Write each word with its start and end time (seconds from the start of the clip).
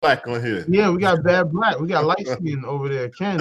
black 0.00 0.26
on 0.26 0.44
here. 0.44 0.64
Yeah, 0.68 0.90
we 0.90 0.98
got 1.00 1.22
bad 1.22 1.50
black. 1.52 1.78
We 1.78 1.88
got 1.88 2.04
light 2.04 2.26
skin 2.26 2.64
over 2.64 2.88
there. 2.88 3.08
Ken. 3.18 3.38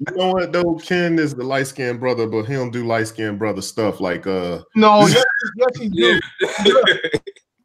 You 0.00 0.16
know 0.16 0.32
what 0.32 0.52
though? 0.52 0.74
Ken 0.76 1.18
is 1.18 1.34
the 1.34 1.44
light 1.44 1.66
skinned 1.66 2.00
brother, 2.00 2.26
but 2.26 2.44
he 2.44 2.54
don't 2.54 2.70
do 2.70 2.84
light 2.84 3.08
skinned 3.08 3.38
brother 3.38 3.62
stuff 3.62 4.00
like 4.00 4.26
uh 4.26 4.60
No, 4.74 5.00
yes, 5.06 5.24
yes, 5.56 5.78
he 5.78 5.88
do. 5.88 6.20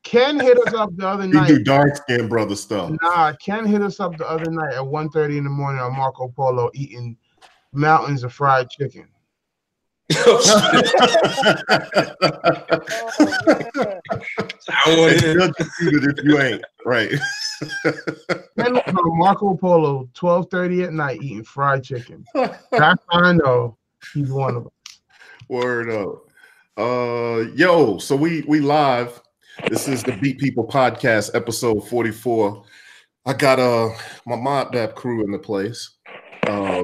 Ken 0.03 0.39
hit 0.39 0.57
us 0.65 0.73
up 0.73 0.95
the 0.95 1.07
other 1.07 1.23
he 1.25 1.31
night. 1.31 1.47
do 1.47 1.63
dark 1.63 1.95
skinned 1.97 2.29
brother 2.29 2.55
stuff. 2.55 2.91
Nah, 3.01 3.33
Ken 3.33 3.65
hit 3.65 3.81
us 3.81 3.99
up 3.99 4.17
the 4.17 4.27
other 4.29 4.49
night 4.49 4.73
at 4.73 4.81
1.30 4.81 5.37
in 5.37 5.43
the 5.43 5.49
morning 5.49 5.81
on 5.81 5.95
Marco 5.95 6.29
Polo 6.29 6.69
eating 6.73 7.17
mountains 7.73 8.23
of 8.23 8.33
fried 8.33 8.69
chicken. 8.69 9.07
Want 14.87 14.87
It's 14.87 15.21
him. 15.21 15.37
good 15.37 15.55
to 15.55 16.15
if 16.17 16.23
you 16.23 16.39
ain't 16.39 16.63
right. 16.85 17.09
Ken 17.09 18.73
was 18.73 18.83
on 18.87 19.17
Marco 19.17 19.55
Polo 19.55 20.09
12.30 20.15 20.85
at 20.87 20.93
night 20.93 21.21
eating 21.21 21.43
fried 21.43 21.83
chicken. 21.83 22.23
That's 22.33 22.57
how 22.71 22.95
I 23.11 23.33
know 23.33 23.77
he's 24.13 24.31
one 24.31 24.55
of 24.55 24.63
them. 24.63 24.71
Word 25.47 25.89
up. 25.89 26.23
Uh 26.77 27.45
yo, 27.55 27.97
so 27.97 28.15
we 28.15 28.43
we 28.47 28.59
live. 28.61 29.21
This 29.67 29.87
is 29.89 30.03
the 30.03 30.13
Beat 30.13 30.39
People 30.39 30.65
Podcast, 30.65 31.35
episode 31.35 31.81
44. 31.89 32.63
I 33.25 33.33
got 33.33 33.59
uh 33.59 33.89
my 34.25 34.37
Mod 34.37 34.71
Bap 34.71 34.95
crew 34.95 35.23
in 35.23 35.31
the 35.31 35.39
place. 35.39 35.97
Uh 36.47 36.83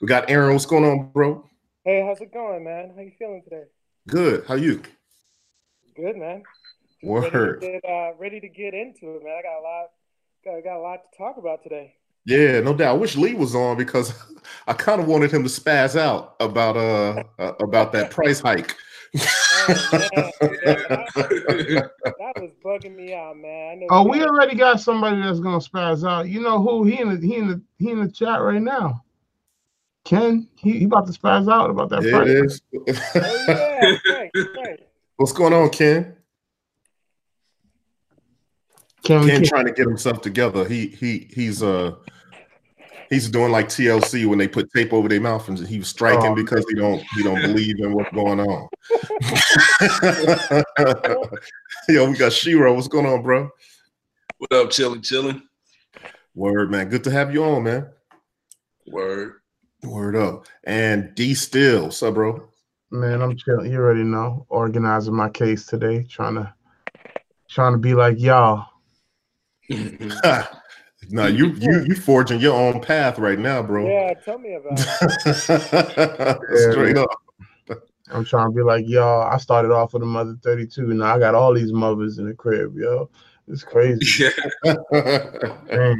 we 0.00 0.06
got 0.06 0.30
Aaron. 0.30 0.52
What's 0.52 0.66
going 0.66 0.84
on, 0.84 1.10
bro? 1.12 1.44
Hey, 1.84 2.04
how's 2.06 2.20
it 2.20 2.32
going, 2.32 2.62
man? 2.62 2.92
How 2.94 3.02
you 3.02 3.10
feeling 3.18 3.42
today? 3.42 3.64
Good. 4.06 4.44
How 4.46 4.54
you? 4.54 4.82
Good, 5.96 6.16
man. 6.16 6.44
Word. 7.02 7.60
Ready 7.60 7.72
to 7.72 7.80
get, 7.80 7.90
uh, 7.90 8.12
ready 8.20 8.40
to 8.40 8.48
get 8.48 8.72
into 8.72 9.16
it, 9.16 9.24
man. 9.24 9.36
I 9.36 9.42
got 9.42 9.58
a 9.58 9.62
lot, 9.62 9.88
got, 10.44 10.62
got 10.62 10.78
a 10.78 10.80
lot 10.80 11.00
to 11.02 11.18
talk 11.18 11.38
about 11.38 11.64
today. 11.64 11.96
Yeah, 12.24 12.60
no 12.60 12.72
doubt. 12.72 12.94
I 12.94 12.98
wish 12.98 13.16
Lee 13.16 13.34
was 13.34 13.56
on 13.56 13.76
because 13.76 14.14
I 14.68 14.74
kind 14.74 15.00
of 15.00 15.08
wanted 15.08 15.32
him 15.32 15.42
to 15.42 15.48
spaz 15.48 15.98
out 15.98 16.36
about 16.38 16.76
uh 16.76 17.24
uh, 17.40 17.54
about 17.58 17.90
that 17.94 18.12
price 18.12 18.38
hike. 18.38 18.76
Oh, 19.16 19.66
man. 19.68 20.30
that, 20.40 21.90
that 22.04 22.32
was 22.36 22.52
bugging 22.64 22.94
me 22.94 23.12
out, 23.12 23.36
man. 23.36 23.82
Oh, 23.90 24.08
we 24.08 24.22
already 24.22 24.54
got 24.54 24.80
somebody 24.80 25.20
that's 25.20 25.40
gonna 25.40 25.58
spaz 25.58 26.08
out. 26.08 26.28
You 26.28 26.42
know 26.42 26.62
who? 26.62 26.84
He 26.84 27.00
in 27.00 27.08
the 27.08 27.26
he 27.26 27.36
in 27.38 27.48
the 27.48 27.60
he 27.78 27.90
in 27.90 28.00
the 28.00 28.08
chat 28.08 28.40
right 28.40 28.62
now. 28.62 29.02
Ken, 30.04 30.48
he, 30.56 30.78
he 30.80 30.84
about 30.84 31.06
to 31.06 31.12
spaz 31.12 31.50
out 31.52 31.70
about 31.70 31.88
that 31.90 32.02
There 32.02 32.10
price. 32.12 32.28
it 32.28 32.44
is. 32.44 32.60
Oh 33.14 33.44
yeah, 33.48 34.14
right, 34.14 34.30
right. 34.56 34.80
What's 35.16 35.32
going 35.32 35.52
on, 35.52 35.70
Ken? 35.70 36.16
Ken, 39.04 39.22
we 39.22 39.30
Ken 39.30 39.44
trying 39.44 39.66
to 39.66 39.72
get 39.72 39.86
himself 39.86 40.20
together. 40.20 40.64
He 40.68 40.86
he 40.88 41.28
he's 41.32 41.62
uh 41.62 41.92
he's 43.10 43.28
doing 43.28 43.52
like 43.52 43.68
TLC 43.68 44.26
when 44.26 44.38
they 44.38 44.48
put 44.48 44.72
tape 44.72 44.92
over 44.92 45.08
their 45.08 45.20
mouth 45.20 45.48
and 45.48 45.58
he 45.58 45.78
was 45.78 45.88
striking 45.88 46.32
Oh. 46.32 46.34
because 46.34 46.64
he 46.68 46.74
don't 46.74 47.02
he 47.16 47.22
don't 47.22 47.40
believe 47.42 47.78
in 47.78 47.92
what's 47.92 48.10
going 48.12 48.40
on. 48.40 48.68
Yo, 51.88 52.10
we 52.10 52.16
got 52.16 52.32
Shiro. 52.32 52.74
What's 52.74 52.88
going 52.88 53.06
on, 53.06 53.22
bro? 53.22 53.50
What 54.38 54.52
up, 54.52 54.70
chilling, 54.70 55.02
chilling? 55.02 55.42
Word, 56.34 56.70
man. 56.70 56.88
Good 56.88 57.04
to 57.04 57.10
have 57.10 57.32
you 57.32 57.44
on, 57.44 57.62
man. 57.64 57.88
Word. 58.86 59.34
Word 59.84 60.14
up. 60.14 60.46
And 60.64 61.14
D 61.14 61.34
Still, 61.34 61.84
what's 61.84 62.02
up, 62.02 62.14
bro? 62.14 62.48
Man, 62.90 63.20
I'm 63.20 63.36
chilling. 63.36 63.72
You 63.72 63.78
already 63.78 64.04
know. 64.04 64.46
Organizing 64.48 65.14
my 65.14 65.28
case 65.28 65.66
today, 65.66 66.04
trying 66.04 66.34
to 66.36 66.54
trying 67.50 67.72
to 67.72 67.78
be 67.78 67.94
like 67.94 68.20
y'all. 68.20 68.66
no, 69.68 71.26
you 71.26 71.48
you 71.54 71.84
you 71.84 71.94
forging 71.96 72.40
your 72.40 72.54
own 72.54 72.80
path 72.80 73.18
right 73.18 73.38
now, 73.38 73.62
bro. 73.62 73.88
Yeah, 73.88 74.14
tell 74.24 74.38
me 74.38 74.54
about 74.54 74.78
it. 74.78 76.40
Straight 76.70 76.96
up. 76.96 77.08
I'm 78.12 78.24
trying 78.24 78.50
to 78.50 78.54
be 78.54 78.62
like 78.62 78.84
y'all. 78.86 79.22
I 79.22 79.38
started 79.38 79.72
off 79.72 79.94
with 79.94 80.02
a 80.02 80.06
mother 80.06 80.36
32, 80.44 80.90
and 80.90 80.98
now 80.98 81.14
I 81.14 81.18
got 81.18 81.34
all 81.34 81.54
these 81.54 81.72
mothers 81.72 82.18
in 82.18 82.26
the 82.26 82.34
crib, 82.34 82.76
yo. 82.76 83.10
It's 83.48 83.64
crazy. 83.64 84.24
Yeah. 84.24 85.96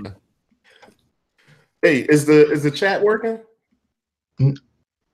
Hey, 1.81 2.03
is 2.03 2.26
the 2.26 2.48
is 2.53 2.62
the 2.62 2.71
chat 2.71 3.03
working? 3.03 3.41
Uh, 4.41 4.53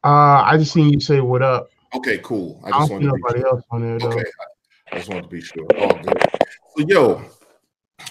I 0.04 0.56
just 0.58 0.72
seen 0.72 0.92
you 0.92 1.00
say 1.00 1.20
what 1.20 1.42
up. 1.42 1.70
Okay, 1.94 2.18
cool. 2.18 2.60
I 2.64 2.68
I 2.68 2.70
just 2.70 2.90
don't 2.90 3.00
see 3.00 3.06
wanted 3.06 3.06
to 3.06 3.12
be 3.12 3.20
nobody 3.20 3.44
else 3.44 3.62
on 3.70 3.82
there 3.82 3.98
though. 3.98 4.08
Okay, 4.08 4.24
I 4.92 4.96
just 4.96 5.08
wanted 5.08 5.22
to 5.22 5.28
be 5.28 5.40
sure. 5.40 5.66
All 5.78 5.98
good. 6.02 6.22
So, 6.76 6.86
yo, 6.86 7.24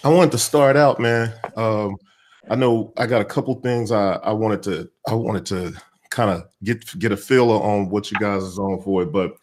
I 0.03 0.09
wanted 0.09 0.31
to 0.31 0.37
start 0.37 0.75
out, 0.75 0.99
man. 0.99 1.33
Um, 1.55 1.95
I 2.49 2.55
know 2.55 2.93
I 2.97 3.05
got 3.07 3.21
a 3.21 3.25
couple 3.25 3.53
things 3.55 3.91
I, 3.91 4.13
I 4.15 4.31
wanted 4.31 4.63
to 4.63 4.89
I 5.07 5.13
wanted 5.13 5.45
to 5.47 5.73
kind 6.09 6.31
of 6.31 6.43
get 6.63 6.97
get 6.99 7.11
a 7.11 7.17
feel 7.17 7.51
on 7.51 7.89
what 7.89 8.11
you 8.11 8.17
guys 8.19 8.43
is 8.43 8.59
on 8.59 8.81
for 8.81 9.03
it. 9.03 9.11
But 9.11 9.35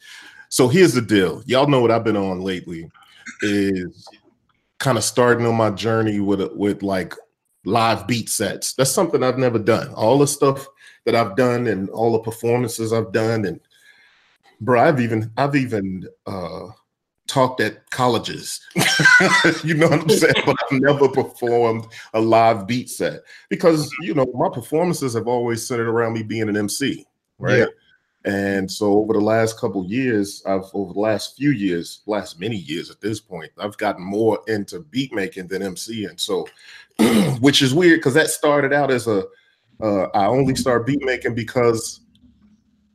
so 0.49 0.69
here's 0.69 0.95
the 0.95 1.03
deal. 1.03 1.43
Y'all 1.47 1.67
know 1.67 1.81
what 1.81 1.91
I've 1.91 2.05
been 2.05 2.17
on 2.17 2.41
lately 2.41 2.91
is 3.43 4.09
kind 4.79 4.99
of 4.99 5.05
starting 5.05 5.47
on 5.47 5.55
my 5.55 5.71
journey 5.71 6.21
with 6.21 6.41
with 6.53 6.83
like 6.83 7.15
live 7.65 8.07
beat 8.07 8.29
sets. 8.29 8.75
That's 8.75 8.91
something 8.91 9.23
I've 9.23 9.39
never 9.39 9.59
done. 9.59 9.89
All 9.95 10.19
the 10.19 10.27
stuff 10.27 10.67
that 11.05 11.15
I've 11.15 11.37
done 11.37 11.67
and 11.67 11.89
all 11.91 12.13
the 12.13 12.19
performances 12.19 12.93
I've 12.93 13.13
done 13.13 13.45
and 13.45 13.61
bro, 14.61 14.81
I've 14.81 15.01
even 15.01 15.31
I've 15.37 15.57
even 15.57 16.09
uh 16.27 16.69
talked 17.27 17.61
at 17.61 17.89
colleges. 17.91 18.61
you 19.65 19.75
know 19.75 19.89
what 19.89 20.03
I'm 20.03 20.09
saying? 20.09 20.35
But 20.45 20.57
I've 20.71 20.81
never 20.81 21.09
performed 21.09 21.87
a 22.13 22.21
live 22.21 22.67
beat 22.67 22.91
set 22.91 23.21
because 23.49 23.91
you 24.01 24.15
know 24.15 24.27
my 24.35 24.49
performances 24.49 25.15
have 25.15 25.29
always 25.29 25.67
centered 25.67 25.89
around 25.89 26.15
me 26.15 26.23
being 26.23 26.49
an 26.49 26.57
MC, 26.57 27.07
right? 27.39 27.59
Yeah. 27.59 27.67
And 28.27 28.71
so 28.71 28.95
over 28.95 29.13
the 29.13 29.21
last 29.21 29.59
couple 29.59 29.85
years, 29.85 30.43
I've 30.47 30.65
over 30.73 30.95
the 30.95 31.01
last 31.01 31.37
few 31.37 31.51
years, 31.51 32.01
last 32.07 32.41
many 32.41 32.57
years 32.57 32.91
at 32.91 33.01
this 33.01 33.21
point, 33.21 33.53
I've 33.59 33.77
gotten 33.77 34.03
more 34.03 34.41
into 34.49 34.81
beat 34.81 35.13
making 35.13 35.49
than 35.49 35.61
MCing. 35.61 36.19
So, 36.19 36.49
which 37.41 37.61
is 37.61 37.75
weird 37.75 37.99
because 37.99 38.15
that 38.15 38.31
started 38.31 38.73
out 38.73 38.91
as 38.91 39.07
a 39.07 39.25
uh, 39.85 40.09
I 40.15 40.27
only 40.27 40.55
started 40.55 40.87
beat 40.87 41.05
making 41.05 41.35
because 41.35 42.01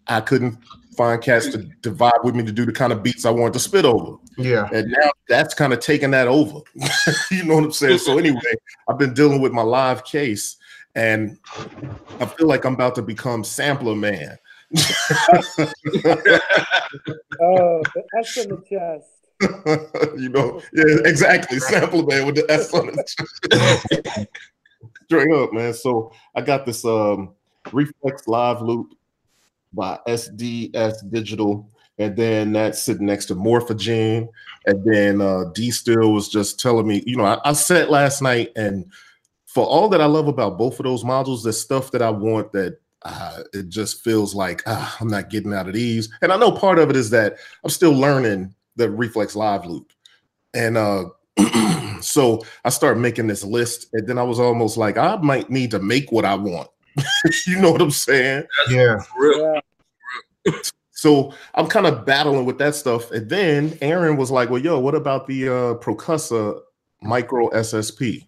I 0.08 0.22
couldn't 0.22 0.58
find 0.98 1.22
cats 1.22 1.48
to, 1.50 1.70
to 1.84 1.92
vibe 1.92 2.24
with 2.24 2.36
me 2.36 2.44
to 2.44 2.52
do 2.52 2.66
the 2.66 2.72
kind 2.72 2.92
of 2.92 3.04
beats 3.04 3.26
I 3.26 3.30
wanted 3.30 3.54
to 3.54 3.60
spit 3.60 3.86
over. 3.86 4.18
Yeah. 4.38 4.68
And 4.74 4.90
now 4.90 5.12
that's 5.28 5.54
kind 5.54 5.72
of 5.72 5.80
taking 5.80 6.12
that 6.12 6.28
over. 6.28 6.62
you 7.32 7.46
know 7.46 7.56
what 7.56 7.64
I'm 7.66 7.72
saying? 7.72 8.00
So 8.00 8.18
anyway, 8.18 8.42
I've 8.88 8.98
been 8.98 9.14
dealing 9.14 9.40
with 9.40 9.52
my 9.52 9.62
live 9.62 10.04
case 10.04 10.58
and 10.96 11.38
I 12.20 12.26
feel 12.26 12.48
like 12.48 12.66
I'm 12.66 12.74
about 12.74 12.96
to 12.96 13.04
become 13.04 13.44
sampler 13.44 13.96
man. 13.96 14.38
Oh, 17.42 17.82
the 17.96 18.04
S 18.20 18.38
in 18.38 18.50
the 18.50 18.62
chest. 18.68 19.08
you 20.20 20.30
know, 20.30 20.62
yeah, 20.74 21.10
exactly. 21.10 21.60
Sampler 21.60 22.04
man 22.04 22.26
with 22.26 22.36
the 22.36 22.52
S 22.52 22.74
on 22.74 22.90
it. 22.90 24.28
Straight 25.10 25.34
up, 25.34 25.52
man. 25.54 25.74
So 25.74 26.12
I 26.36 26.42
got 26.42 26.68
this 26.68 26.86
um 26.86 27.32
reflex 27.74 28.28
live 28.28 28.62
loop 28.62 28.94
by 29.74 29.98
SDS 30.08 31.10
Digital, 31.10 31.68
and 31.98 32.16
then 32.16 32.54
that's 32.54 32.84
sitting 32.84 33.08
next 33.08 33.26
to 33.26 33.36
Morphagene, 33.36 34.30
And 34.68 34.84
then 34.86 35.20
uh 35.20 35.46
D 35.56 35.72
Still 35.72 36.14
was 36.14 36.30
just 36.30 36.60
telling 36.60 36.86
me, 36.88 37.02
you 37.08 37.18
know, 37.18 37.26
I, 37.26 37.40
I 37.44 37.54
said 37.54 37.90
last 37.90 38.22
night, 38.22 38.52
and 38.56 38.86
for 39.48 39.66
all 39.66 39.90
that 39.90 40.00
I 40.00 40.06
love 40.06 40.28
about 40.28 40.60
both 40.60 40.80
of 40.80 40.84
those 40.84 41.04
modules, 41.04 41.42
there's 41.42 41.60
stuff 41.60 41.90
that 41.90 42.04
I 42.04 42.12
want 42.12 42.52
that 42.52 42.80
uh, 43.02 43.42
it 43.52 43.68
just 43.68 44.04
feels 44.04 44.36
like 44.36 44.62
ah, 44.68 44.96
I'm 45.00 45.08
not 45.08 45.32
getting 45.32 45.56
out 45.56 45.68
of 45.68 45.74
these. 45.74 46.08
And 46.22 46.32
I 46.32 46.38
know 46.38 46.52
part 46.52 46.78
of 46.78 46.92
it 46.92 46.96
is 46.96 47.10
that 47.10 47.38
I'm 47.64 47.72
still 47.72 47.94
learning 47.94 48.54
the 48.76 48.92
reflex 48.92 49.36
live 49.36 49.66
loop. 49.66 49.92
And 50.54 50.78
uh 50.78 51.06
so 52.02 52.44
I 52.66 52.70
started 52.70 53.00
making 53.00 53.28
this 53.28 53.44
list, 53.44 53.88
and 53.94 54.08
then 54.08 54.18
I 54.18 54.24
was 54.24 54.40
almost 54.40 54.78
like, 54.78 54.98
I 54.98 55.16
might 55.18 55.50
need 55.50 55.72
to 55.72 55.80
make 55.80 56.12
what 56.12 56.26
I 56.26 56.36
want. 56.36 56.70
you 57.48 57.60
know 57.60 57.72
what 57.72 57.82
I'm 57.82 57.92
saying? 57.92 58.44
Yeah. 58.70 59.02
Real. 59.18 59.62
Yeah. 60.46 60.54
So 60.92 61.34
I'm 61.56 61.68
kind 61.68 61.88
of 61.88 62.06
battling 62.06 62.46
with 62.46 62.58
that 62.58 62.76
stuff. 62.76 63.12
And 63.12 63.30
then 63.30 63.78
Aaron 63.82 64.18
was 64.18 64.32
like, 64.32 64.50
Well, 64.50 64.62
yo, 64.62 64.80
what 64.80 64.96
about 64.96 65.28
the 65.28 65.48
uh 65.48 65.74
Percussa 65.76 66.60
micro 67.02 67.50
SSP? 67.52 68.28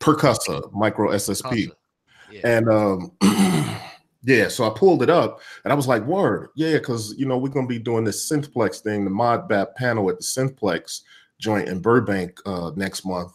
Percussa 0.00 0.72
micro 0.72 1.10
SSP. 1.10 1.70
Yeah. 2.30 2.40
And 2.44 2.68
um 2.68 3.12
yeah, 4.24 4.48
so 4.48 4.64
I 4.64 4.76
pulled 4.76 5.02
it 5.04 5.10
up 5.10 5.40
and 5.62 5.72
I 5.72 5.76
was 5.76 5.86
like, 5.86 6.04
word, 6.04 6.48
yeah, 6.56 6.78
because 6.78 7.14
you 7.16 7.26
know, 7.26 7.38
we're 7.38 7.50
gonna 7.50 7.68
be 7.68 7.78
doing 7.78 8.04
this 8.04 8.28
Synthplex 8.28 8.80
thing, 8.80 9.04
the 9.04 9.10
mod 9.10 9.48
bap 9.48 9.76
panel 9.76 10.10
at 10.10 10.18
the 10.18 10.24
Synthplex 10.24 11.02
joint 11.40 11.68
in 11.68 11.80
Burbank 11.80 12.40
uh 12.46 12.72
next 12.76 13.04
month. 13.04 13.32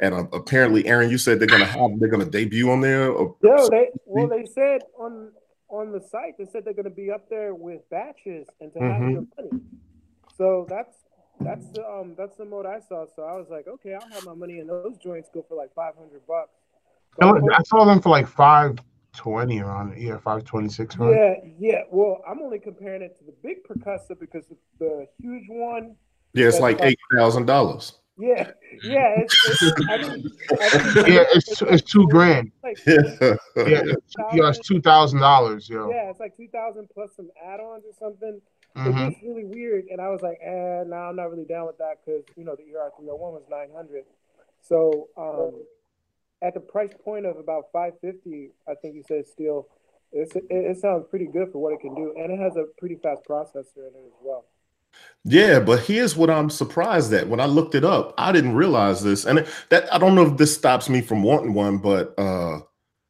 And 0.00 0.12
uh, 0.12 0.24
apparently, 0.32 0.86
Aaron, 0.86 1.08
you 1.08 1.18
said 1.18 1.38
they're 1.38 1.46
gonna 1.48 1.64
have 1.66 1.90
they're 1.98 2.08
gonna 2.08 2.24
debut 2.24 2.70
on 2.70 2.80
there. 2.80 3.10
Or, 3.10 3.36
Yo, 3.42 3.68
they 3.70 3.90
well, 4.06 4.28
they 4.28 4.44
said 4.44 4.82
on 4.98 5.30
on 5.68 5.92
the 5.92 6.00
site 6.00 6.34
they 6.38 6.44
said 6.44 6.64
they're 6.64 6.74
going 6.74 6.84
to 6.84 6.90
be 6.90 7.10
up 7.10 7.28
there 7.28 7.54
with 7.54 7.88
batches 7.90 8.48
and 8.60 8.72
to 8.72 8.78
have 8.78 9.00
Mhm. 9.00 9.12
your 9.12 9.26
money. 9.36 9.60
So 10.36 10.66
that's 10.68 10.96
that's 11.40 11.68
the 11.70 11.86
um 11.88 12.14
that's 12.16 12.36
the 12.36 12.44
mode 12.44 12.66
I 12.66 12.80
saw. 12.80 13.06
So 13.14 13.22
I 13.22 13.36
was 13.36 13.46
like, 13.50 13.66
okay, 13.66 13.94
I'll 13.94 14.08
have 14.12 14.24
my 14.24 14.34
money 14.34 14.58
in 14.58 14.66
those 14.66 14.98
joints 14.98 15.30
go 15.32 15.44
for 15.48 15.56
like 15.56 15.74
five 15.74 15.94
hundred 15.96 16.26
bucks. 16.26 16.50
I 17.20 17.28
I 17.28 17.62
saw 17.64 17.84
them 17.84 18.00
for 18.00 18.08
like 18.08 18.26
five 18.26 18.78
twenty 19.14 19.60
around 19.60 19.96
yeah, 20.00 20.18
five 20.18 20.44
twenty 20.44 20.68
six. 20.68 20.96
Yeah, 20.98 21.34
yeah. 21.58 21.82
Well, 21.90 22.22
I'm 22.28 22.40
only 22.42 22.58
comparing 22.58 23.02
it 23.02 23.16
to 23.18 23.24
the 23.24 23.34
big 23.42 23.58
Percussa 23.64 24.18
because 24.18 24.46
the, 24.46 24.56
the 24.78 25.06
huge 25.20 25.46
one. 25.48 25.96
Yeah, 26.34 26.48
it's 26.48 26.60
like 26.60 26.80
eight 26.82 26.98
thousand 27.16 27.46
dollars. 27.46 27.92
Yeah, 28.16 28.50
yeah. 28.84 29.14
It's, 29.18 29.62
it's, 29.62 29.72
I 29.88 29.96
mean, 29.98 30.10
I 30.10 30.94
mean, 30.94 31.06
Yeah, 31.14 31.24
it's 31.34 31.62
it's 31.62 31.82
two 31.90 32.06
grand. 32.08 32.52
Like, 32.62 32.78
Yeah. 32.86 32.96
Yeah, 33.16 33.34
it's, 33.56 34.14
yeah, 34.32 34.48
it's 34.48 34.58
two 34.60 34.80
thousand 34.80 35.20
dollars, 35.20 35.68
yo. 35.68 35.90
yeah, 35.90 36.10
it's 36.10 36.20
like 36.20 36.36
two 36.36 36.48
thousand 36.48 36.88
plus 36.92 37.10
some 37.16 37.28
add-ons 37.44 37.84
or 37.86 37.92
something. 37.98 38.40
It 38.76 38.78
Mhm. 38.78 39.10
gets 39.10 39.22
really 39.22 39.44
weird, 39.44 39.84
and 39.86 40.00
I 40.00 40.08
was 40.08 40.20
like, 40.22 40.38
eh, 40.42 40.82
no, 40.86 40.96
I'm 40.96 41.14
not 41.16 41.30
really 41.30 41.44
down 41.44 41.66
with 41.66 41.78
that 41.78 41.98
because 42.04 42.24
you 42.36 42.44
know 42.44 42.56
the 42.56 42.64
ER 42.76 42.90
301 42.98 43.32
was 43.32 43.44
900. 43.48 44.04
So 44.62 45.08
um, 45.16 45.62
at 46.42 46.54
the 46.54 46.60
price 46.60 46.90
point 47.04 47.24
of 47.26 47.36
about 47.36 47.66
550, 47.72 48.50
I 48.68 48.74
think 48.74 48.96
you 48.96 49.04
said 49.06 49.26
still, 49.28 49.68
it's, 50.12 50.34
it, 50.34 50.44
it 50.50 50.78
sounds 50.80 51.04
pretty 51.08 51.26
good 51.26 51.52
for 51.52 51.58
what 51.58 51.72
it 51.72 51.80
can 51.80 51.94
do, 51.94 52.14
and 52.16 52.32
it 52.32 52.38
has 52.40 52.56
a 52.56 52.64
pretty 52.78 52.96
fast 52.96 53.22
processor 53.28 53.76
in 53.86 53.94
it 53.94 54.06
as 54.06 54.18
well. 54.22 54.44
Yeah, 55.24 55.58
but 55.58 55.80
here's 55.80 56.16
what 56.16 56.28
I'm 56.28 56.50
surprised 56.50 57.12
at. 57.14 57.28
When 57.28 57.40
I 57.40 57.46
looked 57.46 57.74
it 57.74 57.84
up, 57.84 58.12
I 58.18 58.30
didn't 58.30 58.54
realize 58.54 59.02
this, 59.02 59.24
and 59.24 59.46
that 59.70 59.92
I 59.92 59.96
don't 59.96 60.14
know 60.14 60.26
if 60.26 60.36
this 60.36 60.54
stops 60.54 60.90
me 60.90 61.00
from 61.00 61.22
wanting 61.22 61.54
one. 61.54 61.78
But 61.78 62.12
uh, 62.18 62.60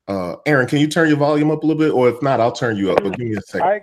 uh, 0.07 0.37
Aaron, 0.47 0.69
can 0.69 0.79
you 0.79 0.87
turn 0.87 1.09
your 1.09 1.17
volume 1.17 1.51
up 1.51 1.65
a 1.65 1.67
little 1.67 1.81
bit, 1.81 1.91
or 1.91 2.09
if 2.09 2.23
not, 2.23 2.41
I'll 2.41 2.53
turn 2.53 2.77
you 2.77 2.93
up. 2.93 3.03
But 3.03 3.17
give 3.17 3.27
me 3.27 3.37
a 3.37 3.41
second. 3.41 3.67
I 3.67 3.81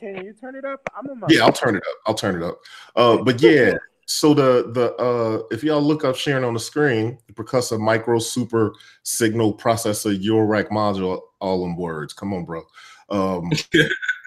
can 0.00 0.24
you 0.24 0.32
turn 0.32 0.56
it 0.56 0.64
up? 0.64 0.80
I'm 0.96 1.08
on 1.10 1.20
my 1.20 1.26
Yeah, 1.30 1.44
I'll 1.44 1.52
turn 1.52 1.76
it 1.76 1.82
up. 1.82 1.96
I'll 2.06 2.14
turn 2.14 2.42
it 2.42 2.42
up. 2.42 2.58
Uh, 2.96 3.18
but 3.18 3.40
yeah, 3.40 3.74
so 4.06 4.34
the 4.34 4.72
the 4.72 4.94
uh, 4.96 5.42
if 5.52 5.62
y'all 5.62 5.82
look 5.82 6.04
up 6.04 6.16
sharing 6.16 6.42
on 6.42 6.54
the 6.54 6.60
screen, 6.60 7.18
the 7.28 7.34
Percussa 7.34 7.78
micro 7.78 8.18
super 8.18 8.74
signal 9.04 9.56
processor 9.56 10.18
Eurorack 10.20 10.70
module, 10.70 11.20
all 11.40 11.64
in 11.66 11.76
words. 11.76 12.14
Come 12.14 12.32
on, 12.32 12.44
bro. 12.44 12.64
Um, 13.10 13.50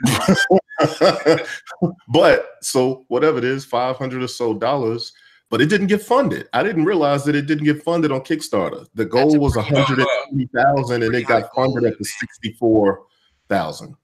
but 2.08 2.50
so 2.62 3.06
whatever 3.08 3.38
it 3.38 3.44
is, 3.44 3.66
500 3.66 4.24
or 4.24 4.28
so 4.28 4.54
dollars, 4.54 5.14
but 5.50 5.62
it 5.62 5.68
didn't 5.68 5.88
get 5.88 6.02
funded. 6.02 6.48
I 6.54 6.64
didn't 6.64 6.86
realize 6.86 7.24
that 7.26 7.36
it 7.36 7.46
didn't 7.46 7.66
get 7.66 7.84
funded 7.84 8.12
on 8.12 8.22
Kickstarter. 8.22 8.88
The 8.96 9.06
goal 9.06 9.38
was 9.38 9.56
120,000 9.56 11.04
and 11.04 11.16
it 11.16 11.28
got 11.28 11.54
funded 11.54 11.84
at 11.84 11.98
the 11.98 12.06
64,000. 12.06 13.96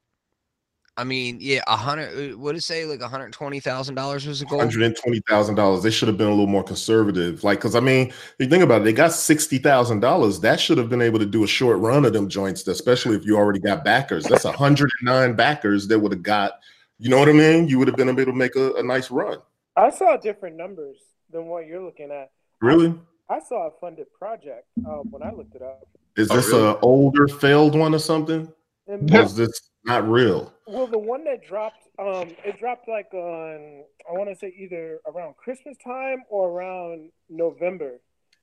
I 1.00 1.04
mean, 1.06 1.38
yeah, 1.40 1.62
a 1.68 1.78
hundred. 1.78 2.36
What 2.36 2.52
did 2.52 2.60
it 2.60 2.64
say? 2.64 2.86
Like 2.86 3.00
one 3.00 3.10
hundred 3.10 3.32
twenty 3.32 3.60
thousand 3.60 3.96
dollars 3.96 4.28
was 4.28 4.42
the 4.42 4.46
goal. 4.46 4.60
Hundred 4.60 4.84
and 4.84 4.96
twenty 4.96 5.22
thousand 5.30 5.56
dollars. 5.56 5.82
They 5.82 5.92
should 5.92 6.10
have 6.10 6.18
been 6.18 6.28
a 6.28 6.32
little 6.32 6.48
more 6.48 6.64
conservative. 6.64 7.44
Like, 7.44 7.60
because 7.60 7.76
I 7.76 7.80
mean, 7.80 8.12
you 8.38 8.48
think 8.48 8.64
about 8.64 8.82
it, 8.82 8.84
they 8.84 8.94
got 8.94 9.14
sixty 9.14 9.58
thousand 9.58 10.02
dollars. 10.02 10.42
That 10.42 10.60
should 10.60 10.78
have 10.78 10.90
been 10.90 11.02
able 11.02 11.20
to 11.20 11.26
do 11.26 11.44
a 11.44 11.48
short 11.48 11.80
run 11.80 12.04
of 12.04 12.14
them 12.14 12.28
joints, 12.28 12.68
especially 12.68 13.16
if 13.16 13.26
you 13.26 13.38
already 13.38 13.60
got 13.60 13.86
backers. 13.86 14.26
That's 14.26 14.44
hundred 14.44 14.92
and 15.00 15.06
nine 15.06 15.36
backers 15.36 15.88
that 15.88 15.98
would 16.00 16.12
have 16.12 16.24
got. 16.24 16.60
You 16.98 17.10
know 17.10 17.18
what 17.18 17.30
I 17.30 17.34
mean? 17.34 17.70
You 17.70 17.80
would 17.80 17.88
have 17.88 17.96
been 17.96 18.10
able 18.10 18.26
to 18.26 18.34
make 18.34 18.58
a, 18.58 18.74
a 18.74 18.84
nice 18.84 19.10
run. 19.10 19.38
I 19.78 19.90
saw 19.90 20.18
different 20.18 20.58
numbers 20.58 20.98
than 21.32 21.46
what 21.46 21.66
you're 21.66 21.82
looking 21.82 22.12
at. 22.12 22.32
Really? 22.60 22.94
I 23.30 23.40
saw 23.40 23.68
a 23.68 23.72
funded 23.80 24.08
project 24.12 24.66
um, 24.86 25.04
when 25.10 25.24
I 25.24 25.32
looked 25.32 25.56
it 25.56 25.62
up. 25.62 25.88
Is 26.18 26.30
Oh, 26.30 26.36
this 26.36 26.48
really? 26.48 26.66
a 26.66 26.76
older 26.80 27.28
failed 27.30 27.78
one 27.78 27.96
or 27.96 28.00
something? 28.00 28.52
And 28.88 29.14
Or 29.16 29.22
is 29.22 29.36
this 29.36 29.69
not 29.84 30.08
real? 30.08 30.54
Well, 30.68 30.88
the 30.88 31.00
one 31.00 31.24
that 31.24 31.46
dropped, 31.46 31.88
um, 31.98 32.36
it 32.46 32.60
dropped 32.60 32.88
like 32.88 33.14
on, 33.14 33.84
I 34.10 34.14
want 34.14 34.30
to 34.30 34.36
say 34.36 34.54
either 34.58 35.00
around 35.08 35.36
Christmas 35.38 35.78
time 35.84 36.24
or 36.30 36.50
around 36.50 37.12
November, 37.30 38.00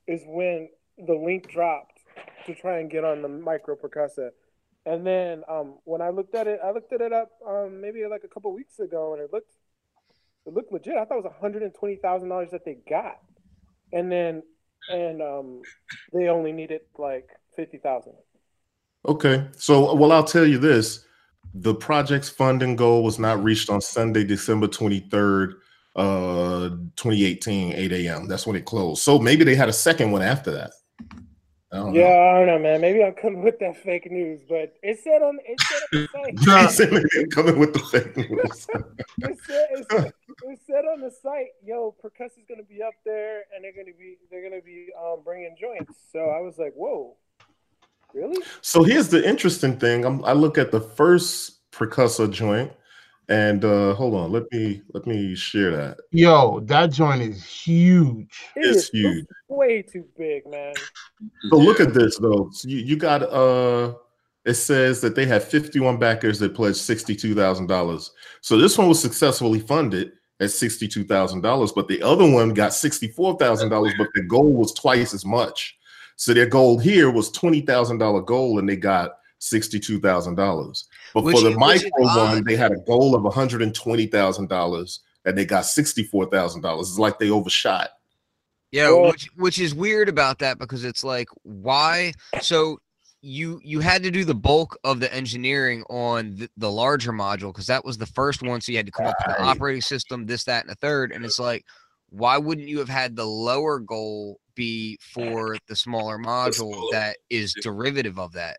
is 0.06 0.22
when 0.26 0.68
the 0.98 1.14
link 1.14 1.48
dropped 1.48 2.00
to 2.46 2.54
try 2.54 2.78
and 2.78 2.90
get 2.90 3.04
on 3.04 3.22
the 3.22 3.28
micro 3.28 3.76
Percussa. 3.76 4.30
And 4.86 5.06
then 5.06 5.42
um, 5.48 5.78
when 5.84 6.00
I 6.00 6.10
looked 6.10 6.34
at 6.34 6.46
it, 6.46 6.60
I 6.64 6.70
looked 6.70 6.92
at 6.92 7.00
it 7.00 7.12
up 7.12 7.30
um, 7.46 7.80
maybe 7.80 8.06
like 8.06 8.22
a 8.24 8.28
couple 8.28 8.52
weeks 8.54 8.78
ago, 8.78 9.14
and 9.14 9.22
it 9.22 9.32
looked, 9.32 9.52
it 10.46 10.54
looked 10.54 10.72
legit. 10.72 10.94
I 10.96 11.04
thought 11.04 11.18
it 11.18 11.24
was 11.24 11.32
one 11.32 11.40
hundred 11.40 11.62
and 11.64 11.74
twenty 11.74 11.96
thousand 11.96 12.28
dollars 12.28 12.50
that 12.52 12.64
they 12.64 12.78
got, 12.88 13.18
and 13.92 14.10
then, 14.10 14.42
and 14.88 15.20
um, 15.20 15.62
they 16.12 16.28
only 16.28 16.52
needed 16.52 16.82
like 16.98 17.28
fifty 17.56 17.78
thousand. 17.78 18.14
Okay. 19.06 19.48
So, 19.56 19.94
well, 19.94 20.12
I'll 20.12 20.24
tell 20.24 20.46
you 20.46 20.58
this 20.58 21.05
the 21.54 21.74
project's 21.74 22.28
funding 22.28 22.76
goal 22.76 23.02
was 23.02 23.18
not 23.18 23.42
reached 23.42 23.70
on 23.70 23.80
Sunday, 23.80 24.24
December 24.24 24.68
23rd, 24.68 25.54
uh, 25.96 26.68
2018, 26.96 27.72
8 27.72 27.92
a.m. 27.92 28.28
That's 28.28 28.46
when 28.46 28.56
it 28.56 28.64
closed. 28.64 29.02
So 29.02 29.18
maybe 29.18 29.44
they 29.44 29.54
had 29.54 29.68
a 29.68 29.72
second 29.72 30.12
one 30.12 30.22
after 30.22 30.50
that. 30.52 30.72
I 31.72 31.90
Yeah, 31.90 32.32
I 32.32 32.38
don't 32.38 32.46
know, 32.46 32.58
man. 32.58 32.80
Maybe 32.80 33.02
I'm 33.02 33.14
coming 33.14 33.42
with 33.44 33.58
that 33.58 33.76
fake 33.76 34.10
news, 34.10 34.40
but 34.48 34.74
it 34.82 35.00
said 35.02 35.22
on 35.22 35.38
it 35.44 35.60
said 35.60 35.82
on 35.82 35.88
the 35.92 36.08
site. 36.12 36.46
know. 36.46 36.58
He 36.58 36.68
said 36.68 36.90
they 36.90 37.02
didn't 37.12 37.32
come 37.32 37.48
in 37.48 37.58
with 37.58 37.72
the 37.72 37.80
fake 37.80 38.16
news. 38.30 38.66
It 39.18 39.38
said, 39.46 39.66
it, 39.70 39.86
said, 39.90 40.12
it 40.44 40.60
said 40.66 40.84
on 40.84 41.00
the 41.00 41.10
site, 41.10 41.48
"Yo, 41.64 41.94
Percussa's 42.00 42.44
gonna 42.48 42.62
be 42.62 42.82
up 42.82 42.94
there, 43.04 43.42
and 43.54 43.64
they're 43.64 43.72
gonna 43.72 43.96
be 43.98 44.16
they're 44.30 44.48
gonna 44.48 44.62
be 44.62 44.88
um, 45.00 45.22
bringing 45.24 45.56
joints." 45.60 45.98
So 46.12 46.30
I 46.30 46.40
was 46.40 46.56
like, 46.56 46.72
"Whoa, 46.74 47.16
really?" 48.16 48.42
so 48.62 48.82
here's 48.82 49.08
the 49.08 49.26
interesting 49.28 49.78
thing. 49.78 50.04
I'm, 50.04 50.24
I 50.24 50.32
look 50.32 50.58
at 50.58 50.72
the 50.72 50.80
first 50.80 51.70
Percussa 51.72 52.30
joint, 52.30 52.72
and 53.28 53.64
uh, 53.64 53.94
hold 53.94 54.14
on, 54.14 54.32
let 54.32 54.44
me 54.52 54.82
let 54.94 55.06
me 55.06 55.34
share 55.34 55.70
that. 55.76 55.98
Yo, 56.10 56.60
that 56.60 56.90
joint 56.90 57.22
is 57.22 57.44
huge. 57.44 58.32
It 58.56 58.66
It's 58.66 58.84
is 58.84 58.90
huge. 58.90 59.26
way 59.48 59.82
too 59.82 60.04
big, 60.16 60.46
man. 60.48 60.74
So 61.50 61.56
look 61.56 61.80
at 61.80 61.94
this 61.94 62.18
though. 62.18 62.48
So 62.52 62.68
you, 62.68 62.78
you 62.78 62.96
got 62.96 63.22
uh 63.22 63.94
it 64.46 64.54
says 64.54 65.00
that 65.00 65.16
they 65.16 65.26
had 65.26 65.42
51 65.42 65.98
backers 65.98 66.38
that 66.38 66.54
pledged 66.54 66.76
$62,000. 66.76 68.10
So 68.42 68.56
this 68.56 68.78
one 68.78 68.86
was 68.88 69.02
successfully 69.02 69.58
funded 69.58 70.12
at 70.38 70.50
$62,000, 70.50 71.74
but 71.74 71.88
the 71.88 72.00
other 72.00 72.30
one 72.30 72.54
got 72.54 72.70
$64,000, 72.70 73.98
but 73.98 74.06
the 74.14 74.22
goal 74.22 74.52
was 74.52 74.72
twice 74.72 75.12
as 75.14 75.24
much. 75.24 75.75
So 76.16 76.32
their 76.34 76.46
goal 76.46 76.78
here 76.78 77.10
was 77.10 77.30
$20,000 77.32 78.24
goal 78.26 78.58
and 78.58 78.68
they 78.68 78.76
got 78.76 79.18
$62,000. 79.40 80.84
But 81.14 81.24
Which 81.24 81.36
for 81.36 81.42
the 81.42 81.50
is- 81.50 81.56
micro 81.56 81.90
one, 81.98 82.44
they 82.44 82.56
had 82.56 82.72
a 82.72 82.78
goal 82.86 83.14
of 83.14 83.22
$120,000 83.22 84.98
and 85.24 85.38
they 85.38 85.44
got 85.44 85.64
$64,000. 85.64 86.80
It's 86.80 86.98
like 86.98 87.18
they 87.18 87.30
overshot. 87.30 87.90
Yeah, 88.72 88.90
Well- 88.90 89.10
which 89.10 89.28
which 89.36 89.58
is 89.60 89.74
weird 89.74 90.08
about 90.08 90.38
that 90.40 90.58
because 90.58 90.84
it's 90.84 91.04
like 91.04 91.28
why 91.44 92.12
so 92.42 92.78
you 93.22 93.60
you 93.64 93.80
had 93.80 94.02
to 94.02 94.10
do 94.10 94.24
the 94.24 94.34
bulk 94.34 94.76
of 94.84 95.00
the 95.00 95.12
engineering 95.14 95.82
on 95.88 96.34
the, 96.36 96.50
the 96.56 96.70
larger 96.70 97.12
module 97.12 97.52
because 97.52 97.66
that 97.68 97.84
was 97.84 97.96
the 97.96 98.06
first 98.06 98.42
one 98.42 98.60
so 98.60 98.72
you 98.72 98.78
had 98.78 98.86
to 98.86 98.92
come 98.92 99.06
up 99.06 99.14
with 99.26 99.36
the 99.36 99.42
operating 99.42 99.80
system 99.80 100.26
this 100.26 100.44
that 100.44 100.62
and 100.62 100.70
the 100.70 100.74
third 100.76 101.12
and 101.12 101.24
it's 101.24 101.38
like 101.38 101.64
why 102.10 102.36
wouldn't 102.36 102.68
you 102.68 102.78
have 102.78 102.88
had 102.88 103.16
the 103.16 103.24
lower 103.24 103.78
goal 103.78 104.38
be 104.56 104.98
for 105.00 105.56
the 105.68 105.76
smaller 105.76 106.18
module 106.18 106.90
that 106.90 107.16
is 107.30 107.54
derivative 107.62 108.18
of 108.18 108.32
that 108.32 108.56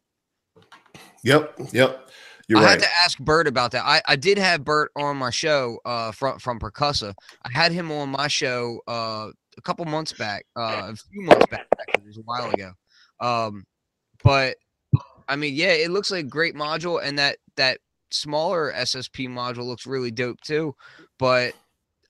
Yep, 1.23 1.59
yep. 1.73 2.09
You're 2.47 2.59
I 2.59 2.63
right. 2.63 2.69
had 2.71 2.79
to 2.79 2.87
ask 3.03 3.19
Bert 3.19 3.47
about 3.47 3.71
that. 3.71 3.83
I, 3.85 4.01
I 4.07 4.15
did 4.15 4.37
have 4.37 4.63
Bert 4.63 4.91
on 4.95 5.17
my 5.17 5.29
show 5.29 5.79
uh, 5.83 6.13
from 6.13 6.39
from 6.39 6.59
Percussa. 6.59 7.13
I 7.43 7.49
had 7.51 7.73
him 7.73 7.91
on 7.91 8.09
my 8.09 8.29
show 8.29 8.79
uh, 8.87 9.29
a 9.57 9.61
couple 9.61 9.83
months 9.85 10.13
back, 10.13 10.45
uh, 10.55 10.91
a 10.91 10.95
few 10.95 11.23
months 11.23 11.45
back, 11.47 11.67
actually, 11.79 12.03
it 12.03 12.07
was 12.07 12.17
a 12.17 12.21
while 12.21 12.49
ago. 12.49 12.71
Um, 13.19 13.65
but 14.23 14.55
I 15.27 15.35
mean, 15.35 15.55
yeah, 15.55 15.71
it 15.71 15.91
looks 15.91 16.09
like 16.09 16.25
a 16.25 16.29
great 16.29 16.55
module, 16.55 17.01
and 17.03 17.19
that 17.19 17.37
that 17.57 17.79
smaller 18.11 18.71
SSP 18.73 19.27
module 19.27 19.65
looks 19.65 19.85
really 19.85 20.11
dope 20.11 20.39
too. 20.39 20.73
But 21.19 21.53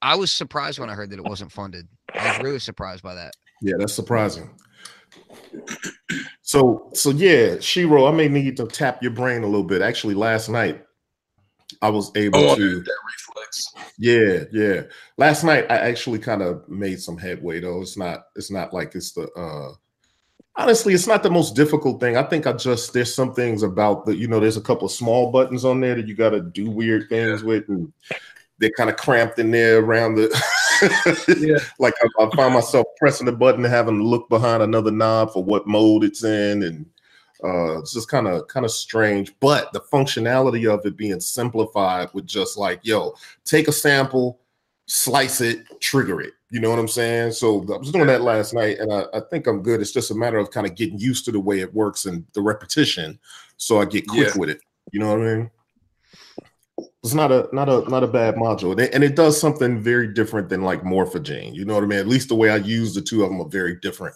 I 0.03 0.15
was 0.15 0.31
surprised 0.31 0.77
when 0.77 0.91
I 0.91 0.93
heard 0.93 1.09
that 1.09 1.19
it 1.19 1.25
wasn't 1.25 1.51
funded. 1.51 1.87
I 2.13 2.33
was 2.33 2.43
really 2.43 2.59
surprised 2.59 3.01
by 3.01 3.15
that. 3.15 3.33
Yeah, 3.61 3.75
that's 3.79 3.93
surprising. 3.93 4.49
So, 6.41 6.89
so 6.93 7.09
yeah, 7.11 7.59
Shiro, 7.59 8.05
I 8.07 8.11
may 8.11 8.27
need 8.29 8.57
to 8.57 8.67
tap 8.67 9.01
your 9.01 9.11
brain 9.11 9.43
a 9.43 9.47
little 9.47 9.63
bit. 9.65 9.81
Actually, 9.81 10.13
last 10.13 10.49
night 10.49 10.83
I 11.81 11.89
was 11.89 12.11
able 12.15 12.39
Oh, 12.39 12.55
to. 12.55 12.79
that 12.81 12.97
reflex. 13.07 13.73
Yeah, 13.97 14.43
yeah. 14.51 14.81
Last 15.17 15.43
night 15.43 15.65
I 15.69 15.77
actually 15.77 16.19
kind 16.19 16.41
of 16.41 16.67
made 16.69 17.01
some 17.01 17.17
headway 17.17 17.59
though. 17.59 17.81
It's 17.81 17.97
not. 17.97 18.25
It's 18.35 18.51
not 18.51 18.73
like 18.73 18.95
it's 18.95 19.11
the. 19.11 19.29
uh 19.33 19.73
Honestly, 20.59 20.95
it's 20.95 21.05
not 21.05 21.21
the 21.21 21.29
most 21.29 21.55
difficult 21.55 21.99
thing. 21.99 22.17
I 22.17 22.23
think 22.23 22.47
I 22.47 22.53
just 22.53 22.91
there's 22.93 23.13
some 23.13 23.33
things 23.33 23.61
about 23.61 24.05
the. 24.05 24.15
You 24.15 24.27
know, 24.27 24.39
there's 24.39 24.57
a 24.57 24.61
couple 24.61 24.85
of 24.85 24.91
small 24.91 25.31
buttons 25.31 25.65
on 25.65 25.81
there 25.81 25.95
that 25.95 26.07
you 26.07 26.15
got 26.15 26.29
to 26.31 26.41
do 26.41 26.69
weird 26.71 27.09
things 27.09 27.43
with, 27.43 27.67
and 27.69 27.91
they're 28.57 28.71
kind 28.77 28.89
of 28.89 28.95
cramped 28.97 29.37
in 29.39 29.51
there 29.51 29.79
around 29.79 30.15
the. 30.15 30.29
Yeah. 31.37 31.57
like 31.79 31.93
I, 32.01 32.23
I 32.23 32.29
find 32.35 32.53
myself 32.53 32.85
pressing 32.97 33.25
the 33.25 33.31
button 33.31 33.63
and 33.65 33.73
having 33.73 33.97
to 33.97 34.03
look 34.03 34.29
behind 34.29 34.63
another 34.63 34.91
knob 34.91 35.33
for 35.33 35.43
what 35.43 35.67
mode 35.67 36.03
it's 36.03 36.23
in, 36.23 36.63
and 36.63 36.85
uh, 37.43 37.79
it's 37.79 37.93
just 37.93 38.09
kind 38.09 38.27
of 38.27 38.47
kind 38.47 38.65
of 38.65 38.71
strange. 38.71 39.33
But 39.39 39.71
the 39.73 39.81
functionality 39.81 40.71
of 40.71 40.85
it 40.85 40.97
being 40.97 41.19
simplified 41.19 42.09
with 42.13 42.25
just 42.25 42.57
like, 42.57 42.79
yo, 42.83 43.13
take 43.45 43.67
a 43.67 43.71
sample, 43.71 44.39
slice 44.85 45.41
it, 45.41 45.63
trigger 45.79 46.21
it. 46.21 46.33
You 46.49 46.61
know 46.61 46.69
what 46.69 46.79
I'm 46.79 46.87
saying? 46.87 47.33
So 47.33 47.61
I 47.73 47.77
was 47.77 47.91
doing 47.91 48.07
that 48.07 48.21
last 48.21 48.53
night, 48.53 48.79
and 48.79 48.91
I, 48.93 49.03
I 49.13 49.19
think 49.29 49.47
I'm 49.47 49.61
good. 49.61 49.81
It's 49.81 49.91
just 49.91 50.11
a 50.11 50.15
matter 50.15 50.37
of 50.37 50.49
kind 50.51 50.65
of 50.65 50.75
getting 50.75 50.97
used 50.97 51.25
to 51.25 51.31
the 51.31 51.39
way 51.39 51.59
it 51.59 51.73
works 51.73 52.05
and 52.05 52.25
the 52.33 52.41
repetition, 52.41 53.19
so 53.57 53.81
I 53.81 53.85
get 53.85 54.07
quick 54.07 54.29
Yeah. 54.33 54.37
with 54.39 54.49
it. 54.49 54.61
You 54.93 55.01
know 55.01 55.09
what 55.09 55.27
I 55.27 55.35
mean? 55.35 55.51
It's 57.07 57.13
not 57.15 57.31
a 57.31 57.47
not 57.53 57.69
a 57.69 57.89
not 57.89 58.03
a 58.03 58.07
bad 58.07 58.35
module, 58.35 58.71
and 58.93 59.01
it, 59.01 59.15
does 59.15 59.39
something 59.39 59.79
very 59.79 60.09
different 60.09 60.49
than 60.49 60.63
like 60.63 60.83
Morphagene. 60.83 61.55
You 61.55 61.63
know 61.63 61.75
what 61.75 61.85
I 61.85 61.87
mean? 61.87 61.99
At 61.99 62.07
least 62.07 62.27
the 62.27 62.35
way 62.35 62.49
I 62.49 62.57
use 62.57 62.93
the 62.93 63.01
two 63.01 63.23
of 63.23 63.29
them 63.29 63.39
are 63.39 63.47
very 63.47 63.75
different. 63.75 64.13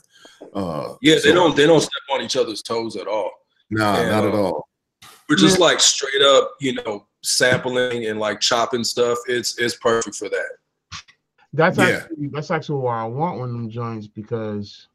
Uh, 0.53 0.95
Yeah, 1.01 1.15
they 1.15 1.21
so- 1.21 1.33
don't 1.33 1.55
they 1.55 1.65
don't 1.65 1.79
step 1.79 2.01
on 2.11 2.21
each 2.21 2.35
other's 2.35 2.61
toes 2.61 2.97
at 2.97 3.07
all. 3.07 3.31
Nah, 3.69 3.95
and, 3.95 4.09
not 4.09 4.25
at 4.25 4.33
uh, 4.33 4.41
all. 4.41 4.67
We're 5.29 5.37
just 5.37 5.57
like 5.57 5.79
straight 5.79 6.21
up, 6.21 6.51
you 6.59 6.73
know, 6.73 7.07
sampling 7.23 8.07
and 8.07 8.19
like 8.19 8.41
chopping 8.41 8.83
stuff. 8.83 9.17
It's 9.29 9.57
it's 9.57 9.75
perfect 9.77 10.17
for 10.17 10.27
that. 10.27 10.49
That's 11.53 11.77
Yeah. 11.77 12.01
actually 12.03 12.27
that's 12.27 12.51
actually 12.51 12.81
why 12.81 13.01
I 13.01 13.05
want 13.05 13.39
one 13.39 13.47
of 13.47 13.53
them 13.53 13.69
joints 13.69 14.07
because 14.07 14.89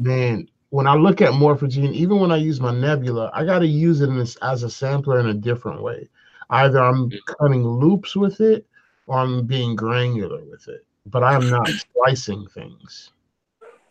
man, 0.00 0.48
when 0.70 0.88
I 0.88 0.96
look 0.96 1.20
at 1.20 1.30
Morphagene, 1.30 1.92
even 1.92 2.18
when 2.18 2.32
I 2.32 2.36
use 2.38 2.60
my 2.60 2.72
nebula, 2.74 3.30
I 3.32 3.44
gotta 3.44 3.68
use 3.68 4.00
it 4.00 4.08
in 4.08 4.18
this, 4.18 4.34
as 4.42 4.64
a 4.64 4.70
sampler 4.70 5.20
in 5.20 5.26
a 5.28 5.34
different 5.34 5.80
way. 5.80 6.08
Either 6.50 6.78
I'm 6.82 7.10
cutting 7.26 7.66
loops 7.66 8.16
with 8.16 8.40
it 8.40 8.66
or 9.06 9.18
I'm 9.18 9.46
being 9.46 9.76
granular 9.76 10.44
with 10.44 10.68
it. 10.68 10.84
But 11.06 11.22
I 11.22 11.34
am 11.34 11.48
not 11.50 11.68
slicing 11.92 12.46
things 12.48 13.10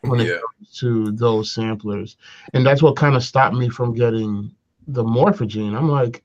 when 0.02 0.20
it 0.20 0.28
Yeah. 0.28 0.40
to 0.76 1.12
those 1.12 1.52
samplers. 1.52 2.18
And 2.54 2.66
that's 2.66 2.82
what 2.82 2.96
kind 2.96 3.16
of 3.16 3.24
stopped 3.24 3.56
me 3.56 3.70
from 3.70 3.94
getting 3.94 4.52
the 4.88 5.04
morphagene. 5.04 5.76
I'm 5.76 5.90
like, 5.90 6.24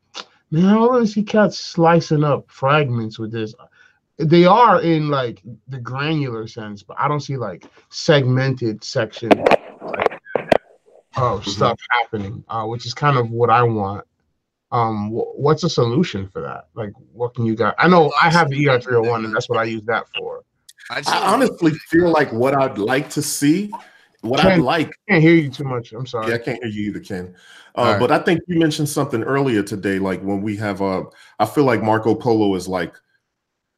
man, 0.51 0.67
I 0.67 0.75
don't 0.75 0.93
really 0.93 1.07
see 1.07 1.23
cats 1.23 1.59
slicing 1.59 2.25
up 2.25 2.51
fragments 2.51 3.19
with 3.19 3.33
this. 3.33 3.55
They 4.19 4.45
are 4.45 4.81
in 4.83 5.09
like 5.09 5.43
the 5.69 5.81
granular 5.81 6.47
sense, 6.47 6.83
but 6.83 6.97
I 7.01 7.09
don't 7.09 7.21
see 7.21 7.37
like 7.37 7.67
segmented 7.89 8.85
sections 8.85 9.33
like, 9.83 10.21
of 11.17 11.45
stuff 11.47 11.79
happening, 11.91 12.45
uh, 12.49 12.65
which 12.67 12.87
is 12.87 12.95
kind 12.95 13.17
of 13.17 13.31
what 13.31 13.51
I 13.51 13.63
want. 13.63 14.07
Um, 14.73 15.11
wh- 15.11 15.39
what's 15.39 15.65
a 15.65 15.69
solution 15.69 16.29
for 16.29 16.41
that? 16.43 16.69
Like, 16.75 16.93
what 17.13 17.35
can 17.35 17.45
you 17.45 17.55
got? 17.55 17.75
I 17.79 17.89
know 17.89 18.11
I 18.21 18.31
have 18.31 18.49
the 18.49 18.65
ER301, 18.65 19.27
and 19.27 19.35
that's 19.35 19.49
what 19.49 19.59
I 19.59 19.65
use 19.65 19.85
that 19.85 20.07
for. 20.17 20.43
I've 20.91 21.07
I 21.07 21.33
honestly 21.33 21.73
feel 21.91 22.11
like 22.11 22.33
what 22.33 22.55
I'd 22.55 22.79
like 22.79 23.09
to 23.11 23.23
see, 23.23 23.71
what 24.23 24.45
I'd 24.45 24.61
like 24.61 24.89
I 24.89 25.13
can't 25.13 25.23
hear 25.23 25.35
you 25.35 25.51
too 25.51 25.65
much. 25.65 25.93
I'm 25.93 26.07
sorry. 26.07 26.29
Yeah, 26.29 26.37
I 26.37 26.39
can't 26.39 26.63
hear 26.65 26.73
you 26.73 26.89
either, 26.91 27.01
Ken. 27.01 27.35
Uh, 27.77 27.81
All 27.81 27.93
right. 27.93 28.01
But 28.01 28.13
I 28.13 28.19
think 28.19 28.41
you 28.49 28.59
mentioned 28.59 28.89
something 28.89 29.23
earlier 29.23 29.63
today, 29.63 29.99
like 29.99 30.23
when 30.23 30.43
we 30.43 30.57
have 30.57 30.81
a. 30.81 31.05
I 31.39 31.47
feel 31.47 31.65
like 31.65 31.83
Marco 31.83 32.15
Polo 32.15 32.55
is 32.55 32.67
like 32.67 32.95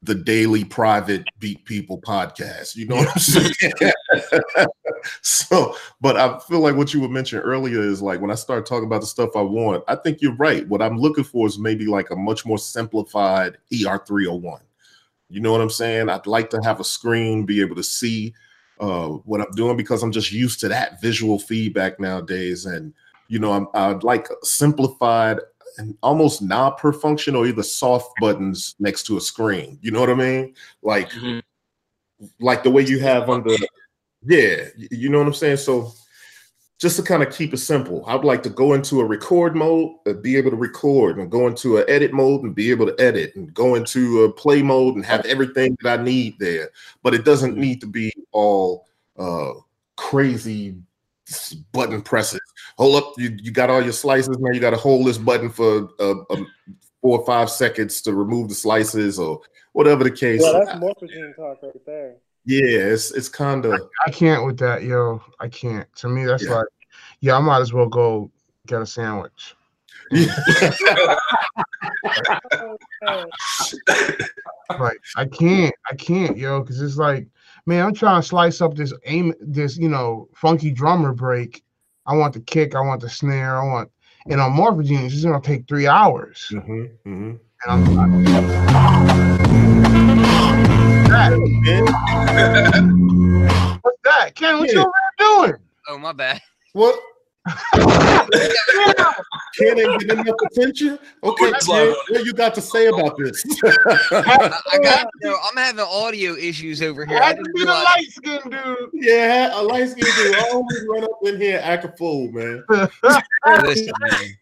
the 0.05 0.15
daily 0.15 0.65
private 0.65 1.25
beat 1.39 1.65
people 1.65 2.01
podcast. 2.01 2.77
You 2.77 2.87
know 2.87 2.97
what 2.97 3.09
I'm 3.09 3.19
saying? 3.19 3.93
so, 5.23 5.77
but 6.01 6.17
I 6.17 6.39
feel 6.41 6.61
like 6.61 6.77
what 6.77 6.93
you 6.93 7.01
were 7.01 7.09
mentioning 7.09 7.43
earlier 7.43 7.81
is 7.81 8.03
like 8.03 8.21
when 8.21 8.31
I 8.31 8.35
start 8.35 8.67
talking 8.67 8.87
about 8.87 9.01
the 9.01 9.07
stuff 9.07 9.31
I 9.35 9.41
want, 9.41 9.83
I 9.89 9.97
think 9.97 10.21
you're 10.21 10.37
right. 10.37 10.69
What 10.69 10.83
I'm 10.83 10.99
looking 10.99 11.25
for 11.25 11.47
is 11.47 11.59
maybe 11.59 11.87
like 11.87 12.11
a 12.11 12.17
much 12.17 12.45
more 12.45 12.59
simplified 12.59 13.57
ER301. 13.73 14.61
You 15.31 15.41
know 15.41 15.53
what 15.53 15.63
I'm 15.63 15.71
saying? 15.71 16.11
I'd 16.11 16.27
like 16.27 16.51
to 16.51 16.61
have 16.63 16.81
a 16.81 16.85
screen, 16.85 17.47
be 17.47 17.63
able 17.63 17.77
to 17.77 17.83
see 17.83 18.35
uh, 18.81 19.09
what 19.09 19.41
I'm 19.41 19.53
doing 19.53 19.77
because 19.77 20.03
I'm 20.03 20.13
just 20.13 20.33
used 20.33 20.61
to 20.61 20.69
that 20.69 21.01
visual 21.01 21.39
feedback 21.39 21.99
nowadays. 21.99 22.67
And 22.67 22.93
you 23.29 23.39
know, 23.39 23.53
I'm, 23.53 23.69
I'd 23.73 24.03
like 24.03 24.29
simplified 24.43 25.39
almost 26.03 26.43
knob 26.43 26.79
per 26.79 26.93
function 26.93 27.35
or 27.35 27.47
either 27.47 27.63
soft 27.63 28.11
buttons 28.21 28.75
next 28.79 29.05
to 29.05 29.17
a 29.17 29.21
screen. 29.21 29.79
You 29.83 29.91
know 29.91 30.01
what 30.01 30.11
I 30.11 30.15
mean? 30.15 30.55
Like, 30.83 31.11
Mhm. 31.11 31.43
like 32.41 32.63
the 32.63 32.71
way 32.71 32.83
you 32.83 32.99
have 33.01 33.29
on 33.29 33.43
the, 33.43 33.67
yeah, 34.25 34.69
you 34.91 35.09
know 35.09 35.19
what 35.19 35.27
I'm 35.27 35.35
saying? 35.35 35.59
So 35.59 35.93
just 36.79 36.97
to 36.97 37.03
kind 37.03 37.23
of 37.23 37.33
keep 37.33 37.55
it 37.55 37.59
simple, 37.59 38.05
I'd 38.07 38.25
like 38.25 38.43
to 38.43 38.51
go 38.51 38.75
into 38.75 39.01
a 39.01 39.05
record 39.05 39.55
mode, 39.55 39.93
and 40.07 40.23
be 40.23 40.37
able 40.37 40.51
to 40.51 40.57
record, 40.57 41.19
and 41.19 41.31
go 41.31 41.47
into 41.47 41.79
an 41.79 41.85
edit 41.89 42.13
mode 42.13 42.43
and 42.43 42.55
be 42.55 42.71
able 42.71 42.87
to 42.87 43.01
edit, 43.01 43.35
and 43.37 43.53
go 43.55 43.75
into 43.75 44.25
a 44.25 44.33
play 44.33 44.63
mode 44.63 44.97
and 44.97 45.05
have 45.05 45.25
everything 45.25 45.77
that 45.83 46.01
I 46.01 46.03
need 46.03 46.39
there. 46.39 46.71
But 47.03 47.15
it 47.15 47.25
doesn't 47.25 47.57
need 47.57 47.81
to 47.81 47.87
be 47.87 48.13
all 48.33 48.87
uh, 49.19 49.53
crazy 49.97 50.75
button 51.73 52.03
presses. 52.03 52.41
Hold 52.77 52.97
up, 52.97 53.13
you, 53.19 53.37
you 53.41 53.51
got 53.53 53.71
all 53.71 53.83
your 53.83 53.93
slices 53.93 54.37
now. 54.39 54.51
You 54.53 54.61
got 54.61 54.71
to 54.71 54.77
hold 54.77 55.07
this 55.07 55.19
button 55.19 55.49
for 55.49 55.89
uh, 56.01 56.15
um, 56.31 56.47
four 57.01 57.21
or 57.21 57.27
five 57.27 57.51
seconds 57.51 58.01
to 58.03 58.13
remove 58.13 58.49
the 58.49 58.55
slices 58.55 59.19
or 59.19 59.41
whatever 59.73 60.03
the 60.05 60.11
case. 60.11 60.41
Well, 60.43 60.55
that's 60.65 60.79
morphagene 60.79 61.35
talk 61.37 61.63
right 61.63 61.87
there. 61.87 62.17
yeah, 62.45 62.93
it's 62.93 63.13
it's 63.13 63.29
kind 63.29 63.65
of 63.65 63.81
I 64.07 64.11
can't 64.11 64.45
with 64.45 64.59
that, 64.59 64.83
yo. 64.83 65.23
I 65.41 65.49
can't. 65.49 65.87
To 65.97 66.09
me, 66.09 66.25
that's 66.25 66.45
Yeah. 66.45 66.57
like, 66.57 66.67
yeah, 67.21 67.37
I 67.37 67.41
might 67.41 67.61
as 67.61 67.73
well 67.73 67.89
go 67.89 68.31
get 68.67 68.83
a 68.83 68.87
sandwich. 68.87 69.55
Like, 74.79 74.99
I 75.17 75.25
can't, 75.27 75.75
I 75.91 75.95
can't, 75.97 76.37
yo, 76.37 76.61
because 76.61 76.81
it's 76.81 76.97
like, 76.97 77.27
man, 77.67 77.87
I'm 77.87 77.95
trying 77.95 78.21
to 78.21 78.27
slice 78.27 78.61
up 78.61 78.75
this 78.75 78.93
aim, 79.05 79.35
this 79.41 79.77
you 79.77 79.89
know, 79.89 80.29
funky 80.35 80.71
drummer 80.71 81.13
break. 81.13 81.64
I 82.07 82.15
want 82.15 82.35
the 82.35 82.41
kick, 82.41 82.75
I 82.75 82.81
want 82.81 83.01
the 83.01 83.09
snare, 83.09 83.59
I 83.61 83.67
want, 83.67 83.91
and 84.27 84.41
on 84.41 84.53
Morphagene, 84.53 85.05
it's 85.05 85.15
just 85.15 85.25
gonna 85.25 85.41
take 85.41 85.67
three 85.67 85.87
hours. 85.87 86.51
Mhm, 86.53 86.91
mhm. 87.07 87.39
And 87.65 87.67
I'm, 87.67 87.99
I, 87.99 88.05
what's 93.81 93.99
that, 94.05 94.35
Ken? 94.35 94.59
What 94.59 94.71
you 94.71 94.81
over 94.81 94.93
there 95.19 95.27
doing? 95.27 95.55
Oh 95.89 95.97
my 95.97 96.13
bad. 96.13 96.43
What? 96.75 96.95
Ken 99.59 99.79
ain't 99.79 100.01
getting 100.01 100.19
enough 100.21 100.37
attention. 100.51 100.99
Okay, 101.23 101.53
Ken, 101.61 101.95
what 102.09 102.25
you 102.25 102.33
got 102.33 102.55
to 102.55 102.63
say 102.63 102.87
about 102.87 103.17
this? 103.19 103.45
I, 103.63 104.51
I 104.73 104.79
got 104.79 105.07
you 105.21 105.29
know, 105.31 105.37
I'm 105.51 105.57
having 105.57 105.85
audio 105.85 106.35
issues 106.35 106.81
over 106.81 107.05
here. 107.05 107.19
I 107.19 107.27
Had 107.27 107.37
to 107.37 107.43
didn't 107.43 107.55
be 107.55 107.65
the 107.65 107.73
light 107.73 108.07
skinned 108.09 108.51
dude. 108.51 108.91
yeah, 108.95 109.61
a 109.61 109.63
light 109.63 109.91
skin 109.91 110.07
dude 110.17 110.37
always 110.53 110.85
run 110.89 111.05
up 111.05 111.11
in 111.25 111.39
here 111.41 111.61
act 111.63 111.85
a 111.85 111.89
fool, 111.89 112.33
man. 112.33 112.65
Listen, 113.65 113.93
man. 114.01 114.37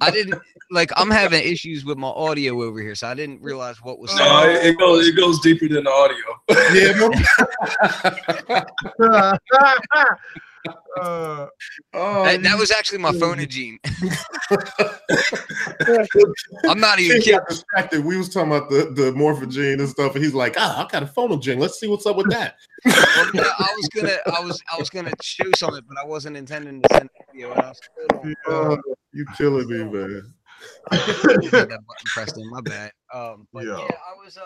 I 0.00 0.10
didn't 0.10 0.40
like. 0.70 0.92
I'm 0.96 1.10
having 1.10 1.42
issues 1.42 1.84
with 1.84 1.98
my 1.98 2.08
audio 2.08 2.62
over 2.62 2.80
here, 2.80 2.94
so 2.94 3.08
I 3.08 3.14
didn't 3.14 3.42
realize 3.42 3.82
what 3.82 3.98
was. 3.98 4.14
No, 4.16 4.48
it, 4.48 4.64
it 4.64 4.78
goes 4.78 5.08
it 5.08 5.16
goes 5.16 5.40
deeper 5.40 5.66
than 5.68 5.84
the 5.84 5.90
audio. 5.90 6.16
Yeah, 6.72 6.92
no. 8.98 10.18
Uh, 11.00 11.46
Oh, 11.92 12.24
That, 12.24 12.42
that 12.42 12.58
was 12.58 12.70
actually 12.70 12.98
my 12.98 13.12
phonogene. 13.12 13.76
I'm 16.68 16.80
not 16.80 16.98
even 16.98 17.20
kidding. 17.20 17.40
distracted. 17.48 18.04
We 18.04 18.16
was 18.16 18.28
talking 18.28 18.52
about 18.52 18.70
the, 18.70 18.90
the 18.94 19.12
morphagene 19.12 19.78
and 19.78 19.88
stuff, 19.88 20.14
and 20.14 20.24
he's 20.24 20.34
like, 20.34 20.54
"Ah, 20.58 20.84
I 20.84 20.90
got 20.90 21.02
a 21.02 21.06
phonogene. 21.06 21.58
Let's 21.58 21.78
see 21.78 21.86
what's 21.86 22.06
up 22.06 22.16
with 22.16 22.28
that." 22.30 22.56
Well, 22.84 23.30
yeah, 23.32 23.52
I 23.58 23.72
was 23.76 23.88
gonna, 23.94 24.16
I 24.26 24.40
was, 24.40 24.60
I 24.72 24.78
was 24.78 24.90
gonna 24.90 25.12
show 25.22 25.50
something, 25.56 25.82
but 25.88 25.98
I 25.98 26.04
wasn't 26.04 26.36
intending 26.36 26.82
to 26.82 26.88
send 26.94 27.08
a 27.08 27.32
video. 27.32 27.52
And 27.52 27.62
I 27.62 27.68
was 27.68 27.80
still 27.92 28.20
on, 28.22 28.34
Oh, 28.46 28.78
you 29.12 29.26
killing 29.36 29.68
me, 29.68 29.84
man. 29.84 30.34
I 30.90 30.96
that 30.96 31.50
button 31.52 31.84
pressed 32.14 32.36
in. 32.38 32.50
My 32.50 32.60
bad. 32.60 32.92
Um, 33.12 33.46
but 33.52 33.64
Yeah. 33.64 33.78
yeah, 33.78 33.84
I 33.84 34.24
was, 34.24 34.36
uh, 34.36 34.40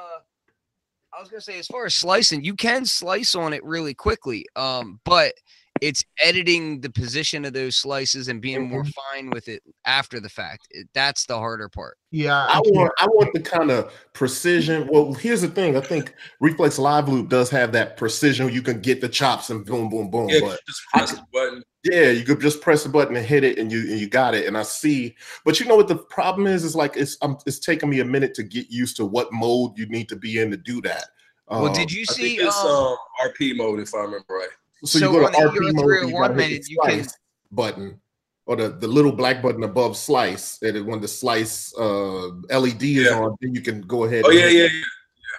I 1.17 1.21
was 1.21 1.29
gonna 1.31 1.41
say, 1.41 1.59
as 1.59 1.67
far 1.67 1.87
as 1.87 1.95
slicing, 1.95 2.45
you 2.45 2.55
can 2.55 2.85
slice 2.85 3.35
on 3.35 3.53
it 3.53 3.65
really 3.65 3.95
quickly. 3.95 4.45
Um, 4.57 5.01
but 5.05 5.33
it's 5.81 6.05
editing 6.23 6.81
the 6.81 6.91
position 6.91 7.45
of 7.45 7.53
those 7.53 7.77
slices 7.77 8.29
and 8.29 8.41
being 8.41 8.69
more 8.69 8.85
fine 8.85 9.31
with 9.31 9.49
it 9.49 9.63
after 9.85 10.21
the 10.21 10.29
fact. 10.29 10.67
It, 10.71 10.89
that's 10.95 11.27
the 11.27 11.37
harder 11.37 11.69
part. 11.69 11.97
yeah, 12.11 12.47
I 12.47 12.59
I 12.59 12.61
want 12.65 12.93
I 12.99 13.07
want 13.07 13.33
the 13.35 13.41
kind 13.41 13.71
of 13.71 13.93
precision. 14.13 14.89
Well, 14.91 15.13
here's 15.15 15.43
the 15.43 15.49
thing. 15.49 15.77
I 15.77 15.81
think 15.81 16.15
Reflex 16.41 16.79
Live 16.79 17.09
Loop 17.09 17.29
does 17.29 17.51
have 17.51 17.73
that 17.73 17.97
precision. 17.97 18.53
You 18.53 18.63
can 18.63 18.81
get 18.81 19.01
the 19.01 19.09
chops 19.09 19.51
and 19.51 19.65
boom, 19.65 19.89
boom, 19.89 20.11
boom. 20.11 20.29
Yeah, 20.29 20.41
But 20.41 20.61
just 20.67 20.83
press 20.93 21.13
the 21.13 21.23
button. 21.33 21.63
yeah, 21.85 22.11
you 22.11 22.25
could 22.25 22.41
just 22.41 22.61
press 22.61 22.85
a 22.85 22.89
button 22.89 23.17
and 23.17 23.25
hit 23.25 23.45
it, 23.45 23.59
and 23.59 23.71
you 23.71 23.81
and 23.91 23.99
you 24.01 24.09
got 24.09 24.35
it. 24.35 24.47
And 24.47 24.57
I 24.57 24.63
see, 24.63 25.15
but 25.45 25.61
you 25.61 25.67
know 25.67 25.77
what 25.77 25.89
the 25.89 25.97
problem 25.97 26.47
is? 26.47 26.65
Is 26.65 26.75
like 26.77 26.97
it's 26.97 27.17
um, 27.23 27.39
it's 27.47 27.59
taking 27.59 27.89
me 27.91 28.01
a 28.01 28.05
minute 28.05 28.35
to 28.35 28.43
get 28.43 28.71
used 28.71 28.97
to 28.97 29.05
what 29.07 29.33
mode 29.33 29.77
you 29.79 29.87
need 29.87 30.09
to 30.09 30.17
be 30.17 30.39
in 30.41 30.51
to 30.51 30.57
do 30.57 30.81
that. 30.83 31.05
Well, 31.49 31.67
Um, 31.69 31.73
did 31.73 31.91
you 31.91 32.05
I 32.09 32.13
see? 32.13 32.37
think 32.37 32.47
it's 32.49 32.59
um, 32.59 32.67
um, 32.69 32.97
RP 33.25 33.57
mode 33.57 33.81
if 33.81 33.95
I 33.95 34.01
remember 34.01 34.25
right. 34.35 34.49
So, 34.85 34.99
So 34.99 35.07
you 35.13 35.19
go 35.21 35.27
on 35.27 35.33
to 35.33 35.39
the 35.39 35.45
RP 35.49 35.55
Euro 35.55 35.73
mode, 35.73 36.01
and 36.03 36.11
you 36.11 36.17
301, 36.17 36.31
gotta 36.31 36.43
hit 36.43 36.63
the 36.65 36.71
you 36.71 36.79
can- 36.85 36.91
slice 37.05 37.19
button 37.51 38.01
or 38.47 38.57
the, 38.57 38.69
the 38.71 38.87
little 38.89 39.13
black 39.13 39.43
button 39.43 39.63
above 39.65 39.97
slice. 39.97 40.59
And 40.63 40.87
when 40.87 41.01
the 41.01 41.09
slice 41.09 41.75
uh, 41.79 42.29
LED 42.51 42.83
is 42.83 43.07
Yeah. 43.07 43.19
on, 43.21 43.37
then 43.41 43.55
you 43.55 43.61
can 43.61 43.81
go 43.83 44.05
ahead. 44.05 44.25
Oh 44.27 44.31
and 44.31 44.39
yeah, 44.39 44.47
yeah, 44.49 44.63
yeah. 44.65 44.81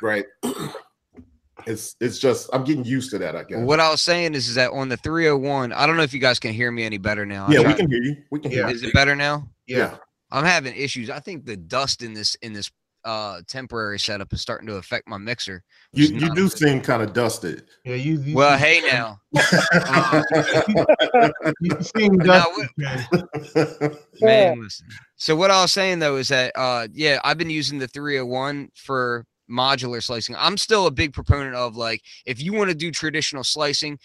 right 0.01 0.25
it's 1.67 1.95
it's 1.99 2.19
just 2.19 2.49
i'm 2.53 2.63
getting 2.63 2.85
used 2.85 3.11
to 3.11 3.17
that 3.17 3.35
i 3.35 3.43
guess 3.43 3.59
What 3.59 3.81
I 3.81 3.89
was 3.91 4.01
saying 4.01 4.33
is, 4.33 4.47
is 4.47 4.55
that 4.55 4.71
on 4.71 4.87
the 4.87 4.95
301, 4.97 5.73
I 5.73 5.85
don't 5.85 5.97
know 5.97 6.03
if 6.03 6.13
you 6.13 6.19
guys 6.21 6.39
can 6.39 6.53
hear 6.53 6.71
me 6.71 6.83
any 6.85 6.97
better 6.97 7.25
now. 7.25 7.47
I 7.47 7.51
yeah 7.51 7.57
we 7.59 7.63
tried- 7.65 7.77
can 7.77 7.91
hear 7.91 8.01
you 8.01 8.15
we 8.31 8.39
can 8.39 8.51
hear 8.51 8.67
Is 8.69 8.81
it 8.83 8.93
better 8.93 9.15
now? 9.15 9.47
you 9.67 9.77
yeah. 9.77 9.97
I'm 10.31 10.45
having 10.45 10.75
issues. 10.75 11.09
I 11.09 11.19
think 11.19 11.45
the 11.45 11.57
dust 11.57 12.01
in 12.03 12.13
this 12.13 12.35
in 12.35 12.53
this 12.53 12.71
uh 13.05 13.41
temporary 13.47 13.99
setup 13.99 14.33
is 14.33 14.41
starting 14.41 14.67
to 14.67 14.75
affect 14.75 15.07
my 15.07 15.17
mixer. 15.17 15.63
You 15.93 16.07
you 16.07 16.33
do 16.35 16.49
seem 16.49 16.81
kind 16.81 17.01
of 17.01 17.13
dusted. 17.13 17.63
Yeah, 17.85 17.95
you. 17.95 18.19
you 18.19 18.35
Well, 18.35 18.57
hey 18.57 18.81
now. 18.81 19.19
you 21.61 21.81
seem 21.81 22.13
Now, 22.17 22.45
dusty, 22.45 22.67
Ken. 22.79 23.07
Man, 24.21 24.59
listen. 24.61 24.87
So 25.15 25.35
what 25.35 25.51
I 25.51 25.61
was 25.61 25.71
saying 25.71 25.99
though 25.99 26.17
is 26.17 26.27
that 26.29 26.51
uh 26.55 26.87
yeah, 26.93 27.19
I've 27.23 27.37
been 27.37 27.49
using 27.49 27.79
the 27.79 27.87
301 27.87 28.69
for 28.75 29.25
modular 29.49 30.03
slicing. 30.03 30.35
I'm 30.37 30.57
still 30.57 30.87
a 30.87 30.91
big 30.91 31.13
proponent 31.13 31.55
of 31.55 31.75
like 31.75 32.01
if 32.25 32.41
you 32.41 32.53
want 32.53 32.69
to 32.69 32.75
do 32.75 32.91
traditional 32.91 33.43
slicing, 33.43 33.97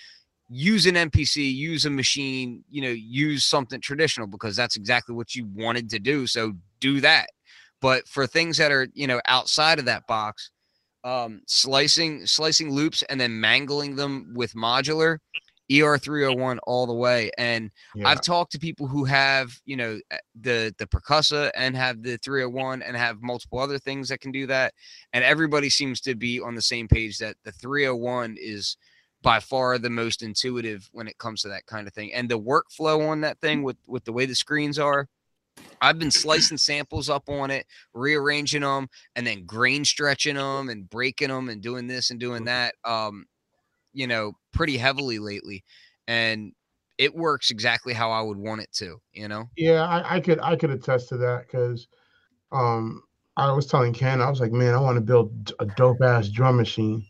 use 0.48 0.86
an 0.86 0.94
MPC, 0.94 1.52
use 1.52 1.84
a 1.86 1.90
machine, 1.90 2.64
you 2.70 2.82
know, 2.82 2.90
use 2.90 3.44
something 3.44 3.80
traditional 3.80 4.26
because 4.26 4.56
that's 4.56 4.76
exactly 4.76 5.14
what 5.14 5.34
you 5.34 5.46
wanted 5.54 5.90
to 5.90 5.98
do. 5.98 6.26
So 6.26 6.52
do 6.80 7.00
that. 7.00 7.28
But 7.84 8.08
for 8.08 8.26
things 8.26 8.56
that 8.58 8.72
are, 8.72 8.88
you 8.94 9.06
know, 9.10 9.20
outside 9.36 9.78
of 9.78 9.86
that 9.86 10.06
box, 10.08 10.50
um 11.04 11.32
slicing 11.46 12.26
slicing 12.26 12.70
loops 12.78 13.02
and 13.10 13.20
then 13.20 13.38
mangling 13.40 13.96
them 13.96 14.14
with 14.40 14.54
modular 14.54 15.18
ER301 15.70 16.58
all 16.66 16.86
the 16.86 16.94
way 16.94 17.30
and 17.38 17.70
Yeah. 17.94 18.08
I've 18.08 18.22
talked 18.32 18.52
to 18.52 18.58
people 18.58 18.86
who 18.88 19.04
have, 19.04 19.48
you 19.66 19.76
know, 19.76 20.00
the 20.48 20.74
the 20.78 20.86
percussa 20.86 21.50
and 21.56 21.76
have 21.76 22.02
the 22.02 22.16
301 22.18 22.82
and 22.82 22.96
have 22.96 23.22
multiple 23.22 23.58
other 23.60 23.78
things 23.78 24.08
that 24.10 24.20
can 24.20 24.32
do 24.32 24.46
that, 24.48 24.74
and 25.14 25.22
everybody 25.24 25.70
seems 25.70 26.00
to 26.02 26.14
be 26.14 26.40
on 26.40 26.54
the 26.54 26.62
same 26.74 26.88
page 26.88 27.18
that 27.18 27.36
the 27.44 27.52
301 27.52 28.36
is 28.40 28.76
by 29.22 29.40
far 29.40 29.78
the 29.78 29.90
most 29.90 30.22
intuitive 30.22 30.88
when 30.92 31.08
it 31.08 31.18
comes 31.18 31.42
to 31.42 31.48
that 31.48 31.66
kind 31.66 31.86
of 31.88 31.94
thing. 31.94 32.12
And 32.14 32.28
the 32.30 32.40
workflow 32.40 33.08
on 33.10 33.20
that 33.22 33.40
thing 33.40 33.62
with 33.62 33.78
with 33.86 34.04
the 34.04 34.12
way 34.12 34.26
the 34.26 34.34
screens 34.34 34.78
are, 34.78 35.08
I've 35.84 35.99
been 35.99 36.11
slicing 36.11 36.56
samples 36.56 37.11
up 37.11 37.28
on 37.28 37.50
it, 37.50 37.66
rearranging 37.92 38.62
them, 38.62 38.88
and 39.16 39.26
then 39.26 39.44
grain 39.44 39.84
stretching 39.84 40.37
them 40.37 40.70
and 40.70 40.88
breaking 40.88 41.28
them 41.28 41.50
and 41.50 41.61
doing 41.61 41.87
this 41.87 42.11
and 42.11 42.18
doing 42.18 42.44
that. 42.44 42.75
Um, 42.84 43.26
you 43.92 44.06
know, 44.06 44.32
pretty 44.52 44.78
heavily 44.78 45.18
lately, 45.18 45.62
and 46.08 46.52
it 46.96 47.14
works 47.14 47.50
exactly 47.50 47.92
how 47.92 48.11
I 48.11 48.23
would 48.23 48.38
want 48.38 48.62
it 48.62 48.73
to. 48.75 48.96
You 49.12 49.28
know. 49.28 49.50
Yeah, 49.56 49.84
I, 49.84 50.16
I 50.16 50.20
could 50.20 50.40
I 50.40 50.56
could 50.56 50.70
attest 50.70 51.11
to 51.11 51.18
that 51.18 51.46
because 51.46 51.87
um 52.50 53.02
I 53.37 53.52
was 53.52 53.66
telling 53.66 53.92
Ken, 53.92 54.23
I 54.23 54.30
was 54.30 54.40
like, 54.40 54.52
man, 54.52 54.75
I 54.75 54.80
want 54.80 54.96
to 54.96 55.02
build 55.02 55.52
a 55.58 55.66
dope 55.66 56.02
ass 56.02 56.28
drum 56.28 56.56
machine 56.56 57.04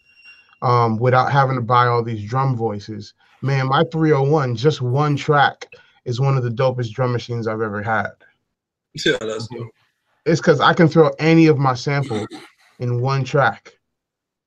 um 0.62 0.98
without 0.98 1.30
having 1.30 1.56
to 1.56 1.62
buy 1.62 1.86
all 1.86 2.02
these 2.02 2.28
drum 2.28 2.56
voices. 2.56 3.14
Man, 3.40 3.68
my 3.68 3.84
301, 3.92 4.56
just 4.56 4.80
one 4.80 5.16
track 5.16 5.66
is 6.04 6.18
one 6.18 6.36
of 6.36 6.42
the 6.42 6.50
dopest 6.50 6.92
drum 6.92 7.12
machines 7.12 7.46
I've 7.46 7.60
ever 7.60 7.82
had. 7.82 8.10
Yeah, 8.94 9.16
that's 9.20 9.48
dope. 9.48 9.70
It's 10.26 10.40
because 10.40 10.60
I 10.60 10.72
can 10.72 10.88
throw 10.88 11.10
any 11.18 11.46
of 11.46 11.58
my 11.58 11.74
samples 11.74 12.26
in 12.78 13.00
one 13.00 13.24
track 13.24 13.78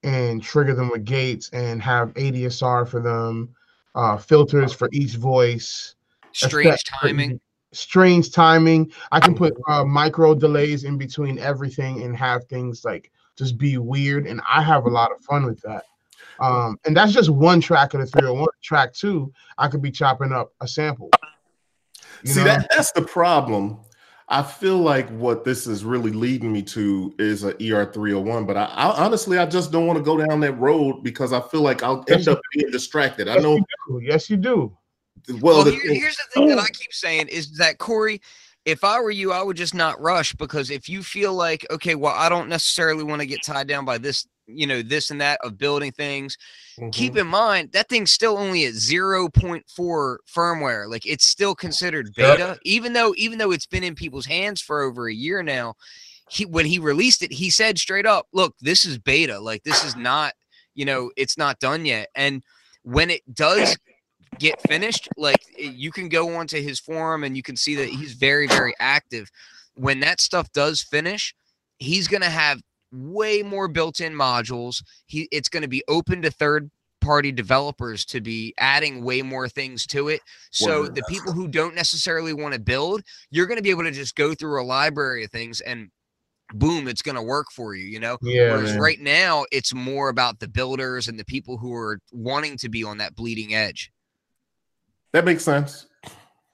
and 0.04 0.42
trigger 0.42 0.74
them 0.74 0.90
with 0.90 1.06
gates 1.06 1.50
and 1.54 1.82
have 1.82 2.14
ADSR 2.14 2.88
for 2.88 3.00
them, 3.00 3.54
uh, 3.96 4.18
filters 4.18 4.74
for 4.74 4.90
each 4.92 5.16
voice. 5.16 5.96
Strange 6.32 6.68
effect 6.68 6.92
timing. 7.02 7.40
Strange 7.74 8.32
timing. 8.32 8.92
I 9.12 9.20
can 9.20 9.36
put 9.36 9.56
uh, 9.68 9.84
micro 9.84 10.34
delays 10.34 10.84
in 10.84 10.98
between 10.98 11.38
everything 11.38 12.04
and 12.04 12.16
have 12.16 12.46
things 12.46 12.86
like 12.86 13.12
just 13.38 13.58
be 13.58 13.78
weird. 13.78 14.26
And 14.26 14.42
I 14.50 14.62
have 14.64 14.86
a 14.86 14.90
lot 14.90 15.12
of 15.12 15.22
fun 15.24 15.46
with 15.46 15.62
that. 15.62 15.84
Um, 16.40 16.78
and 16.86 16.96
that's 16.96 17.14
just 17.14 17.30
one 17.30 17.62
track 17.62 17.94
of 17.94 18.00
the 18.00 18.08
301. 18.08 18.48
Track 18.64 18.94
two, 18.94 19.32
I 19.58 19.68
could 19.68 19.82
be 19.82 19.92
chopping 19.92 20.32
up 20.32 20.54
a 20.62 20.68
sample. 20.68 21.10
You 22.24 22.34
See 22.34 22.40
know? 22.40 22.46
that 22.46 22.68
that's 22.72 22.92
the 22.92 23.02
problem. 23.02 23.80
I 24.30 24.44
feel 24.44 24.78
like 24.78 25.10
what 25.12 25.46
this 25.46 25.68
is 25.68 25.86
really 25.86 26.12
leading 26.12 26.52
me 26.52 26.62
to 26.64 27.14
is 27.18 27.44
a 27.46 27.52
ER 27.74 27.86
three 27.92 28.12
hundred 28.12 28.26
one, 28.30 28.46
but 28.46 28.58
I, 28.58 28.66
I 28.66 29.06
honestly 29.06 29.38
I 29.38 29.46
just 29.46 29.72
don't 29.72 29.88
want 29.88 29.98
to 29.98 30.04
go 30.04 30.18
down 30.18 30.42
that 30.42 30.54
road 30.54 31.02
because 31.04 31.32
I 31.32 31.40
feel 31.40 31.62
like 31.62 31.82
I'll 31.82 32.04
end 32.10 32.28
up 32.28 32.42
being 32.54 32.70
distracted. 32.70 33.30
I 33.30 33.36
Yes, 33.36 33.44
know 33.44 33.56
you 33.56 33.66
do. 33.88 34.00
Yes, 34.04 34.30
you 34.30 34.38
do. 34.38 34.78
well. 35.30 35.40
Well, 35.56 35.64
the 35.64 35.72
here- 35.72 35.94
here's 35.94 36.18
the 36.18 36.24
thing 36.34 36.48
that 36.48 36.60
I 36.60 36.68
keep 36.68 36.92
saying 36.92 37.30
is 37.30 37.52
that 37.58 37.78
Corey, 37.78 38.20
if 38.66 38.84
I 38.84 39.00
were 39.00 39.12
you, 39.12 39.32
I 39.32 39.42
would 39.42 39.56
just 39.56 39.74
not 39.74 40.00
rush 40.02 40.34
because 40.34 40.72
if 40.72 40.90
you 40.90 41.04
feel 41.04 41.34
like, 41.34 41.66
okay, 41.72 41.96
well, 41.96 42.14
I 42.14 42.28
don't 42.28 42.50
necessarily 42.50 43.06
want 43.06 43.22
to 43.22 43.26
get 43.28 43.42
tied 43.44 43.68
down 43.70 43.86
by 43.86 43.98
this, 43.98 44.28
you 44.48 44.66
know, 44.66 44.82
this 44.82 45.12
and 45.12 45.22
that 45.22 45.40
of 45.44 45.58
building 45.58 45.92
things. 45.92 46.38
Mhm. 46.80 46.92
Keep 46.94 47.18
in 47.18 47.28
mind 47.28 47.72
that 47.74 47.90
thing's 47.90 48.12
still 48.12 48.38
only 48.38 48.66
at 48.66 48.74
0.4 48.74 50.20
firmware. 50.28 50.90
Like 50.90 51.06
it's 51.06 51.26
still 51.26 51.54
considered 51.56 52.14
Yep. 52.18 52.38
beta, 52.38 52.60
even 52.64 52.94
though 52.94 53.14
even 53.18 53.38
though 53.38 53.52
it's 53.52 53.66
been 53.68 53.84
in 53.84 53.96
people's 53.96 54.26
hands 54.26 54.62
for 54.62 54.82
over 54.82 55.08
a 55.08 55.14
year 55.14 55.44
now. 55.44 55.76
He 56.30 56.46
when 56.46 56.66
he 56.66 56.78
released 56.78 57.24
it, 57.24 57.32
he 57.32 57.50
said 57.50 57.80
straight 57.80 58.06
up, 58.06 58.28
"Look, 58.34 58.56
this 58.60 58.84
is 58.84 58.98
beta. 58.98 59.40
Like 59.40 59.64
this 59.64 59.84
is 59.86 59.96
not, 59.96 60.34
you 60.76 60.84
know, 60.84 61.10
it's 61.16 61.38
not 61.38 61.60
done 61.60 61.86
yet." 61.86 62.10
And 62.16 62.44
when 62.84 63.10
it 63.10 63.22
does 63.34 63.78
get 64.38 64.62
finished, 64.62 65.08
like 65.18 65.40
you 65.58 65.90
can 65.92 66.10
go 66.10 66.36
onto 66.36 66.62
his 66.62 66.80
forum 66.82 67.24
and 67.24 67.38
you 67.38 67.44
can 67.44 67.56
see 67.56 67.76
that 67.76 67.88
he's 67.90 68.14
very, 68.14 68.46
very 68.48 68.76
active. 68.80 69.30
When 69.76 70.02
that 70.02 70.20
stuff 70.20 70.52
does 70.52 70.84
finish, 70.84 71.34
he's 71.80 72.08
gonna 72.10 72.30
have 72.30 72.62
way 72.92 73.44
more 73.44 73.68
built-in 73.68 74.14
modules. 74.14 74.84
He 75.06 75.28
it's 75.32 75.50
gonna 75.50 75.68
be 75.68 75.84
open 75.88 76.22
to 76.22 76.32
third 76.32 76.70
party 77.00 77.32
developers 77.32 78.04
to 78.06 78.20
be 78.22 78.54
adding 78.58 79.04
way 79.04 79.22
more 79.22 79.48
things 79.48 79.86
to 79.88 80.10
it. 80.10 80.22
So 80.52 80.82
Word. 80.82 80.96
the 80.96 81.04
people 81.04 81.32
who 81.32 81.48
don't 81.48 81.76
necessarily 81.76 82.34
want 82.34 82.54
to 82.54 82.60
build, 82.60 83.02
you're 83.30 83.46
gonna 83.46 83.62
be 83.62 83.70
able 83.70 83.84
to 83.84 83.92
just 83.92 84.16
go 84.16 84.34
through 84.34 84.62
a 84.62 84.66
library 84.66 85.24
of 85.24 85.32
things 85.32 85.62
and 85.62 85.90
boom, 86.54 86.88
it's 86.88 87.02
gonna 87.02 87.22
work 87.24 87.48
for 87.52 87.76
you, 87.76 87.86
you 87.86 88.00
know? 88.00 88.18
Yeah, 88.22 88.52
Whereas 88.52 88.72
man. 88.72 88.82
right 88.82 89.00
now 89.00 89.46
it's 89.52 89.74
more 89.74 90.10
about 90.10 90.40
the 90.40 90.48
builders 90.48 91.08
and 91.08 91.20
the 91.20 91.26
people 91.26 91.58
who 91.58 91.74
are 91.74 92.00
wanting 92.12 92.58
to 92.58 92.70
be 92.70 92.84
on 92.84 92.98
that 92.98 93.16
bleeding 93.16 93.54
edge. 93.54 93.92
that 95.14 95.24
makes 95.26 95.44
sense. 95.44 95.86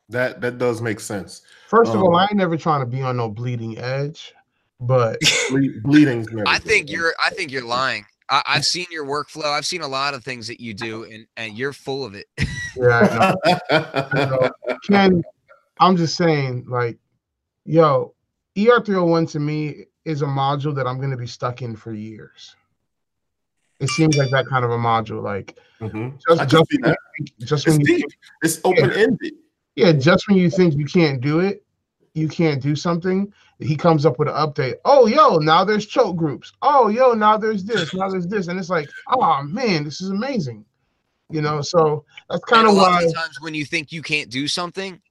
That 0.10 0.41
that 0.41 0.58
does 0.58 0.82
make 0.82 1.00
sense. 1.00 1.41
First 1.67 1.93
of 1.93 2.02
all, 2.02 2.10
Um, 2.10 2.15
I 2.15 2.24
ain't 2.26 2.36
never 2.36 2.58
trying 2.58 2.82
to 2.82 2.86
be 2.86 3.02
on 3.02 3.17
no 3.17 3.30
bleeding 3.30 3.78
edge, 3.78 4.34
but 4.79 5.19
Ble- 5.49 5.81
bleeding's 5.83 6.27
I 6.45 6.59
think 6.59 6.89
you're 6.91 7.13
I 7.23 7.29
think 7.31 7.51
you're 7.51 7.65
lying. 7.65 8.05
I, 8.29 8.41
I've 8.47 8.65
seen 8.65 8.86
your 8.89 9.05
workflow. 9.05 9.45
I've 9.45 9.65
seen 9.65 9.81
a 9.81 9.88
lot 9.88 10.13
of 10.13 10.23
things 10.23 10.47
that 10.47 10.59
you 10.59 10.73
do 10.73 11.03
and 11.03 11.25
and 11.38 11.57
you're 11.57 11.73
full 11.73 12.05
of 12.05 12.15
it. 12.15 12.25
yeah, 12.77 13.33
I 13.71 14.25
know. 14.25 14.49
Ken, 14.88 15.21
I'm 15.79 15.97
just 15.97 16.15
saying, 16.15 16.65
like, 16.67 16.97
yo, 17.65 18.13
ER301 18.57 19.31
to 19.31 19.39
me 19.39 19.86
is 20.05 20.21
a 20.21 20.25
module 20.25 20.75
that 20.75 20.88
I'm 20.88 20.97
going 20.97 21.12
to 21.12 21.17
be 21.17 21.27
stuck 21.27 21.62
in 21.62 21.75
for 21.75 21.93
years. 21.93 22.55
It 23.79 23.89
seems 23.89 24.15
like 24.17 24.29
that 24.31 24.45
kind 24.47 24.63
of 24.63 24.71
a 24.71 24.77
module. 24.77 25.21
Like, 25.21 25.57
Mhm. 25.81 26.17
just, 26.27 26.41
I 26.41 26.45
can 26.45 26.49
just, 26.49 26.71
see 26.71 26.77
that. 26.83 26.97
just 27.39 27.67
It's 27.67 27.77
when 27.77 27.79
you 27.81 27.97
deep. 27.97 28.05
It's 28.41 28.62
open 28.63 28.91
ended. 28.91 29.33
Yeah, 29.75 29.91
just 29.91 30.27
when 30.27 30.38
you 30.38 30.49
think 30.49 30.75
you 30.75 30.86
can't 30.86 31.19
do 31.19 31.39
it, 31.39 31.63
you 32.13 32.28
can't 32.28 32.62
do 32.62 32.76
something, 32.76 33.32
he 33.60 33.76
comes 33.76 34.06
up 34.06 34.19
with 34.19 34.28
an 34.28 34.36
update. 34.36 34.76
Oh, 34.86 35.08
yo, 35.08 35.38
now 35.38 35.63
there's 35.63 35.86
choke 35.86 36.15
groups. 36.15 36.52
Oh, 36.62 36.88
yo, 36.88 37.13
now 37.13 37.38
there's 37.38 37.63
this, 37.63 37.93
now 37.93 38.10
there's 38.10 38.28
this. 38.28 38.47
And 38.47 38.60
it's 38.60 38.69
like, 38.69 38.89
oh 39.10 39.43
man, 39.43 39.84
this 39.84 40.02
is 40.02 40.10
amazing. 40.10 40.65
You 41.30 41.41
know, 41.41 41.62
so 41.62 42.06
that's 42.30 42.43
kind 42.45 42.67
of 42.67 42.76
why 42.76 42.97
oftentimes 42.97 43.41
when 43.41 43.56
you 43.56 43.65
think 43.65 43.91
you 43.91 44.04
can't 44.04 44.30
do 44.30 44.47
something, 44.47 45.02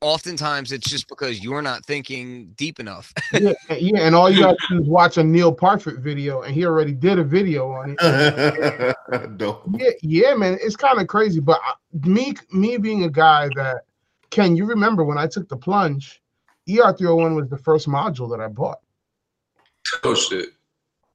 oftentimes 0.00 0.72
it's 0.72 0.88
just 0.88 1.08
because 1.08 1.42
you're 1.42 1.60
not 1.60 1.84
thinking 1.84 2.52
deep 2.56 2.80
enough. 2.80 3.12
yeah, 3.32 3.52
yeah, 3.70 4.00
and 4.00 4.14
all 4.14 4.30
you 4.30 4.40
gotta 4.40 4.56
do 4.70 4.80
is 4.80 4.88
watch 4.88 5.18
a 5.18 5.24
Neil 5.24 5.52
Parfitt 5.52 5.98
video, 5.98 6.42
and 6.42 6.54
he 6.54 6.64
already 6.64 6.92
did 6.92 7.18
a 7.18 7.24
video 7.24 7.70
on 7.70 7.96
it. 7.98 8.96
Yeah, 9.40 9.90
yeah, 10.02 10.34
man, 10.34 10.58
it's 10.60 10.76
kind 10.76 11.00
of 11.00 11.06
crazy. 11.06 11.40
But 11.40 11.60
I, 11.62 11.74
me, 12.06 12.34
me 12.52 12.76
being 12.76 13.04
a 13.04 13.10
guy 13.10 13.48
that 13.56 13.82
Ken, 14.30 14.56
you 14.56 14.66
remember 14.66 15.04
when 15.04 15.18
I 15.18 15.26
took 15.26 15.48
the 15.48 15.56
plunge, 15.56 16.20
ER301 16.68 17.34
was 17.34 17.48
the 17.48 17.58
first 17.58 17.88
module 17.88 18.30
that 18.30 18.40
I 18.40 18.48
bought. 18.48 18.78
Oh 20.04 20.14
shit. 20.14 20.50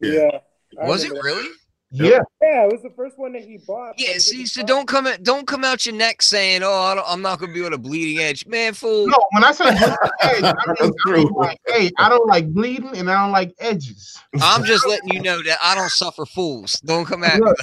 Yeah. 0.02 0.30
Yeah. 0.72 0.88
Was 0.88 1.04
it 1.04 1.14
that. 1.14 1.24
really? 1.24 1.50
Yeah, 1.96 2.22
Yeah, 2.42 2.66
it 2.66 2.72
was 2.72 2.82
the 2.82 2.90
first 2.90 3.20
one 3.20 3.34
that 3.34 3.44
he 3.44 3.60
bought. 3.68 3.94
Yeah, 4.00 4.14
from 4.14 4.20
see, 4.20 4.46
so 4.48 4.64
don't 4.64 4.88
come 4.88 5.06
at 5.06 5.22
don't 5.22 5.46
come 5.46 5.64
out 5.64 5.86
your 5.86 5.94
neck 5.94 6.24
saying, 6.24 6.64
"Oh, 6.64 6.72
I 6.74 6.96
don't, 6.96 7.06
I'm 7.08 7.22
not 7.22 7.40
gonna 7.40 7.54
be 7.54 7.64
on 7.64 7.72
a 7.72 7.78
bleeding 7.78 8.18
edge," 8.18 8.48
man. 8.48 8.74
Fool. 8.74 9.06
No, 9.06 9.24
when 9.30 9.44
I 9.44 9.52
say 9.52 9.66
bleeding 9.66 9.96
edge, 10.22 10.44
I 10.44 10.54
mean, 10.82 10.94
I 11.06 11.12
mean 11.12 11.28
like, 11.36 11.60
hey, 11.68 11.92
I 12.00 12.10
don't 12.10 12.28
like 12.28 12.52
bleeding 12.52 12.98
and 12.98 13.12
I 13.12 13.22
don't 13.22 13.32
like 13.32 13.54
edges. 13.60 14.20
I'm 14.42 14.64
just 14.66 14.88
letting 14.88 15.14
you 15.14 15.22
know 15.22 15.44
that 15.44 15.60
I 15.62 15.76
don't 15.76 15.92
suffer 15.92 16.26
fools. 16.26 16.80
Don't 16.84 17.06
come 17.06 17.24
at 17.24 17.40
me. 17.40 17.46
Look, 17.46 17.58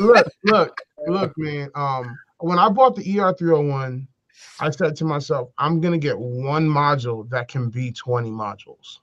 look, 0.00 0.28
look, 0.44 0.80
look, 1.06 1.32
man. 1.36 1.70
Um, 1.74 2.16
when 2.38 2.58
I 2.58 2.70
bought 2.70 2.96
the 2.96 3.02
ER301, 3.04 4.06
I 4.60 4.70
said 4.70 4.96
to 4.96 5.04
myself, 5.04 5.50
I'm 5.58 5.80
gonna 5.80 5.98
get 5.98 6.18
one 6.18 6.68
module 6.68 7.28
that 7.30 7.48
can 7.48 7.70
be 7.70 7.90
20 7.92 8.30
modules. 8.30 8.98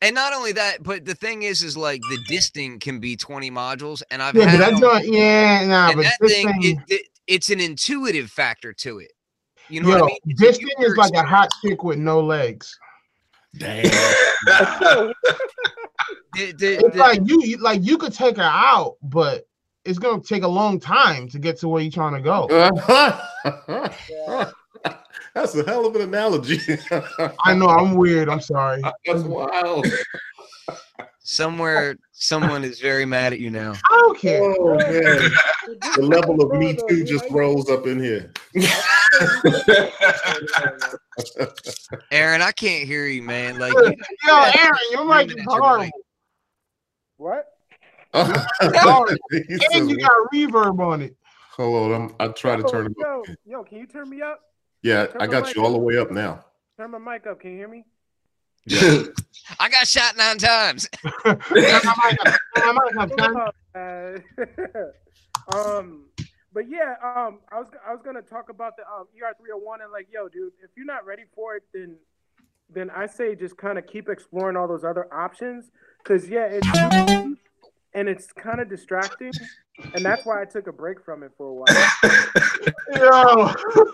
And 0.00 0.14
not 0.14 0.32
only 0.32 0.52
that, 0.52 0.82
but 0.82 1.04
the 1.04 1.14
thing 1.14 1.42
is, 1.42 1.62
is 1.62 1.76
like 1.76 2.00
the 2.08 2.18
disting 2.28 2.78
can 2.78 2.98
be 2.98 3.16
20 3.16 3.50
modules, 3.50 4.02
and 4.10 4.22
I've 4.22 4.34
Yeah, 4.34 4.44
but 4.44 4.50
had 4.50 4.60
that 4.60 4.70
them- 4.72 4.80
joint, 4.80 5.08
yeah, 5.12 5.66
nah, 5.66 5.92
but 5.94 6.02
that 6.04 6.18
thing, 6.28 6.48
thing, 6.48 6.62
it, 6.88 6.94
it, 6.94 7.06
it's 7.26 7.50
an 7.50 7.60
intuitive 7.60 8.30
factor 8.30 8.72
to 8.72 8.98
it. 9.00 9.12
You 9.68 9.82
know 9.82 9.88
yo, 9.88 9.94
what 9.96 10.02
I 10.04 10.06
mean? 10.06 10.18
It's 10.26 10.40
this 10.40 10.56
thing 10.58 10.68
is 10.78 10.96
like 10.96 11.12
a 11.14 11.24
hot 11.24 11.48
chick 11.62 11.82
with 11.82 11.98
no 11.98 12.20
legs. 12.20 12.78
Damn. 13.58 13.84
The- 16.34 16.52
the- 16.52 16.74
It's 16.84 16.92
the- 16.94 16.98
like 16.98 17.20
you 17.24 17.42
you- 17.42 17.56
like 17.58 17.82
you 17.82 17.96
could 17.98 18.12
take 18.12 18.36
her 18.36 18.42
out, 18.42 18.96
but 19.02 19.46
it's 19.86 19.98
gonna 19.98 20.22
take 20.22 20.42
a 20.42 20.48
long 20.48 20.80
time 20.80 21.28
to 21.28 21.38
get 21.38 21.58
to 21.58 21.68
where 21.68 21.80
you're 21.80 21.92
trying 21.92 22.14
to 22.14 22.20
go. 22.20 22.48
That's 25.34 25.54
a 25.54 25.64
hell 25.64 25.86
of 25.86 25.94
an 25.94 26.02
analogy. 26.02 26.58
I 27.44 27.54
know 27.54 27.68
I'm 27.68 27.94
weird. 27.94 28.28
I'm 28.28 28.40
sorry. 28.40 28.82
That's 29.06 29.22
wild. 29.22 29.86
somewhere, 31.20 31.96
someone 32.12 32.64
is 32.64 32.80
very 32.80 33.04
mad 33.04 33.34
at 33.34 33.38
you 33.38 33.50
now. 33.50 33.72
I 33.72 33.96
don't 34.00 34.18
care. 34.18 34.42
Oh 34.42 34.78
the 34.78 36.02
level 36.02 36.42
of 36.42 36.58
me 36.58 36.76
too 36.88 37.04
just 37.04 37.30
rolls 37.30 37.70
up 37.70 37.86
in 37.86 38.02
here. 38.02 38.32
Aaron, 42.10 42.42
I 42.42 42.52
can't 42.52 42.86
hear 42.86 43.06
you, 43.06 43.22
man. 43.22 43.58
Like, 43.58 43.74
Yo, 43.74 44.34
Aaron, 44.34 44.78
your 44.90 45.04
mic 45.04 45.30
Screaming 45.30 45.38
is 45.38 45.54
at 45.54 45.60
horrible. 45.60 45.90
What? 47.18 47.46
He 49.30 49.58
said, 49.58 49.70
And 49.72 49.90
you 49.90 49.98
got 49.98 50.12
reverb 50.32 50.80
on 50.80 51.02
it. 51.02 51.16
Hold 51.56 51.92
on, 51.92 52.02
I'm, 52.02 52.14
I 52.20 52.32
try 52.32 52.56
to 52.56 52.62
turn 52.62 52.86
it 52.86 52.92
yo, 52.98 53.20
up. 53.20 53.36
yo, 53.46 53.64
can 53.64 53.78
you 53.78 53.86
turn 53.86 54.10
me 54.10 54.20
up? 54.20 54.40
Yeah, 54.82 55.06
turn 55.06 55.22
I 55.22 55.26
got 55.26 55.46
mic 55.46 55.56
you 55.56 55.64
all 55.64 55.72
the 55.72 55.78
way 55.78 55.96
up 55.96 56.10
now. 56.10 56.44
Turn 56.78 56.90
my 56.90 56.98
mic 56.98 57.26
up. 57.26 57.40
Can 57.40 57.52
you 57.52 57.56
hear 57.56 57.68
me? 57.68 57.84
Yeah. 58.66 59.04
I 59.60 59.68
got 59.70 59.86
shot 59.86 60.16
nine 60.16 60.38
times. 60.38 60.88
Turn 61.02 61.38
my 61.54 61.94
mic 62.04 62.26
up. 62.26 62.34
Turn 62.56 62.74
my 62.74 62.90
mic 62.92 63.20
up, 63.20 63.54
son. 63.74 64.92
Um, 65.54 66.06
but 66.52 66.68
yeah, 66.68 66.94
um, 67.04 67.40
I 67.52 67.58
was 67.58 67.68
I 67.86 67.92
was 67.92 68.00
gonna 68.04 68.22
talk 68.22 68.48
about 68.48 68.76
the 68.76 68.82
um, 68.82 69.06
ER 69.14 69.34
three 69.38 69.50
hundred 69.50 69.64
one 69.64 69.80
and 69.82 69.92
like, 69.92 70.08
yo, 70.12 70.28
dude, 70.28 70.52
if 70.62 70.70
you're 70.76 70.86
not 70.86 71.06
ready 71.06 71.24
for 71.34 71.56
it, 71.56 71.62
then 71.72 71.96
then 72.68 72.90
I 72.90 73.06
say 73.06 73.34
just 73.34 73.56
kind 73.56 73.78
of 73.78 73.86
keep 73.86 74.08
exploring 74.08 74.56
all 74.56 74.66
those 74.66 74.84
other 74.84 75.12
options, 75.14 75.70
cause 76.04 76.28
yeah, 76.28 76.46
it's 76.50 76.66
and 77.96 78.10
it's 78.10 78.30
kind 78.30 78.60
of 78.60 78.68
distracting, 78.68 79.32
and 79.94 80.04
that's 80.04 80.24
why 80.26 80.40
I 80.40 80.44
took 80.44 80.66
a 80.66 80.72
break 80.72 81.02
from 81.02 81.22
it 81.22 81.32
for 81.36 81.46
a 81.48 81.54
while. 81.54 81.66
Yo, 82.94 83.84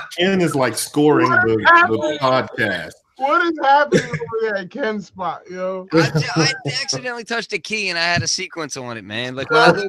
Ken 0.16 0.40
is 0.40 0.54
like 0.54 0.78
scoring 0.78 1.28
the, 1.28 1.56
the 1.88 2.18
podcast. 2.22 2.92
what 3.16 3.44
is 3.44 3.58
happening 3.60 4.04
over 4.04 4.38
there 4.40 4.56
at 4.56 4.70
Ken's 4.70 5.08
spot, 5.08 5.42
yo? 5.50 5.88
I, 5.92 6.10
ju- 6.10 6.28
I 6.36 6.52
accidentally 6.80 7.24
touched 7.24 7.52
a 7.52 7.58
key 7.58 7.88
and 7.88 7.98
I 7.98 8.04
had 8.04 8.22
a 8.22 8.28
sequence 8.28 8.76
on 8.76 8.96
it, 8.96 9.04
man. 9.04 9.34
Like, 9.34 9.48
I, 9.50 9.84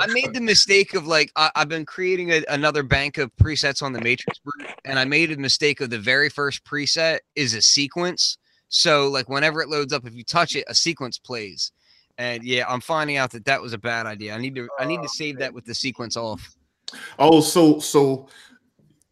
I 0.00 0.06
made 0.06 0.32
the 0.32 0.40
mistake 0.40 0.94
of 0.94 1.06
like 1.06 1.30
I, 1.36 1.50
I've 1.54 1.68
been 1.68 1.84
creating 1.84 2.30
a, 2.32 2.42
another 2.48 2.82
bank 2.82 3.18
of 3.18 3.30
presets 3.36 3.82
on 3.82 3.92
the 3.92 4.00
Matrix 4.00 4.40
and 4.86 4.98
I 4.98 5.04
made 5.04 5.30
a 5.32 5.36
mistake 5.36 5.82
of 5.82 5.90
the 5.90 5.98
very 5.98 6.30
first 6.30 6.64
preset 6.64 7.18
is 7.36 7.52
a 7.52 7.60
sequence. 7.60 8.38
So 8.68 9.08
like 9.08 9.28
whenever 9.28 9.60
it 9.60 9.68
loads 9.68 9.92
up, 9.92 10.06
if 10.06 10.14
you 10.14 10.24
touch 10.24 10.56
it, 10.56 10.64
a 10.68 10.74
sequence 10.74 11.18
plays. 11.18 11.72
And 12.18 12.42
yeah, 12.42 12.64
I'm 12.68 12.80
finding 12.80 13.16
out 13.16 13.30
that 13.30 13.44
that 13.44 13.62
was 13.62 13.72
a 13.72 13.78
bad 13.78 14.06
idea. 14.06 14.34
I 14.34 14.38
need 14.38 14.54
to 14.56 14.68
I 14.78 14.84
need 14.84 14.98
to 14.98 15.02
oh, 15.04 15.12
save 15.12 15.38
that 15.38 15.54
with 15.54 15.64
the 15.64 15.74
sequence 15.74 16.16
off. 16.16 16.56
Oh, 17.18 17.40
so 17.40 17.78
so 17.78 18.28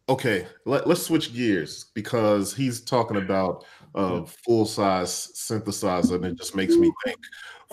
okay. 0.09 0.47
Let, 0.65 0.87
let's 0.87 1.03
switch 1.03 1.33
gears 1.33 1.85
because 1.93 2.53
he's 2.53 2.81
talking 2.81 3.17
mm-hmm. 3.17 3.25
about 3.25 3.65
uh, 3.95 4.11
mm-hmm. 4.11 4.23
a 4.23 4.27
full 4.27 4.65
size 4.65 5.31
synthesizer, 5.33 6.15
and 6.15 6.25
it 6.25 6.37
just 6.37 6.55
makes 6.55 6.75
me 6.75 6.91
think. 7.05 7.17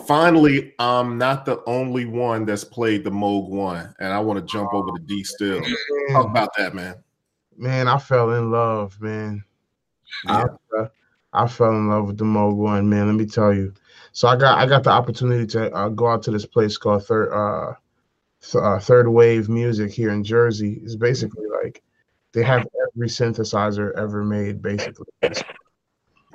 Finally, 0.06 0.74
I'm 0.80 1.18
not 1.18 1.44
the 1.44 1.62
only 1.66 2.04
one 2.04 2.44
that's 2.44 2.64
played 2.64 3.04
the 3.04 3.10
Moog 3.10 3.48
one, 3.48 3.94
and 4.00 4.12
I 4.12 4.18
want 4.18 4.40
to 4.40 4.52
jump 4.52 4.74
over 4.74 4.90
to 4.96 5.02
D 5.04 5.22
still. 5.22 5.60
Oh, 5.64 6.12
Talk 6.12 6.24
Man, 6.24 6.30
about 6.30 6.56
that, 6.56 6.74
man. 6.74 6.96
man, 7.56 7.88
I 7.88 7.98
fell 7.98 8.32
in 8.32 8.50
love, 8.50 9.00
man. 9.00 9.44
Yeah. 10.26 10.46
I, 10.72 10.78
uh, 10.78 10.88
I 11.34 11.48
fell 11.48 11.70
in 11.70 11.88
love 11.88 12.06
with 12.06 12.18
the 12.18 12.24
Moog 12.24 12.56
one, 12.56 12.88
man. 12.88 13.06
Let 13.06 13.16
me 13.16 13.26
tell 13.26 13.52
you. 13.52 13.74
So 14.12 14.28
I 14.28 14.36
got 14.36 14.58
I 14.58 14.66
got 14.66 14.84
the 14.84 14.90
opportunity 14.90 15.46
to 15.48 15.72
uh, 15.72 15.88
go 15.88 16.08
out 16.08 16.22
to 16.24 16.30
this 16.30 16.46
place 16.46 16.76
called 16.76 17.04
Third 17.04 17.32
uh, 17.32 17.74
th- 18.40 18.62
uh, 18.62 18.78
Third 18.78 19.08
Wave 19.08 19.48
Music 19.48 19.90
here 19.92 20.10
in 20.10 20.22
Jersey. 20.22 20.80
It's 20.84 20.94
basically 20.96 21.46
like 21.62 21.82
they 22.32 22.44
have 22.44 22.66
every 22.88 23.08
synthesizer 23.08 23.92
ever 23.96 24.24
made, 24.24 24.62
basically. 24.62 25.06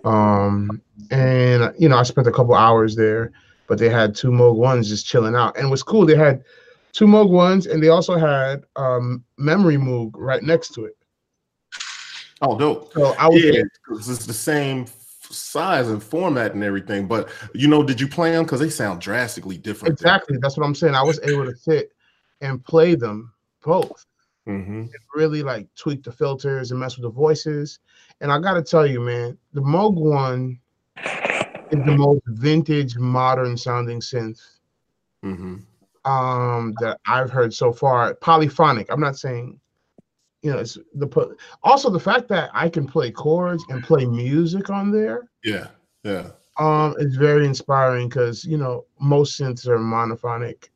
Um, 0.04 0.82
and 1.12 1.74
you 1.78 1.88
know, 1.88 1.98
I 1.98 2.04
spent 2.04 2.28
a 2.28 2.32
couple 2.32 2.54
hours 2.54 2.96
there, 2.96 3.32
but 3.68 3.78
they 3.78 3.90
had 3.90 4.16
two 4.16 4.32
Moog 4.32 4.56
ones 4.56 4.90
just 4.90 5.06
chilling 5.06 5.36
out, 5.36 5.58
and 5.58 5.72
was 5.72 5.84
cool. 5.84 6.06
They 6.06 6.16
had 6.16 6.44
two 6.92 7.06
Moog 7.06 7.30
ones, 7.30 7.66
and 7.66 7.82
they 7.82 7.90
also 7.90 8.18
had 8.18 8.66
um 8.76 9.24
Memory 9.38 9.78
Moog 9.78 10.12
right 10.16 10.44
next 10.44 10.74
to 10.74 10.86
it. 10.86 10.98
Oh, 12.42 12.58
dope. 12.58 12.94
So 12.94 13.14
I 13.20 13.28
was 13.28 13.44
Yeah, 13.44 13.62
'cause 13.86 14.10
it's 14.10 14.26
the 14.26 14.34
same 14.34 14.86
size 15.32 15.90
and 15.90 16.02
format 16.02 16.54
and 16.54 16.64
everything. 16.64 17.08
But 17.08 17.30
you 17.54 17.68
know, 17.68 17.84
did 17.84 18.00
you 18.00 18.08
play 18.08 18.32
them? 18.32 18.46
Because 18.46 18.60
they 18.60 18.70
sound 18.70 19.02
drastically 19.02 19.58
different. 19.58 19.94
Exactly. 19.94 20.38
That's 20.42 20.58
what 20.58 20.66
I'm 20.66 20.76
saying. 20.76 20.96
I 20.96 21.04
was 21.04 21.20
able 21.24 21.46
to 21.46 21.56
sit 21.56 21.92
and 22.42 22.64
play 22.64 22.96
them 22.96 23.34
both. 23.64 24.06
hmm 24.46 24.86
Really 25.16 25.44
like 25.44 25.68
tweak 25.76 26.04
the 26.04 26.12
filters 26.12 26.72
and 26.72 26.80
mess 26.80 26.96
with 26.98 27.04
the 27.04 27.10
voices. 27.10 27.80
And 28.22 28.32
I 28.32 28.40
gotta 28.40 28.62
tell 28.62 28.88
you, 28.88 29.02
man, 29.02 29.38
the 29.54 29.62
Moog 29.62 29.96
one 29.96 30.60
is 31.72 31.84
the 31.84 31.92
most 31.98 32.22
vintage, 32.28 32.98
modern 32.98 33.58
sounding 33.58 34.00
synth 34.00 34.42
hmm 35.22 35.58
um 36.06 36.74
that 36.80 36.98
I've 37.06 37.30
heard 37.30 37.54
so 37.54 37.74
far. 37.74 38.14
Polyphonic. 38.16 38.88
I'm 38.90 39.02
not 39.02 39.18
saying, 39.18 39.60
you 40.42 40.52
know, 40.52 40.58
it's 40.60 40.78
the 40.96 41.36
also 41.64 41.90
the 41.90 42.00
fact 42.00 42.28
that 42.30 42.50
I 42.54 42.70
can 42.70 42.88
play 42.88 43.12
chords 43.12 43.64
and 43.70 43.84
play 43.84 44.06
music 44.06 44.70
on 44.70 44.92
there. 44.92 45.30
Yeah, 45.44 45.68
yeah. 46.04 46.30
um 46.58 46.96
it's 47.00 47.16
very 47.16 47.46
inspiring 47.46 48.08
because 48.10 48.46
you 48.46 48.58
know 48.58 48.86
most 49.00 49.40
synths 49.40 49.68
are 49.68 49.78
monophonic 49.78 50.70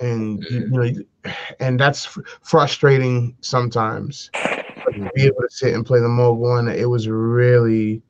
and 0.00 0.42
you, 0.50 0.60
you 0.60 0.68
know 0.68 1.32
and 1.60 1.78
that's 1.78 2.04
fr- 2.06 2.22
frustrating 2.42 3.36
sometimes 3.40 4.30
but 4.32 5.14
be 5.14 5.22
able 5.22 5.42
to 5.42 5.48
sit 5.50 5.74
and 5.74 5.84
play 5.86 6.00
the 6.00 6.08
Moog 6.08 6.36
one 6.38 6.66
it 6.68 6.88
was 6.88 7.06
really 7.08 8.02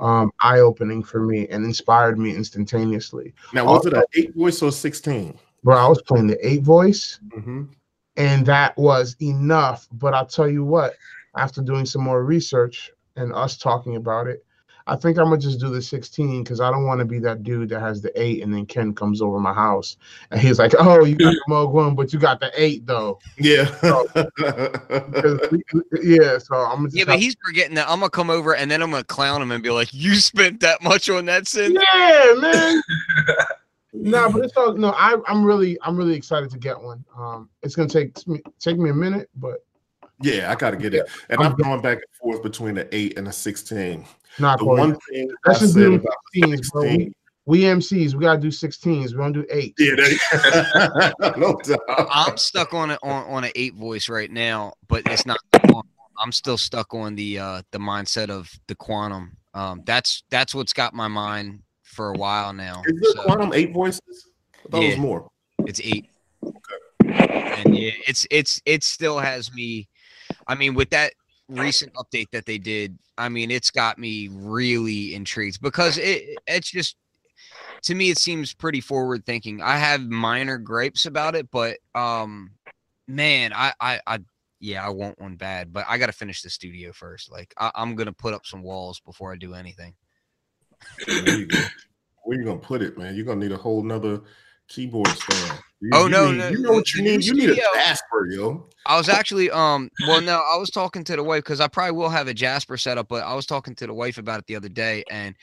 um 0.00 0.30
eye-opening 0.40 1.02
for 1.02 1.20
me 1.22 1.46
and 1.48 1.64
inspired 1.64 2.18
me 2.18 2.34
instantaneously 2.34 3.32
Now, 3.52 3.64
was 3.66 3.86
it 3.86 3.94
an 3.94 4.02
eight 4.14 4.34
voice 4.34 4.60
or 4.62 4.72
sixteen? 4.72 5.38
bro 5.64 5.76
i 5.76 5.88
was 5.88 6.02
playing 6.02 6.26
the 6.26 6.38
eight 6.46 6.62
voice 6.62 7.20
Mm-hmm. 7.36 7.64
And 8.18 8.44
that 8.44 8.76
was 8.76 9.16
enough. 9.22 9.88
But 9.92 10.12
i'll 10.12 10.26
tell 10.26 10.48
you 10.48 10.64
what 10.64 10.94
after 11.36 11.62
doing 11.62 11.86
some 11.86 12.02
more 12.02 12.24
research 12.24 12.90
and 13.16 13.32
us 13.32 13.56
talking 13.56 13.96
about 13.96 14.26
it 14.26 14.44
i 14.86 14.96
think 14.96 15.18
i'm 15.18 15.24
gonna 15.26 15.38
just 15.38 15.60
do 15.60 15.68
the 15.70 15.80
16 15.80 16.42
because 16.42 16.60
i 16.60 16.70
don't 16.70 16.84
want 16.86 16.98
to 16.98 17.04
be 17.04 17.18
that 17.18 17.42
dude 17.42 17.68
that 17.68 17.80
has 17.80 18.00
the 18.00 18.10
8 18.20 18.42
and 18.42 18.52
then 18.52 18.66
ken 18.66 18.94
comes 18.94 19.20
over 19.22 19.38
my 19.38 19.52
house 19.52 19.96
and 20.30 20.40
he's 20.40 20.58
like 20.58 20.72
oh 20.78 21.04
you 21.04 21.16
got 21.16 21.32
the 21.32 21.42
Moog 21.48 21.72
one 21.72 21.94
but 21.94 22.12
you 22.12 22.18
got 22.18 22.40
the 22.40 22.50
8 22.54 22.86
though. 22.86 23.18
Yeah, 23.38 23.70
we- 25.50 25.62
yeah 26.02 26.38
so 26.38 26.56
i'm 26.56 26.76
gonna 26.78 26.88
just 26.88 26.96
Yeah, 26.96 27.04
but 27.04 27.18
he's 27.18 27.36
forgetting 27.44 27.74
that 27.76 27.88
I'm 27.88 28.00
gonna 28.00 28.10
come 28.10 28.30
over 28.30 28.54
and 28.54 28.70
then 28.70 28.82
I'm 28.82 28.90
gonna 28.90 29.04
clown 29.04 29.42
him 29.42 29.50
and 29.50 29.62
be 29.62 29.70
like, 29.70 29.92
"You 29.92 30.14
spent 30.16 30.60
that 30.60 30.82
much 30.82 31.08
on 31.10 31.26
that 31.26 31.44
synth." 31.44 31.74
yeah 31.92 32.34
man 32.40 32.82
no 33.92 34.30
but 34.30 34.44
it's 34.44 34.56
all 34.56 34.74
no 34.74 34.90
I, 34.90 35.16
i'm 35.26 35.44
really 35.44 35.78
i'm 35.82 35.96
really 35.96 36.14
excited 36.14 36.50
to 36.50 36.58
get 36.58 36.80
one 36.80 37.04
um 37.16 37.48
it's 37.62 37.74
gonna 37.74 37.88
take 37.88 38.26
me 38.26 38.40
take 38.58 38.78
me 38.78 38.90
a 38.90 38.94
minute 38.94 39.30
but 39.36 39.64
yeah, 40.20 40.50
I 40.50 40.54
got 40.56 40.70
to 40.72 40.76
get 40.76 40.94
it. 40.94 41.08
And 41.28 41.40
I'm 41.40 41.54
going 41.54 41.80
back 41.80 41.98
and 41.98 42.04
forth 42.20 42.42
between 42.42 42.74
the 42.74 42.92
eight 42.94 43.18
and 43.18 43.26
the 43.26 43.32
sixteen. 43.32 44.04
not 44.38 44.58
The 44.58 44.64
for 44.64 44.76
one 44.76 44.88
you. 44.90 44.98
thing 45.08 45.30
I 45.46 45.52
just 45.52 45.74
said 45.74 45.92
about 45.92 46.14
16s, 46.34 46.72
bro. 46.72 46.82
sixteen. 46.82 47.14
We 47.46 47.60
MCs, 47.60 48.14
we 48.14 48.24
gotta 48.24 48.40
do 48.40 48.48
16s. 48.48 49.12
We 49.12 49.16
don't 49.16 49.32
do 49.32 49.46
eight. 49.50 49.74
Yeah, 49.78 49.94
that, 49.94 51.14
no 51.38 51.56
doubt. 51.64 52.08
I'm 52.10 52.36
stuck 52.36 52.74
on 52.74 52.90
it 52.90 52.98
on, 53.02 53.24
on 53.24 53.44
an 53.44 53.52
eight 53.54 53.74
voice 53.74 54.08
right 54.08 54.30
now, 54.30 54.74
but 54.88 55.02
it's 55.06 55.24
not. 55.24 55.38
I'm 56.20 56.32
still 56.32 56.58
stuck 56.58 56.92
on 56.94 57.14
the 57.14 57.38
uh 57.38 57.62
the 57.70 57.78
mindset 57.78 58.28
of 58.28 58.50
the 58.66 58.74
quantum. 58.74 59.36
Um, 59.54 59.82
that's 59.86 60.24
that's 60.30 60.54
what's 60.54 60.72
got 60.72 60.92
my 60.94 61.08
mind 61.08 61.60
for 61.98 62.10
a 62.10 62.16
while 62.16 62.52
now. 62.52 62.84
Is 62.86 63.00
there 63.00 63.10
So, 63.10 63.22
quantum 63.24 63.52
eight 63.52 63.72
voices? 63.72 64.28
I 64.64 64.70
thought 64.70 64.82
it 64.82 64.86
was 64.86 64.94
Yeah. 64.94 65.00
more. 65.00 65.28
it's 65.66 65.80
eight, 65.82 66.08
Okay. 66.44 67.32
and 67.56 67.76
yeah, 67.76 67.90
it's 68.06 68.24
it's 68.30 68.62
it 68.64 68.84
still 68.84 69.18
has 69.18 69.52
me. 69.52 69.88
I 70.46 70.54
mean, 70.54 70.74
with 70.74 70.90
that 70.90 71.12
recent 71.48 71.92
update 71.94 72.30
that 72.30 72.46
they 72.46 72.56
did, 72.56 72.96
I 73.18 73.28
mean, 73.28 73.50
it's 73.50 73.72
got 73.72 73.98
me 73.98 74.28
really 74.30 75.12
intrigued 75.16 75.60
because 75.60 75.98
it 75.98 76.38
it's 76.46 76.70
just 76.70 76.94
to 77.82 77.96
me 77.96 78.10
it 78.10 78.18
seems 78.18 78.54
pretty 78.54 78.80
forward 78.80 79.26
thinking. 79.26 79.60
I 79.60 79.76
have 79.76 80.00
minor 80.02 80.56
gripes 80.56 81.04
about 81.04 81.34
it, 81.34 81.50
but 81.50 81.78
um, 81.96 82.52
man, 83.08 83.52
I 83.52 83.72
I, 83.80 84.00
I 84.06 84.20
yeah, 84.60 84.86
I 84.86 84.90
want 84.90 85.20
one 85.20 85.34
bad, 85.34 85.72
but 85.72 85.84
I 85.88 85.98
got 85.98 86.06
to 86.06 86.12
finish 86.12 86.42
the 86.42 86.50
studio 86.50 86.92
first. 86.92 87.28
Like 87.28 87.52
I, 87.58 87.72
I'm 87.74 87.96
gonna 87.96 88.12
put 88.12 88.34
up 88.34 88.46
some 88.46 88.62
walls 88.62 89.00
before 89.00 89.32
I 89.32 89.36
do 89.36 89.54
anything. 89.54 89.94
Where 92.28 92.36
you 92.36 92.44
gonna 92.44 92.58
put 92.60 92.82
it, 92.82 92.98
man? 92.98 93.16
You're 93.16 93.24
gonna 93.24 93.40
need 93.40 93.52
a 93.52 93.56
whole 93.56 93.82
nother 93.82 94.20
keyboard 94.68 95.16
stand. 95.16 95.50
You, 95.80 95.90
Oh, 95.94 96.04
you 96.04 96.10
no, 96.10 96.30
need- 96.30 96.36
no, 96.36 96.48
you 96.50 96.58
know 96.58 96.72
what 96.72 96.92
you 96.92 97.02
need. 97.02 97.24
You 97.24 97.32
need 97.32 97.48
a 97.48 97.54
Jasper, 97.54 98.28
yo. 98.30 98.68
I 98.84 98.98
was 98.98 99.08
actually 99.08 99.50
um 99.50 99.88
well 100.06 100.20
no, 100.20 100.34
I 100.34 100.58
was 100.58 100.68
talking 100.68 101.04
to 101.04 101.16
the 101.16 101.22
wife 101.24 101.42
because 101.42 101.62
I 101.62 101.68
probably 101.68 101.92
will 101.92 102.10
have 102.10 102.28
a 102.28 102.34
Jasper 102.34 102.76
setup, 102.76 103.08
but 103.08 103.24
I 103.24 103.32
was 103.32 103.46
talking 103.46 103.74
to 103.76 103.86
the 103.86 103.94
wife 103.94 104.18
about 104.18 104.40
it 104.40 104.46
the 104.46 104.56
other 104.56 104.68
day, 104.68 105.04
and 105.10 105.34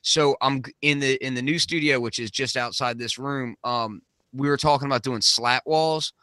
so 0.00 0.34
I'm 0.40 0.62
in 0.80 0.98
the 0.98 1.22
in 1.22 1.34
the 1.34 1.42
new 1.42 1.58
studio, 1.58 2.00
which 2.00 2.18
is 2.18 2.30
just 2.30 2.56
outside 2.56 2.98
this 2.98 3.18
room. 3.18 3.54
Um, 3.62 4.00
we 4.32 4.48
were 4.48 4.56
talking 4.56 4.86
about 4.86 5.02
doing 5.02 5.20
slat 5.20 5.62
walls, 5.66 6.14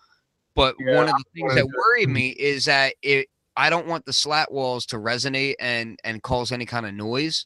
but 0.56 0.74
Yeah, 0.80 0.96
one 0.96 1.10
of 1.10 1.16
the 1.16 1.26
things 1.36 1.54
that 1.54 1.68
worry 1.68 2.08
me 2.08 2.30
is 2.30 2.66
that 2.66 2.96
it 3.04 3.28
I 3.56 3.70
don't 3.70 3.86
want 3.86 4.04
the 4.06 4.14
slat 4.14 4.52
walls 4.52 4.88
to 4.88 4.96
resonate 4.98 5.54
and 5.60 6.00
and 6.04 6.24
cause 6.24 6.52
any 6.52 6.66
kind 6.66 6.88
of 6.88 6.96
noise. 6.96 7.46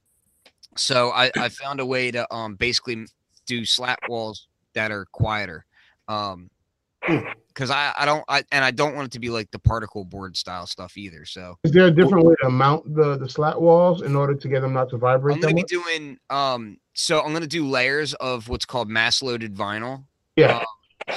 So 0.78 1.12
I 1.12 1.32
I 1.36 1.50
found 1.50 1.80
a 1.80 1.86
way 1.86 2.12
to 2.12 2.32
um 2.34 2.56
basically 2.56 3.06
do 3.48 3.66
slat 3.66 4.00
walls 4.08 4.48
that 4.74 4.92
are 4.92 5.06
quieter. 5.12 5.66
Um 6.08 6.50
Hmm. 7.04 7.18
because 7.48 7.72
I, 7.72 7.94
I 7.98 8.06
don't 8.06 8.24
I 8.30 8.44
and 8.52 8.64
I 8.64 8.70
don't 8.70 8.96
want 8.96 9.08
it 9.08 9.12
to 9.14 9.20
be 9.20 9.32
like 9.32 9.50
the 9.50 9.58
particle 9.58 10.06
board 10.06 10.38
style 10.38 10.68
stuff 10.68 10.96
either. 10.98 11.26
So 11.26 11.58
Is 11.64 11.72
there 11.72 11.88
a 11.88 11.92
different 11.92 12.26
way 12.26 12.36
to 12.44 12.50
mount 12.52 12.94
the 12.96 13.18
the 13.18 13.28
slat 13.28 13.60
walls 13.60 14.04
in 14.04 14.16
order 14.16 14.36
to 14.36 14.48
get 14.48 14.62
them 14.62 14.74
not 14.74 14.90
to 14.92 14.98
vibrate? 14.98 15.36
I'm 15.36 15.42
gonna 15.42 15.56
be 15.56 15.62
much? 15.62 15.70
doing 15.70 16.20
um 16.30 16.78
so 16.94 17.20
I'm 17.22 17.34
gonna 17.34 17.48
do 17.48 17.68
layers 17.68 18.14
of 18.16 18.48
what's 18.50 18.66
called 18.66 18.88
mass 18.88 19.24
loaded 19.24 19.56
vinyl. 19.56 20.06
Yeah. 20.36 20.58
Um, 20.58 20.66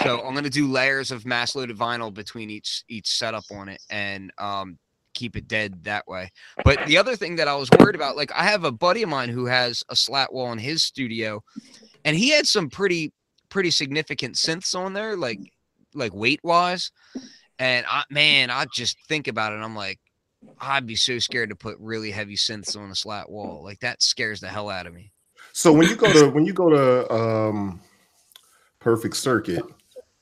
so 0.02 0.26
I'm 0.26 0.34
gonna 0.34 0.48
do 0.48 0.70
layers 0.70 1.10
of 1.10 1.26
mass 1.26 1.54
loaded 1.54 1.76
vinyl 1.76 2.12
between 2.12 2.48
each 2.48 2.82
each 2.88 3.08
setup 3.08 3.44
on 3.52 3.68
it 3.68 3.82
and 3.90 4.32
um 4.38 4.78
keep 5.14 5.36
it 5.36 5.48
dead 5.48 5.84
that 5.84 6.06
way. 6.06 6.30
But 6.64 6.86
the 6.86 6.98
other 6.98 7.16
thing 7.16 7.36
that 7.36 7.48
I 7.48 7.54
was 7.54 7.70
worried 7.78 7.94
about, 7.94 8.16
like 8.16 8.32
I 8.32 8.44
have 8.44 8.64
a 8.64 8.72
buddy 8.72 9.02
of 9.02 9.08
mine 9.08 9.28
who 9.28 9.46
has 9.46 9.82
a 9.88 9.96
slat 9.96 10.32
wall 10.32 10.52
in 10.52 10.58
his 10.58 10.82
studio, 10.82 11.42
and 12.04 12.16
he 12.16 12.30
had 12.30 12.46
some 12.46 12.68
pretty 12.68 13.12
pretty 13.48 13.70
significant 13.70 14.34
synths 14.34 14.76
on 14.76 14.92
there, 14.92 15.16
like 15.16 15.38
like 15.94 16.12
weight 16.12 16.40
wise. 16.42 16.90
And 17.58 17.86
I 17.88 18.02
man, 18.10 18.50
I 18.50 18.66
just 18.74 18.96
think 19.08 19.28
about 19.28 19.52
it. 19.52 19.56
I'm 19.56 19.76
like, 19.76 20.00
I'd 20.60 20.86
be 20.86 20.96
so 20.96 21.18
scared 21.18 21.50
to 21.50 21.56
put 21.56 21.78
really 21.78 22.10
heavy 22.10 22.36
synths 22.36 22.76
on 22.76 22.90
a 22.90 22.94
slat 22.94 23.30
wall. 23.30 23.62
Like 23.62 23.80
that 23.80 24.02
scares 24.02 24.40
the 24.40 24.48
hell 24.48 24.68
out 24.68 24.86
of 24.86 24.94
me. 24.94 25.12
So 25.52 25.72
when 25.72 25.88
you 25.88 25.96
go 25.96 26.12
to 26.12 26.28
when 26.30 26.44
you 26.44 26.52
go 26.52 26.68
to 26.68 27.12
um, 27.12 27.80
Perfect 28.80 29.16
Circuit, 29.16 29.64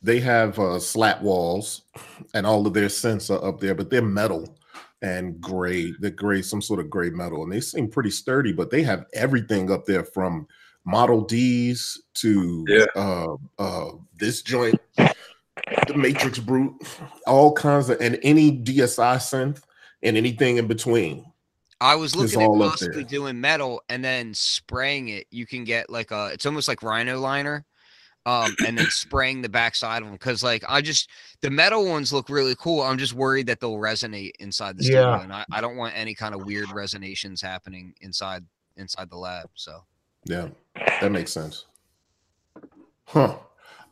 they 0.02 0.20
have 0.20 0.58
uh, 0.58 0.78
slat 0.78 1.22
walls, 1.22 1.82
and 2.34 2.46
all 2.46 2.66
of 2.66 2.74
their 2.74 2.88
synths 2.88 3.30
are 3.30 3.42
up 3.46 3.60
there, 3.60 3.74
but 3.74 3.88
they're 3.88 4.02
metal 4.02 4.56
and 5.02 5.40
gray. 5.40 5.92
They're 5.98 6.10
gray, 6.10 6.42
some 6.42 6.62
sort 6.62 6.80
of 6.80 6.88
gray 6.88 7.10
metal, 7.10 7.42
and 7.42 7.52
they 7.52 7.60
seem 7.60 7.88
pretty 7.88 8.10
sturdy. 8.10 8.52
But 8.52 8.70
they 8.70 8.82
have 8.82 9.06
everything 9.12 9.70
up 9.70 9.84
there 9.84 10.04
from 10.04 10.46
Model 10.84 11.22
Ds 11.22 12.00
to 12.14 12.64
Yeah. 12.68 12.86
uh, 12.96 13.36
uh, 13.58 13.90
this 14.18 14.42
joint, 14.42 14.80
the 14.96 15.94
Matrix 15.94 16.38
Brute, 16.38 16.74
all 17.26 17.52
kinds 17.52 17.88
of, 17.88 18.00
and 18.00 18.18
any 18.22 18.52
DSI 18.58 19.16
synth 19.16 19.62
and 20.02 20.16
anything 20.16 20.56
in 20.56 20.66
between. 20.66 21.26
I 21.80 21.96
was 21.96 22.14
looking 22.14 22.40
at 22.40 22.46
all 22.46 22.62
up 22.62 22.70
possibly 22.72 23.02
doing 23.02 23.40
metal 23.40 23.82
and 23.88 24.04
then 24.04 24.34
spraying 24.34 25.08
it. 25.08 25.26
You 25.30 25.46
can 25.46 25.64
get 25.64 25.90
like 25.90 26.12
a, 26.12 26.30
it's 26.32 26.46
almost 26.46 26.68
like 26.68 26.82
rhino 26.84 27.18
liner, 27.18 27.64
um, 28.26 28.54
and 28.66 28.78
then 28.78 28.86
spraying 28.90 29.42
the 29.42 29.48
backside 29.48 30.02
of 30.02 30.08
them. 30.08 30.18
Cause 30.18 30.42
like 30.42 30.64
I 30.68 30.80
just, 30.80 31.10
the 31.40 31.50
metal 31.50 31.86
ones 31.86 32.12
look 32.12 32.28
really 32.28 32.54
cool. 32.58 32.82
I'm 32.82 32.98
just 32.98 33.14
worried 33.14 33.46
that 33.46 33.60
they'll 33.60 33.76
resonate 33.76 34.32
inside 34.40 34.76
the 34.76 34.84
studio. 34.84 35.10
Yeah. 35.10 35.22
And 35.22 35.32
I, 35.32 35.44
I 35.52 35.60
don't 35.60 35.76
want 35.76 35.94
any 35.96 36.14
kind 36.14 36.34
of 36.34 36.44
weird 36.44 36.68
resonations 36.68 37.40
happening 37.40 37.94
inside, 38.00 38.44
inside 38.76 39.10
the 39.10 39.16
lab. 39.16 39.48
So 39.54 39.84
Yeah, 40.24 40.48
that 41.00 41.12
makes 41.12 41.32
sense. 41.32 41.66
Huh. 43.06 43.36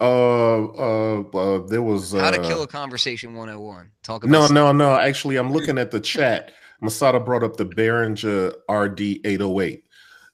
Uh, 0.00 0.64
uh, 0.64 1.20
uh 1.20 1.66
there 1.66 1.82
was 1.82 2.14
uh, 2.14 2.20
how 2.20 2.30
to 2.30 2.38
kill 2.38 2.62
a 2.62 2.66
conversation 2.66 3.34
101. 3.34 3.90
Talk 4.02 4.24
about 4.24 4.32
no, 4.32 4.44
s- 4.44 4.50
no, 4.50 4.72
no. 4.72 4.94
Actually, 4.94 5.36
I'm 5.36 5.52
looking 5.52 5.76
at 5.76 5.90
the 5.90 6.00
chat. 6.00 6.52
Masada 6.80 7.20
brought 7.20 7.42
up 7.42 7.56
the 7.56 7.66
Behringer 7.66 8.54
RD 8.70 9.20
808. 9.26 9.84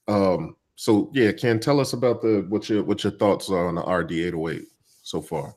Um, 0.06 0.54
so 0.77 1.11
yeah, 1.15 1.33
Ken, 1.33 1.59
tell 1.59 1.81
us 1.81 1.95
about 1.95 2.21
the 2.21 2.45
what 2.49 2.69
your 2.69 2.85
what 2.85 3.03
your 3.03 3.12
thoughts 3.15 3.51
are 3.51 3.67
on 3.67 3.75
the 3.77 3.83
RD 3.83 4.12
808 4.12 4.69
so 5.03 5.23
far. 5.23 5.57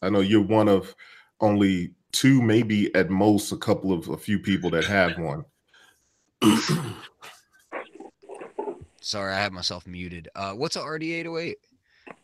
I 0.00 0.08
know 0.08 0.20
you're 0.20 0.40
one 0.40 0.68
of 0.68 0.94
only 1.40 1.92
two, 2.12 2.40
maybe 2.40 2.94
at 2.94 3.10
most 3.10 3.50
a 3.50 3.56
couple 3.56 3.92
of 3.92 4.08
a 4.08 4.16
few 4.16 4.38
people 4.38 4.70
that 4.70 4.84
have 4.84 5.18
one. 5.18 5.44
Sorry, 9.00 9.34
I 9.34 9.40
have 9.40 9.52
myself 9.52 9.86
muted. 9.88 10.28
Uh, 10.36 10.52
what's 10.52 10.76
a 10.76 10.80
RD808? 10.80 11.54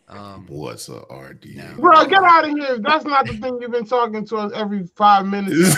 Um, 0.09 0.47
What's 0.49 0.89
a 0.89 1.01
RD? 1.13 1.57
No. 1.57 1.75
Bro, 1.79 2.07
get 2.07 2.23
out 2.23 2.49
of 2.49 2.51
here. 2.51 2.79
That's 2.79 3.05
not 3.05 3.27
the 3.27 3.37
thing 3.39 3.59
you've 3.61 3.73
been 3.73 3.85
talking 3.85 4.25
to 4.27 4.37
us 4.37 4.53
every 4.55 4.87
five 4.95 5.27
minutes. 5.27 5.75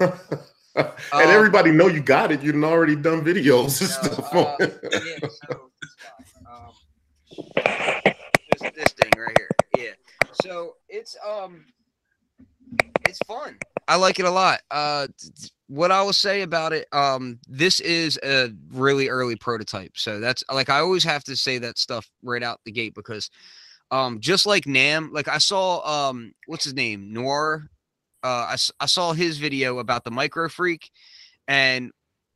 and 0.76 0.86
Um, 1.12 1.20
everybody 1.22 1.70
know 1.72 1.88
you 1.88 2.00
got 2.00 2.30
it. 2.32 2.42
You've 2.42 2.62
already 2.62 2.96
done 2.96 3.24
videos 3.24 3.80
and 3.80 3.90
No, 3.90 4.14
stuff. 4.14 4.34
uh, 4.34 4.38
on 4.38 4.56
it. 4.60 4.80
yeah, 4.82 5.28
so 5.28 5.70
this 5.80 5.96
um, 6.46 6.72
this, 8.52 8.72
this 8.74 8.92
thing 8.92 9.10
right 9.18 9.36
here. 9.38 9.48
Yeah. 9.76 9.92
So 10.42 10.76
it's 10.88 11.16
um, 11.26 11.64
it's 13.08 13.18
fun. 13.26 13.56
I 13.88 13.96
like 13.96 14.18
it 14.20 14.24
a 14.24 14.30
lot. 14.30 14.60
Uh, 14.70 15.08
what 15.66 15.90
I 15.90 16.02
will 16.02 16.12
say 16.12 16.42
about 16.42 16.72
it, 16.72 16.86
um, 16.92 17.40
this 17.48 17.80
is 17.80 18.18
a 18.22 18.50
really 18.72 19.08
early 19.08 19.36
prototype. 19.36 19.92
So 19.96 20.20
that's 20.20 20.44
like 20.52 20.68
I 20.68 20.78
always 20.78 21.02
have 21.04 21.24
to 21.24 21.36
say 21.36 21.58
that 21.58 21.78
stuff 21.78 22.08
right 22.22 22.42
out 22.42 22.60
the 22.64 22.70
gate 22.72 22.94
because, 22.94 23.30
um, 23.90 24.20
just 24.20 24.46
like 24.46 24.64
NAMM, 24.64 25.12
like 25.12 25.26
I 25.28 25.38
saw 25.38 26.08
um, 26.10 26.32
what's 26.46 26.64
his 26.64 26.74
name, 26.74 27.12
Noir. 27.12 27.68
Uh, 28.22 28.46
I, 28.50 28.52
s- 28.54 28.70
I 28.80 28.86
saw 28.86 29.12
his 29.12 29.38
video 29.38 29.78
about 29.78 30.04
the 30.04 30.10
micro 30.10 30.48
freak, 30.48 30.90
and 31.48 31.90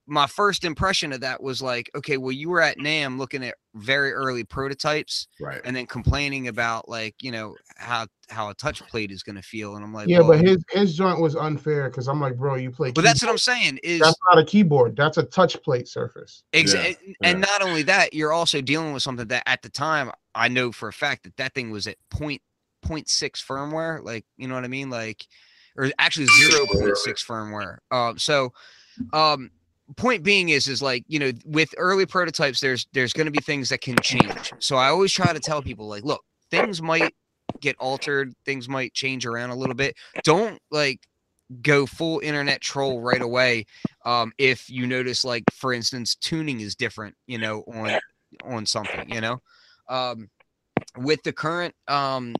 my 0.06 0.26
first 0.26 0.64
impression 0.64 1.14
of 1.14 1.20
that 1.20 1.42
was 1.42 1.62
like, 1.62 1.90
okay, 1.94 2.18
well, 2.18 2.30
you 2.32 2.50
were 2.50 2.60
at 2.60 2.76
NAMM 2.76 3.16
looking 3.16 3.42
at 3.42 3.54
very 3.74 4.12
early 4.12 4.44
prototypes 4.44 5.28
right. 5.40 5.62
and 5.64 5.74
then 5.74 5.86
complaining 5.86 6.48
about 6.48 6.90
like, 6.90 7.14
you 7.22 7.32
know, 7.32 7.56
how 7.76 8.06
how 8.28 8.50
a 8.50 8.54
touch 8.54 8.86
plate 8.88 9.10
is 9.10 9.22
gonna 9.22 9.40
feel. 9.40 9.76
And 9.76 9.84
I'm 9.84 9.94
like, 9.94 10.08
Yeah, 10.08 10.18
well, 10.20 10.36
but 10.38 10.40
his 10.46 10.58
his 10.70 10.94
joint 10.94 11.20
was 11.20 11.34
unfair 11.36 11.88
because 11.88 12.06
I'm 12.06 12.20
like, 12.20 12.36
bro, 12.36 12.56
you 12.56 12.70
play. 12.70 12.90
but 12.92 13.02
that's 13.02 13.22
what 13.22 13.30
I'm 13.30 13.38
saying 13.38 13.78
is 13.82 14.00
That's 14.00 14.18
not 14.30 14.42
a 14.42 14.44
keyboard. 14.44 14.94
That's 14.94 15.16
a 15.16 15.22
touch 15.22 15.60
plate 15.62 15.88
surface. 15.88 16.42
ex- 16.52 16.74
Yeah, 16.74 16.80
and- 16.80 16.96
and 17.22 17.38
yeah. 17.38 17.46
not 17.46 17.62
only 17.62 17.82
that, 17.84 18.12
you're 18.12 18.32
also 18.32 18.60
dealing 18.60 18.92
with 18.92 19.02
something 19.02 19.28
that 19.28 19.42
at 19.46 19.62
the 19.62 19.70
time 19.70 20.10
I 20.34 20.48
know 20.48 20.70
for 20.70 20.88
a 20.88 20.92
fact 20.92 21.22
that 21.24 21.36
that 21.38 21.54
thing 21.54 21.70
was 21.70 21.86
at 21.86 21.96
point 22.10 22.42
point 22.82 23.08
six 23.08 23.42
firmware, 23.42 24.04
like 24.04 24.26
you 24.36 24.48
know 24.48 24.54
what 24.54 24.64
I 24.64 24.68
mean, 24.68 24.90
like 24.90 25.26
or 25.76 25.90
actually 25.98 26.26
zero 26.26 26.66
point 26.66 26.96
six 26.96 27.24
firmware. 27.24 27.78
Um, 27.90 28.18
so 28.18 28.52
um 29.12 29.50
point 29.96 30.22
being 30.22 30.48
is 30.48 30.66
is 30.66 30.80
like 30.80 31.04
you 31.08 31.18
know 31.18 31.30
with 31.44 31.74
early 31.76 32.06
prototypes 32.06 32.60
there's 32.60 32.86
there's 32.92 33.12
going 33.12 33.26
to 33.26 33.30
be 33.30 33.40
things 33.40 33.68
that 33.68 33.80
can 33.80 34.00
change. 34.00 34.54
So 34.58 34.76
i 34.76 34.88
always 34.88 35.12
try 35.12 35.32
to 35.32 35.40
tell 35.40 35.62
people 35.62 35.88
like 35.88 36.04
look 36.04 36.24
things 36.50 36.80
might 36.80 37.14
get 37.60 37.76
altered 37.78 38.34
things 38.44 38.68
might 38.68 38.94
change 38.94 39.26
around 39.26 39.50
a 39.50 39.56
little 39.56 39.74
bit. 39.74 39.96
Don't 40.22 40.58
like 40.70 41.00
go 41.60 41.86
full 41.86 42.20
internet 42.20 42.60
troll 42.62 43.00
right 43.02 43.20
away 43.22 43.66
um 44.06 44.32
if 44.38 44.70
you 44.70 44.86
notice 44.86 45.24
like 45.24 45.44
for 45.52 45.72
instance 45.74 46.14
tuning 46.14 46.60
is 46.60 46.74
different 46.74 47.14
you 47.26 47.36
know 47.38 47.62
on 47.72 47.98
on 48.44 48.64
something 48.66 49.08
you 49.10 49.20
know? 49.20 49.40
Um 49.88 50.30
with 50.96 51.22
the 51.22 51.32
current 51.32 51.74
um 51.88 52.34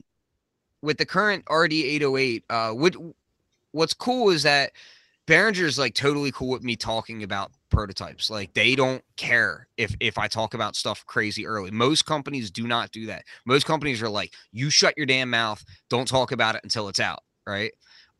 with 0.81 0.97
the 0.97 1.05
current 1.05 1.45
rd808 1.45 2.43
uh 2.49 2.71
what 2.71 2.95
what's 3.75 3.93
cool 3.93 4.29
is 4.29 4.43
that 4.43 4.71
Behringer's 5.27 5.77
like 5.77 5.93
totally 5.95 6.31
cool 6.31 6.49
with 6.49 6.63
me 6.63 6.75
talking 6.75 7.23
about 7.23 7.51
prototypes. 7.69 8.29
Like 8.29 8.53
they 8.53 8.75
don't 8.75 9.03
care 9.17 9.67
if 9.77 9.95
if 9.99 10.17
I 10.17 10.27
talk 10.27 10.53
about 10.53 10.75
stuff 10.75 11.05
crazy 11.05 11.45
early. 11.45 11.71
Most 11.71 12.05
companies 12.05 12.49
do 12.51 12.67
not 12.67 12.91
do 12.91 13.05
that. 13.07 13.23
Most 13.45 13.65
companies 13.65 14.01
are 14.01 14.09
like, 14.09 14.33
you 14.51 14.69
shut 14.69 14.93
your 14.97 15.05
damn 15.05 15.29
mouth, 15.29 15.63
don't 15.89 16.07
talk 16.07 16.31
about 16.31 16.55
it 16.55 16.61
until 16.63 16.87
it's 16.87 16.99
out, 16.99 17.19
right? 17.45 17.71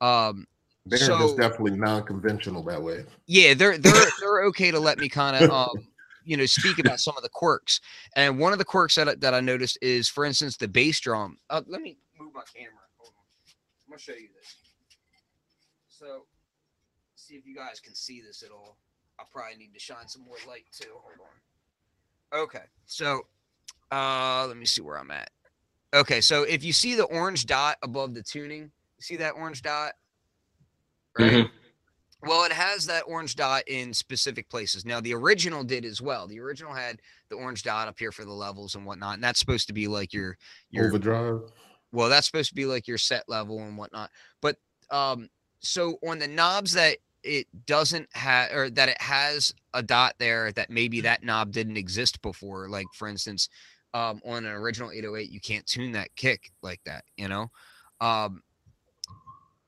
Um 0.01 0.45
They're 0.85 0.99
so- 0.99 1.17
just 1.19 1.37
definitely 1.37 1.77
non-conventional 1.77 2.63
that 2.63 2.81
way. 2.81 3.05
yeah, 3.27 3.53
they're 3.53 3.77
they're 3.77 3.93
they're 4.19 4.43
okay 4.45 4.71
to 4.71 4.79
let 4.79 4.97
me 4.97 5.07
kind 5.07 5.35
of 5.43 5.51
um 5.51 5.87
you 6.25 6.35
know 6.37 6.45
speak 6.47 6.79
about 6.79 6.99
some 6.99 7.15
of 7.15 7.21
the 7.23 7.29
quirks. 7.29 7.79
And 8.15 8.39
one 8.39 8.51
of 8.51 8.57
the 8.57 8.65
quirks 8.65 8.95
that 8.95 9.07
I, 9.07 9.15
that 9.15 9.33
I 9.35 9.41
noticed 9.41 9.77
is, 9.81 10.09
for 10.09 10.25
instance, 10.25 10.57
the 10.57 10.67
bass 10.67 10.99
drum. 10.99 11.37
Uh, 11.51 11.61
let 11.67 11.81
me 11.81 11.97
move 12.19 12.33
my 12.33 12.41
camera. 12.53 12.73
Hold 12.97 13.13
on. 13.15 13.23
I'm 13.85 13.91
gonna 13.91 13.99
show 13.99 14.13
you 14.13 14.29
this. 14.35 14.55
So, 16.05 16.25
see 17.15 17.33
if 17.33 17.47
you 17.47 17.55
guys 17.55 17.79
can 17.79 17.95
see 17.95 18.21
this 18.21 18.43
at 18.43 18.51
all. 18.51 18.77
I 19.19 19.23
probably 19.31 19.57
need 19.57 19.73
to 19.73 19.79
shine 19.79 20.07
some 20.07 20.23
more 20.23 20.35
light 20.47 20.65
too. 20.71 20.89
Hold 20.91 21.15
on. 22.33 22.39
Okay, 22.41 22.65
so 22.85 23.21
uh, 23.91 24.45
let 24.47 24.55
me 24.57 24.65
see 24.65 24.81
where 24.81 24.99
I'm 24.99 25.09
at. 25.09 25.31
Okay, 25.95 26.21
so 26.21 26.43
if 26.43 26.63
you 26.63 26.73
see 26.73 26.93
the 26.93 27.05
orange 27.05 27.45
dot 27.47 27.77
above 27.81 28.13
the 28.13 28.21
tuning, 28.21 28.63
you 28.63 29.01
see 29.01 29.15
that 29.15 29.31
orange 29.31 29.63
dot, 29.63 29.93
right? 31.17 31.47
Well, 32.21 32.43
it 32.43 32.51
has 32.51 32.85
that 32.87 33.03
orange 33.07 33.35
dot 33.35 33.63
in 33.67 33.93
specific 33.93 34.49
places. 34.49 34.85
Now, 34.85 34.99
the 34.99 35.13
original 35.13 35.63
did 35.63 35.85
as 35.85 36.01
well. 36.01 36.27
The 36.27 36.39
original 36.39 36.73
had 36.73 36.99
the 37.29 37.35
orange 37.35 37.63
dot 37.63 37.87
up 37.87 37.97
here 37.97 38.11
for 38.11 38.25
the 38.25 38.31
levels 38.31 38.75
and 38.75 38.85
whatnot, 38.85 39.15
and 39.15 39.23
that's 39.23 39.39
supposed 39.39 39.67
to 39.67 39.73
be 39.73 39.87
like 39.87 40.13
your 40.13 40.37
your 40.69 40.87
Overdrive. 40.87 41.41
well, 41.91 42.09
that's 42.09 42.27
supposed 42.27 42.49
to 42.49 42.55
be 42.55 42.65
like 42.65 42.87
your 42.87 42.97
set 42.97 43.23
level 43.27 43.59
and 43.59 43.77
whatnot. 43.77 44.11
But 44.41 44.57
um, 44.91 45.29
so 45.65 45.97
on 46.07 46.19
the 46.19 46.27
knobs 46.27 46.73
that 46.73 46.97
it 47.23 47.47
doesn't 47.65 48.07
have 48.13 48.51
or 48.51 48.69
that 48.69 48.87
it 48.87 49.01
has 49.01 49.53
a 49.73 49.81
dot 49.81 50.13
there 50.19 50.51
that 50.51 50.69
maybe 50.69 51.01
that 51.01 51.23
knob 51.23 51.51
didn't 51.51 51.77
exist 51.77 52.21
before. 52.21 52.69
Like 52.69 52.85
for 52.93 53.07
instance, 53.07 53.49
um, 53.93 54.21
on 54.25 54.45
an 54.45 54.51
original 54.51 54.91
808, 54.91 55.31
you 55.31 55.39
can't 55.39 55.65
tune 55.65 55.93
that 55.93 56.15
kick 56.15 56.51
like 56.61 56.81
that. 56.85 57.03
You 57.17 57.27
know, 57.27 57.51
um, 57.99 58.43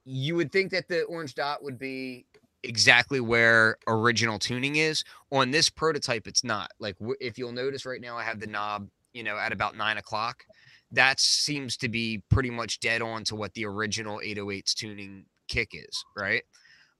you 0.06 0.36
would 0.36 0.52
think 0.52 0.72
that 0.72 0.88
the 0.88 1.04
orange 1.04 1.34
dot 1.34 1.64
would 1.64 1.80
be 1.80 2.26
exactly 2.64 3.20
where 3.20 3.78
original 3.88 4.38
tuning 4.38 4.76
is. 4.76 5.04
On 5.32 5.52
this 5.52 5.70
prototype, 5.70 6.28
it's 6.28 6.44
not. 6.44 6.70
Like 6.80 6.98
w- 7.00 7.18
if 7.20 7.38
you'll 7.38 7.52
notice 7.52 7.86
right 7.86 8.02
now, 8.02 8.18
I 8.18 8.24
have 8.24 8.40
the 8.40 8.48
knob, 8.48 8.88
you 9.14 9.24
know, 9.24 9.38
at 9.38 9.52
about 9.52 9.76
nine 9.76 9.98
o'clock. 9.98 10.46
That 10.92 11.20
seems 11.20 11.76
to 11.78 11.90
be 11.90 12.22
pretty 12.30 12.50
much 12.50 12.80
dead 12.80 13.02
on 13.02 13.24
to 13.26 13.36
what 13.36 13.54
the 13.54 13.66
original 13.66 14.20
808's 14.20 14.74
tuning 14.74 15.26
kick 15.48 15.72
is, 15.74 16.06
right? 16.16 16.44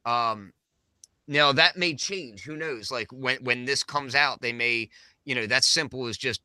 Um, 0.06 0.54
now 1.28 1.52
that 1.52 1.78
may 1.78 1.94
change. 1.94 2.44
Who 2.44 2.56
knows? 2.56 2.92
Like 2.92 3.08
when 3.12 3.38
when 3.44 3.66
this 3.66 3.84
comes 3.84 4.16
out, 4.16 4.42
they 4.42 4.54
may, 4.54 4.90
you 5.26 5.36
know, 5.36 5.46
that's 5.46 5.68
simple 5.68 6.08
as 6.08 6.18
just 6.18 6.42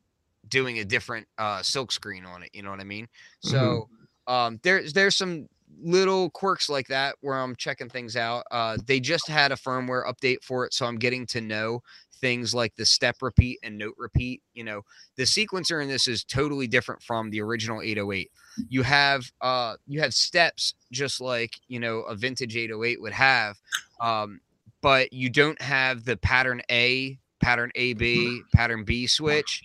doing 0.49 0.79
a 0.79 0.85
different 0.85 1.27
uh 1.37 1.61
silk 1.61 1.91
screen 1.91 2.25
on 2.25 2.43
it. 2.43 2.49
You 2.53 2.63
know 2.63 2.71
what 2.71 2.81
I 2.81 2.85
mean? 2.85 3.07
So 3.39 3.87
um 4.27 4.59
there's 4.63 4.93
there's 4.93 5.15
some 5.15 5.47
little 5.81 6.29
quirks 6.31 6.69
like 6.69 6.87
that 6.87 7.15
where 7.21 7.39
I'm 7.39 7.55
checking 7.55 7.89
things 7.89 8.15
out. 8.17 8.43
Uh 8.51 8.77
they 8.85 8.99
just 8.99 9.27
had 9.27 9.51
a 9.51 9.55
firmware 9.55 10.05
update 10.05 10.43
for 10.43 10.65
it, 10.65 10.73
so 10.73 10.85
I'm 10.85 10.97
getting 10.97 11.25
to 11.27 11.41
know 11.41 11.81
things 12.23 12.55
like 12.55 12.73
the 12.75 12.85
step 12.85 13.17
repeat 13.21 13.59
and 13.63 13.77
note 13.77 13.95
repeat. 13.97 14.41
You 14.53 14.63
know, 14.63 14.81
the 15.17 15.23
sequencer 15.23 15.81
in 15.83 15.89
this 15.89 16.07
is 16.07 16.23
totally 16.23 16.67
different 16.67 17.03
from 17.03 17.29
the 17.29 17.41
original 17.41 17.81
808 17.81 18.31
you 18.69 18.83
have 18.83 19.31
uh 19.41 19.75
you 19.87 19.99
have 20.01 20.13
steps 20.13 20.73
just 20.91 21.19
like 21.19 21.53
you 21.67 21.79
know 21.79 22.01
a 22.01 22.15
vintage 22.15 22.55
808 22.55 23.01
would 23.01 23.13
have 23.13 23.57
um 23.99 24.39
but 24.81 25.11
you 25.11 25.29
don't 25.29 25.61
have 25.61 26.05
the 26.05 26.17
pattern 26.17 26.61
a 26.69 27.17
pattern 27.39 27.71
ab 27.75 28.43
pattern 28.53 28.83
b 28.83 29.07
switch. 29.07 29.63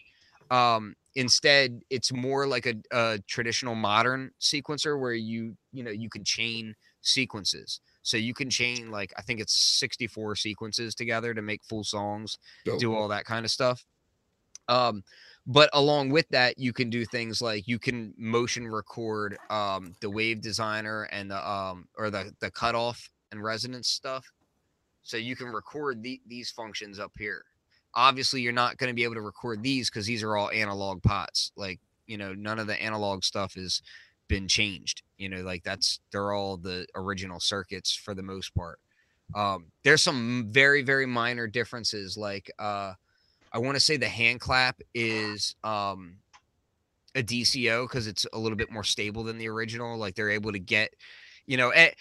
Um 0.51 0.95
instead 1.15 1.81
it's 1.91 2.13
more 2.13 2.47
like 2.47 2.67
a, 2.67 2.75
a 2.93 3.19
traditional 3.27 3.75
modern 3.75 4.31
sequencer 4.41 4.99
where 4.99 5.15
you 5.15 5.57
you 5.73 5.83
know 5.83 5.91
you 5.91 6.09
can 6.09 6.25
chain 6.25 6.75
sequences 7.03 7.81
so 8.09 8.17
you 8.17 8.33
can 8.33 8.49
chain 8.49 8.91
like 8.91 9.13
i 9.19 9.23
think 9.23 9.39
it's 9.39 9.55
64 9.79 10.35
sequences 10.35 10.95
together 10.95 11.35
to 11.35 11.43
make 11.43 11.63
full 11.63 11.85
songs 11.85 12.39
Dope. 12.65 12.81
do 12.81 12.95
all 12.95 13.09
that 13.09 13.27
kind 13.27 13.45
of 13.45 13.51
stuff. 13.51 13.85
Um 14.69 15.03
but 15.47 15.69
along 15.75 16.11
with 16.11 16.27
that 16.31 16.59
you 16.59 16.73
can 16.73 16.89
do 16.89 17.05
things 17.05 17.43
like 17.43 17.69
you 17.69 17.79
can 17.79 18.15
motion 18.17 18.67
record 18.67 19.37
um 19.51 19.95
the 20.01 20.09
wave 20.09 20.41
designer 20.41 21.03
and 21.13 21.31
the 21.31 21.51
um 21.51 21.87
or 21.99 22.09
the 22.09 22.33
the 22.41 22.51
cutoff 22.51 23.11
and 23.31 23.43
resonance 23.43 23.89
stuff. 23.89 24.27
So 25.03 25.19
you 25.19 25.37
can 25.37 25.49
record 25.49 26.03
the, 26.03 26.21
these 26.27 26.51
functions 26.51 26.99
up 26.99 27.13
here. 27.19 27.45
Obviously 27.95 28.41
you're 28.41 28.53
not 28.53 28.79
going 28.79 28.89
to 28.89 28.95
be 28.95 29.05
able 29.05 29.15
to 29.15 29.23
record 29.23 29.63
these 29.63 29.91
because 29.91 30.07
these 30.07 30.23
are 30.23 30.37
all 30.37 30.51
analog 30.51 31.03
pots. 31.03 31.53
Like 31.57 31.79
you 32.07 32.17
know 32.17 32.33
none 32.33 32.59
of 32.59 32.67
the 32.67 32.83
analog 32.83 33.23
stuff 33.23 33.55
has 33.55 33.83
been 34.29 34.49
changed 34.49 35.03
you 35.17 35.29
know 35.29 35.41
like 35.43 35.63
that's 35.65 36.01
they're 36.13 36.33
all 36.33 36.57
the 36.57 36.87
original 36.95 37.41
circuits 37.41 37.95
for 37.95 38.15
the 38.15 38.23
most 38.23 38.55
part 38.55 38.79
um 39.35 39.67
there's 39.85 40.03
some 40.03 40.49
very 40.51 40.83
very 40.83 41.07
minor 41.07 41.47
differences 41.47 42.17
like 42.17 42.51
uh 42.59 42.93
I 43.51 43.59
want 43.59 43.77
to 43.77 43.81
say 43.81 43.97
the 43.97 44.09
hand 44.09 44.41
clap 44.41 44.81
is 44.95 45.55
um 45.65 46.19
a 47.15 47.23
DCO 47.23 47.85
because 47.85 48.07
it's 48.07 48.27
a 48.33 48.39
little 48.39 48.57
bit 48.57 48.71
more 48.71 48.85
stable 48.85 49.25
than 49.25 49.39
the 49.39 49.49
original. 49.49 49.97
Like 49.99 50.15
they're 50.15 50.31
able 50.31 50.53
to 50.53 50.59
get, 50.59 50.91
you 51.47 51.57
know, 51.57 51.71
and, 51.73 51.93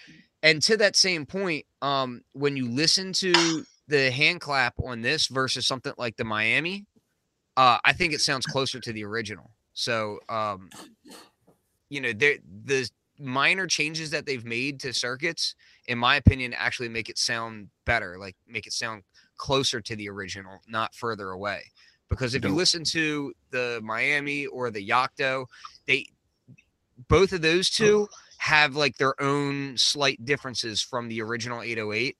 and 0.42 0.62
to 0.62 0.76
that 0.78 0.96
same 0.96 1.26
point, 1.26 1.66
um, 1.82 2.22
when 2.32 2.56
you 2.56 2.70
listen 2.70 3.12
to 3.14 3.64
the 3.88 4.10
hand 4.10 4.40
clap 4.40 4.74
on 4.84 5.02
this 5.02 5.26
versus 5.26 5.66
something 5.66 5.92
like 5.98 6.16
the 6.16 6.24
Miami, 6.24 6.86
uh, 7.56 7.78
I 7.84 7.92
think 7.92 8.12
it 8.12 8.20
sounds 8.20 8.46
closer 8.46 8.78
to 8.80 8.92
the 8.92 9.04
original. 9.04 9.50
So, 9.72 10.20
um, 10.28 10.70
you 11.88 12.00
know, 12.00 12.12
the 12.12 12.90
minor 13.18 13.66
changes 13.66 14.10
that 14.10 14.26
they've 14.26 14.44
made 14.44 14.80
to 14.80 14.92
circuits, 14.92 15.54
in 15.86 15.98
my 15.98 16.16
opinion, 16.16 16.54
actually 16.54 16.88
make 16.88 17.08
it 17.08 17.18
sound 17.18 17.68
better. 17.84 18.18
Like 18.18 18.36
make 18.46 18.66
it 18.66 18.72
sound 18.72 19.02
closer 19.36 19.80
to 19.80 19.96
the 19.96 20.08
original, 20.08 20.58
not 20.68 20.94
further 20.94 21.30
away. 21.30 21.62
Because 22.08 22.34
if 22.34 22.42
you 22.42 22.54
listen 22.54 22.84
to 22.84 23.32
the 23.50 23.80
Miami 23.82 24.46
or 24.46 24.70
the 24.70 24.86
Yocto, 24.86 25.44
they 25.86 26.06
both 27.08 27.32
of 27.32 27.42
those 27.42 27.68
two 27.68 28.08
have 28.38 28.76
like 28.76 28.96
their 28.96 29.20
own 29.20 29.76
slight 29.76 30.24
differences 30.24 30.80
from 30.80 31.08
the 31.08 31.20
original 31.20 31.60
808. 31.60 32.16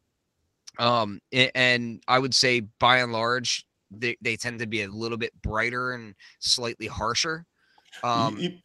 Um, 0.78 1.20
and 1.32 2.02
I 2.06 2.18
would 2.18 2.34
say 2.34 2.60
by 2.78 2.98
and 2.98 3.12
large, 3.12 3.66
they, 3.90 4.16
they 4.20 4.36
tend 4.36 4.58
to 4.58 4.66
be 4.66 4.82
a 4.82 4.88
little 4.88 5.16
bit 5.16 5.32
brighter 5.42 5.92
and 5.92 6.14
slightly 6.38 6.86
harsher. 6.86 7.46
Um, 8.04 8.36
you, 8.38 8.58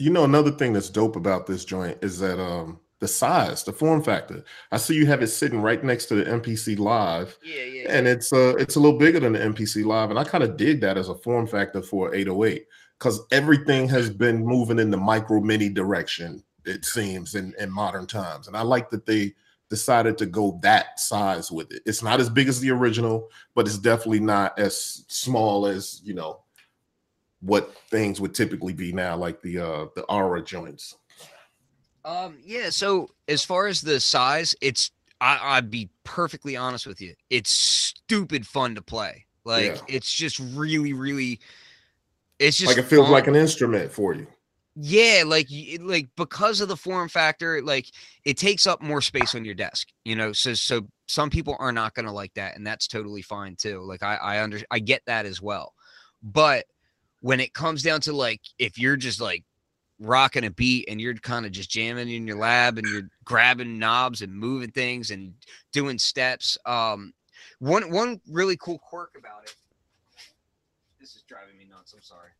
you 0.00 0.08
know, 0.08 0.24
another 0.24 0.50
thing 0.50 0.72
that's 0.72 0.88
dope 0.88 1.14
about 1.14 1.46
this 1.46 1.64
joint 1.64 1.98
is 2.00 2.18
that 2.20 2.40
um 2.40 2.80
the 3.00 3.08
size, 3.08 3.64
the 3.64 3.72
form 3.72 4.02
factor. 4.02 4.44
I 4.72 4.76
see 4.76 4.94
you 4.94 5.06
have 5.06 5.22
it 5.22 5.28
sitting 5.28 5.60
right 5.60 5.82
next 5.82 6.06
to 6.06 6.14
the 6.14 6.24
MPC 6.24 6.78
Live, 6.78 7.38
yeah, 7.42 7.64
yeah, 7.64 7.86
and 7.88 8.08
it's 8.08 8.32
uh 8.32 8.56
it's 8.56 8.76
a 8.76 8.80
little 8.80 8.98
bigger 8.98 9.20
than 9.20 9.34
the 9.34 9.38
MPC 9.38 9.84
Live, 9.84 10.10
and 10.10 10.18
I 10.18 10.24
kind 10.24 10.42
of 10.42 10.56
dig 10.56 10.80
that 10.80 10.96
as 10.96 11.10
a 11.10 11.14
form 11.14 11.46
factor 11.46 11.82
for 11.82 12.14
808 12.14 12.66
because 12.98 13.20
everything 13.30 13.88
has 13.88 14.08
been 14.10 14.44
moving 14.44 14.78
in 14.78 14.90
the 14.90 14.96
micro 14.96 15.40
mini 15.40 15.68
direction. 15.68 16.42
It 16.64 16.86
seems 16.86 17.34
in 17.34 17.54
in 17.58 17.70
modern 17.70 18.06
times, 18.06 18.48
and 18.48 18.56
I 18.56 18.62
like 18.62 18.88
that 18.90 19.04
they 19.04 19.34
decided 19.68 20.18
to 20.18 20.26
go 20.26 20.58
that 20.62 20.98
size 20.98 21.52
with 21.52 21.72
it. 21.72 21.82
It's 21.86 22.02
not 22.02 22.20
as 22.20 22.28
big 22.28 22.48
as 22.48 22.58
the 22.58 22.70
original, 22.70 23.28
but 23.54 23.66
it's 23.66 23.78
definitely 23.78 24.20
not 24.20 24.58
as 24.58 25.04
small 25.08 25.66
as 25.66 26.00
you 26.02 26.14
know 26.14 26.40
what 27.40 27.74
things 27.90 28.20
would 28.20 28.34
typically 28.34 28.72
be 28.72 28.92
now, 28.92 29.16
like 29.16 29.40
the 29.42 29.58
uh 29.58 29.86
the 29.94 30.02
Aira 30.08 30.44
joints. 30.44 30.96
Um, 32.04 32.38
yeah. 32.44 32.70
So 32.70 33.10
as 33.28 33.44
far 33.44 33.66
as 33.66 33.80
the 33.80 34.00
size, 34.00 34.54
it's 34.60 34.90
I, 35.20 35.38
I'd 35.56 35.70
be 35.70 35.90
perfectly 36.04 36.56
honest 36.56 36.86
with 36.86 37.00
you. 37.00 37.14
It's 37.28 37.50
stupid 37.50 38.46
fun 38.46 38.74
to 38.74 38.82
play. 38.82 39.26
Like 39.44 39.64
Yeah. 39.76 39.80
it's 39.86 40.12
just 40.12 40.38
really, 40.38 40.92
really. 40.92 41.40
It's 42.38 42.56
just 42.56 42.68
like 42.74 42.78
it 42.84 42.88
feels 42.88 43.04
fun. 43.06 43.12
like 43.12 43.26
an 43.26 43.36
instrument 43.36 43.92
for 43.92 44.14
you. 44.14 44.26
yeah, 44.76 45.24
like 45.26 45.48
like 45.80 46.08
because 46.16 46.60
of 46.62 46.68
the 46.68 46.76
form 46.76 47.08
factor, 47.08 47.60
like 47.62 47.86
it 48.24 48.38
takes 48.38 48.66
up 48.66 48.80
more 48.80 49.02
space 49.02 49.34
on 49.34 49.44
your 49.44 49.54
desk. 49.54 49.88
You 50.06 50.16
know, 50.16 50.32
so 50.32 50.54
so 50.54 50.86
some 51.06 51.28
people 51.28 51.54
are 51.58 51.72
not 51.72 51.94
going 51.94 52.06
to 52.06 52.12
like 52.12 52.32
that, 52.34 52.56
and 52.56 52.66
that's 52.66 52.86
totally 52.88 53.20
fine 53.20 53.56
too. 53.56 53.82
Like 53.82 54.02
I 54.02 54.16
I 54.16 54.42
under 54.42 54.60
I 54.70 54.78
get 54.78 55.02
that 55.06 55.26
as 55.26 55.42
well, 55.42 55.74
but 56.22 56.64
when 57.20 57.40
it 57.40 57.54
comes 57.54 57.82
down 57.82 58.00
to 58.02 58.12
like 58.12 58.40
if 58.58 58.78
you're 58.78 58.96
just 58.96 59.20
like 59.20 59.44
rocking 60.00 60.44
a 60.44 60.50
beat 60.50 60.86
and 60.88 61.00
you're 61.00 61.14
kind 61.14 61.44
of 61.44 61.52
just 61.52 61.70
jamming 61.70 62.10
in 62.10 62.26
your 62.26 62.38
lab 62.38 62.78
and 62.78 62.86
you're 62.88 63.10
grabbing 63.24 63.78
knobs 63.78 64.22
and 64.22 64.32
moving 64.32 64.70
things 64.70 65.10
and 65.10 65.34
doing 65.72 65.98
steps. 65.98 66.56
Um, 66.64 67.12
one 67.58 67.90
one 67.90 68.20
really 68.28 68.56
cool 68.56 68.78
quirk 68.78 69.14
about 69.18 69.44
it. 69.44 69.54
This 70.98 71.16
is 71.16 71.22
driving 71.22 71.56
me 71.58 71.66
nuts. 71.70 71.94
I'm 71.94 72.02
sorry. 72.02 72.30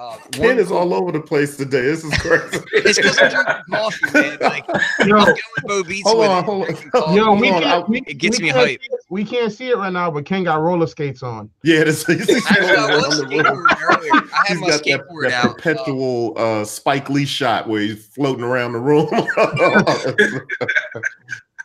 Uh, 0.00 0.16
Ken 0.32 0.58
is 0.58 0.70
all 0.72 0.94
over 0.94 1.12
the 1.12 1.20
place 1.20 1.56
today. 1.58 1.82
This 1.82 2.04
is 2.04 2.18
crazy. 2.20 2.58
It's 2.72 2.98
because 2.98 3.18
I'm 3.18 3.28
drinking 3.28 3.56
coffee, 3.70 4.10
man. 4.14 4.38
Like 4.40 4.64
Yo, 5.04 5.16
I'm 5.16 5.26
going 5.26 5.36
Bo 5.66 5.84
Beats 5.84 6.08
Hold 6.08 6.18
with 6.20 6.30
on, 6.30 6.42
it, 6.42 6.46
hold 6.94 7.10
on. 7.10 7.14
yo, 7.16 7.34
we 7.34 7.48
Hold 7.50 7.62
on, 7.64 7.68
can't, 7.68 7.84
I- 7.84 7.90
we, 7.90 7.98
It 8.06 8.14
gets 8.14 8.38
we 8.38 8.44
me 8.46 8.48
can't 8.52 8.58
hype. 8.58 8.80
see 8.80 8.88
it- 8.90 9.00
We 9.10 9.24
can't 9.24 9.52
see 9.52 9.68
it 9.68 9.76
right 9.76 9.92
now, 9.92 10.10
but 10.10 10.24
Ken 10.24 10.44
got 10.44 10.60
roller 10.62 10.86
skates 10.86 11.22
on. 11.22 11.50
yeah, 11.62 11.84
this 11.84 12.06
he's, 12.06 12.26
he's 12.26 12.46
I 12.50 12.54
going 12.60 12.90
was 12.96 13.04
around 13.04 13.16
the 13.18 13.26
room. 13.26 13.66
skateboarding 13.66 13.82
earlier. 13.82 14.12
I 14.32 14.44
had 14.46 14.48
He's 14.48 14.60
my 14.60 14.68
got 14.68 14.84
that, 14.84 15.06
skateboard 15.08 15.22
that 15.24 15.32
out. 15.34 15.50
uh, 15.50 15.52
perpetual 15.54 16.34
uh, 16.38 16.64
Spike 16.64 17.10
Lee 17.10 17.26
shot 17.26 17.68
where 17.68 17.82
he's 17.82 18.06
floating 18.06 18.44
around 18.44 18.72
the 18.72 18.78
room. 18.80 19.08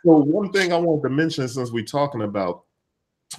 so 0.05 0.17
one 0.17 0.51
thing 0.51 0.73
I 0.73 0.77
wanted 0.77 1.03
to 1.03 1.09
mention 1.09 1.47
since 1.47 1.71
we're 1.71 1.85
talking 1.85 2.23
about 2.23 2.63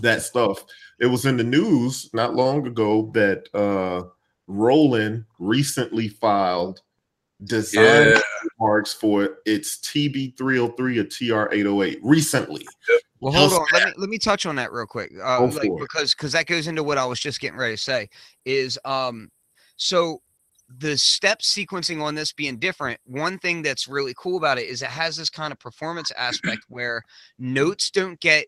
that 0.00 0.22
stuff, 0.22 0.64
it 1.00 1.06
was 1.06 1.26
in 1.26 1.36
the 1.36 1.44
news 1.44 2.08
not 2.14 2.34
long 2.34 2.66
ago 2.66 3.10
that 3.14 3.44
uh, 3.54 4.08
Roland 4.46 5.24
recently 5.38 6.08
filed 6.08 6.80
design 7.44 8.12
Yeah. 8.12 8.20
marks 8.58 8.94
for 8.94 9.38
its 9.44 9.78
TB303 9.78 10.98
or 10.98 11.04
TR808 11.04 11.98
recently. 12.02 12.66
Well, 13.20 13.32
hold 13.32 13.50
Just 13.50 13.60
on. 13.60 13.66
Let 13.72 13.84
me 13.86 13.92
let 13.96 14.10
me 14.10 14.18
touch 14.18 14.46
on 14.46 14.56
that 14.56 14.72
real 14.72 14.86
quick, 14.86 15.12
uh, 15.22 15.38
Go 15.38 15.46
like 15.46 15.70
because 15.78 16.14
because 16.14 16.32
that 16.32 16.46
goes 16.46 16.66
into 16.66 16.82
what 16.82 16.98
I 16.98 17.04
was 17.06 17.18
just 17.18 17.40
getting 17.40 17.58
ready 17.58 17.74
to 17.74 17.82
say. 17.82 18.08
Is 18.44 18.78
um, 18.84 19.30
so 19.76 20.20
the 20.78 20.98
step 20.98 21.40
sequencing 21.40 22.02
on 22.02 22.14
this 22.14 22.32
being 22.32 22.58
different, 22.58 23.00
one 23.04 23.38
thing 23.38 23.62
that's 23.62 23.88
really 23.88 24.14
cool 24.18 24.36
about 24.36 24.58
it 24.58 24.66
is 24.66 24.82
it 24.82 24.88
has 24.88 25.16
this 25.16 25.30
kind 25.30 25.52
of 25.52 25.58
performance 25.58 26.10
aspect 26.16 26.62
where 26.68 27.02
notes 27.38 27.90
don't 27.90 28.18
get 28.20 28.46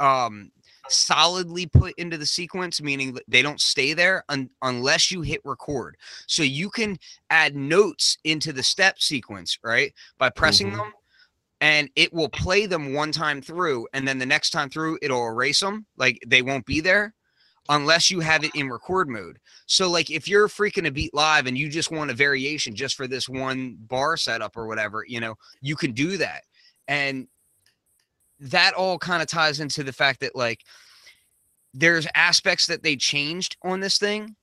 um 0.00 0.50
solidly 0.90 1.66
put 1.66 1.94
into 1.98 2.18
the 2.18 2.26
sequence, 2.26 2.80
meaning 2.82 3.14
that 3.14 3.24
they 3.28 3.42
don't 3.42 3.60
stay 3.60 3.92
there 3.94 4.24
un- 4.28 4.50
unless 4.62 5.10
you 5.10 5.22
hit 5.22 5.40
record. 5.44 5.96
So 6.26 6.42
you 6.42 6.70
can 6.70 6.98
add 7.30 7.56
notes 7.56 8.18
into 8.24 8.52
the 8.52 8.62
step 8.62 9.00
sequence, 9.00 9.58
right? 9.64 9.92
By 10.18 10.30
pressing 10.30 10.70
Mhm. 10.70 10.76
them, 10.78 10.92
and 11.60 11.90
it 11.96 12.12
will 12.12 12.28
play 12.28 12.66
them 12.66 12.94
one 12.94 13.12
time 13.12 13.42
through, 13.42 13.86
and 13.92 14.06
then 14.08 14.18
the 14.18 14.26
next 14.26 14.50
time 14.50 14.70
through, 14.70 14.98
it'll 15.02 15.26
erase 15.26 15.60
them. 15.60 15.86
Like 15.96 16.18
they 16.26 16.42
won't 16.42 16.66
be 16.66 16.80
there 16.80 17.14
unless 17.68 18.10
you 18.10 18.20
have 18.20 18.44
it 18.44 18.52
in 18.54 18.68
record 18.68 19.08
mode. 19.08 19.38
So, 19.66 19.90
like 19.90 20.10
if 20.10 20.28
you're 20.28 20.48
freaking 20.48 20.86
a 20.86 20.90
beat 20.90 21.14
live 21.14 21.46
and 21.46 21.56
you 21.58 21.68
just 21.68 21.90
want 21.90 22.10
a 22.10 22.14
variation 22.14 22.74
just 22.74 22.96
for 22.96 23.06
this 23.06 23.28
one 23.28 23.76
bar 23.80 24.16
setup 24.16 24.56
or 24.56 24.66
whatever, 24.66 25.04
you 25.06 25.20
know, 25.20 25.36
you 25.60 25.76
can 25.76 25.92
do 25.92 26.16
that. 26.18 26.44
And 26.88 27.28
that 28.40 28.74
all 28.74 28.98
kind 28.98 29.22
of 29.22 29.28
ties 29.28 29.60
into 29.60 29.82
the 29.82 29.92
fact 29.92 30.20
that 30.20 30.34
like 30.34 30.64
there's 31.74 32.06
aspects 32.14 32.66
that 32.66 32.82
they 32.82 32.96
changed 32.96 33.56
on 33.62 33.80
this 33.80 33.98
thing 33.98 34.34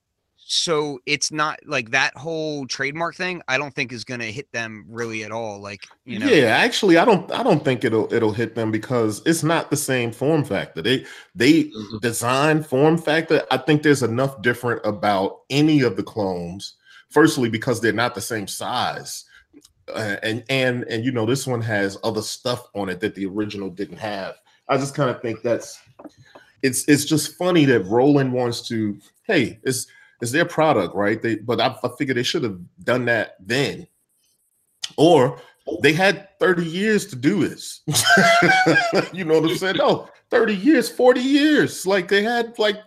so 0.49 0.97
it's 1.05 1.29
not 1.29 1.59
like 1.65 1.91
that 1.91 2.15
whole 2.15 2.65
trademark 2.67 3.15
thing 3.15 3.41
i 3.49 3.57
don't 3.57 3.73
think 3.75 3.91
is 3.91 4.05
going 4.05 4.19
to 4.21 4.31
hit 4.31 4.49
them 4.53 4.85
really 4.87 5.23
at 5.25 5.31
all 5.31 5.59
like 5.59 5.81
you 6.05 6.19
know 6.19 6.27
yeah, 6.27 6.55
actually, 6.55 6.97
I 6.97 7.03
don't. 7.03 7.29
I 7.33 7.43
don't 7.43 7.65
think 7.65 7.83
it'll 7.83 8.11
it'll 8.13 8.31
hit 8.31 8.55
them 8.55 8.71
because 8.71 9.21
it's 9.25 9.43
not 9.43 9.69
the 9.69 9.75
same 9.75 10.11
form 10.11 10.45
factor. 10.45 10.81
They 10.81 11.05
they 11.35 11.65
Mhm. 11.65 11.99
design 12.01 12.63
form 12.63 12.97
factor. 12.97 13.43
I 13.51 13.57
think 13.57 13.83
there's 13.83 14.03
enough 14.03 14.41
different 14.41 14.81
about 14.85 15.39
any 15.49 15.81
of 15.81 15.97
the 15.97 16.03
clones. 16.03 16.75
Firstly, 17.09 17.49
because 17.49 17.81
they're 17.81 17.91
not 17.93 18.15
the 18.15 18.21
same 18.21 18.47
size, 18.47 19.25
uh, 19.93 20.17
and 20.23 20.43
and 20.49 20.83
and 20.85 21.03
you 21.05 21.11
know 21.11 21.25
this 21.25 21.47
one 21.47 21.61
has 21.61 21.97
other 22.03 22.21
stuff 22.21 22.67
on 22.75 22.89
it 22.89 22.99
that 22.99 23.15
the 23.15 23.25
original 23.25 23.69
didn't 23.69 23.97
have. 23.97 24.35
I 24.69 24.77
just 24.77 24.95
kind 24.95 25.09
of 25.09 25.21
think 25.21 25.41
that's 25.41 25.79
it's 26.61 26.87
it's 26.87 27.05
just 27.05 27.35
funny 27.37 27.65
that 27.65 27.85
Roland 27.85 28.33
wants 28.33 28.67
to. 28.69 28.97
Hey, 29.23 29.59
it's 29.63 29.87
it's 30.21 30.31
their 30.31 30.45
product, 30.45 30.95
right? 30.95 31.21
They 31.21 31.35
but 31.35 31.61
I, 31.61 31.75
I 31.83 31.89
figure 31.97 32.13
they 32.13 32.23
should 32.23 32.43
have 32.43 32.59
done 32.83 33.05
that 33.05 33.35
then, 33.39 33.87
or 34.97 35.39
they 35.81 35.93
had 35.93 36.29
30 36.39 36.65
years 36.65 37.05
to 37.07 37.15
do 37.15 37.47
this. 37.47 37.81
you 39.13 39.25
know 39.25 39.39
what 39.39 39.51
I'm 39.51 39.57
saying? 39.57 39.75
No, 39.77 40.09
30 40.29 40.55
years, 40.55 40.89
40 40.89 41.19
years. 41.19 41.85
Like 41.85 42.07
they 42.07 42.23
had 42.23 42.57
like, 42.57 42.77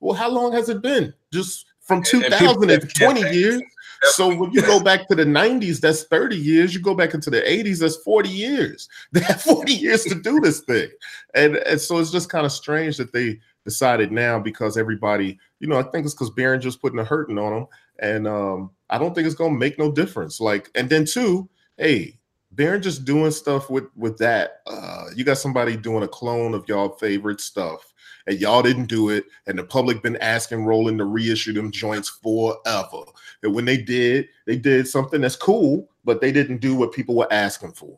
well, 0.00 0.14
how 0.14 0.28
long 0.28 0.52
has 0.52 0.68
it 0.68 0.82
been? 0.82 1.12
Just 1.32 1.66
from 1.80 1.98
And- 2.12 2.24
and 2.24 2.34
2000 2.34 2.68
to 2.68 2.86
20 2.86 3.20
years. 3.34 3.62
So 4.10 4.34
when 4.34 4.52
you 4.52 4.62
go 4.62 4.80
back 4.80 5.08
to 5.08 5.14
the 5.14 5.24
90s, 5.24 5.80
that's 5.80 6.04
30 6.04 6.36
years. 6.36 6.74
You 6.74 6.80
go 6.80 6.94
back 6.94 7.14
into 7.14 7.30
the 7.30 7.40
80s, 7.40 7.80
that's 7.80 7.96
40 7.96 8.28
years. 8.28 8.88
They 9.12 9.20
had 9.20 9.40
40 9.40 9.72
years 9.72 10.04
to 10.04 10.14
do 10.14 10.40
this 10.40 10.60
thing. 10.60 10.88
And, 11.34 11.56
and 11.56 11.80
so 11.80 11.98
it's 11.98 12.10
just 12.10 12.28
kind 12.28 12.46
of 12.46 12.52
strange 12.52 12.96
that 12.98 13.12
they 13.12 13.40
decided 13.64 14.12
now 14.12 14.38
because 14.38 14.76
everybody, 14.76 15.38
you 15.60 15.68
know, 15.68 15.78
I 15.78 15.82
think 15.82 16.04
it's 16.04 16.14
because 16.14 16.30
Behringer 16.30 16.60
just 16.60 16.80
putting 16.80 16.98
a 16.98 17.04
hurting 17.04 17.38
on 17.38 17.52
them. 17.52 17.66
And 17.98 18.26
um, 18.28 18.70
I 18.90 18.98
don't 18.98 19.14
think 19.14 19.26
it's 19.26 19.34
gonna 19.34 19.54
make 19.54 19.78
no 19.78 19.90
difference. 19.90 20.40
Like, 20.40 20.70
and 20.74 20.88
then 20.88 21.04
two, 21.04 21.48
hey, 21.76 22.18
Behringer 22.54 22.82
just 22.82 23.04
doing 23.04 23.30
stuff 23.30 23.68
with 23.70 23.84
with 23.94 24.18
that. 24.18 24.62
Uh, 24.66 25.06
you 25.14 25.24
got 25.24 25.38
somebody 25.38 25.76
doing 25.76 26.02
a 26.02 26.08
clone 26.08 26.54
of 26.54 26.68
y'all 26.68 26.90
favorite 26.90 27.40
stuff, 27.40 27.92
and 28.26 28.40
y'all 28.40 28.62
didn't 28.62 28.86
do 28.86 29.10
it, 29.10 29.26
and 29.46 29.58
the 29.58 29.64
public 29.64 30.02
been 30.02 30.16
asking 30.16 30.64
Roland 30.64 30.98
to 30.98 31.04
reissue 31.04 31.52
them 31.52 31.70
joints 31.70 32.08
forever. 32.08 33.04
And 33.42 33.54
when 33.54 33.64
they 33.64 33.76
did, 33.76 34.28
they 34.46 34.56
did 34.56 34.88
something 34.88 35.20
that's 35.20 35.36
cool, 35.36 35.88
but 36.04 36.20
they 36.20 36.32
didn't 36.32 36.58
do 36.58 36.74
what 36.74 36.92
people 36.92 37.14
were 37.14 37.32
asking 37.32 37.72
for. 37.72 37.96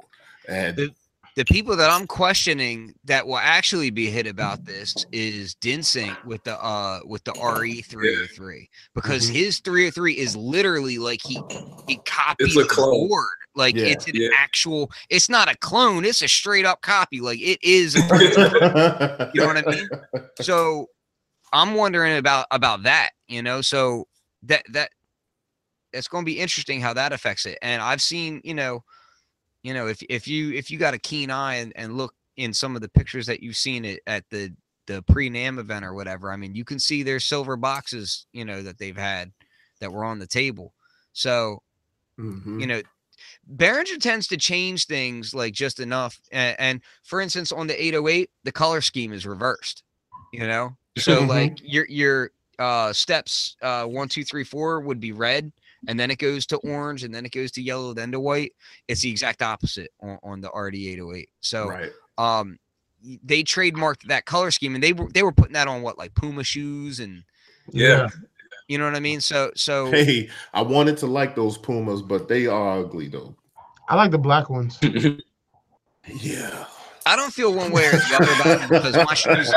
And 0.49 0.77
The- 0.77 0.95
the 1.37 1.45
people 1.45 1.77
that 1.77 1.91
i'm 1.91 2.09
questioning 2.09 2.93
that 3.05 3.25
will 3.25 3.39
actually 3.39 3.91
be 3.91 4.11
hit 4.11 4.27
about 4.27 4.65
this 4.65 5.07
is 5.13 5.55
Din 5.55 5.83
Sync 5.85 6.19
with 6.25 6.43
the 6.43 6.61
uh 6.63 7.01
with 7.05 7.23
the 7.23 7.33
re 7.33 7.81
303 7.81 8.69
because 8.97 9.31
Mhm. 9.31 9.35
his 9.35 9.61
303 9.61 10.19
is 10.19 10.35
literally 10.37 10.99
like 10.99 11.21
he 11.23 11.45
he 11.87 11.97
copied 12.05 12.49
It's 12.49 12.57
a 12.57 12.63
the 12.63 12.69
clone. 12.69 13.09
board 13.09 13.29
like 13.55 13.77
Yeah. 13.77 13.87
it's 13.87 14.07
an 14.09 14.17
Yeah. 14.17 14.29
actual 14.37 14.91
it's 15.09 15.29
not 15.29 15.49
a 15.49 15.57
clone 15.59 16.05
it's 16.05 16.21
a 16.21 16.29
straight 16.29 16.67
up 16.67 16.83
copy 16.83 17.21
like 17.21 17.41
it 17.41 17.63
is 17.63 17.95
a 17.95 18.01
you 19.33 19.41
know 19.41 19.47
what 19.47 19.57
I 19.57 19.63
mean? 19.71 19.89
So 20.41 20.89
I'm 21.53 21.75
wondering 21.75 22.17
about 22.19 22.47
about 22.51 22.83
that, 22.83 23.11
you 23.29 23.41
know. 23.43 23.61
So 23.63 24.09
that 24.43 24.65
that 24.73 24.91
it's 25.93 26.09
going 26.09 26.25
to 26.25 26.27
be 26.31 26.39
interesting 26.41 26.81
how 26.81 26.95
that 26.95 27.13
affects 27.13 27.47
it. 27.47 27.59
And 27.63 27.83
I've 27.83 28.03
seen, 28.03 28.41
you 28.45 28.55
know, 28.55 28.85
you 29.63 29.75
know, 29.75 29.87
if 29.87 30.03
if 30.09 30.27
you 30.29 30.53
if 30.53 30.71
you 30.71 30.79
got 30.79 30.95
a 30.95 30.99
keen 30.99 31.31
eye 31.31 31.57
and, 31.57 31.73
and 31.77 31.97
look 31.97 32.15
in 32.37 32.55
some 32.55 32.77
of 32.77 32.83
the 32.83 32.89
pictures 32.89 33.27
that 33.27 33.43
you've 33.43 33.57
seen 33.57 33.85
it 33.85 34.01
at 34.07 34.25
the 34.31 34.55
the 34.87 35.03
pre 35.03 35.31
NAMM 35.31 35.59
event 35.59 35.85
or 35.85 35.95
whatever, 35.95 36.33
I 36.33 36.37
mean, 36.37 36.55
you 36.55 36.65
can 36.65 36.79
see 36.79 37.03
their 37.03 37.21
silver 37.21 37.57
boxes, 37.57 38.27
you 38.33 38.45
know, 38.45 38.63
that 38.63 38.79
they've 38.79 38.97
had 38.97 39.33
that 39.81 39.93
were 39.93 40.05
on 40.05 40.19
the 40.19 40.27
table. 40.27 40.75
So 41.13 41.63
Mhm. 42.19 42.59
you 42.59 42.67
know 42.67 42.83
Behringer 43.57 44.01
tends 44.01 44.27
to 44.29 44.37
change 44.37 44.87
things 44.87 45.35
like 45.35 45.55
just 45.55 45.81
enough 45.81 46.21
and, 46.33 46.57
and 46.61 46.83
for 47.05 47.21
instance 47.21 47.53
on 47.53 47.67
the 47.67 47.83
808 47.85 48.31
the 48.45 48.53
color 48.53 48.81
scheme 48.81 49.13
is 49.13 49.27
reversed 49.27 49.85
you 50.33 50.47
know 50.47 50.77
so 50.99 51.25
Mhm. 51.25 51.27
like 51.27 51.61
your 51.63 51.87
your 51.89 52.31
uh 52.59 52.93
steps 52.93 53.57
uh 53.63 53.87
one 53.87 54.09
two 54.09 54.25
three 54.25 54.45
four 54.45 54.81
would 54.81 55.01
be 55.01 55.13
red 55.13 55.53
and 55.89 55.99
then 55.99 56.11
it 56.11 56.19
goes 56.19 56.47
to 56.47 56.57
orange 56.59 57.05
and 57.05 57.15
then 57.15 57.25
it 57.25 57.33
goes 57.33 57.51
to 57.51 57.63
yellow 57.63 57.93
then 57.95 58.13
to 58.13 58.21
white 58.21 58.53
it's 58.89 59.01
the 59.01 59.11
exact 59.11 59.43
opposite 59.43 59.91
on, 60.01 60.19
on 60.23 60.41
the 60.41 60.49
rd 60.51 60.75
808 60.75 61.29
so 61.41 61.69
right. 61.69 61.91
um 62.19 62.59
they 63.25 63.43
trademarked 63.43 64.03
that 64.09 64.27
color 64.27 64.51
scheme 64.51 64.75
and 64.75 64.85
they 64.85 64.93
were 64.93 65.09
they 65.13 65.23
were 65.23 65.33
putting 65.33 65.55
that 65.55 65.69
on 65.69 65.83
what 65.83 65.97
like 65.99 66.15
puma 66.15 66.45
shoes 66.45 67.01
and 67.01 67.25
Yeah. 67.71 68.09
you 68.69 68.77
know 68.79 68.85
what 68.85 68.95
i 68.95 69.01
mean 69.01 69.21
so 69.21 69.51
so 69.55 69.91
Hey, 69.91 70.29
I 70.53 70.63
wanted 70.63 70.97
to 70.99 71.07
like 71.07 71.35
those 71.35 71.57
Pumas, 71.57 72.03
but 72.03 72.29
they 72.29 72.47
are 72.47 72.81
ugly 72.81 73.09
though. 73.09 73.35
I 73.89 73.97
like 73.97 74.11
the 74.11 74.19
black 74.19 74.51
ones. 74.51 74.79
Yeah. 76.09 76.65
I 77.11 77.17
don't 77.17 77.33
feel 77.33 77.53
one 77.53 77.71
way 77.73 77.87
or 77.87 77.93
the 77.93 78.19
other 78.21 78.33
about 78.33 78.63
it 78.63 78.69
because 78.69 78.97
my 78.97 79.15
shoes 79.23 79.53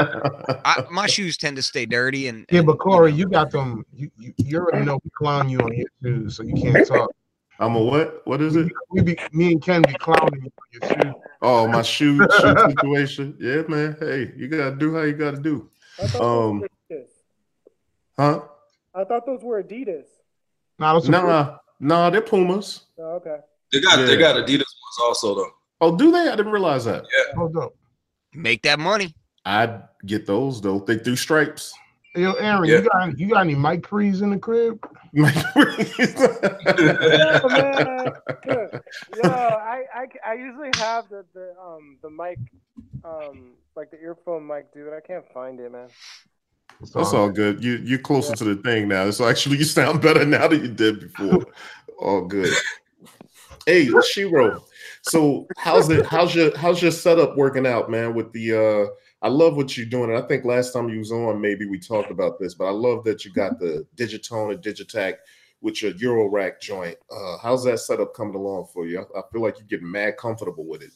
I, 0.66 0.86
my 0.92 1.08
shoes 1.08 1.38
tend 1.38 1.56
to 1.58 1.62
stay 1.62 1.86
dirty 1.86 2.28
and, 2.28 2.46
Yeah, 2.50 2.60
and, 2.60 2.68
but 2.68 2.74
you 2.74 2.78
Corey, 2.78 3.12
know, 3.12 3.18
you 3.18 3.30
got 3.30 3.52
them. 3.52 3.86
You, 3.94 4.10
you, 4.18 4.34
you 4.38 4.58
already 4.58 4.86
know 4.86 5.00
we 5.04 5.10
clown 5.18 5.50
you 5.50 5.60
on 5.60 5.76
your 5.76 5.88
shoes, 6.02 6.38
so 6.38 6.44
you 6.44 6.54
can't 6.54 6.88
talk. 6.88 7.12
I'm 7.60 7.76
a 7.76 7.82
what? 7.82 8.22
What 8.26 8.42
is 8.42 8.56
it? 8.56 8.72
We 8.92 9.02
be 9.02 9.18
me 9.32 9.54
and 9.54 9.62
Ken 9.62 9.82
be 9.82 9.94
clowning 9.94 10.42
you 10.42 10.52
on 10.58 10.98
your 10.98 11.06
shoes. 11.06 11.14
Oh, 11.42 11.68
my 11.68 11.82
shoe, 11.82 12.18
shoe 12.18 12.56
situation. 12.70 13.38
Yeah, 13.40 13.64
man. 13.68 13.96
Hey, 14.00 14.32
you 14.36 14.48
gotta 14.48 14.76
do 14.76 14.96
how 14.96 15.04
you 15.04 15.14
gotta 15.14 15.38
do. 15.38 15.70
I 16.00 16.04
Um, 16.04 16.10
those 16.12 16.22
were 16.22 16.68
Adidas. 16.92 17.10
Huh? 18.18 18.42
I 18.96 19.04
thought 19.04 19.26
those 19.26 19.44
were 19.44 19.62
Adidas. 19.62 20.06
Nah, 20.80 20.94
those 20.94 21.10
Nah, 21.10 21.58
nah, 21.80 22.10
they're 22.10 22.22
Pumas. 22.22 22.86
Oh, 22.98 23.16
okay. 23.16 23.38
They 23.72 23.82
got 23.82 23.98
they 24.08 24.18
got 24.18 24.36
Adidas 24.36 24.58
ones 24.60 25.00
also 25.02 25.36
though. 25.36 25.52
Oh, 25.84 25.94
do 25.98 26.12
they? 26.14 26.30
I 26.30 26.36
didn't 26.38 26.54
realize 26.54 26.86
that. 26.86 27.04
Yeah. 27.12 27.36
hold 27.36 27.58
up. 27.58 27.74
make 28.34 28.62
that 28.62 28.80
money 28.80 29.14
I'd 29.46 29.84
get 30.06 30.26
those 30.26 30.62
though. 30.62 30.80
They 30.80 30.96
do 30.96 31.16
stripes. 31.18 31.74
Yo, 32.16 32.32
Aaron, 32.34 32.70
Yeah. 32.70 32.78
you 32.78 32.90
got 32.90 33.20
you 33.20 33.28
got 33.28 33.42
any 33.42 33.56
mic 33.56 33.84
pre's 33.84 34.22
in 34.22 34.30
the 34.30 34.38
crib? 34.38 34.80
Yeah, 35.14 35.32
man. 37.50 38.12
Yo, 39.24 39.30
I, 39.30 39.84
I, 39.94 40.06
I 40.26 40.34
usually 40.34 40.72
have 40.78 41.10
the, 41.10 41.26
the 41.34 41.54
um 41.62 41.98
the 42.02 42.10
mic 42.10 42.40
um 43.04 43.54
like 43.76 43.92
the 43.92 44.00
earphone 44.00 44.48
mic, 44.48 44.74
dude. 44.74 44.94
I 44.94 45.02
can't 45.06 45.26
find 45.34 45.60
it, 45.60 45.72
man. 45.72 45.90
That's 46.80 47.14
all 47.14 47.30
good. 47.30 47.64
You 47.64 47.74
you're 47.84 48.00
closer 48.00 48.36
to 48.36 48.44
the 48.44 48.56
thing 48.62 48.88
now. 48.88 49.12
So 49.12 49.28
actually 49.28 49.58
you 49.58 49.66
sound 49.66 50.02
better 50.02 50.26
now 50.26 50.48
than 50.48 50.62
you 50.62 50.70
did 50.70 51.00
before. 51.02 51.46
all 52.00 52.22
good. 52.26 52.54
Hey, 53.66 53.90
Shiro. 54.12 54.64
So 55.04 55.48
how's 55.58 55.90
it 55.90 56.06
how's 56.06 56.34
your 56.34 56.56
how's 56.58 56.82
your 56.82 56.92
setup 56.92 57.36
working 57.36 57.68
out, 57.68 57.92
man? 57.92 58.14
With 58.14 58.32
the 58.32 58.54
uh 58.54 59.26
I 59.26 59.30
love 59.30 59.56
what 59.56 59.78
you're 59.78 59.86
doing. 59.86 60.10
And 60.10 60.22
I 60.22 60.28
think 60.28 60.46
last 60.46 60.72
time 60.72 60.90
you 60.90 61.00
was 61.00 61.12
on, 61.12 61.40
maybe 61.40 61.66
we 61.66 61.80
talked 61.80 62.12
about 62.12 62.40
this, 62.40 62.54
but 62.54 62.66
I 62.66 62.72
love 62.72 63.04
that 63.06 63.24
you 63.24 63.32
got 63.32 63.60
the 63.60 63.86
Digitone 63.96 64.54
and 64.54 64.64
Digitakt 64.64 65.18
with 65.62 65.82
your 65.82 65.92
Euro 65.94 66.28
rack 66.28 66.62
joint. 66.62 66.98
Uh 67.12 67.38
how's 67.38 67.64
that 67.66 67.80
setup 67.80 68.14
coming 68.14 68.36
along 68.36 68.68
for 68.74 68.86
you? 68.86 69.00
I, 69.00 69.20
I 69.20 69.22
feel 69.32 69.42
like 69.42 69.60
you're 69.60 69.68
getting 69.68 69.92
mad 69.92 70.18
comfortable 70.18 70.66
with 70.66 70.82
it. 70.82 70.92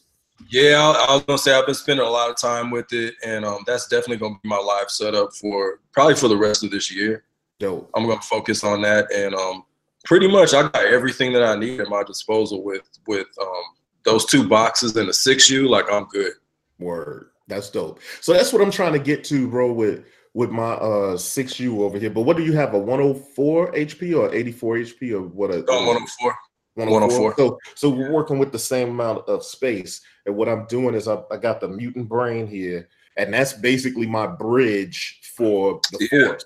Yeah, 0.48 0.78
I, 0.80 1.06
I 1.10 1.14
was 1.14 1.24
gonna 1.24 1.38
say 1.38 1.52
I've 1.52 1.66
been 1.66 1.74
spending 1.74 2.06
a 2.06 2.10
lot 2.10 2.30
of 2.30 2.36
time 2.36 2.70
with 2.70 2.92
it, 2.92 3.14
and 3.24 3.44
um, 3.44 3.64
that's 3.66 3.88
definitely 3.88 4.18
gonna 4.18 4.38
be 4.42 4.48
my 4.48 4.58
live 4.58 4.90
setup 4.90 5.34
for 5.34 5.80
probably 5.92 6.14
for 6.14 6.28
the 6.28 6.36
rest 6.36 6.64
of 6.64 6.70
this 6.70 6.94
year. 6.94 7.24
Dope. 7.58 7.90
I'm 7.94 8.06
gonna 8.06 8.20
focus 8.22 8.62
on 8.62 8.80
that, 8.82 9.12
and 9.12 9.34
um, 9.34 9.64
pretty 10.04 10.28
much 10.28 10.54
I 10.54 10.62
got 10.62 10.84
everything 10.86 11.32
that 11.32 11.42
I 11.42 11.56
need 11.56 11.80
at 11.80 11.88
my 11.88 12.04
disposal 12.04 12.62
with 12.62 12.88
with 13.06 13.26
um, 13.40 13.64
those 14.04 14.24
two 14.24 14.48
boxes 14.48 14.96
and 14.96 15.08
a 15.08 15.12
six 15.12 15.50
U. 15.50 15.68
Like 15.68 15.90
I'm 15.90 16.04
good. 16.06 16.32
Word. 16.78 17.30
That's 17.48 17.70
dope. 17.70 18.00
So 18.20 18.32
that's 18.32 18.52
what 18.52 18.62
I'm 18.62 18.70
trying 18.70 18.92
to 18.92 18.98
get 18.98 19.24
to, 19.24 19.48
bro. 19.48 19.72
With 19.72 20.04
with 20.34 20.50
my 20.50 20.72
uh 20.74 21.16
6U 21.16 21.80
over 21.80 21.98
here. 21.98 22.10
But 22.10 22.22
what 22.22 22.36
do 22.36 22.44
you 22.44 22.52
have? 22.52 22.74
A 22.74 22.78
104 22.78 23.72
HP 23.72 24.16
or 24.16 24.32
84 24.32 24.76
HP 24.76 25.12
or 25.12 25.22
what? 25.22 25.50
A, 25.50 25.64
Oh, 25.68 25.86
104. 25.86 26.34
104. 26.74 27.34
So 27.36 27.58
so 27.74 27.88
we're 27.90 28.12
working 28.12 28.38
with 28.38 28.52
the 28.52 28.58
same 28.58 28.90
amount 28.90 29.26
of 29.28 29.42
space. 29.42 30.00
And 30.26 30.36
what 30.36 30.48
I'm 30.48 30.66
doing 30.66 30.94
is 30.94 31.08
I, 31.08 31.18
I 31.30 31.38
got 31.38 31.60
the 31.60 31.68
mutant 31.68 32.08
brain 32.08 32.46
here, 32.46 32.88
and 33.16 33.32
that's 33.32 33.52
basically 33.54 34.06
my 34.06 34.26
bridge 34.26 35.20
for 35.36 35.80
the 35.90 36.08
Yeah. 36.12 36.28
force. 36.28 36.44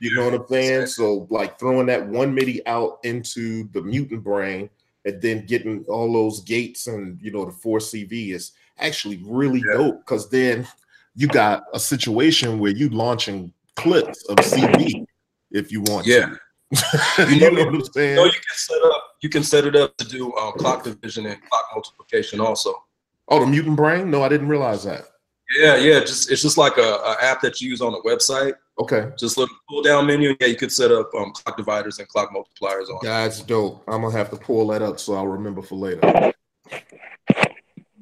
You 0.00 0.14
know 0.14 0.26
what 0.26 0.34
I'm 0.34 0.46
saying? 0.48 0.86
So 0.86 1.26
like 1.30 1.58
throwing 1.58 1.86
that 1.86 2.06
one 2.06 2.34
MIDI 2.34 2.64
out 2.66 2.98
into 3.02 3.68
the 3.72 3.80
mutant 3.80 4.22
brain 4.22 4.68
and 5.04 5.20
then 5.20 5.46
getting 5.46 5.84
all 5.88 6.12
those 6.12 6.40
gates 6.40 6.86
and 6.86 7.20
you 7.20 7.30
know 7.30 7.44
the 7.44 7.52
four 7.52 7.78
CV 7.78 8.32
is 8.32 8.52
actually 8.78 9.20
really 9.24 9.62
Yeah. 9.66 9.74
dope 9.78 9.98
because 10.00 10.28
then 10.30 10.66
you 11.14 11.26
got 11.28 11.64
a 11.74 11.78
situation 11.80 12.58
where 12.58 12.72
you 12.72 12.88
launching 12.88 13.52
clips 13.76 14.24
of 14.28 14.36
CV 14.36 15.04
if 15.50 15.70
you 15.72 15.82
want 15.82 16.06
Yeah. 16.06 16.34
to. 17.16 17.26
you 17.28 17.40
know 17.40 17.50
what 17.64 17.68
I'm 17.74 17.84
saying? 17.84 18.16
No, 18.16 18.24
you 18.24 18.30
can 18.32 18.56
set 18.56 18.82
up. 18.82 19.02
You 19.20 19.28
can 19.28 19.42
set 19.42 19.66
it 19.66 19.76
up 19.76 19.96
to 19.98 20.04
do 20.08 20.34
um, 20.36 20.52
clock 20.54 20.84
division 20.84 21.26
and 21.26 21.38
clock 21.50 21.66
multiplication 21.74 22.40
also. 22.40 22.74
Oh, 23.28 23.40
the 23.40 23.46
mutant 23.46 23.76
brain? 23.76 24.10
No, 24.10 24.22
I 24.22 24.28
didn't 24.28 24.48
realize 24.48 24.82
that. 24.84 25.04
Yeah, 25.58 25.76
yeah. 25.76 26.00
Just 26.00 26.30
it's 26.30 26.40
just 26.42 26.56
like 26.56 26.78
a, 26.78 26.80
a 27.04 27.16
app 27.20 27.42
that 27.42 27.60
you 27.60 27.68
use 27.68 27.82
on 27.82 27.92
a 27.92 28.00
website. 28.00 28.54
Okay. 28.82 29.10
Just 29.16 29.38
little 29.38 29.54
pull 29.68 29.80
down 29.80 30.08
menu. 30.08 30.34
Yeah, 30.40 30.48
you 30.48 30.56
could 30.56 30.72
set 30.72 30.90
up 30.90 31.08
um, 31.14 31.30
clock 31.30 31.56
dividers 31.56 32.00
and 32.00 32.08
clock 32.08 32.30
multipliers 32.34 32.88
on. 32.90 32.98
That's 33.00 33.40
dope. 33.40 33.84
I'm 33.86 34.02
gonna 34.02 34.16
have 34.16 34.28
to 34.30 34.36
pull 34.36 34.66
that 34.68 34.82
up 34.82 34.98
so 34.98 35.14
I'll 35.14 35.28
remember 35.28 35.62
for 35.62 35.76
later. 35.76 36.32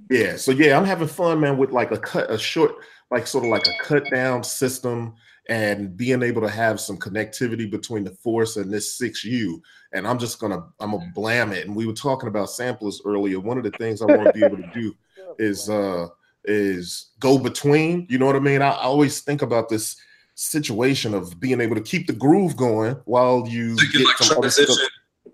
Yeah, 0.09 0.37
so 0.37 0.53
yeah, 0.53 0.79
I'm 0.79 0.87
having 0.87 1.07
fun, 1.07 1.39
man, 1.39 1.59
with 1.59 1.71
like 1.71 1.91
a 1.91 1.99
cut, 1.99 2.31
a 2.31 2.39
short, 2.39 2.77
like 3.11 3.27
sort 3.27 3.45
of 3.45 3.51
like 3.51 3.67
a 3.67 3.85
cut 3.85 4.11
down 4.11 4.43
system 4.43 5.15
and 5.51 5.95
being 5.99 6.23
able 6.23 6.41
to 6.41 6.49
have 6.49 6.81
some 6.81 6.97
connectivity 6.97 7.71
between 7.71 8.05
the 8.05 8.13
force 8.13 8.57
and 8.57 8.73
this 8.73 8.99
6U. 8.99 9.61
And 9.93 10.09
I'm 10.09 10.19
just 10.19 10.41
gonna, 10.41 10.65
I'm 10.81 10.93
gonna 10.93 11.13
blam 11.15 11.53
it. 11.53 11.67
And 11.67 11.77
we 11.77 11.87
were 11.87 11.93
talking 11.93 12.29
about 12.29 12.49
samplers 12.49 13.03
earlier. 13.05 13.39
One 13.39 13.59
of 13.59 13.65
the 13.65 13.71
things 13.73 14.01
I 14.01 14.07
want 14.07 14.25
to 14.25 14.33
be 14.33 14.45
able 14.45 14.57
to 14.57 14.71
do 14.73 14.95
is 15.39 15.69
uh 15.69 16.09
is 16.47 17.11
go 17.21 17.39
between. 17.39 18.07
You 18.09 18.19
know 18.19 18.27
what 18.27 18.37
I 18.37 18.41
mean? 18.41 18.63
I, 18.63 18.71
I 18.71 18.85
always 18.85 19.21
think 19.21 19.43
about 19.43 19.69
this 19.69 19.97
situation 20.41 21.13
of 21.13 21.39
being 21.39 21.61
able 21.61 21.75
to 21.77 21.83
keep 21.83 22.07
the 22.07 22.15
groove 22.15 22.57
going 22.57 22.95
while 23.05 23.47
you 23.47 23.77
So 23.77 23.83
you 23.85 23.91
can 23.91 24.01
get 24.01 24.07
like 24.07 24.17
some 24.19 24.39
other 24.39 24.49
stuff. 24.51 24.79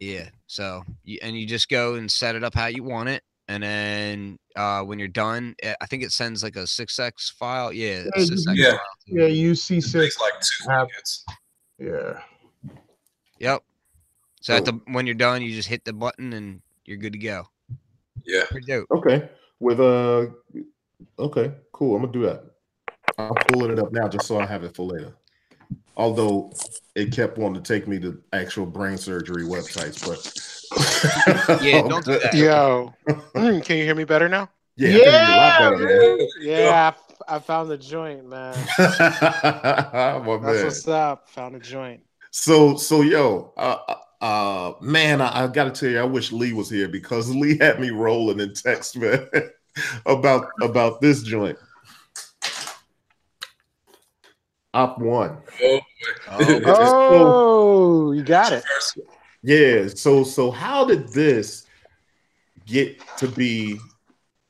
yeah. 0.00 0.28
So 0.46 0.82
you, 1.04 1.18
and 1.22 1.36
you 1.38 1.46
just 1.46 1.68
go 1.68 1.94
and 1.94 2.10
set 2.10 2.34
it 2.34 2.44
up 2.44 2.54
how 2.54 2.66
you 2.66 2.82
want 2.82 3.08
it, 3.08 3.22
and 3.48 3.62
then 3.62 4.38
uh, 4.56 4.82
when 4.82 4.98
you're 4.98 5.08
done, 5.08 5.54
eh, 5.62 5.74
I 5.80 5.86
think 5.86 6.02
it 6.02 6.12
sends 6.12 6.42
like 6.42 6.56
a 6.56 6.60
SysEx 6.60 7.32
file. 7.32 7.72
Yeah, 7.72 8.04
a 8.14 8.20
Yeah, 8.20 8.24
SysEx 8.26 8.54
yeah. 8.54 8.70
file. 8.70 8.80
too. 9.06 9.14
Yeah, 9.16 9.28
UC6 9.52 10.20
like 10.20 10.32
two 10.40 10.70
App. 10.70 10.88
minutes. 10.88 11.24
Yeah. 11.78 12.20
Yep. 13.40 13.62
So 14.40 14.54
at 14.54 14.64
the 14.64 14.72
when 14.86 15.06
you're 15.06 15.14
done, 15.14 15.42
you 15.42 15.54
just 15.54 15.68
hit 15.68 15.84
the 15.84 15.92
button 15.92 16.32
and 16.32 16.60
you're 16.84 16.98
good 16.98 17.12
to 17.14 17.18
go. 17.18 17.48
Yeah. 18.24 18.44
Pretty 18.50 18.66
dope. 18.66 18.86
okay. 18.90 19.28
With 19.60 19.80
uh 19.80 20.26
okay, 21.18 21.52
cool. 21.72 21.96
I'm 21.96 22.02
gonna 22.02 22.12
do 22.12 22.22
that. 22.22 22.44
I'm 23.18 23.34
pulling 23.48 23.70
it 23.70 23.78
up 23.78 23.92
now 23.92 24.08
just 24.08 24.26
so 24.26 24.38
I 24.38 24.46
have 24.46 24.64
it 24.64 24.74
for 24.74 24.86
later. 24.86 25.14
Although 25.96 26.52
it 26.94 27.12
kept 27.12 27.38
wanting 27.38 27.62
to 27.62 27.72
take 27.72 27.86
me 27.86 27.98
to 28.00 28.20
actual 28.32 28.66
brain 28.66 28.98
surgery 28.98 29.44
websites, 29.44 30.04
but 30.04 30.20
Yeah, 31.62 31.82
don't 31.82 32.04
do 32.04 32.18
that. 32.18 32.34
Yo, 32.34 32.92
Mm, 33.34 33.64
can 33.64 33.76
you 33.78 33.84
hear 33.84 33.94
me 33.94 34.04
better 34.04 34.28
now? 34.28 34.48
Yeah, 34.76 34.88
I 34.88 34.92
think 34.92 35.06
it'd 35.06 35.26
be 35.26 35.32
a 35.32 35.36
lot 35.36 35.60
better, 35.60 36.16
man. 36.18 36.28
Yeah, 36.40 36.92
I, 37.28 37.38
found 37.38 37.70
the 37.70 37.78
joint, 37.78 38.26
man. 38.26 38.54
That's 38.78 40.26
man. 40.26 40.64
what's 40.64 40.88
up. 40.88 41.28
Found 41.30 41.54
a 41.56 41.60
joint. 41.60 42.02
So 42.30 42.76
so 42.76 43.02
yo, 43.02 43.52
uh, 43.56 43.76
uh 44.20 44.72
man, 44.80 45.20
I, 45.20 45.44
I 45.44 45.46
gotta 45.48 45.70
tell 45.70 45.88
you, 45.90 45.98
I 45.98 46.04
wish 46.04 46.32
Lee 46.32 46.52
was 46.52 46.70
here 46.70 46.88
because 46.88 47.28
Lee 47.34 47.58
had 47.58 47.80
me 47.80 47.90
rolling 47.90 48.40
in 48.40 48.54
text, 48.54 48.96
man, 48.98 49.28
about 50.06 50.48
about 50.62 51.00
this 51.00 51.22
joint. 51.22 51.58
Op 54.72 54.98
one. 54.98 55.38
Oh, 55.62 55.80
Oh, 56.30 56.60
Oh, 57.10 58.12
you 58.12 58.22
got 58.22 58.52
it. 58.52 58.64
Yeah. 59.42 59.88
So 59.88 60.24
so 60.24 60.50
how 60.50 60.84
did 60.84 61.08
this 61.08 61.66
get 62.66 62.98
to 63.18 63.28
be 63.28 63.78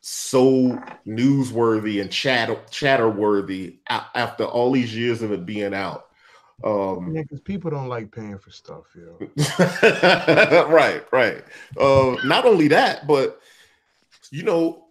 so 0.01 0.79
newsworthy 1.07 2.01
and 2.01 2.11
chatter 2.11 2.57
chatterworthy 2.71 3.79
a- 3.89 4.07
after 4.15 4.45
all 4.45 4.73
these 4.73 4.95
years 4.97 5.21
of 5.23 5.33
it 5.33 5.45
being 5.45 5.75
out? 5.75 6.04
Um 6.63 7.15
Yeah, 7.15 7.23
because 7.23 7.41
people 7.41 7.71
don't 7.71 7.89
like 7.89 8.13
paying 8.13 8.39
for 8.39 8.51
stuff, 8.51 8.85
yo. 8.95 9.19
right, 10.69 11.05
right. 11.13 11.43
Uh, 11.79 12.17
not 12.25 12.45
only 12.45 12.69
that, 12.69 13.07
but 13.07 13.41
you 14.31 14.43
know, 14.43 14.85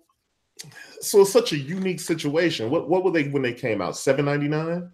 so 1.01 1.21
it's 1.21 1.31
such 1.31 1.53
a 1.53 1.57
unique 1.57 1.99
situation. 1.99 2.69
What 2.69 2.89
what 2.89 3.03
were 3.03 3.11
they 3.11 3.29
when 3.29 3.41
they 3.41 3.53
came 3.53 3.81
out? 3.81 3.97
Seven 3.97 4.25
ninety 4.25 4.47
nine. 4.47 4.91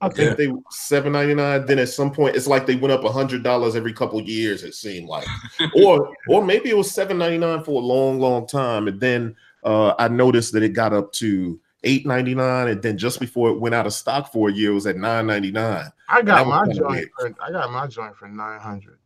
I 0.00 0.08
think 0.08 0.36
they 0.36 0.52
seven 0.70 1.12
ninety 1.12 1.34
nine. 1.34 1.66
Then 1.66 1.78
at 1.78 1.88
some 1.88 2.12
point, 2.12 2.36
it's 2.36 2.46
like 2.46 2.66
they 2.66 2.76
went 2.76 2.92
up 2.92 3.04
a 3.04 3.12
hundred 3.12 3.42
dollars 3.42 3.74
every 3.74 3.92
couple 3.92 4.20
years. 4.22 4.62
It 4.62 4.74
seemed 4.74 5.08
like, 5.08 5.26
or 5.74 6.14
or 6.28 6.44
maybe 6.44 6.70
it 6.70 6.76
was 6.76 6.90
seven 6.90 7.18
ninety 7.18 7.38
nine 7.38 7.64
for 7.64 7.82
a 7.82 7.84
long, 7.84 8.20
long 8.20 8.46
time, 8.46 8.86
and 8.88 9.00
then 9.00 9.36
uh, 9.64 9.94
I 9.98 10.08
noticed 10.08 10.52
that 10.52 10.62
it 10.62 10.70
got 10.70 10.92
up 10.92 11.12
to 11.14 11.60
eight 11.84 12.06
ninety 12.06 12.34
nine, 12.34 12.68
and 12.68 12.82
then 12.82 12.98
just 12.98 13.20
before 13.20 13.50
it 13.50 13.60
went 13.60 13.74
out 13.74 13.86
of 13.86 13.92
stock 13.92 14.32
for 14.32 14.48
a 14.48 14.52
year, 14.52 14.70
it 14.70 14.74
was 14.74 14.86
at 14.86 14.96
nine 14.96 15.26
ninety 15.26 15.50
nine. 15.50 15.90
I 16.08 16.22
got 16.22 16.46
my 16.46 16.66
joint 16.72 17.08
for 17.18 17.34
I 17.40 17.50
got 17.50 17.70
my 17.70 17.86
joint 17.86 18.16
for 18.16 18.28
nine 18.28 18.60
hundred. 18.60 18.98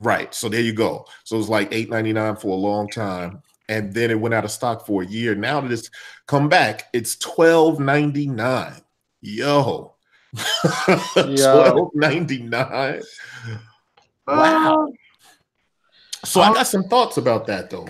Right. 0.00 0.34
So 0.34 0.48
there 0.48 0.60
you 0.60 0.72
go. 0.72 1.06
So 1.24 1.36
it 1.36 1.38
was 1.38 1.48
like 1.48 1.68
eight 1.72 1.90
ninety 1.90 2.12
nine 2.12 2.36
for 2.36 2.48
a 2.48 2.60
long 2.60 2.88
time, 2.88 3.42
and 3.68 3.92
then 3.92 4.10
it 4.10 4.20
went 4.20 4.34
out 4.34 4.44
of 4.44 4.50
stock 4.50 4.86
for 4.86 5.02
a 5.02 5.06
year. 5.06 5.34
Now 5.34 5.60
that 5.60 5.72
it's 5.72 5.90
come 6.26 6.48
back, 6.48 6.88
it's 6.92 7.16
twelve 7.16 7.80
ninety 7.80 8.26
nine. 8.26 8.80
Yo, 9.20 9.94
twelve 10.32 11.90
ninety 11.94 12.42
nine. 12.42 13.02
Uh, 14.26 14.36
wow. 14.36 14.88
So 16.24 16.40
I 16.40 16.54
got 16.54 16.66
some 16.66 16.84
thoughts 16.84 17.16
about 17.16 17.46
that 17.48 17.70
though. 17.70 17.88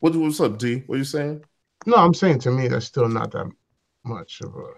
What, 0.00 0.16
what's 0.16 0.40
up, 0.40 0.58
D? 0.58 0.82
What 0.86 0.96
are 0.96 0.98
you 0.98 1.04
saying? 1.04 1.44
No, 1.86 1.96
I'm 1.96 2.14
saying 2.14 2.40
to 2.40 2.50
me 2.50 2.68
that's 2.68 2.86
still 2.86 3.08
not 3.08 3.30
that 3.32 3.50
much 4.04 4.40
of 4.40 4.54
a 4.54 4.72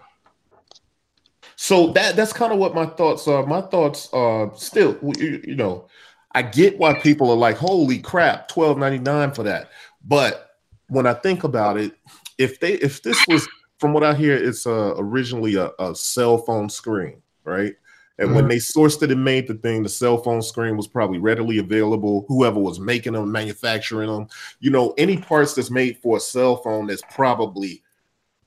So 1.55 1.91
that 1.93 2.15
that's 2.15 2.33
kind 2.33 2.51
of 2.53 2.59
what 2.59 2.75
my 2.75 2.85
thoughts 2.85 3.27
are. 3.27 3.45
My 3.45 3.61
thoughts 3.61 4.09
are 4.13 4.51
still, 4.55 4.97
you, 5.17 5.41
you 5.45 5.55
know, 5.55 5.87
I 6.33 6.41
get 6.41 6.77
why 6.77 6.99
people 6.99 7.29
are 7.31 7.37
like, 7.37 7.57
"Holy 7.57 7.99
crap, 7.99 8.47
twelve 8.47 8.77
ninety 8.77 8.99
nine 8.99 9.31
for 9.31 9.43
that." 9.43 9.69
But 10.03 10.49
when 10.87 11.07
I 11.07 11.13
think 11.13 11.43
about 11.43 11.77
it, 11.77 11.93
if 12.37 12.59
they 12.59 12.73
if 12.73 13.01
this 13.03 13.25
was 13.27 13.47
from 13.79 13.93
what 13.93 14.03
I 14.03 14.13
hear, 14.13 14.35
it's 14.35 14.65
uh, 14.65 14.95
originally 14.97 15.55
a, 15.55 15.71
a 15.79 15.95
cell 15.95 16.37
phone 16.39 16.69
screen, 16.69 17.21
right? 17.43 17.75
And 18.19 18.35
when 18.35 18.47
they 18.47 18.57
sourced 18.57 19.01
it 19.01 19.11
and 19.11 19.23
made 19.23 19.47
the 19.47 19.55
thing, 19.55 19.83
the 19.83 19.89
cell 19.89 20.17
phone 20.17 20.41
screen 20.41 20.77
was 20.77 20.87
probably 20.87 21.17
readily 21.17 21.57
available. 21.57 22.25
Whoever 22.27 22.59
was 22.59 22.79
making 22.79 23.13
them, 23.13 23.31
manufacturing 23.31 24.09
them, 24.09 24.27
you 24.59 24.69
know, 24.69 24.93
any 24.97 25.17
parts 25.17 25.55
that's 25.55 25.71
made 25.71 25.97
for 25.97 26.17
a 26.17 26.19
cell 26.21 26.57
phone, 26.57 26.87
that's 26.87 27.01
probably 27.11 27.82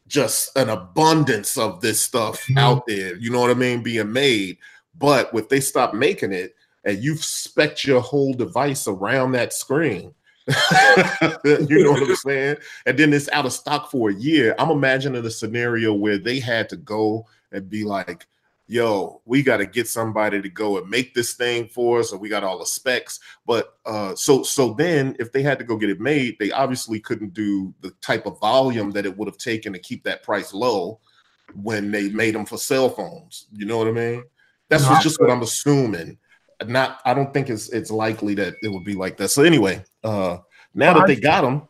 just 0.08 0.56
an 0.56 0.68
abundance 0.68 1.58
of 1.58 1.80
this 1.80 2.00
stuff 2.00 2.44
Mhm. 2.46 2.58
out 2.58 2.86
there. 2.86 3.16
You 3.16 3.30
know 3.30 3.40
what 3.40 3.50
I 3.50 3.54
mean? 3.54 3.82
Being 3.82 4.12
made. 4.12 4.58
But 4.98 5.30
if 5.34 5.48
they 5.48 5.60
stop 5.60 5.94
making 5.94 6.32
it 6.32 6.54
and 6.84 7.02
you've 7.02 7.24
spec 7.24 7.84
your 7.84 8.00
whole 8.00 8.32
device 8.32 8.86
around 8.88 9.32
that 9.32 9.52
screen, 9.52 10.14
you 10.46 11.82
know 11.84 11.90
what 11.92 12.02
I'm 12.02 12.16
saying? 12.16 12.56
And 12.86 12.96
then 12.98 13.12
it's 13.12 13.28
out 13.30 13.46
of 13.46 13.52
stock 13.52 13.90
for 13.90 14.10
a 14.10 14.14
year. 14.14 14.54
I'm 14.58 14.70
imagining 14.70 15.24
a 15.24 15.30
scenario 15.30 15.92
where 15.92 16.18
they 16.18 16.38
had 16.38 16.68
to 16.70 16.76
go 16.76 17.26
and 17.52 17.68
be 17.68 17.84
like, 17.84 18.26
yo, 18.68 19.20
we 19.24 19.42
got 19.42 19.58
to 19.58 19.66
get 19.66 19.88
somebody 19.88 20.42
to 20.42 20.48
go 20.48 20.78
and 20.78 20.88
make 20.90 21.14
this 21.14 21.34
thing 21.34 21.68
for 21.68 22.00
us, 22.00 22.12
and 22.12 22.20
we 22.20 22.28
got 22.28 22.44
all 22.44 22.58
the 22.58 22.66
specs. 22.66 23.20
But 23.46 23.74
uh, 23.84 24.14
so 24.14 24.42
so 24.42 24.74
then 24.74 25.16
if 25.18 25.32
they 25.32 25.42
had 25.42 25.58
to 25.58 25.64
go 25.64 25.76
get 25.76 25.90
it 25.90 26.00
made, 26.00 26.36
they 26.38 26.50
obviously 26.50 27.00
couldn't 27.00 27.32
do 27.34 27.72
the 27.80 27.90
type 28.00 28.26
of 28.26 28.40
volume 28.40 28.90
that 28.92 29.06
it 29.06 29.16
would 29.16 29.28
have 29.28 29.38
taken 29.38 29.72
to 29.72 29.78
keep 29.78 30.02
that 30.04 30.22
price 30.22 30.52
low. 30.52 31.00
when 31.62 31.92
they 31.92 32.08
made 32.08 32.34
them 32.34 32.44
for 32.44 32.58
cell 32.58 32.90
phones. 32.90 33.46
You 33.52 33.66
know 33.66 33.78
what 33.78 33.86
I 33.86 33.92
mean? 33.92 34.24
That's 34.68 34.82
No, 34.82 34.90
what- 34.90 35.02
just 35.02 35.20
what 35.20 35.30
I'm 35.30 35.42
assuming. 35.42 36.18
Not, 36.66 37.00
I 37.04 37.14
don't 37.14 37.32
think 37.32 37.48
it's 37.48 37.68
it's 37.68 37.90
likely 37.90 38.34
that 38.34 38.54
it 38.62 38.68
would 38.68 38.82
be 38.84 38.94
like 38.94 39.16
that. 39.18 39.28
So 39.28 39.42
anyway, 39.44 39.84
uh, 40.02 40.38
now 40.74 40.92
Well, 40.92 41.00
that 41.02 41.06
they 41.06 41.16
got 41.20 41.42
them, 41.42 41.62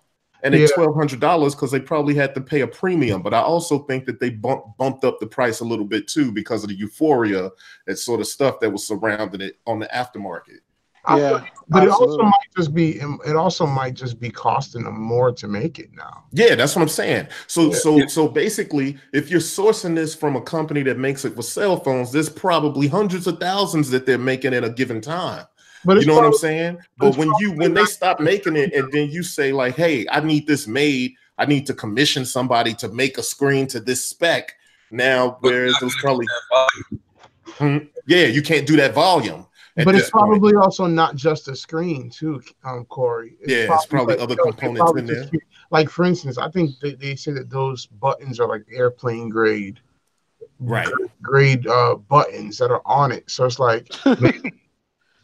and 0.47 0.55
Yeah. 0.55 0.63
it's 0.65 0.73
twelve 0.75 0.95
hundred 0.95 1.21
dollars 1.21 1.55
because 1.55 1.71
they 1.71 1.81
probably 1.81 2.15
had 2.15 2.35
to 2.37 2.41
pay 2.41 2.61
a 2.63 2.67
premium. 2.67 3.21
But 3.23 3.35
I 3.35 3.41
also 3.41 3.81
think 3.81 4.07
that 4.07 4.21
they 4.21 4.31
bump, 4.31 4.65
bumped 4.79 5.05
up 5.05 5.19
the 5.21 5.27
price 5.27 5.61
a 5.61 5.65
little 5.65 5.85
bit 5.85 6.09
too 6.09 6.33
because 6.33 6.63
of 6.63 6.69
the 6.71 6.77
euphoria 6.77 7.51
and 7.87 7.99
sort 7.99 8.21
of 8.21 8.27
stuff 8.27 8.61
that 8.61 8.71
was 8.71 8.87
surrounding 8.87 9.41
it 9.41 9.59
on 9.67 9.79
the 9.81 9.87
aftermarket. 9.87 10.61
Yeah, 11.09 11.39
feel- 11.39 11.45
but 11.69 11.85
it 11.85 11.91
also 11.91 12.23
might 12.23 12.33
just 12.57 12.75
be 12.75 13.01
it 13.27 13.37
also 13.37 13.65
might 13.65 13.95
just 13.95 14.19
be 14.19 14.29
costing 14.31 14.83
them 14.85 15.01
more 15.01 15.31
to 15.33 15.47
make 15.47 15.79
it 15.79 15.91
now. 15.95 16.25
Yeah, 16.33 16.55
that's 16.57 16.75
what 16.75 16.83
I'm 16.83 16.89
saying. 16.89 17.29
So 17.47 17.71
Yeah. 17.71 17.77
so 17.77 18.07
so 18.07 18.29
basically, 18.29 18.99
if 19.13 19.31
you're 19.31 19.39
sourcing 19.41 19.95
this 19.95 20.15
from 20.17 20.35
a 20.37 20.41
company 20.41 20.83
that 20.85 20.99
makes 20.99 21.25
it 21.25 21.35
for 21.37 21.43
cell 21.43 21.77
phones, 21.79 22.11
there's 22.13 22.29
probably 22.29 22.89
hundreds 22.89 23.27
of 23.29 23.39
thousands 23.39 23.91
that 23.91 24.05
they're 24.07 24.19
making 24.19 24.53
at 24.55 24.65
a 24.65 24.71
given 24.71 25.01
time. 25.01 25.45
But 25.87 25.93
You 25.95 25.99
it's 25.99 26.07
know 26.09 26.17
what 26.17 26.25
I'm 26.25 26.33
saying? 26.35 26.79
But 26.99 27.17
when 27.17 27.31
you 27.39 27.53
when 27.53 27.73
they 27.73 27.85
stop 27.85 28.19
making 28.21 28.57
it 28.57 28.73
and 28.75 28.91
then 28.93 29.09
you 29.09 29.23
say 29.23 29.53
like, 29.53 29.77
"Hey, 29.77 30.05
I 30.11 30.21
need 30.21 30.47
this 30.47 30.67
made. 30.67 31.15
I 31.39 31.47
need 31.47 31.65
to 31.67 31.75
commission 31.75 32.25
somebody 32.25 32.75
to 32.75 32.89
make 32.89 33.19
a 33.19 33.23
screen 33.23 33.67
to 33.69 33.81
this 33.81 34.05
spec." 34.05 34.55
Now, 34.91 35.39
But 35.41 35.53
whereas 35.53 35.75
not 35.81 35.93
it 35.93 35.95
probably 36.01 36.27
get 36.27 36.35
that 36.51 36.69
volume. 37.59 37.81
Hmm, 37.81 37.87
yeah, 38.07 38.27
you 38.27 38.43
can't 38.43 38.67
do 38.67 38.77
that 38.77 38.95
volume. 38.95 39.47
but 39.77 39.95
it's 39.95 40.05
this 40.05 40.11
point. 40.11 40.25
probably 40.27 40.55
also 40.57 40.87
not 40.87 41.15
just 41.17 41.49
a 41.49 41.55
screen 41.57 42.11
too, 42.11 42.43
um, 42.65 42.85
Corey. 42.87 43.37
Yeah, 43.47 43.73
it's 43.75 43.87
probably 43.87 44.19
other 44.19 44.37
components 44.37 44.81
probably 44.81 45.03
in 45.03 45.09
just- 45.09 45.33
Like 45.71 45.89
for 45.89 46.05
instance, 46.05 46.37
I 46.39 46.49
think 46.51 46.73
they, 46.83 46.95
they 46.95 47.15
say 47.17 47.33
that 47.33 47.49
those 47.51 47.87
buttons 47.87 48.41
are 48.41 48.49
like 48.49 48.65
airplane 48.73 49.29
grade, 49.29 49.81
right. 50.59 50.89
grade 51.23 51.67
uh, 51.67 51.95
buttons 51.97 52.59
that 52.59 52.71
are 52.71 52.83
on 52.87 53.13
it. 53.13 53.31
So 53.31 53.45
it's 53.45 53.59
like 53.59 53.89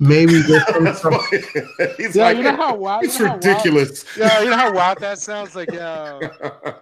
maybe, 0.09 0.32
maybe 0.32 0.42
there's 0.48 1.00
some- 1.00 1.12
That's. 1.30 1.96
He's 1.96 2.16
Yeah, 2.16 2.24
like, 2.24 2.36
you 2.38 2.42
know 2.44 2.57
how 2.57 2.74
wild. 2.74 3.05
it's 3.05 3.18
you 3.18 3.24
know 3.24 3.30
how 3.30 3.34
wild- 3.36 3.44
ridiculous. 3.46 4.05
Yeah, 4.16 4.42
you 4.42 4.50
know 4.50 4.57
how 4.57 4.72
wild 4.72 4.98
that 4.98 5.18
sounds. 5.18 5.55
Like, 5.55 5.70
yeah, 5.72 6.18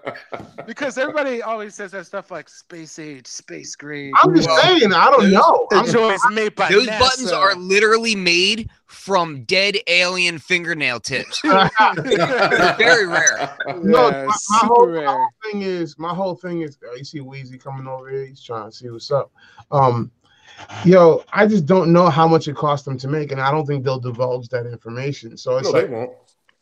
because 0.66 0.98
everybody 0.98 1.42
always 1.42 1.74
says 1.74 1.90
that 1.92 2.06
stuff 2.06 2.30
like 2.30 2.48
space 2.48 2.98
age, 2.98 3.26
space 3.26 3.76
grade. 3.76 4.12
I'm 4.22 4.34
just 4.34 4.48
Well, 4.48 4.62
saying, 4.62 4.92
I 4.92 5.10
don't 5.10 5.22
those- 5.30 5.32
know. 5.32 5.66
I'm- 5.72 6.34
made 6.34 6.54
by 6.54 6.68
Those 6.70 6.86
NASA. 6.86 6.98
buttons 6.98 7.32
are 7.32 7.54
literally 7.56 8.14
made 8.14 8.70
from 8.86 9.44
dead 9.44 9.76
alien 9.86 10.38
fingernail 10.38 11.00
tips. 11.00 11.40
Very 11.42 13.06
rare. 13.06 13.56
No, 13.82 14.08
Yeah, 14.08 14.22
my, 14.22 14.24
my 14.26 14.32
super 14.36 14.66
whole, 14.66 14.86
my 14.86 14.92
rare. 14.92 15.06
whole 15.08 15.28
thing 15.44 15.62
is 15.62 15.98
my 15.98 16.14
whole 16.14 16.34
thing 16.34 16.62
is 16.62 16.76
oh, 16.88 16.94
you 16.96 17.04
see 17.04 17.20
Weezy 17.20 17.62
coming 17.62 17.86
over 17.86 18.08
here, 18.10 18.26
he's 18.26 18.42
trying 18.42 18.70
to 18.70 18.76
see 18.76 18.88
what's 18.90 19.10
up. 19.10 19.30
Um 19.70 20.10
yo, 20.82 21.24
I 21.32 21.46
just 21.46 21.66
don't 21.66 21.92
know 21.92 22.08
how 22.10 22.28
much 22.28 22.48
it 22.48 22.56
cost 22.56 22.84
them 22.84 22.98
to 22.98 23.08
make, 23.08 23.32
and 23.32 23.40
I 23.40 23.50
don't 23.50 23.66
think 23.66 23.84
they'll 23.84 24.00
divulge 24.00 24.48
that 24.48 24.66
information. 24.66 25.36
So 25.36 25.56
it's 25.58 25.66
no, 25.66 25.72
they 25.72 25.84
like 25.84 25.90
won't. 25.90 26.12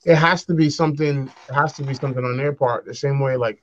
it 0.04 0.16
has 0.16 0.44
to 0.46 0.54
be 0.54 0.70
something, 0.70 1.32
it 1.48 1.54
has 1.54 1.74
to 1.74 1.84
be 1.84 1.94
something 1.94 2.24
on 2.24 2.36
their 2.36 2.52
part, 2.52 2.84
the 2.86 2.94
same 2.94 3.20
way 3.20 3.36
like 3.36 3.62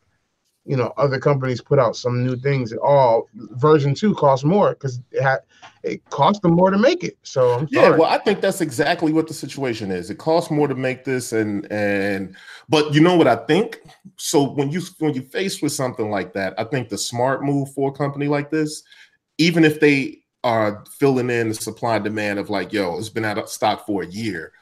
you 0.66 0.76
know 0.78 0.94
other 0.98 1.20
companies 1.20 1.62
put 1.62 1.80
out 1.80 1.96
some 1.96 2.26
new 2.26 2.36
things. 2.36 2.74
Oh, 2.84 3.28
version 3.36 3.94
two 3.96 4.16
costs 4.16 4.46
more 4.46 4.72
because 4.72 5.02
it 5.12 5.22
had 5.22 5.40
it 5.84 6.08
cost 6.10 6.42
them 6.42 6.54
more 6.54 6.72
to 6.72 6.78
make 6.78 7.04
it. 7.04 7.18
So 7.24 7.54
I'm 7.54 7.68
Yeah, 7.70 7.90
sorry. 7.90 8.00
well, 8.00 8.10
I 8.10 8.18
think 8.18 8.42
that's 8.42 8.62
exactly 8.62 9.14
what 9.14 9.28
the 9.28 9.34
situation 9.34 9.92
is. 9.92 10.10
It 10.10 10.18
costs 10.18 10.52
more 10.52 10.68
to 10.68 10.76
make 10.76 11.04
this, 11.04 11.32
and 11.34 11.72
and 11.72 12.36
but 12.70 12.94
you 12.94 13.02
know 13.02 13.16
what 13.16 13.28
I 13.28 13.36
think. 13.38 13.80
So 14.18 14.44
when 14.44 14.72
you 14.72 14.82
when 15.00 15.14
you 15.14 15.22
faced 15.22 15.62
with 15.64 15.72
something 15.72 16.10
like 16.12 16.34
that, 16.34 16.54
I 16.60 16.64
think 16.66 16.90
the 16.90 16.98
smart 16.98 17.44
move 17.44 17.72
for 17.74 17.90
a 17.90 17.94
company 17.94 18.28
like 18.28 18.52
this, 18.52 18.84
even 19.38 19.64
if 19.64 19.80
they 19.80 20.25
are 20.46 20.84
filling 21.00 21.30
in 21.32 21.50
the 21.50 21.56
supply 21.56 21.96
and 21.96 22.04
demand 22.06 22.38
of 22.38 22.50
like, 22.52 22.72
yo, 22.72 22.98
it's 23.00 23.10
been 23.10 23.26
out 23.26 23.40
of 23.40 23.50
stock 23.50 23.86
for 23.86 24.04
a 24.04 24.08
year. 24.08 24.54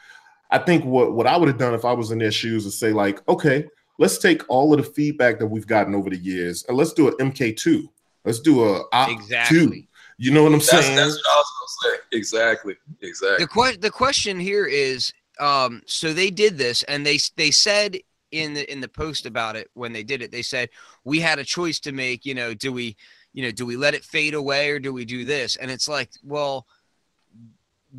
I 0.49 0.57
think 0.57 0.85
what 0.85 1.11
what 1.13 1.27
I 1.27 1.35
would 1.35 1.49
have 1.49 1.57
done 1.57 1.73
if 1.73 1.83
I 1.83 1.91
was 1.91 2.09
in 2.11 2.19
their 2.19 2.31
shoes 2.31 2.65
is 2.65 2.79
say 2.79 2.93
like, 2.93 3.19
okay, 3.27 3.67
let's 3.99 4.17
take 4.17 4.41
all 4.47 4.73
of 4.73 4.77
the 4.83 4.89
feedback 4.91 5.39
that 5.39 5.47
we've 5.47 5.67
gotten 5.67 5.93
over 5.93 6.09
the 6.09 6.17
years 6.17 6.63
and 6.67 6.77
let's 6.77 6.93
do 6.93 7.09
an 7.09 7.31
MK2. 7.31 7.83
Let's 8.23 8.39
do 8.39 8.63
a 8.63 8.83
op 8.93 9.09
Exactly. 9.09 9.57
two. 9.59 9.83
You 10.17 10.31
know 10.31 10.43
what 10.43 10.53
I'm 10.53 10.59
That's, 10.59 10.69
saying? 10.69 10.95
that's 10.95 11.15
what 11.15 11.27
I 11.27 11.35
was 11.35 11.77
gonna 11.81 11.95
say. 11.97 12.01
Exactly. 12.17 12.75
Exactly. 13.01 13.45
The 13.45 13.47
que- 13.49 13.77
the 13.77 13.91
question 13.91 14.39
here 14.39 14.65
is 14.65 15.11
um 15.39 15.81
so 15.85 16.13
they 16.13 16.29
did 16.29 16.57
this 16.57 16.83
and 16.83 17.05
they 17.05 17.19
they 17.35 17.51
said 17.51 17.97
in 18.31 18.53
the 18.53 18.71
in 18.71 18.79
the 18.79 18.87
post 18.87 19.25
about 19.25 19.55
it 19.57 19.69
when 19.73 19.91
they 19.91 20.03
did 20.03 20.21
it 20.21 20.31
they 20.31 20.41
said 20.43 20.69
we 21.03 21.19
had 21.19 21.39
a 21.39 21.43
choice 21.43 21.79
to 21.79 21.91
make 21.91 22.25
you 22.25 22.33
know 22.35 22.53
do 22.53 22.71
we 22.71 22.95
you 23.33 23.43
know 23.43 23.51
do 23.51 23.65
we 23.65 23.75
let 23.75 23.93
it 23.93 24.03
fade 24.03 24.33
away 24.33 24.69
or 24.69 24.79
do 24.79 24.93
we 24.93 25.05
do 25.05 25.25
this? 25.25 25.55
And 25.55 25.69
it's 25.69 25.87
like 25.87 26.09
well 26.23 26.65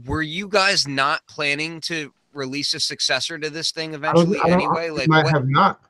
were 0.06 0.22
you 0.22 0.48
guys 0.48 0.88
not 0.88 1.26
planning 1.28 1.80
to 1.82 2.12
release 2.32 2.74
a 2.74 2.80
successor 2.80 3.38
to 3.38 3.50
this 3.50 3.70
thing 3.70 3.92
I 3.92 3.96
eventually 3.96 4.38
I 4.40 4.48
don't, 4.48 4.60
anyway? 4.60 4.86
They 4.86 4.90
like 4.90 5.08
might 5.08 5.24
what, 5.24 5.34
have 5.34 5.48
not. 5.48 5.80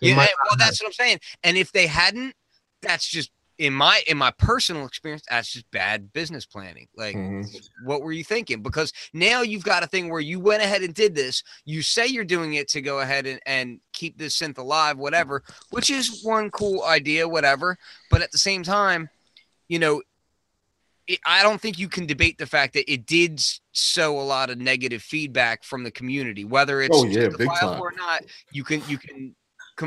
They 0.00 0.08
yeah 0.08 0.16
well 0.16 0.56
that's 0.58 0.82
what 0.82 0.88
i'm 0.88 0.92
saying. 0.92 1.20
And 1.42 1.56
if 1.56 1.72
they 1.72 1.86
hadn't 1.86 2.34
that's 2.82 3.06
just 3.06 3.30
in 3.58 3.72
my 3.72 4.02
in 4.08 4.18
my 4.18 4.32
personal 4.32 4.84
experience 4.84 5.22
that's 5.30 5.52
just 5.52 5.70
bad 5.70 6.12
business 6.12 6.44
planning 6.44 6.88
like 6.96 7.14
Mhm. 7.16 7.68
what 7.84 8.02
were 8.02 8.12
you 8.12 8.24
thinking 8.24 8.62
because 8.62 8.92
now 9.12 9.42
you've 9.42 9.64
got 9.64 9.84
a 9.84 9.86
thing 9.86 10.08
where 10.08 10.20
you 10.20 10.40
went 10.40 10.62
ahead 10.62 10.82
and 10.82 10.94
did 10.94 11.14
this 11.14 11.42
you 11.64 11.82
say 11.82 12.06
you're 12.06 12.24
doing 12.24 12.54
it 12.54 12.68
to 12.68 12.80
go 12.80 13.00
ahead 13.00 13.26
and, 13.26 13.40
and 13.46 13.80
keep 13.92 14.18
this 14.18 14.36
synth 14.38 14.58
alive 14.58 14.98
whatever 14.98 15.42
which 15.70 15.90
is 15.90 16.22
one 16.24 16.50
cool 16.50 16.82
idea 16.84 17.28
whatever 17.28 17.76
but 18.10 18.22
at 18.22 18.32
the 18.32 18.38
same 18.38 18.62
time 18.64 19.08
you 19.68 19.78
know 19.78 20.02
it, 21.06 21.20
i 21.24 21.42
don't 21.42 21.60
think 21.60 21.78
you 21.78 21.88
can 21.88 22.06
debate 22.06 22.38
the 22.38 22.46
fact 22.46 22.74
that 22.74 22.90
it 22.92 23.06
did 23.06 23.40
sow 23.72 24.18
a 24.18 24.22
lot 24.22 24.50
of 24.50 24.58
negative 24.58 25.02
feedback 25.02 25.62
from 25.62 25.84
the 25.84 25.90
community 25.90 26.44
whether 26.44 26.80
it's 26.82 26.96
Oh, 26.96 27.04
yeah, 27.04 27.28
or 27.78 27.92
not 27.92 28.22
you 28.50 28.64
can 28.64 28.82
you 28.88 28.98
can 28.98 29.36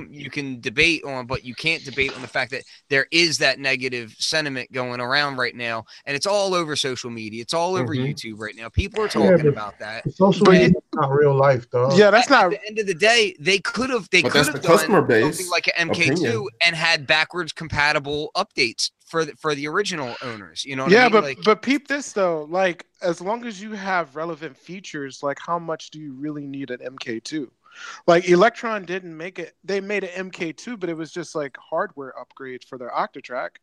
you 0.09 0.29
can 0.29 0.59
debate 0.59 1.03
on 1.05 1.25
but 1.25 1.43
you 1.45 1.55
can't 1.55 1.83
debate 1.85 2.13
on 2.15 2.21
the 2.21 2.27
fact 2.27 2.51
that 2.51 2.63
there 2.89 3.07
is 3.11 3.37
that 3.37 3.57
negative 3.59 4.13
sentiment 4.19 4.69
going 4.71 4.99
around 4.99 5.37
right 5.37 5.55
now 5.55 5.83
and 6.05 6.15
it's 6.15 6.25
all 6.25 6.53
over 6.53 6.75
social 6.75 7.09
media 7.09 7.41
it's 7.41 7.53
all 7.53 7.75
over 7.75 7.95
Mhm. 7.95 8.09
youtube 8.13 8.33
right 8.39 8.55
now 8.55 8.67
people 8.69 9.01
are 9.03 9.07
talking 9.07 9.37
but- 9.37 9.45
about 9.45 9.79
that 9.79 10.03
Social 10.13 10.45
media 10.51 10.67
is 10.67 10.73
not 10.93 11.11
real 11.11 11.35
life, 11.35 11.69
though. 11.71 11.95
Yeah, 11.95 12.09
that's 12.11 12.29
at 12.29 12.31
not. 12.31 12.45
At 12.53 12.61
the 12.61 12.67
end 12.67 12.79
of 12.79 12.87
the 12.87 12.93
day 12.95 13.35
they 13.39 13.59
could 13.59 13.89
have 13.89 14.09
they 14.09 14.23
could 14.23 14.45
have 14.45 14.53
done 14.53 14.61
customer 14.63 15.01
base 15.01 15.37
something 15.37 15.49
like 15.51 15.67
an 15.77 15.89
mk2 15.89 16.11
opinion. 16.11 16.47
and 16.65 16.75
had 16.75 17.07
backwards 17.07 17.53
compatible 17.53 18.31
updates 18.35 18.91
for 19.05 19.23
the, 19.25 19.33
for 19.37 19.55
the 19.55 19.67
original 19.67 20.15
owners 20.21 20.65
you 20.65 20.75
know 20.75 20.83
what 20.83 20.91
I 20.91 20.95
Yeah, 20.95 21.03
mean? 21.03 21.11
but 21.13 21.23
Like- 21.23 21.37
but 21.45 21.61
peep 21.61 21.87
this 21.87 22.11
though. 22.13 22.43
Like, 22.49 22.85
as 23.01 23.21
long 23.21 23.45
as 23.45 23.61
you 23.61 23.71
have 23.73 24.15
relevant 24.15 24.57
features, 24.57 25.21
like 25.23 25.37
how 25.39 25.59
much 25.59 25.91
do 25.91 25.99
you 25.99 26.13
really 26.13 26.45
need 26.47 26.71
an 26.71 26.79
MK2? 26.81 27.47
Like 28.05 28.25
Elektron 28.25 28.85
didn't 28.85 29.15
make 29.15 29.39
it. 29.39 29.55
They 29.63 29.79
made 29.81 30.03
an 30.03 30.31
MK2, 30.31 30.79
but 30.79 30.89
it 30.89 30.97
was 30.97 31.11
just 31.11 31.35
like 31.35 31.57
hardware 31.57 32.13
upgrades 32.19 32.65
for 32.65 32.77
their 32.77 32.89
Octatrack. 32.89 33.57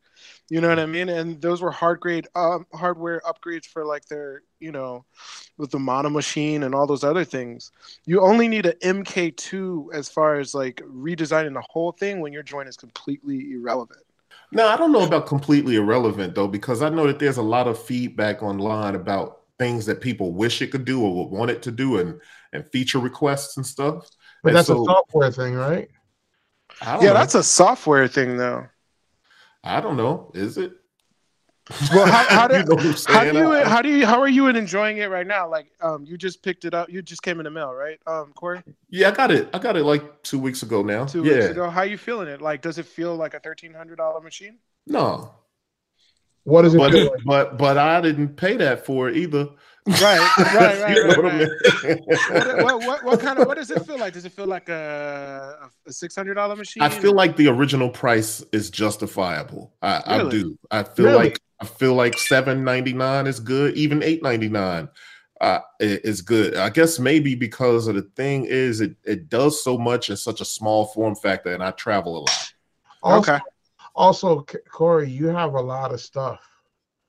You 0.49 0.61
know 0.61 0.69
what 0.69 0.79
I 0.79 0.87
mean? 0.87 1.09
And 1.09 1.41
those 1.41 1.61
were 1.61 1.71
hard 1.71 2.01
grade 2.01 2.27
um, 2.35 2.67
hardware 2.73 3.21
upgrades 3.25 3.67
for 3.67 3.85
like 3.85 4.05
their, 4.07 4.43
you 4.61 4.73
know, 4.73 5.05
with 5.59 5.71
the 5.71 5.79
mono 5.79 6.11
machine 6.11 6.63
and 6.63 6.75
all 6.75 6.87
those 6.87 7.05
other 7.05 7.25
things. 7.25 7.73
You 8.07 8.21
only 8.21 8.49
need 8.49 8.67
an 8.67 8.77
MK2 8.83 9.95
as 9.95 10.09
far 10.09 10.37
as 10.37 10.55
like 10.55 10.83
redesigning 10.87 11.55
the 11.55 11.65
whole 11.69 11.93
thing 11.93 12.21
when 12.21 12.33
your 12.33 12.43
joint 12.43 12.69
is 12.69 12.77
completely 12.77 13.53
irrelevant. 13.53 14.03
No, 14.53 14.69
I 14.69 14.77
don't 14.77 14.93
know 14.93 15.05
about 15.05 15.27
completely 15.27 15.77
irrelevant 15.77 16.35
though, 16.35 16.49
because 16.49 16.83
I 16.83 16.89
know 16.89 17.07
that 17.07 17.19
there's 17.19 17.39
a 17.39 17.43
lot 17.43 17.67
of 17.67 17.83
feedback 17.83 18.43
online 18.43 18.95
about 18.95 19.41
things 19.65 19.87
that 19.87 20.01
people 20.01 20.33
wish 20.33 20.61
it 20.63 20.71
could 20.71 20.85
do 20.85 21.03
or 21.03 21.11
would 21.17 21.31
want 21.39 21.51
it 21.51 21.63
to 21.63 21.71
do, 21.71 21.99
and 21.99 22.21
and 22.53 22.69
feature 22.71 22.99
requests 22.99 23.57
and 23.57 23.67
stuff. 23.67 24.09
but 24.43 24.51
And 24.51 24.57
that's 24.57 24.69
so- 24.69 24.83
a 24.83 24.85
software 24.85 25.31
thing, 25.33 25.55
right? 25.55 25.89
Yeah, 26.83 26.97
know. 27.01 27.15
that's 27.15 27.35
a 27.35 27.43
software 27.43 28.07
thing 28.09 28.37
though. 28.37 28.67
I 29.63 29.81
don't 29.81 29.97
know. 29.97 30.31
Is 30.35 30.59
it? 30.59 30.73
Well, 31.95 32.05
how- 32.07 32.29
how 32.39 32.47
do- 32.53 32.57
You 32.59 32.65
know 32.65 32.77
How 33.07 33.23
do 33.25 33.39
you 33.39 33.65
how 33.65 33.81
do 33.83 33.89
you 33.89 34.07
how 34.07 34.21
are 34.21 34.29
you 34.29 34.49
enjoying 34.49 34.99
it 34.99 35.09
right 35.09 35.27
now? 35.27 35.49
Like 35.49 35.69
um 35.81 36.05
you 36.05 36.19
just 36.19 36.43
picked 36.43 36.65
it 36.67 36.75
up, 36.75 36.91
you 36.91 37.01
just 37.01 37.23
came 37.23 37.41
in 37.41 37.45
the 37.45 37.51
mail, 37.51 37.73
right? 37.73 37.99
Um 38.07 38.33
Corey? 38.35 38.61
yeah, 38.91 39.09
I 39.09 39.13
got 39.13 39.31
it. 39.31 39.49
I 39.55 39.59
got 39.59 39.77
it 39.77 39.85
like 39.85 40.23
two 40.23 40.39
weeks 40.39 40.63
ago 40.63 40.83
now. 40.83 41.07
Two 41.07 41.25
yeah. 41.25 41.35
weeks 41.35 41.47
ago. 41.47 41.71
How 41.71 41.83
you 41.83 41.97
feeling 41.97 42.29
it? 42.29 42.43
Like 42.43 42.61
does 42.61 42.77
it 42.79 42.87
feel 42.87 43.17
like 43.17 43.33
a 43.35 43.41
thirteen 43.41 43.73
hundred 43.73 43.97
dollar 43.97 44.21
machine? 44.21 44.59
No, 44.87 45.33
What 46.45 46.65
is 46.65 46.75
it? 46.75 46.79
but 46.79 46.93
feel 46.93 47.11
like? 47.11 47.25
but 47.25 47.59
but 47.59 47.79
I 47.79 48.01
didn't 48.01 48.37
pay 48.37 48.57
that 48.59 48.85
for 48.87 49.09
it 49.09 49.17
either. 49.17 49.49
Right, 49.87 50.39
right, 50.39 50.81
right, 50.81 50.97
you 50.97 51.05
know 51.05 51.09
right, 51.09 51.17
what 51.19 51.27
I 51.27 51.39
right. 51.39 51.49
mean? 51.85 51.99
What, 52.31 52.65
what, 52.65 52.87
what, 52.87 53.05
what 53.05 53.21
kind 53.21 53.39
of 53.39 53.47
what 53.47 53.57
does 53.59 53.71
it 53.71 53.85
feel 53.85 53.99
like? 53.99 54.15
Does 54.15 54.25
it 54.25 54.33
feel 54.33 54.47
like 54.47 54.69
a, 54.71 55.71
a 55.87 55.93
six 55.93 56.15
hundred 56.17 56.35
dollar 56.35 56.57
machine? 56.57 56.83
I 56.83 56.89
feel 56.89 57.13
like 57.15 57.37
the 57.37 57.49
original 57.49 57.91
price 57.91 58.43
is 58.53 58.71
justifiable. 58.71 59.75
I, 59.83 60.03
I 60.07 60.29
do. 60.31 60.59
I 60.71 60.85
feel 60.85 61.07
Really? 61.07 61.17
like 61.25 61.41
I 61.61 61.67
feel 61.67 61.95
like 61.95 62.17
seven 62.19 62.65
ninety 62.65 62.93
nine 62.95 63.27
is 63.27 63.41
good. 63.41 63.77
Even 63.77 64.03
eight 64.03 64.23
ninety 64.23 64.49
nine 64.49 64.89
uh, 65.43 65.61
i- 65.83 66.01
is 66.03 66.23
good. 66.23 66.57
I 66.57 66.71
guess 66.71 66.99
maybe 66.99 67.35
because 67.35 67.87
of 67.87 67.95
the 67.95 68.03
thing 68.17 68.47
is 68.47 68.81
it 68.81 68.97
it 69.05 69.29
does 69.29 69.63
so 69.63 69.77
much 69.77 70.09
in 70.09 70.17
such 70.17 70.41
a 70.41 70.47
small 70.47 70.87
form 70.87 71.15
factor, 71.15 71.53
and 71.53 71.63
I 71.63 71.73
travel 71.73 72.17
a 72.17 72.21
lot. 72.21 72.53
Also, 73.03 73.33
okay. 73.33 73.33
Also, 73.33 73.45
C- 73.97 74.59
Corey, 74.71 75.11
you 75.11 75.27
have 75.29 75.55
a 75.55 75.61
lot 75.61 75.93
of 75.93 76.01
stuff. 76.01 76.41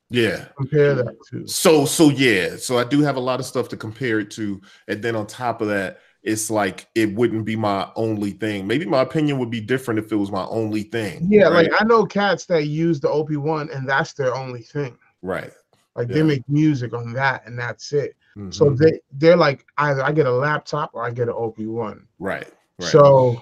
Yeah. 0.09 0.45
Compare 0.55 0.95
that 0.95 1.15
to. 1.31 1.47
So 1.47 1.85
so 1.85 2.09
yeah, 2.09 2.57
so 2.57 2.77
I 2.77 2.83
do 2.83 3.01
have 3.01 3.15
a 3.15 3.19
lot 3.19 3.39
of 3.39 3.45
stuff 3.45 3.69
to 3.69 3.77
compare 3.77 4.19
it 4.19 4.29
to, 4.31 4.61
and 4.87 5.01
then 5.03 5.15
on 5.15 5.25
top 5.25 5.61
of 5.61 5.67
that, 5.69 5.99
it's 6.21 6.49
like 6.51 6.87
it 6.95 7.13
wouldn't 7.15 7.43
be 7.45 7.55
my 7.55 7.89
only 7.95 8.31
thing. 8.31 8.67
Maybe 8.67 8.85
my 8.85 9.01
opinion 9.01 9.39
would 9.39 9.49
be 9.49 9.61
different 9.61 9.99
if 9.99 10.11
it 10.11 10.15
was 10.15 10.31
my 10.31 10.45
only 10.45 10.83
thing. 10.83 11.25
Yeah, 11.29 11.45
right? 11.45 11.69
like 11.71 11.81
I 11.81 11.85
know 11.85 12.05
cats 12.05 12.45
that 12.45 12.67
use 12.67 12.99
the 12.99 13.07
OP1 13.09 13.75
and 13.75 13.87
that's 13.89 14.13
their 14.13 14.33
only 14.35 14.61
thing. 14.61 14.97
right. 15.21 15.51
Like 15.95 16.09
Yeah. 16.09 16.15
they 16.15 16.23
make 16.23 16.43
music 16.49 16.93
on 16.93 17.13
that 17.13 17.47
and 17.47 17.57
that's 17.57 17.93
it. 17.93 18.15
So 18.49 18.65
Mhm. 18.65 18.77
they 18.77 18.99
they're 19.13 19.37
like 19.37 19.65
either 19.77 20.03
I 20.03 20.11
get 20.11 20.25
a 20.27 20.31
laptop 20.31 20.91
or 20.93 21.03
I 21.03 21.09
get 21.11 21.29
an 21.29 21.35
OP1. 21.35 22.05
right. 22.19 22.47
Right. 22.79 22.91
So 22.91 23.41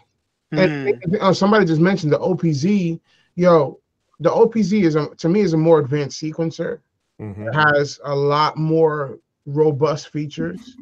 and, 0.52 0.70
Mhm. 0.70 1.04
and, 1.04 1.16
uh, 1.18 1.34
somebody 1.34 1.66
just 1.66 1.82
mentioned 1.82 2.14
the 2.14 2.20
OPZ. 2.20 3.02
Yo, 3.36 3.80
the 4.20 4.30
OPZ 4.30 4.84
is 4.84 4.96
a, 4.96 5.08
to 5.16 5.30
me 5.30 5.42
is 5.42 5.54
a 5.54 5.58
more 5.58 5.80
advanced 5.80 6.22
sequencer. 6.22 6.80
Mhm. 7.22 7.48
It 7.48 7.54
has 7.56 8.00
a 8.04 8.16
lot 8.16 8.58
more 8.58 9.20
robust 9.46 10.10
features. 10.10 10.78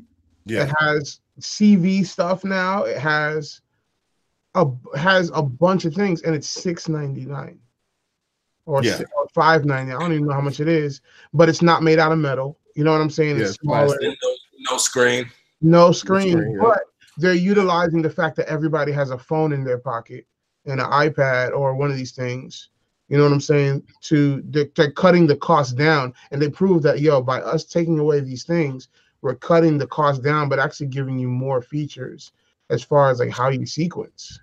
yeah. 0.45 0.63
It 0.63 0.73
has 0.79 1.19
CV 1.39 2.05
stuff 2.05 2.43
now. 2.43 2.83
It 2.83 2.97
has 2.97 3.61
a 4.55 4.67
has 4.97 5.31
a 5.33 5.41
bunch 5.41 5.85
of 5.85 5.93
things, 5.93 6.21
and 6.23 6.35
it's 6.35 6.47
six 6.49 6.89
ninety 6.89 7.25
nine 7.25 7.59
or, 8.65 8.83
Yeah. 8.83 8.97
si- 8.97 9.05
or 9.17 9.27
five 9.33 9.65
ninety. 9.65 9.91
I 9.93 9.99
don't 9.99 10.13
even 10.13 10.25
know 10.27 10.33
how 10.33 10.41
much 10.41 10.59
it 10.59 10.67
is, 10.67 11.01
but 11.33 11.47
it's 11.49 11.61
not 11.61 11.83
made 11.83 11.99
out 11.99 12.11
of 12.11 12.19
metal. 12.19 12.57
You 12.75 12.83
know 12.83 12.91
what 12.91 13.01
I'm 13.01 13.09
saying? 13.09 13.37
Yeah, 13.37 13.43
it's 13.43 13.51
it's 13.51 13.59
smaller, 13.61 13.87
plastic. 13.87 14.07
And 14.07 14.17
no, 14.23 14.71
no 14.71 14.77
screen. 14.77 15.31
no 15.61 15.91
screen, 15.91 16.31
screen, 16.37 16.51
yeah. 16.55 16.59
but 16.61 16.79
they're 17.17 17.33
utilizing 17.33 18.01
the 18.01 18.09
fact 18.09 18.35
that 18.37 18.47
everybody 18.47 18.91
has 18.91 19.11
a 19.11 19.17
phone 19.17 19.51
in 19.53 19.63
their 19.63 19.77
pocket 19.79 20.25
and 20.65 20.79
an 20.79 20.87
iPad 20.87 21.51
or 21.51 21.75
one 21.75 21.91
of 21.91 21.97
these 21.97 22.11
things. 22.11 22.69
You 23.07 23.17
know 23.17 23.23
what 23.23 23.33
I'm 23.33 23.41
saying? 23.41 23.83
To 24.03 24.41
they're, 24.45 24.69
they're 24.75 24.91
cutting 24.91 25.27
the 25.27 25.35
cost 25.35 25.75
down, 25.75 26.13
and 26.31 26.41
they 26.41 26.49
prove 26.49 26.81
that 26.83 27.01
yo, 27.01 27.21
by 27.21 27.41
us 27.41 27.65
taking 27.65 27.99
away 27.99 28.21
these 28.21 28.43
things, 28.43 28.87
we're 29.21 29.35
cutting 29.35 29.77
the 29.77 29.87
cost 29.87 30.23
down, 30.23 30.49
but 30.49 30.59
actually 30.59 30.87
giving 30.87 31.19
you 31.19 31.27
more 31.27 31.61
features 31.61 32.31
as 32.69 32.81
far 32.81 33.09
as 33.09 33.19
like 33.19 33.29
how 33.29 33.49
you 33.49 33.65
sequence. 33.65 34.39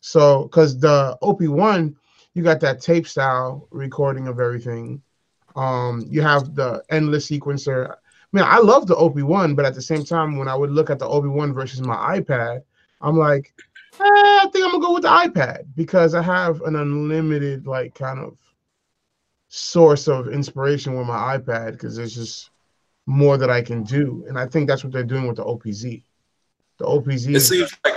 So, 0.00 0.44
because 0.44 0.78
the 0.78 1.18
OP1, 1.22 1.94
you 2.34 2.42
got 2.42 2.60
that 2.60 2.80
tape 2.80 3.08
style 3.08 3.66
recording 3.70 4.28
of 4.28 4.38
everything. 4.38 5.02
Um, 5.56 6.04
you 6.08 6.22
have 6.22 6.54
the 6.54 6.84
endless 6.90 7.28
sequencer. 7.28 7.96
Man, 8.32 8.44
I 8.46 8.58
love 8.58 8.86
the 8.86 8.94
OP1, 8.94 9.56
but 9.56 9.64
at 9.64 9.74
the 9.74 9.82
same 9.82 10.04
time, 10.04 10.36
when 10.36 10.46
I 10.46 10.54
would 10.54 10.70
look 10.70 10.90
at 10.90 10.98
the 10.98 11.08
OP1 11.08 11.54
versus 11.54 11.80
my 11.80 12.20
iPad, 12.20 12.62
I'm 13.00 13.16
like, 13.16 13.54
Eh, 14.00 14.04
I 14.04 14.48
think 14.52 14.64
I'm 14.64 14.72
gonna 14.72 14.86
go 14.86 14.94
with 14.94 15.02
the 15.02 15.08
iPad 15.08 15.64
because 15.74 16.14
I 16.14 16.22
have 16.22 16.62
an 16.62 16.76
unlimited 16.76 17.66
like 17.66 17.94
kind 17.94 18.20
of 18.20 18.36
source 19.48 20.08
of 20.08 20.28
inspiration 20.28 20.96
with 20.96 21.06
my 21.06 21.38
iPad 21.38 21.72
because 21.72 21.96
there's 21.96 22.14
just 22.14 22.50
more 23.06 23.38
that 23.38 23.50
I 23.50 23.62
can 23.62 23.82
do, 23.82 24.24
and 24.28 24.38
I 24.38 24.46
think 24.46 24.68
that's 24.68 24.84
what 24.84 24.92
they're 24.92 25.02
doing 25.02 25.26
with 25.26 25.36
the 25.36 25.44
OPZ. 25.44 26.02
The 26.78 26.84
OPZ. 26.84 27.34
It 27.34 27.40
seems 27.40 27.74
like 27.84 27.94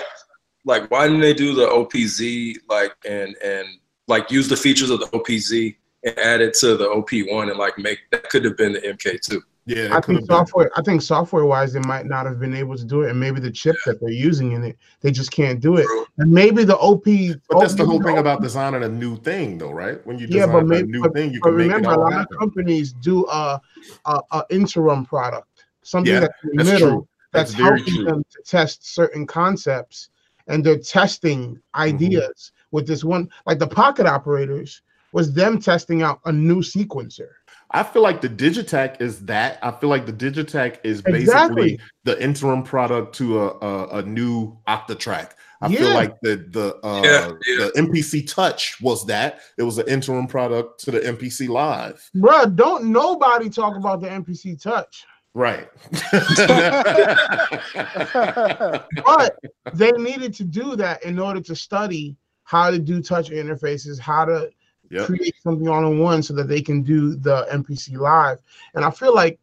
like 0.66 0.90
why 0.92 1.08
didn't 1.08 1.22
they 1.22 1.34
do 1.34 1.54
the 1.54 1.68
OPZ 1.68 2.56
like 2.70 2.96
and 3.08 3.36
and 3.44 3.68
like 4.08 4.32
use 4.32 4.48
the 4.48 4.58
features 4.58 4.90
of 4.90 5.00
the 5.00 5.08
OPZ 5.08 5.76
and 6.04 6.18
add 6.18 6.42
it 6.42 6.54
to 6.56 6.78
the 6.78 6.86
OP1 6.86 7.50
and 7.50 7.60
like 7.60 7.78
make 7.78 8.00
that 8.12 8.30
could 8.30 8.44
have 8.46 8.58
been 8.58 8.74
the 8.74 8.82
MK2. 8.82 9.42
Yeah. 9.68 9.90
I 9.96 10.02
think 10.02 10.06
have 10.06 10.06
been. 10.06 10.26
software. 10.28 10.72
I 10.76 10.82
think 10.82 11.02
software 11.02 11.46
wise, 11.46 11.72
they 11.74 11.80
might 11.82 12.06
not 12.08 12.26
have 12.26 12.40
been 12.40 12.56
able 12.56 12.76
to 12.76 12.84
do 12.84 13.04
it, 13.04 13.12
and 13.12 13.20
maybe 13.20 13.40
the 13.40 13.52
chip 13.52 13.76
that 13.86 14.00
they're 14.02 14.10
using 14.10 14.54
in 14.54 14.64
it, 14.64 14.78
they 15.02 15.12
just 15.12 15.32
can't 15.32 15.60
do 15.60 15.78
it. 15.78 15.86
True. 15.86 16.06
And 16.18 16.32
maybe 16.32 16.64
the 16.64 16.78
OP. 16.78 17.06
But 17.50 17.60
that's 17.60 17.76
the 17.76 17.84
OP 17.84 17.90
whole 17.90 18.02
thing 18.02 18.18
about 18.18 18.42
designing 18.42 18.84
a 18.84 18.90
new 18.90 19.18
thing, 19.18 19.58
though, 19.60 19.72
right? 19.72 20.06
When 20.08 20.18
you 20.18 20.26
Yeah, 20.30 20.48
design 20.48 20.52
but 20.52 20.58
a 20.64 20.66
maybe- 20.66 20.92
new 20.92 21.02
but- 21.04 21.14
thing, 21.14 21.32
you 21.34 21.40
But 21.42 21.50
can 21.50 21.58
remember, 21.58 21.92
a 21.92 21.98
lot 22.00 22.14
of 22.14 22.28
companies 22.40 22.94
do 22.94 23.26
a, 23.28 23.62
a, 24.06 24.20
a 24.32 24.44
interim 24.50 25.06
product, 25.06 25.48
something 25.84 26.12
Yeah, 26.12 26.22
that's 26.22 26.34
in 26.44 26.50
the 26.50 26.64
that's 26.64 26.70
middle 26.72 26.90
true. 26.90 27.08
that's, 27.32 27.52
That's 27.54 27.64
helping 27.64 27.96
true. 27.96 28.04
them 28.06 28.24
to 28.32 28.42
test 28.44 28.94
certain 28.96 29.28
concepts, 29.28 30.10
and 30.48 30.64
they're 30.66 30.80
testing 30.80 31.56
Mm-hmm. 31.76 31.82
ideas 31.82 32.52
with 32.72 32.88
this 32.88 33.04
one. 33.04 33.30
Like 33.46 33.60
the 33.60 33.68
pocket 33.68 34.08
operators 34.08 34.82
was 35.14 35.32
them 35.34 35.60
testing 35.60 36.02
out 36.02 36.20
a 36.26 36.32
new 36.32 36.62
sequencer. 36.62 37.28
I 37.74 37.84
feel 37.84 38.02
like 38.02 38.22
the 38.22 38.30
Digitakt 38.30 39.02
is 39.02 39.26
that. 39.26 39.60
I 39.64 39.72
feel 39.72 39.90
like 39.90 40.06
the 40.06 40.14
Digitakt 40.14 40.80
is 40.84 41.02
basically 41.02 41.22
Exactly. 41.22 41.80
the 42.04 42.22
interim 42.22 42.64
product 42.64 43.16
to 43.16 43.40
a 43.42 43.48
a, 43.60 43.88
a 44.00 44.02
new 44.04 44.58
Octatrack. 44.68 45.32
I 45.62 45.68
Yeah. 45.68 45.80
feel 45.80 45.94
like 45.94 46.20
the 46.22 46.46
the 46.50 46.76
uh, 46.86 47.02
Yeah, 47.04 47.32
yeah. 47.48 47.66
the 47.66 47.72
MPC 47.78 48.28
Touch 48.28 48.80
was 48.82 49.06
that. 49.08 49.40
It 49.58 49.64
was 49.64 49.78
an 49.78 49.88
interim 49.88 50.28
product 50.28 50.80
to 50.86 50.92
the 50.92 51.00
MPC 51.00 51.48
Live. 51.50 52.10
Bruh, 52.16 52.54
don't 52.56 52.86
nobody 52.86 53.50
talk 53.50 53.76
about 53.78 54.02
the 54.02 54.08
MPC 54.10 54.62
Touch. 54.62 55.06
Right. 55.34 55.70
but 59.06 59.40
they 59.74 59.92
needed 59.94 60.34
to 60.36 60.44
do 60.44 60.76
that 60.76 61.04
in 61.04 61.20
order 61.20 61.40
to 61.42 61.56
study 61.56 62.18
how 62.44 62.70
to 62.70 62.80
do 62.80 63.02
touch 63.02 63.30
interfaces, 63.30 63.98
how 63.98 64.26
to 64.26 64.50
Yep. 64.92 65.06
create 65.06 65.36
something 65.42 65.70
all 65.70 65.90
in 65.90 66.00
one 66.00 66.22
so 66.22 66.34
that 66.34 66.50
they 66.50 66.62
can 66.62 66.84
do 66.84 67.16
the 67.16 67.48
MPC 67.50 67.98
live. 67.98 68.40
And 68.76 68.84
I 68.84 68.92
feel 68.92 69.16
like 69.16 69.40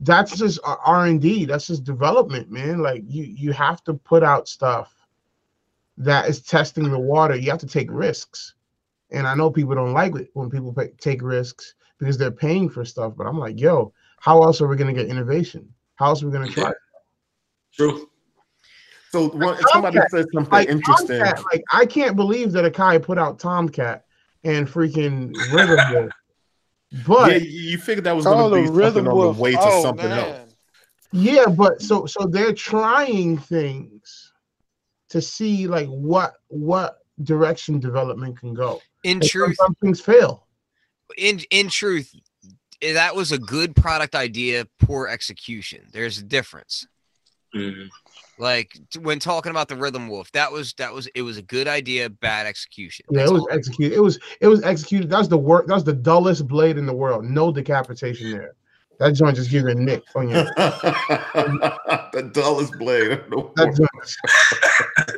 that's 0.00 0.36
just 0.36 0.58
R 0.64 1.06
and 1.06 1.20
D. 1.20 1.44
That's 1.44 1.66
just 1.66 1.84
development, 1.84 2.50
man. 2.50 2.78
Like 2.78 3.02
you, 3.06 3.24
you 3.24 3.52
have 3.52 3.84
to 3.84 3.94
put 3.94 4.22
out 4.22 4.48
stuff 4.48 4.94
that 5.98 6.26
is 6.28 6.40
testing 6.40 6.90
the 6.90 6.98
water. 6.98 7.36
You 7.36 7.50
have 7.50 7.60
to 7.60 7.66
take 7.66 7.90
risks. 7.90 8.54
And 9.10 9.26
I 9.26 9.34
know 9.34 9.50
people 9.50 9.74
don't 9.74 9.92
like 9.92 10.14
it 10.16 10.30
when 10.32 10.48
people 10.48 10.72
pay, 10.72 10.88
take 10.98 11.20
risks 11.22 11.74
because 11.98 12.16
they're 12.16 12.30
paying 12.30 12.70
for 12.70 12.84
stuff. 12.84 13.12
But 13.14 13.26
I'm 13.26 13.38
like, 13.38 13.60
yo, 13.60 13.92
how 14.20 14.42
else 14.42 14.62
are 14.62 14.68
we 14.68 14.76
going 14.76 14.94
to 14.94 14.98
get 14.98 15.10
innovation? 15.10 15.68
How 15.96 16.06
else 16.06 16.22
are 16.22 16.26
we 16.26 16.32
going 16.32 16.48
to 16.48 16.54
try? 16.54 16.72
True. 17.74 18.08
So 19.10 19.28
one, 19.30 19.56
somebody 19.66 19.98
Tomcat, 19.98 20.10
said 20.10 20.26
something 20.32 20.52
like 20.52 20.68
interesting. 20.68 21.18
Tomcat, 21.18 21.44
like 21.52 21.64
I 21.72 21.84
can't 21.84 22.16
believe 22.16 22.52
that 22.52 22.70
Akai 22.70 23.02
put 23.02 23.18
out 23.18 23.38
Tomcat 23.38 24.04
and 24.44 24.66
freaking 24.68 25.32
Rhythm 25.52 25.78
Wolf. 25.94 26.12
But 27.06 27.32
yeah, 27.32 27.36
yeah, 27.36 27.42
you 27.44 27.60
you 27.70 27.78
figured 27.78 28.04
that 28.04 28.16
was 28.16 28.24
going 28.24 28.50
to 28.50 28.56
the 28.56 28.62
be 28.62 28.66
something 28.66 28.82
rhythm 28.82 29.08
on 29.08 29.34
the 29.34 29.42
way 29.42 29.52
to 29.52 29.58
oh, 29.60 29.82
something 29.82 30.08
man. 30.08 30.18
else. 30.18 30.54
Yeah, 31.12 31.46
but 31.46 31.82
so 31.82 32.06
so 32.06 32.26
they're 32.26 32.52
trying 32.52 33.38
things 33.38 34.32
to 35.10 35.20
see 35.20 35.66
like 35.66 35.88
what 35.88 36.34
what 36.48 36.98
direction 37.22 37.80
development 37.80 38.38
can 38.38 38.54
go. 38.54 38.80
In 39.04 39.18
And 39.18 39.22
truth, 39.22 39.56
sometimes 39.56 39.78
things 39.80 40.00
fail. 40.00 40.46
in 41.16 41.40
in 41.50 41.68
truth, 41.68 42.14
eh, 42.82 42.92
that 42.94 43.14
was 43.14 43.32
a 43.32 43.38
good 43.38 43.74
product 43.76 44.14
idea, 44.14 44.66
poor 44.78 45.08
execution. 45.08 45.86
There's 45.92 46.18
a 46.18 46.22
difference. 46.22 46.86
Mhm. 47.54 47.88
Like 48.38 48.78
when 49.00 49.18
talking 49.18 49.50
about 49.50 49.68
the 49.68 49.76
Rhythm 49.76 50.08
Wolf, 50.08 50.30
that 50.32 50.52
was 50.52 50.72
that 50.74 50.92
was 50.92 51.06
it 51.14 51.22
was 51.22 51.36
a 51.36 51.42
good 51.42 51.66
idea, 51.66 52.08
bad 52.08 52.46
execution. 52.46 53.06
Yeah, 53.10 53.20
That's 53.20 53.30
it 53.30 53.34
was 53.34 53.46
executed. 53.50 53.96
It 53.96 54.00
was 54.00 54.18
it 54.40 54.46
was 54.46 54.62
executed. 54.62 55.10
That's 55.10 55.28
the 55.28 55.38
work. 55.38 55.66
That's 55.66 55.82
the 55.82 55.92
dullest 55.92 56.46
blade 56.46 56.78
in 56.78 56.86
the 56.86 56.94
world. 56.94 57.24
No 57.24 57.50
decapitation 57.52 58.30
there. 58.30 58.54
That 58.98 59.12
joint 59.12 59.36
just 59.36 59.50
gives 59.50 59.64
you 59.64 59.70
a 59.70 59.74
nick 59.74 60.02
on 60.16 60.28
your. 60.28 60.44
the 60.56 62.30
dullest 62.32 62.72
blade. 62.78 63.20
No 63.28 63.52
That 63.54 63.76
joint, 63.76 65.17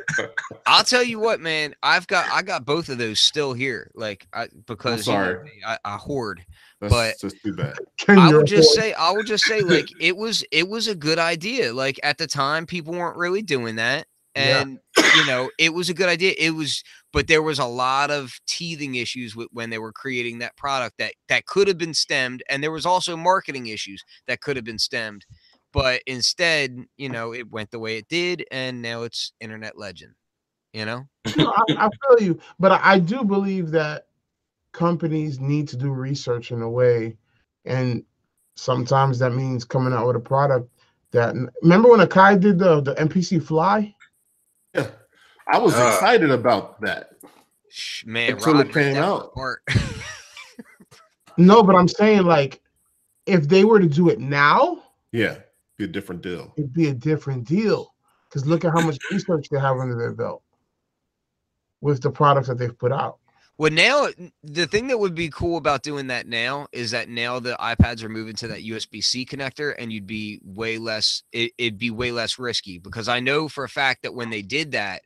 I'll 0.65 0.83
tell 0.83 1.03
you 1.03 1.19
what, 1.19 1.39
man. 1.39 1.75
I've 1.83 2.07
got 2.07 2.29
I 2.31 2.41
got 2.41 2.65
both 2.65 2.89
of 2.89 2.97
those 2.97 3.19
still 3.19 3.53
here. 3.53 3.91
Like 3.95 4.27
I 4.33 4.47
because 4.67 5.07
you 5.07 5.13
know 5.13 5.43
I, 5.65 5.77
I 5.85 5.97
hoard. 5.97 6.45
That's 6.79 6.93
but- 6.93 7.19
just 7.19 7.41
too 7.43 7.53
bad. 7.53 7.75
I 8.07 8.33
would 8.33 8.47
just 8.47 8.73
say 8.73 8.93
I 8.93 9.11
would 9.11 9.27
just 9.27 9.43
say 9.45 9.61
like 9.61 9.87
it 9.99 10.15
was 10.15 10.43
it 10.51 10.67
was 10.67 10.87
a 10.87 10.95
good 10.95 11.19
idea. 11.19 11.73
Like 11.73 11.99
at 12.03 12.17
the 12.17 12.27
time, 12.27 12.65
people 12.65 12.93
weren't 12.93 13.17
really 13.17 13.41
doing 13.41 13.75
that, 13.75 14.07
Yeah. 14.35 14.61
and 14.61 14.79
you 15.15 15.25
know 15.25 15.49
it 15.59 15.73
was 15.73 15.89
a 15.89 15.93
good 15.93 16.09
idea. 16.09 16.33
It 16.37 16.51
was, 16.51 16.83
but 17.13 17.27
there 17.27 17.41
was 17.43 17.59
a 17.59 17.65
lot 17.65 18.09
of 18.09 18.33
teething 18.47 18.95
issues 18.95 19.35
with 19.35 19.47
when 19.51 19.69
they 19.69 19.77
were 19.77 19.91
creating 19.91 20.39
that 20.39 20.55
product 20.57 20.97
that 20.97 21.13
that 21.29 21.45
could 21.45 21.67
have 21.67 21.77
been 21.77 21.93
stemmed, 21.93 22.41
and 22.49 22.63
there 22.63 22.71
was 22.71 22.85
also 22.85 23.15
marketing 23.15 23.67
issues 23.67 24.03
that 24.27 24.41
could 24.41 24.55
have 24.55 24.65
been 24.65 24.79
stemmed. 24.79 25.25
But 25.73 26.01
instead, 26.05 26.85
you 26.97 27.09
know, 27.09 27.33
it 27.33 27.49
went 27.49 27.71
the 27.71 27.79
way 27.79 27.97
it 27.97 28.07
did, 28.09 28.45
and 28.51 28.81
now 28.81 29.03
it's 29.03 29.31
internet 29.39 29.77
legend. 29.77 30.13
You 30.73 30.85
know, 30.85 31.07
No, 31.37 31.47
I, 31.53 31.85
I 31.85 31.89
feel 32.17 32.25
you, 32.27 32.39
but 32.59 32.71
I, 32.71 32.79
I 32.93 32.99
do 32.99 33.23
believe 33.23 33.71
that 33.71 34.07
companies 34.73 35.39
need 35.39 35.67
to 35.69 35.77
do 35.77 35.91
research 35.91 36.51
in 36.51 36.61
a 36.61 36.69
way, 36.69 37.17
and 37.65 38.03
sometimes 38.55 39.19
that 39.19 39.31
means 39.31 39.65
coming 39.65 39.93
out 39.93 40.07
with 40.07 40.15
a 40.15 40.19
product 40.19 40.69
that. 41.11 41.35
Remember 41.61 41.89
when 41.89 41.99
Akai 41.99 42.39
did 42.39 42.57
the 42.59 42.81
the 42.81 42.95
MPC 42.95 43.43
Fly? 43.43 43.93
Yeah. 44.73 44.87
I 45.47 45.57
was 45.57 45.73
Ah. 45.75 45.93
excited 45.93 46.31
about 46.31 46.79
that. 46.81 47.11
Sh- 47.69 48.05
man, 48.05 48.33
Until 48.33 48.53
it 48.53 48.67
Rod 48.67 48.75
ripped 48.75 48.93
came 48.93 48.95
out. 49.03 49.33
No, 51.37 51.63
but 51.63 51.75
I'm 51.75 51.87
saying 51.87 52.23
like, 52.23 52.61
if 53.25 53.47
they 53.47 53.63
were 53.63 53.79
to 53.79 53.87
do 53.87 54.09
it 54.09 54.19
now, 54.19 54.83
Yeah, 55.11 55.37
be 55.81 55.89
a 55.89 55.93
different 55.93 56.21
deal. 56.21 56.53
it'd 56.57 56.73
be 56.73 56.89
a 56.89 56.93
different 56.93 57.45
deal. 57.45 57.93
Because 58.29 58.45
look 58.45 58.63
at 58.63 58.71
how 58.71 58.81
much 58.81 58.97
research 59.11 59.47
they 59.49 59.59
have 59.59 59.77
under 59.77 59.97
their 59.97 60.13
belt 60.13 60.43
with 61.81 62.01
the 62.01 62.11
products 62.11 62.47
that 62.47 62.57
they've 62.57 62.77
put 62.77 62.91
out. 62.91 63.17
Well, 63.57 63.71
now 63.71 64.07
the 64.43 64.65
thing 64.65 64.87
that 64.87 64.97
would 64.97 65.13
be 65.13 65.29
cool 65.29 65.57
about 65.57 65.83
doing 65.83 66.07
that 66.07 66.27
now 66.27 66.67
is 66.71 66.91
that 66.91 67.09
now 67.09 67.39
the 67.39 67.55
iPads 67.59 68.01
are 68.01 68.09
moving 68.09 68.33
to 68.37 68.47
that 68.47 68.63
USB 68.63 69.03
C 69.03 69.25
connector, 69.25 69.75
and 69.77 69.91
you'd 69.91 70.07
be 70.07 70.39
way 70.43 70.77
less. 70.77 71.23
It, 71.31 71.51
it'd 71.57 71.77
be 71.77 71.91
way 71.91 72.11
less 72.11 72.39
risky 72.39 72.79
because 72.79 73.07
I 73.07 73.19
know 73.19 73.47
for 73.47 73.63
a 73.63 73.69
fact 73.69 74.03
that 74.03 74.15
when 74.15 74.29
they 74.31 74.41
did 74.41 74.71
that, 74.71 75.03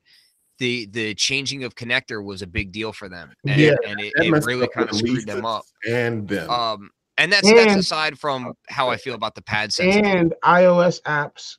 the 0.59 0.85
the 0.85 1.15
changing 1.15 1.65
of 1.65 1.75
connector 1.75 2.23
was 2.23 2.41
a 2.41 2.47
big 2.47 2.71
deal 2.71 2.93
for 2.93 3.09
them, 3.09 3.33
and, 3.45 3.59
Yeah, 3.59 3.75
and 3.85 3.99
it, 3.99 4.13
it 4.15 4.45
really 4.45 4.69
kind 4.69 4.89
of 4.89 4.97
the 4.97 4.99
screwed 4.99 5.25
them 5.27 5.45
up. 5.45 5.63
And 5.89 6.25
them. 6.25 6.49
Um, 6.49 6.91
and 7.17 7.31
that's 7.31 7.51
that's 7.51 7.75
aside 7.75 8.17
from 8.19 8.53
how 8.69 8.89
I 8.89 8.97
feel 8.97 9.15
about 9.15 9.35
the 9.35 9.41
pad 9.41 9.71
sensitive. 9.73 10.05
and 10.05 10.33
iOS 10.43 11.01
apps 11.03 11.57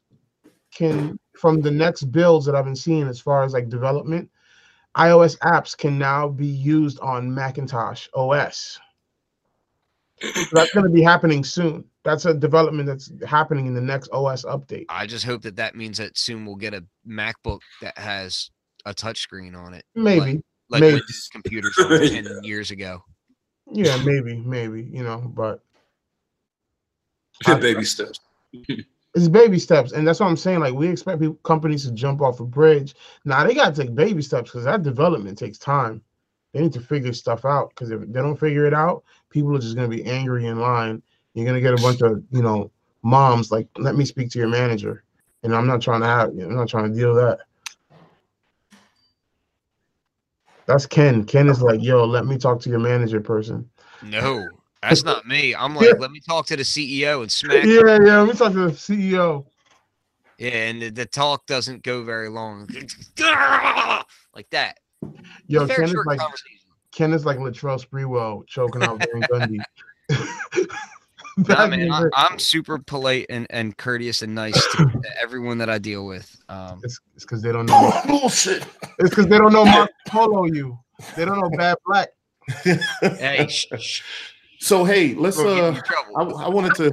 can 0.74 1.18
from 1.36 1.60
the 1.60 1.70
next 1.70 2.04
builds 2.04 2.46
that 2.46 2.54
I've 2.54 2.64
been 2.64 2.76
seeing 2.76 3.06
as 3.08 3.20
far 3.20 3.44
as 3.44 3.52
like 3.52 3.68
development, 3.68 4.30
iOS 4.96 5.38
apps 5.38 5.76
can 5.76 5.98
now 5.98 6.28
be 6.28 6.46
used 6.46 6.98
on 7.00 7.32
Macintosh 7.34 8.08
OS. 8.14 8.78
So 10.22 10.44
that's 10.52 10.72
going 10.72 10.84
to 10.84 10.90
be 10.90 11.02
happening 11.02 11.44
soon. 11.44 11.84
That's 12.04 12.24
a 12.24 12.32
development 12.32 12.86
that's 12.86 13.12
happening 13.26 13.66
in 13.66 13.74
the 13.74 13.80
next 13.82 14.08
OS 14.12 14.44
update. 14.46 14.86
I 14.88 15.06
just 15.06 15.26
hope 15.26 15.42
that 15.42 15.56
that 15.56 15.74
means 15.74 15.98
that 15.98 16.16
soon 16.16 16.46
we'll 16.46 16.56
get 16.56 16.72
a 16.72 16.82
MacBook 17.06 17.60
that 17.82 17.98
has 17.98 18.50
a 18.86 18.94
touchscreen 18.94 19.54
on 19.54 19.74
it, 19.74 19.84
Maybe, 19.94 20.42
like 20.70 20.80
Maybe. 20.80 20.94
Windows 20.94 21.28
computers 21.32 21.74
from 21.74 21.92
Yeah. 21.92 22.08
ten 22.08 22.26
years 22.44 22.70
ago. 22.70 23.02
Yeah, 23.70 23.96
maybe, 24.04 24.36
maybe, 24.36 24.82
you 24.82 25.02
know, 25.02 25.18
but 25.18 25.60
baby 27.60 27.84
steps. 27.84 28.20
it's 28.52 29.28
baby 29.28 29.58
steps, 29.58 29.92
and 29.92 30.06
that's 30.06 30.20
what 30.20 30.26
I'm 30.26 30.36
saying. 30.36 30.60
Like 30.60 30.74
we 30.74 30.88
expect 30.88 31.20
people, 31.20 31.36
companies 31.36 31.84
to 31.84 31.92
jump 31.92 32.20
off 32.20 32.40
a 32.40 32.44
bridge. 32.44 32.94
Now 33.24 33.44
they 33.44 33.54
got 33.54 33.74
to 33.74 33.82
take 33.82 33.94
baby 33.94 34.22
steps 34.22 34.50
because 34.50 34.64
that 34.64 34.82
development 34.82 35.38
takes 35.38 35.58
time. 35.58 36.02
They 36.52 36.60
need 36.60 36.72
to 36.74 36.80
figure 36.80 37.12
stuff 37.12 37.44
out 37.44 37.70
because 37.70 37.90
if 37.90 38.00
they 38.00 38.20
don't 38.20 38.38
figure 38.38 38.66
it 38.66 38.74
out, 38.74 39.04
people 39.30 39.54
are 39.56 39.60
just 39.60 39.76
gonna 39.76 39.88
be 39.88 40.04
angry 40.04 40.46
in 40.46 40.60
line. 40.60 41.02
You're 41.34 41.46
gonna 41.46 41.60
get 41.60 41.74
a 41.74 41.82
bunch 41.82 42.00
of 42.02 42.22
you 42.30 42.42
know 42.42 42.70
moms 43.02 43.50
like, 43.50 43.68
let 43.78 43.94
me 43.94 44.04
speak 44.04 44.30
to 44.30 44.38
your 44.38 44.48
manager, 44.48 45.04
and 45.42 45.54
I'm 45.54 45.66
not 45.66 45.80
trying 45.80 46.00
to 46.00 46.06
have, 46.06 46.30
I'm 46.30 46.56
not 46.56 46.68
trying 46.68 46.92
to 46.92 46.98
deal 46.98 47.14
with 47.14 47.22
that. 47.24 47.40
That's 50.66 50.86
Ken. 50.86 51.24
Ken 51.24 51.48
is 51.48 51.62
like, 51.62 51.82
yo, 51.82 52.04
let 52.04 52.26
me 52.26 52.38
talk 52.38 52.60
to 52.62 52.70
your 52.70 52.78
manager 52.78 53.20
person. 53.20 53.68
No, 54.02 54.48
that's 54.82 55.04
not 55.04 55.26
me. 55.26 55.54
I'm 55.54 55.74
like, 55.74 55.96
let 55.98 56.10
me 56.10 56.20
talk 56.20 56.46
to 56.46 56.56
the 56.56 56.62
CEO 56.62 57.22
and 57.22 57.30
smack. 57.30 57.64
Yeah, 57.64 57.98
yeah. 58.04 58.20
Let 58.20 58.28
me 58.28 58.34
talk 58.34 58.52
to 58.52 58.68
the 58.68 58.72
CEO. 58.72 59.46
Yeah, 60.38 60.50
and 60.50 60.82
the, 60.82 60.90
the 60.90 61.06
talk 61.06 61.46
doesn't 61.46 61.82
go 61.82 62.02
very 62.02 62.28
long. 62.28 62.68
like 64.34 64.50
that. 64.50 64.78
Yo, 65.46 65.66
Ken 65.66 65.84
is 65.84 65.96
like. 66.04 66.20
Ken 66.92 67.12
is 67.12 67.26
like 67.26 67.36
Latrell 67.36 67.84
Sprewell 67.84 68.46
choking 68.46 68.82
out 68.82 68.98
Van 68.98 69.22
Gundy. 69.30 69.58
Nah, 71.48 71.54
That'd 71.54 71.78
man, 71.78 71.90
I, 71.92 72.00
great. 72.00 72.12
I'm 72.16 72.38
super 72.38 72.78
polite 72.78 73.26
and, 73.28 73.46
and 73.50 73.76
courteous 73.76 74.22
and 74.22 74.34
nice 74.34 74.54
to, 74.76 74.84
to 74.86 75.10
everyone 75.20 75.58
that 75.58 75.68
I 75.68 75.76
deal 75.76 76.06
with. 76.06 76.34
Um, 76.48 76.80
It's 76.82 76.98
because 77.20 77.42
they 77.42 77.52
don't 77.52 77.66
know. 77.66 77.92
Bullshit. 78.06 78.64
It's 78.98 79.10
because 79.10 79.26
they 79.26 79.36
don't 79.36 79.52
know 79.52 79.66
Marco 79.66 79.92
Polo. 80.08 80.44
You. 80.46 80.78
They 81.14 81.26
don't 81.26 81.38
know 81.38 81.50
Bad 81.58 81.76
Black. 81.84 82.08
hey, 82.62 83.46
sh- 83.50 83.66
sh- 83.78 84.02
so 84.60 84.82
hey, 84.84 85.14
let's 85.14 85.36
bro, 85.36 85.72
uh. 85.72 85.80
I, 86.16 86.22
I 86.22 86.48
wanted 86.48 86.74
to, 86.76 86.90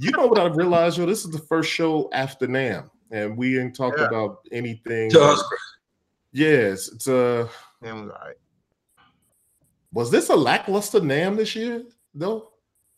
you 0.00 0.10
know 0.10 0.26
what 0.26 0.40
I 0.40 0.46
realized, 0.46 0.98
yo, 0.98 1.06
this 1.06 1.24
is 1.24 1.30
the 1.30 1.38
first 1.38 1.70
show 1.70 2.08
after 2.12 2.48
NAMM, 2.48 2.90
and 3.12 3.36
we 3.36 3.50
didn't 3.52 3.74
talk 3.76 3.94
Yeah. 3.96 4.06
about 4.06 4.38
anything. 4.50 5.08
Just 5.10 5.44
Yes, 6.32 6.88
it's 6.88 7.06
uh 7.06 7.46
Damn, 7.80 8.02
was 8.06 8.10
all 8.10 8.26
right. 8.26 8.34
was 9.92 10.10
this 10.10 10.30
a 10.30 10.34
lackluster 10.36 10.98
NAMM 10.98 11.36
this 11.36 11.54
year 11.54 11.84
though? 12.12 12.50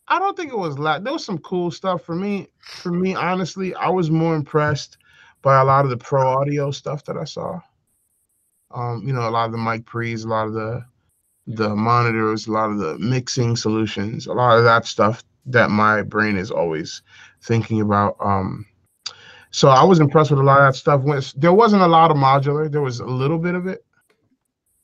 I 0.09 0.19
don't 0.19 0.37
think 0.37 0.51
it 0.51 0.57
was 0.57 0.79
like 0.79 1.03
there 1.03 1.13
was 1.13 1.25
some 1.25 1.39
cool 1.39 1.71
stuff 1.71 2.01
for 2.03 2.15
me. 2.15 2.47
For 2.59 2.91
me, 2.91 3.15
honestly, 3.15 3.75
I 3.75 3.89
was 3.89 4.09
more 4.09 4.35
impressed 4.35 4.97
by 5.41 5.59
a 5.59 5.63
lot 5.65 5.85
of 5.85 5.91
the 5.91 5.97
pro 5.97 6.25
audio 6.27 6.71
stuff 6.71 7.03
that 7.05 7.17
I 7.17 7.25
saw. 7.25 7.59
Um, 8.71 9.03
you 9.05 9.13
know, 9.13 9.27
a 9.27 9.31
lot 9.31 9.45
of 9.45 9.51
the 9.51 9.57
mic 9.57 9.85
pre's, 9.85 10.23
a 10.23 10.27
lot 10.27 10.47
of 10.47 10.53
the 10.53 10.85
the 11.47 11.69
monitors, 11.69 12.47
a 12.47 12.51
lot 12.51 12.69
of 12.69 12.77
the 12.77 12.97
mixing 12.99 13.55
solutions, 13.55 14.27
a 14.27 14.33
lot 14.33 14.57
of 14.57 14.65
that 14.65 14.85
stuff 14.85 15.23
that 15.45 15.69
my 15.69 16.01
brain 16.01 16.37
is 16.37 16.51
always 16.51 17.01
thinking 17.41 17.79
about. 17.81 18.17
Um, 18.19 18.65
so 19.51 19.69
I 19.69 19.83
was 19.83 19.99
impressed 19.99 20.29
with 20.29 20.41
a 20.41 20.43
lot 20.43 20.59
of 20.59 20.73
that 20.73 20.77
stuff. 20.77 21.33
There 21.37 21.53
wasn't 21.53 21.83
a 21.83 21.87
lot 21.87 22.11
of 22.11 22.17
modular, 22.17 22.69
there 22.69 22.81
was 22.81 22.99
a 22.99 23.05
little 23.05 23.39
bit 23.39 23.55
of 23.55 23.65
it. 23.65 23.85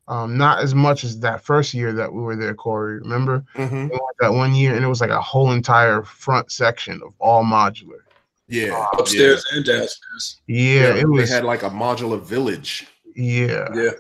Um, 0.10 0.38
not 0.38 0.60
as 0.60 0.76
much 0.76 1.04
as 1.06 1.20
that 1.22 1.42
first 1.42 1.74
year 1.74 1.94
that 1.94 2.12
we 2.12 2.22
were 2.22 2.36
there, 2.36 2.54
Corey. 2.54 3.00
Remember? 3.00 3.46
Mhm. 3.56 3.90
That 4.20 4.34
one 4.34 4.54
year 4.54 4.76
and 4.76 4.84
it 4.84 4.88
was 4.90 5.00
like 5.00 5.10
a 5.10 5.22
whole 5.22 5.52
entire 5.52 6.04
front 6.04 6.52
section 6.52 7.02
of 7.06 7.14
all 7.20 7.44
modular. 7.44 8.02
Yeah, 8.50 8.86
upstairs 9.00 9.46
and 9.54 9.64
downstairs. 9.64 10.42
Yeah, 10.48 10.94
it 10.96 11.08
was. 11.08 11.30
They 11.30 11.36
had 11.36 11.46
like 11.46 11.64
a 11.64 11.70
modular 11.70 12.22
village. 12.22 12.86
yeah, 13.16 13.68
Yeah. 13.74 13.92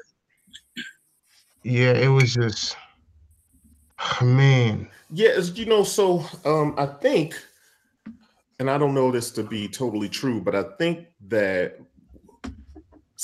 yeah, 1.63 1.93
it 1.93 2.09
was 2.09 2.33
just. 2.33 2.75
Man, 4.21 4.89
Yeah, 5.11 5.37
you 5.39 5.65
know, 5.65 5.83
so 5.83 6.25
um, 6.43 6.75
I 6.77 6.85
think, 6.87 7.35
and 8.59 8.69
I 8.69 8.77
don't 8.77 8.93
know 8.93 9.11
this 9.11 9.31
to 9.31 9.43
be 9.43 9.69
totally 9.69 10.09
true, 10.09 10.41
but 10.41 10.55
I 10.55 10.63
think 10.77 11.07
that 11.29 11.79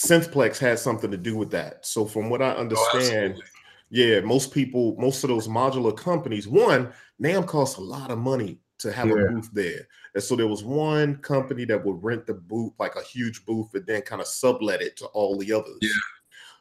Synthplex 0.05 0.57
had 0.57 0.79
something 0.79 1.11
to 1.11 1.17
do 1.17 1.35
with 1.35 1.51
that. 1.51 1.85
So 1.85 2.05
from 2.05 2.29
what 2.29 2.41
I 2.41 2.53
Oh, 2.55 2.59
understand, 2.59 3.31
absolutely. 3.33 3.43
yeah, 3.89 4.19
most 4.21 4.51
people, 4.53 4.95
most 4.97 5.23
of 5.23 5.29
those 5.29 5.47
modular 5.47 5.95
companies, 5.95 6.47
one, 6.47 6.93
NAMM 7.21 7.45
costs 7.47 7.77
a 7.77 7.81
lot 7.81 8.09
of 8.11 8.17
money 8.17 8.59
to 8.79 8.91
have 8.93 9.07
Yeah. 9.09 9.15
a 9.15 9.31
booth 9.31 9.49
there. 9.51 9.87
And 10.15 10.23
so 10.23 10.35
there 10.37 10.47
was 10.47 10.63
one 10.63 11.17
company 11.17 11.65
that 11.65 11.83
would 11.83 12.01
rent 12.01 12.25
the 12.25 12.33
booth, 12.35 12.71
like 12.79 12.95
a 12.95 13.03
huge 13.03 13.45
booth, 13.45 13.73
and 13.73 13.85
then 13.85 14.01
kind 14.03 14.21
of 14.21 14.27
sublet 14.27 14.81
it 14.81 14.95
to 14.97 15.05
all 15.07 15.37
the 15.37 15.51
others. 15.51 15.77
Yeah. 15.81 15.89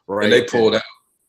Right. 0.07 0.25
And 0.25 0.33
they 0.33 0.43
pulled 0.43 0.75
out. 0.75 0.81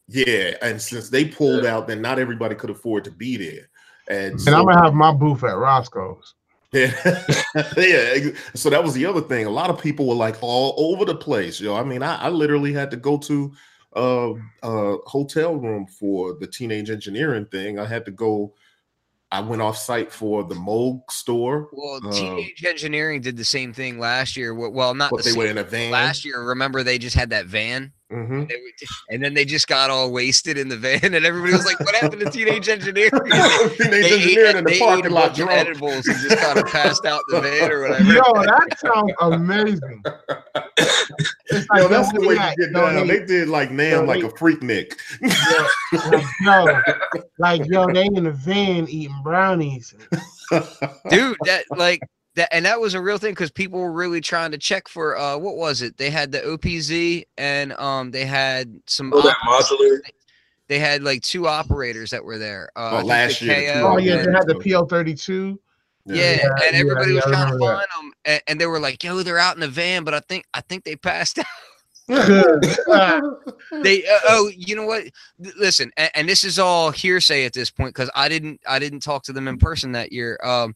Yeah, 0.08 0.56
and 0.62 0.82
since 0.82 1.08
they 1.10 1.26
pulled 1.26 1.64
out, 1.64 1.86
then 1.86 2.02
not 2.02 2.18
everybody 2.18 2.56
could 2.56 2.70
afford 2.70 3.04
to 3.04 3.12
be 3.12 3.36
there. 3.36 3.68
And, 4.08 4.32
and 4.32 4.40
so, 4.40 4.52
I'm 4.58 4.64
gonna 4.64 4.82
have 4.82 4.94
my 4.94 5.12
booth 5.12 5.44
at 5.44 5.56
Roscoe's. 5.56 6.34
Yeah, 6.72 6.92
yeah. 7.76 8.30
So 8.54 8.70
that 8.70 8.82
was 8.82 8.94
the 8.94 9.06
other 9.06 9.20
thing. 9.20 9.46
A 9.46 9.50
lot 9.50 9.70
of 9.70 9.80
people 9.80 10.06
were 10.06 10.14
like 10.14 10.36
all 10.40 10.74
over 10.78 11.04
the 11.04 11.14
place. 11.16 11.60
Yo, 11.60 11.74
I 11.74 11.84
mean, 11.84 12.02
I, 12.02 12.16
I 12.16 12.28
literally 12.28 12.72
had 12.72 12.90
to 12.92 12.96
go 12.96 13.18
to 13.18 13.52
a, 13.94 14.34
a 14.62 14.96
hotel 15.06 15.56
room 15.56 15.86
for 15.86 16.34
the 16.38 16.46
teenage 16.46 16.90
engineering 16.90 17.46
thing. 17.46 17.78
I 17.78 17.86
had 17.86 18.04
to 18.04 18.10
go. 18.10 18.54
I 19.32 19.40
went 19.40 19.62
off 19.62 19.76
site 19.76 20.10
for 20.12 20.42
the 20.42 20.56
Moog 20.56 21.08
store, 21.08 21.68
Well, 21.72 22.00
Uh, 22.04 22.10
Teenage 22.10 22.64
Engineering 22.66 23.20
did 23.20 23.36
the 23.36 23.44
same 23.44 23.72
thing 23.72 24.00
last 24.00 24.36
year. 24.36 24.52
Well, 24.52 24.92
not 24.92 25.12
but 25.12 25.22
the 25.22 25.30
they 25.30 25.38
were 25.38 25.46
in 25.46 25.56
a 25.58 25.62
van. 25.62 25.92
last 25.92 26.24
year. 26.24 26.42
Remember, 26.42 26.82
they 26.82 26.98
just 26.98 27.14
had 27.14 27.30
that 27.30 27.46
van, 27.46 27.92
Mhm. 28.10 28.48
They 28.48 28.56
were- 28.56 28.60
and 29.10 29.22
then 29.22 29.34
they 29.34 29.44
just 29.44 29.68
got 29.68 29.88
all 29.90 30.10
wasted 30.10 30.58
in 30.58 30.68
the 30.68 30.76
van, 30.76 31.00
and 31.14 31.24
everybody 31.24 31.52
was 31.52 31.64
like, 31.64 31.78
"What 31.80 31.94
happened 31.94 32.22
to 32.22 32.30
Teenage 32.30 32.68
Engineering?" 32.68 33.10
teenage 33.24 33.78
they 33.78 34.14
engineering 34.14 34.50
ate, 34.50 34.56
in 34.56 34.64
the 34.64 34.70
they 34.70 34.76
ate 34.76 34.80
parking 34.80 35.06
a 35.06 35.10
lot 35.10 35.30
of 35.30 35.36
drunk. 35.36 35.52
edibles 35.52 36.06
and 36.08 36.16
just 36.18 36.38
kind 36.38 36.58
of 36.58 36.66
passed 36.66 37.04
out 37.06 37.20
in 37.30 37.36
the 37.36 37.42
van 37.42 37.70
or 37.70 37.82
whatever. 37.82 38.02
Yo, 38.12 38.22
that 38.42 38.78
sounds 38.80 39.12
amazing. 39.20 40.02
It's 41.52 41.68
like, 41.68 41.82
Yo, 41.82 41.88
that's 41.88 42.12
the 42.12 42.20
way 42.26 42.34
yeah, 42.34 42.50
you 42.56 42.66
get 42.66 42.72
yo, 42.72 42.80
down. 42.92 43.06
hey, 43.06 43.18
They 43.18 43.26
did 43.26 43.48
like 43.48 43.70
NAMM, 43.70 43.90
yo, 43.90 44.02
like 44.04 44.22
a 44.24 44.28
Freaknik. 44.30 44.96
like, 46.10 46.24
yo, 46.40 46.80
like 47.38 47.62
yo, 47.66 47.86
they 47.92 48.06
in 48.06 48.24
the 48.24 48.32
van 48.32 48.88
eating 48.88 49.20
brownies. 49.22 49.94
dude 51.10 51.36
that 51.44 51.64
like 51.76 52.00
that 52.36 52.48
and 52.52 52.64
that 52.64 52.80
was 52.80 52.94
a 52.94 53.00
real 53.00 53.18
thing 53.18 53.32
because 53.32 53.50
people 53.50 53.80
were 53.80 53.92
really 53.92 54.20
trying 54.20 54.50
to 54.52 54.58
check 54.58 54.88
for 54.88 55.16
uh 55.16 55.36
what 55.36 55.56
was 55.56 55.82
it? 55.82 55.96
They 55.96 56.10
had 56.10 56.32
the 56.32 56.40
opz 56.40 57.24
and 57.38 57.72
um 57.74 58.10
they 58.10 58.24
had 58.24 58.80
some 58.86 59.12
Oh, 59.14 59.22
that 59.22 59.36
modular. 59.46 59.98
they 60.68 60.78
had 60.78 61.02
like 61.02 61.22
two 61.22 61.46
operators 61.46 62.10
that 62.10 62.24
were 62.24 62.38
there 62.38 62.70
uh 62.76 63.00
Oh, 63.02 63.06
last 63.06 63.40
the 63.40 63.46
year, 63.46 63.56
the 63.56 63.66
KO 63.80 63.88
Oh 63.92 63.98
yeah, 63.98 64.16
they 64.24 64.32
had 64.32 64.46
the 64.46 64.54
PL 64.56 64.86
thirty 64.86 65.14
two. 65.14 65.60
yeah, 66.04 66.36
Yeah, 66.36 66.48
and 66.66 66.72
yeah, 66.72 66.80
everybody 66.80 67.12
was 67.12 67.24
yeah, 67.24 67.32
trying 67.32 67.52
to 67.52 67.58
remember 67.58 67.74
find 67.74 67.86
them 67.96 68.12
and, 68.24 68.42
and 68.46 68.60
they 68.60 68.66
were 68.66 68.80
like 68.80 69.02
yo 69.02 69.22
they're 69.22 69.38
out 69.38 69.54
in 69.56 69.60
the 69.60 69.68
van 69.68 70.04
but 70.04 70.14
i 70.14 70.20
think 70.20 70.44
i 70.54 70.60
think 70.60 70.84
they 70.84 70.96
passed 70.96 71.38
out. 71.38 71.46
They 73.82 74.04
uh, 74.04 74.18
oh 74.28 74.50
you 74.54 74.74
know 74.74 74.84
what? 74.84 75.04
Listen 75.56 75.90
and, 75.96 76.10
and 76.14 76.28
this 76.28 76.44
is 76.44 76.58
all 76.58 76.90
hearsay 76.90 77.44
at 77.44 77.52
this 77.52 77.70
point 77.70 77.94
because 77.94 78.10
i 78.14 78.28
didn't 78.28 78.60
i 78.68 78.78
didn't 78.78 79.00
talk 79.00 79.22
to 79.24 79.32
them 79.32 79.48
in 79.48 79.58
person 79.58 79.92
that 79.92 80.12
year. 80.12 80.38
Um 80.42 80.74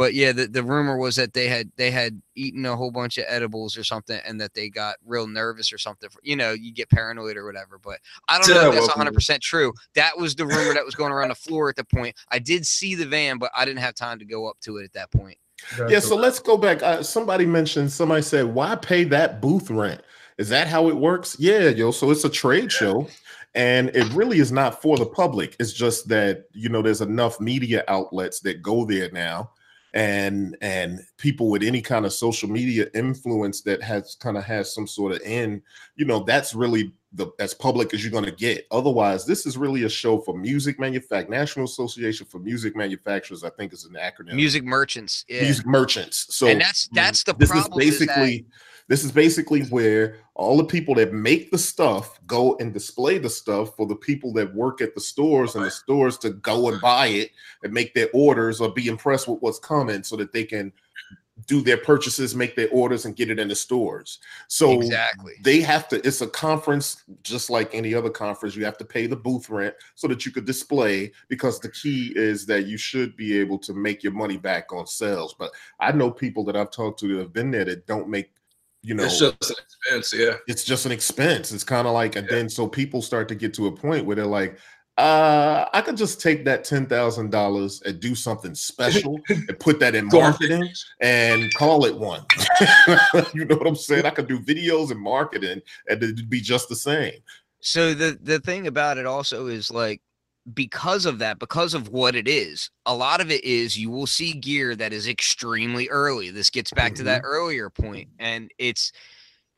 but 0.00 0.14
yeah 0.14 0.32
the, 0.32 0.46
the 0.46 0.62
rumor 0.62 0.96
was 0.96 1.14
that 1.14 1.34
they 1.34 1.46
had 1.46 1.70
they 1.76 1.90
had 1.90 2.22
eaten 2.34 2.64
a 2.64 2.74
whole 2.74 2.90
bunch 2.90 3.18
of 3.18 3.24
edibles 3.28 3.76
or 3.76 3.84
something 3.84 4.18
and 4.24 4.40
that 4.40 4.54
they 4.54 4.70
got 4.70 4.96
real 5.04 5.26
nervous 5.26 5.70
or 5.74 5.76
something 5.76 6.08
for, 6.08 6.20
you 6.22 6.34
know 6.34 6.52
you 6.52 6.72
get 6.72 6.88
paranoid 6.88 7.36
or 7.36 7.44
whatever 7.44 7.78
but 7.78 7.98
i 8.26 8.38
don't 8.38 8.48
know 8.48 8.70
if 8.70 8.74
that's 8.74 8.88
100% 8.88 9.40
true 9.42 9.74
that 9.94 10.16
was 10.16 10.34
the 10.34 10.46
rumor 10.46 10.72
that 10.72 10.86
was 10.86 10.94
going 10.94 11.12
around 11.12 11.28
the 11.28 11.34
floor 11.34 11.68
at 11.68 11.76
the 11.76 11.84
point 11.84 12.16
i 12.30 12.38
did 12.38 12.66
see 12.66 12.94
the 12.94 13.04
van 13.04 13.36
but 13.36 13.50
i 13.54 13.66
didn't 13.66 13.80
have 13.80 13.94
time 13.94 14.18
to 14.18 14.24
go 14.24 14.48
up 14.48 14.58
to 14.60 14.78
it 14.78 14.84
at 14.84 14.92
that 14.94 15.10
point 15.12 15.36
Yeah, 15.90 16.00
so 16.00 16.16
let's 16.16 16.38
go 16.38 16.56
back. 16.56 16.82
Uh, 16.82 17.02
somebody 17.02 17.44
mentioned, 17.44 17.92
somebody 17.92 18.22
said, 18.22 18.46
why 18.46 18.76
pay 18.76 19.04
that 19.04 19.42
booth 19.42 19.68
rent? 19.68 20.00
Is 20.38 20.48
that 20.48 20.68
how 20.68 20.88
it 20.88 20.96
works? 20.96 21.36
Yeah, 21.38 21.68
yo. 21.68 21.90
So 21.90 22.10
it's 22.10 22.24
a 22.24 22.30
trade 22.30 22.72
show. 22.72 23.06
and 23.54 23.90
it 23.94 24.10
really 24.14 24.38
is 24.38 24.52
not 24.52 24.80
for 24.80 24.96
the 24.96 25.04
public. 25.04 25.56
It's 25.60 25.74
just 25.74 26.08
that 26.08 26.46
you 26.54 26.70
know 26.70 26.80
there's 26.80 27.02
enough 27.02 27.40
media 27.40 27.84
outlets 27.88 28.40
that 28.40 28.62
go 28.62 28.86
there 28.86 29.10
now, 29.12 29.50
and 29.92 30.56
and 30.60 31.00
people 31.16 31.50
with 31.50 31.62
any 31.62 31.80
kind 31.80 32.06
of 32.06 32.12
social 32.12 32.48
media 32.48 32.86
influence 32.94 33.60
that 33.62 33.82
has 33.82 34.16
kind 34.20 34.36
of 34.36 34.44
has 34.44 34.72
some 34.74 34.86
sort 34.86 35.12
of 35.12 35.20
end. 35.24 35.62
You 35.96 36.04
know, 36.04 36.20
that's 36.20 36.54
really 36.54 36.92
the 37.12 37.28
as 37.40 37.54
public 37.54 37.92
as 37.92 38.02
you're 38.04 38.12
going 38.12 38.24
to 38.24 38.30
get. 38.30 38.66
Otherwise, 38.70 39.26
this 39.26 39.46
is 39.46 39.56
really 39.58 39.82
a 39.84 39.88
show 39.88 40.20
for 40.20 40.36
music 40.36 40.78
manufacturers. 40.78 41.30
National 41.30 41.64
Association 41.64 42.26
for 42.26 42.38
Music 42.38 42.76
Manufacturers, 42.76 43.42
I 43.42 43.50
think, 43.50 43.72
is 43.72 43.84
an 43.84 43.94
acronym. 43.94 44.34
Music 44.34 44.62
merchants. 44.64 45.24
Yeah. 45.28 45.42
Music 45.42 45.66
merchants. 45.66 46.26
So 46.30 46.46
and 46.46 46.60
that's 46.60 46.88
that's 46.92 47.24
the 47.24 47.34
this 47.34 47.50
problem. 47.50 47.80
is 47.80 48.00
is 48.00 48.06
that- 48.06 48.06
basically 48.16 48.46
this 48.90 49.04
is 49.04 49.12
basically 49.12 49.62
where 49.66 50.16
all 50.34 50.56
the 50.56 50.64
people 50.64 50.96
that 50.96 51.12
make 51.12 51.52
the 51.52 51.58
stuff 51.58 52.18
go 52.26 52.56
and 52.58 52.74
display 52.74 53.18
the 53.18 53.30
stuff 53.30 53.76
for 53.76 53.86
the 53.86 53.94
people 53.94 54.32
that 54.32 54.52
work 54.52 54.80
at 54.80 54.96
the 54.96 55.00
stores 55.00 55.54
and 55.54 55.64
the 55.64 55.70
stores 55.70 56.18
to 56.18 56.30
go 56.30 56.68
and 56.68 56.80
buy 56.80 57.06
it 57.06 57.30
and 57.62 57.72
make 57.72 57.94
their 57.94 58.08
orders 58.12 58.60
or 58.60 58.72
be 58.72 58.88
impressed 58.88 59.28
with 59.28 59.40
what's 59.42 59.60
coming 59.60 60.02
so 60.02 60.16
that 60.16 60.32
they 60.32 60.42
can 60.42 60.72
do 61.46 61.62
their 61.62 61.76
purchases, 61.76 62.34
make 62.34 62.56
their 62.56 62.68
orders, 62.70 63.04
and 63.04 63.14
get 63.14 63.30
it 63.30 63.38
in 63.38 63.46
the 63.46 63.54
stores. 63.54 64.18
So 64.48 64.80
exactly. 64.80 65.34
they 65.40 65.60
have 65.60 65.86
to 65.88 66.04
it's 66.04 66.20
a 66.20 66.26
conference 66.26 67.04
just 67.22 67.48
like 67.48 67.72
any 67.72 67.94
other 67.94 68.10
conference 68.10 68.56
you 68.56 68.64
have 68.64 68.76
to 68.78 68.84
pay 68.84 69.06
the 69.06 69.16
booth 69.16 69.48
rent 69.48 69.74
so 69.94 70.08
that 70.08 70.26
you 70.26 70.32
could 70.32 70.46
display 70.46 71.12
because 71.28 71.60
the 71.60 71.70
key 71.70 72.12
is 72.16 72.44
that 72.46 72.66
you 72.66 72.76
should 72.76 73.16
be 73.16 73.38
able 73.38 73.58
to 73.60 73.72
make 73.72 74.02
your 74.02 74.12
money 74.12 74.36
back 74.36 74.72
on 74.72 74.86
sales 74.86 75.34
but 75.38 75.50
i 75.78 75.90
know 75.92 76.10
people 76.10 76.44
that 76.44 76.56
i've 76.56 76.70
talked 76.70 77.00
to 77.00 77.08
that 77.08 77.20
have 77.20 77.32
been 77.32 77.50
there 77.50 77.64
that 77.64 77.86
don't 77.86 78.08
make 78.08 78.30
you 78.82 78.94
know 78.94 79.04
It's 79.04 79.18
just 79.18 79.50
an 79.50 79.56
expense, 79.64 80.14
yeah. 80.14 80.36
it's 80.46 80.64
just 80.64 80.86
an 80.86 80.92
expense 80.92 81.52
it's 81.52 81.64
kind 81.64 81.86
of 81.86 81.92
like 81.92 82.16
and 82.16 82.28
then 82.28 82.48
so 82.48 82.66
people 82.66 83.02
start 83.02 83.28
to 83.28 83.34
get 83.34 83.54
to 83.54 83.66
a 83.66 83.72
point 83.72 84.06
where 84.06 84.16
they're 84.16 84.26
like 84.26 84.58
uh 84.98 85.66
i 85.72 85.80
could 85.80 85.96
just 85.96 86.20
take 86.20 86.44
that 86.44 86.64
$10000 86.64 87.82
and 87.86 88.00
do 88.00 88.14
something 88.14 88.54
special 88.54 89.18
and 89.28 89.58
put 89.58 89.78
that 89.80 89.94
in 89.94 90.06
marketing 90.08 90.68
and 91.00 91.52
call 91.54 91.84
it 91.86 91.96
one. 91.96 92.24
you 93.34 93.44
know 93.44 93.56
what 93.56 93.66
I'm 93.66 93.76
saying? 93.76 94.04
I 94.04 94.10
could 94.10 94.26
do 94.28 94.38
videos 94.40 94.90
and 94.90 95.00
marketing 95.00 95.62
and 95.88 96.02
it'd 96.02 96.28
be 96.28 96.40
just 96.40 96.68
the 96.68 96.76
same. 96.76 97.14
So 97.60 97.94
the 97.94 98.18
the 98.22 98.40
thing 98.40 98.66
about 98.66 98.98
it 98.98 99.06
also 99.06 99.46
is 99.46 99.70
like 99.70 100.00
because 100.54 101.06
of 101.06 101.18
that, 101.18 101.38
because 101.38 101.74
of 101.74 101.88
what 101.88 102.14
it 102.14 102.28
is, 102.28 102.70
a 102.86 102.94
lot 102.94 103.20
of 103.20 103.30
it 103.30 103.44
is 103.44 103.78
you 103.78 103.90
will 103.90 104.06
see 104.06 104.32
gear 104.32 104.74
that 104.76 104.92
is 104.92 105.08
extremely 105.08 105.88
early. 105.88 106.30
This 106.30 106.50
gets 106.50 106.72
back 106.72 106.94
to 106.96 107.02
that 107.04 107.22
earlier 107.24 107.70
point, 107.70 108.08
and 108.18 108.50
it's 108.58 108.92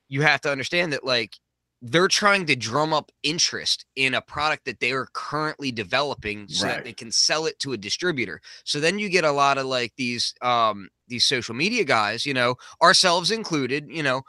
you 0.08 0.22
have 0.22 0.40
to 0.42 0.50
understand 0.50 0.92
that 0.92 1.04
like 1.04 1.36
they're 1.84 2.08
trying 2.08 2.46
to 2.46 2.54
drum 2.54 2.92
up 2.92 3.10
interest 3.24 3.84
in 3.96 4.14
a 4.14 4.20
product 4.20 4.64
that 4.66 4.78
they 4.78 4.92
are 4.92 5.08
currently 5.14 5.72
developing 5.72 6.46
so 6.46 6.66
that 6.66 6.84
they 6.84 6.92
can 6.92 7.10
sell 7.10 7.46
it 7.46 7.58
to 7.58 7.72
a 7.72 7.76
distributor. 7.76 8.40
So 8.64 8.78
then 8.78 9.00
you 9.00 9.08
get 9.08 9.24
a 9.24 9.32
lot 9.32 9.58
of 9.58 9.66
like 9.66 9.92
these 9.96 10.32
um 10.42 10.88
these 11.08 11.26
social 11.26 11.54
media 11.54 11.84
guys, 11.84 12.24
you 12.24 12.34
know, 12.34 12.54
ourselves 12.80 13.30
included, 13.32 13.88
you 13.90 14.02
know, 14.02 14.22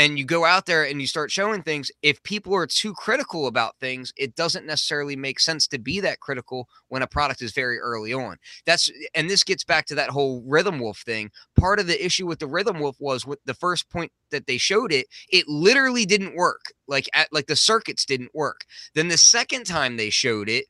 and 0.00 0.18
you 0.18 0.24
go 0.24 0.46
out 0.46 0.64
there 0.64 0.84
and 0.84 0.98
you 0.98 1.06
start 1.06 1.30
showing 1.30 1.62
things 1.62 1.90
if 2.00 2.22
people 2.22 2.54
are 2.54 2.66
too 2.66 2.94
critical 2.94 3.46
about 3.46 3.76
things 3.80 4.14
it 4.16 4.34
doesn't 4.34 4.64
necessarily 4.64 5.14
make 5.14 5.38
sense 5.38 5.66
to 5.66 5.78
be 5.78 6.00
that 6.00 6.20
critical 6.20 6.66
when 6.88 7.02
a 7.02 7.06
product 7.06 7.42
is 7.42 7.52
very 7.52 7.78
early 7.78 8.14
on. 8.14 8.38
That's 8.64 8.90
and 9.14 9.28
this 9.28 9.44
gets 9.44 9.62
back 9.62 9.84
to 9.86 9.94
that 9.96 10.08
whole 10.08 10.42
rhythm 10.46 10.78
wolf 10.78 11.00
thing. 11.00 11.30
Part 11.58 11.78
of 11.80 11.86
the 11.86 12.02
issue 12.02 12.26
with 12.26 12.38
the 12.38 12.46
rhythm 12.46 12.80
wolf 12.80 12.96
was 12.98 13.26
with 13.26 13.40
the 13.44 13.52
first 13.52 13.90
point 13.90 14.10
that 14.30 14.46
they 14.46 14.56
showed 14.56 14.90
it 14.90 15.06
it 15.28 15.46
literally 15.46 16.06
didn't 16.06 16.34
work. 16.34 16.72
Like 16.88 17.06
at 17.12 17.28
like 17.30 17.46
the 17.46 17.54
circuits 17.54 18.06
didn't 18.06 18.34
work. 18.34 18.64
Then 18.94 19.08
the 19.08 19.18
second 19.18 19.64
time 19.66 19.98
they 19.98 20.08
showed 20.08 20.48
it 20.48 20.64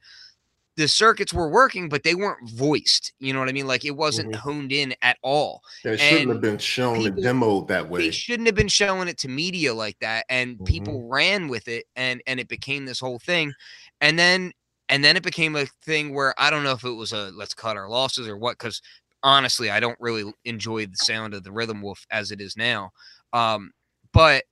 the 0.80 0.88
circuits 0.88 1.34
were 1.34 1.50
working 1.50 1.90
but 1.90 2.02
they 2.04 2.14
weren't 2.14 2.48
voiced 2.50 3.12
you 3.20 3.34
know 3.34 3.38
what 3.38 3.50
i 3.50 3.52
mean 3.52 3.66
like 3.66 3.84
it 3.84 3.90
wasn't 3.96 4.32
Mhm. 4.32 4.38
honed 4.38 4.72
in 4.72 4.94
at 5.02 5.18
all 5.22 5.60
It 5.84 5.98
shouldn't 6.00 6.30
have 6.30 6.40
been 6.40 6.56
shown 6.58 6.94
and 7.06 7.16
people- 7.16 7.22
demoed 7.22 7.68
that 7.68 7.86
way. 7.90 8.00
they 8.04 8.10
shouldn't 8.10 8.46
have 8.46 8.54
been 8.54 8.68
showing 8.68 9.06
it 9.08 9.18
to 9.18 9.28
media 9.28 9.74
like 9.74 9.98
that 10.00 10.24
and 10.30 10.56
Mm-hmm. 10.56 10.64
people 10.64 11.06
ran 11.08 11.48
with 11.48 11.68
it 11.68 11.84
and 11.96 12.22
and 12.26 12.40
it 12.40 12.48
became 12.48 12.86
this 12.86 12.98
whole 12.98 13.18
thing 13.18 13.52
and 14.00 14.18
then 14.18 14.52
and 14.88 15.04
then 15.04 15.16
it 15.16 15.22
became 15.22 15.54
a 15.54 15.66
thing 15.84 16.14
where 16.14 16.32
i 16.38 16.48
don't 16.48 16.64
know 16.64 16.72
if 16.72 16.84
it 16.84 16.90
was 17.02 17.12
a 17.12 17.30
let's 17.34 17.52
cut 17.54 17.76
our 17.76 17.88
losses 17.90 18.26
or 18.26 18.38
what 18.38 18.58
because 18.58 18.80
honestly 19.22 19.68
i 19.70 19.78
don't 19.80 20.00
really 20.00 20.24
enjoy 20.46 20.86
the 20.86 20.96
sound 20.96 21.34
of 21.34 21.42
the 21.44 21.52
rhythm 21.52 21.82
wolf 21.82 22.06
as 22.10 22.30
it 22.30 22.40
is 22.40 22.56
now 22.56 22.90
um 23.34 23.70
but 24.14 24.44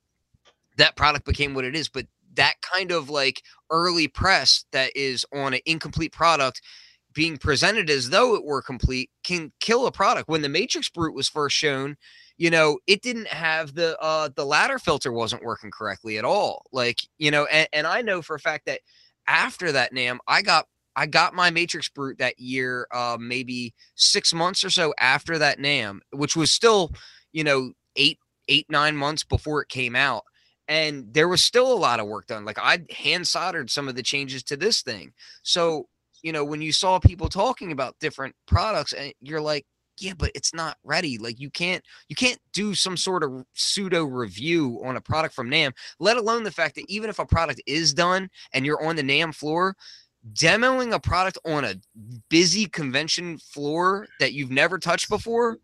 that 0.76 0.95
product 0.95 1.24
became 1.24 1.55
what 1.55 1.64
it 1.64 1.74
is 1.74 1.89
but 1.89 2.05
that 2.39 2.55
kind 2.62 2.91
of 2.91 3.11
like 3.11 3.43
early 3.70 4.09
press 4.09 4.64
that 4.72 4.97
is 4.97 5.26
on 5.34 5.53
an 5.53 5.61
incomplete 5.66 6.12
product 6.12 6.62
being 7.12 7.36
presented 7.36 7.91
as 7.91 8.11
though 8.11 8.34
it 8.34 8.45
were 8.45 8.62
complete 8.62 9.11
can 9.24 9.53
kill 9.61 9.86
a 9.86 9.93
product. 9.93 10.28
When 10.28 10.43
the 10.43 10.49
MatrixBrute 10.49 11.14
was 11.14 11.28
first 11.28 11.57
shown 11.57 11.97
you 12.39 12.51
know 12.51 12.78
it 12.86 13.03
didn't 13.03 13.26
have 13.28 13.74
the 13.74 13.99
uh 14.01 14.30
the 14.34 14.47
ladder 14.47 14.78
filter 14.78 15.12
wasn't 15.12 15.45
working 15.45 15.70
correctly 15.70 16.16
at 16.16 16.24
all. 16.24 16.64
Like 16.72 17.01
you 17.18 17.30
know 17.30 17.45
and, 17.47 17.68
and 17.72 17.86
i 17.86 18.01
know 18.01 18.22
for 18.22 18.36
a 18.36 18.41
fact 18.41 18.64
that 18.66 18.80
after 19.26 19.72
that 19.72 19.93
NAMM 19.93 20.18
i 20.26 20.41
got 20.41 20.66
i 20.97 21.05
got 21.05 21.34
my 21.34 21.51
MatrixBrute 21.51 22.18
that 22.18 22.39
year 22.39 22.86
uh 22.95 23.18
maybe 23.20 23.74
six 23.97 24.32
months 24.32 24.64
or 24.64 24.70
so 24.70 24.95
after 24.99 25.36
that 25.39 25.59
NAMM 25.59 25.99
which 26.12 26.36
was 26.36 26.51
still 26.51 26.93
you 27.32 27.45
know 27.45 27.72
eight 27.97 28.18
eight 28.49 28.66
nine 28.70 28.97
months 28.97 29.24
before 29.24 29.61
it 29.61 29.68
came 29.68 29.95
out 29.97 30.22
and 30.69 31.12
there 31.12 31.29
was 31.29 31.43
still 31.43 31.73
a 31.73 31.75
lot 31.75 31.99
of 31.99 32.07
work 32.07 32.27
done 32.27 32.45
like 32.45 32.59
i 32.59 32.79
hand 32.91 33.27
soldered 33.27 33.71
some 33.71 33.89
of 33.89 33.95
the 33.95 34.03
changes 34.03 34.43
to 34.45 34.57
this 34.57 34.83
thing. 34.83 35.12
So 35.43 35.89
you 36.23 36.33
know 36.33 36.45
when 36.45 36.62
you 36.62 36.73
saw 36.73 36.99
people 36.99 37.29
talking 37.29 37.73
about 37.73 37.99
different 38.01 38.35
products 38.47 38.93
and 38.93 39.12
you're 39.21 39.41
like 39.41 39.64
yeah 40.01 40.12
but 40.16 40.31
it's 40.35 40.55
not 40.55 40.77
ready. 40.85 41.19
Like 41.19 41.41
you 41.41 41.51
can't 41.51 41.83
you 42.09 42.16
can't 42.16 42.39
do 42.53 42.75
some 42.75 42.97
sort 42.97 43.25
of 43.25 43.45
pseudo 43.55 44.05
review 44.05 44.81
on 44.85 44.97
a 44.97 45.01
product 45.01 45.35
from 45.35 45.51
NAMM 45.51 45.73
let 45.99 46.16
alone 46.16 46.45
the 46.45 46.53
fact 46.53 46.77
that 46.77 46.85
even 46.89 47.11
if 47.11 47.19
a 47.19 47.27
product 47.27 47.61
is 47.66 47.95
done 47.95 48.29
and 48.53 48.64
you're 48.64 48.85
on 48.85 48.97
the 48.97 49.03
NAMM 49.03 49.35
floor 49.35 49.75
demoing 50.33 50.93
a 50.93 51.01
product 51.01 51.39
on 51.47 51.64
a 51.64 51.75
busy 52.29 52.66
convention 52.66 53.39
floor 53.39 54.07
that 54.21 54.33
you've 54.33 54.51
never 54.51 54.79
touched 54.79 55.09
before 55.09 55.57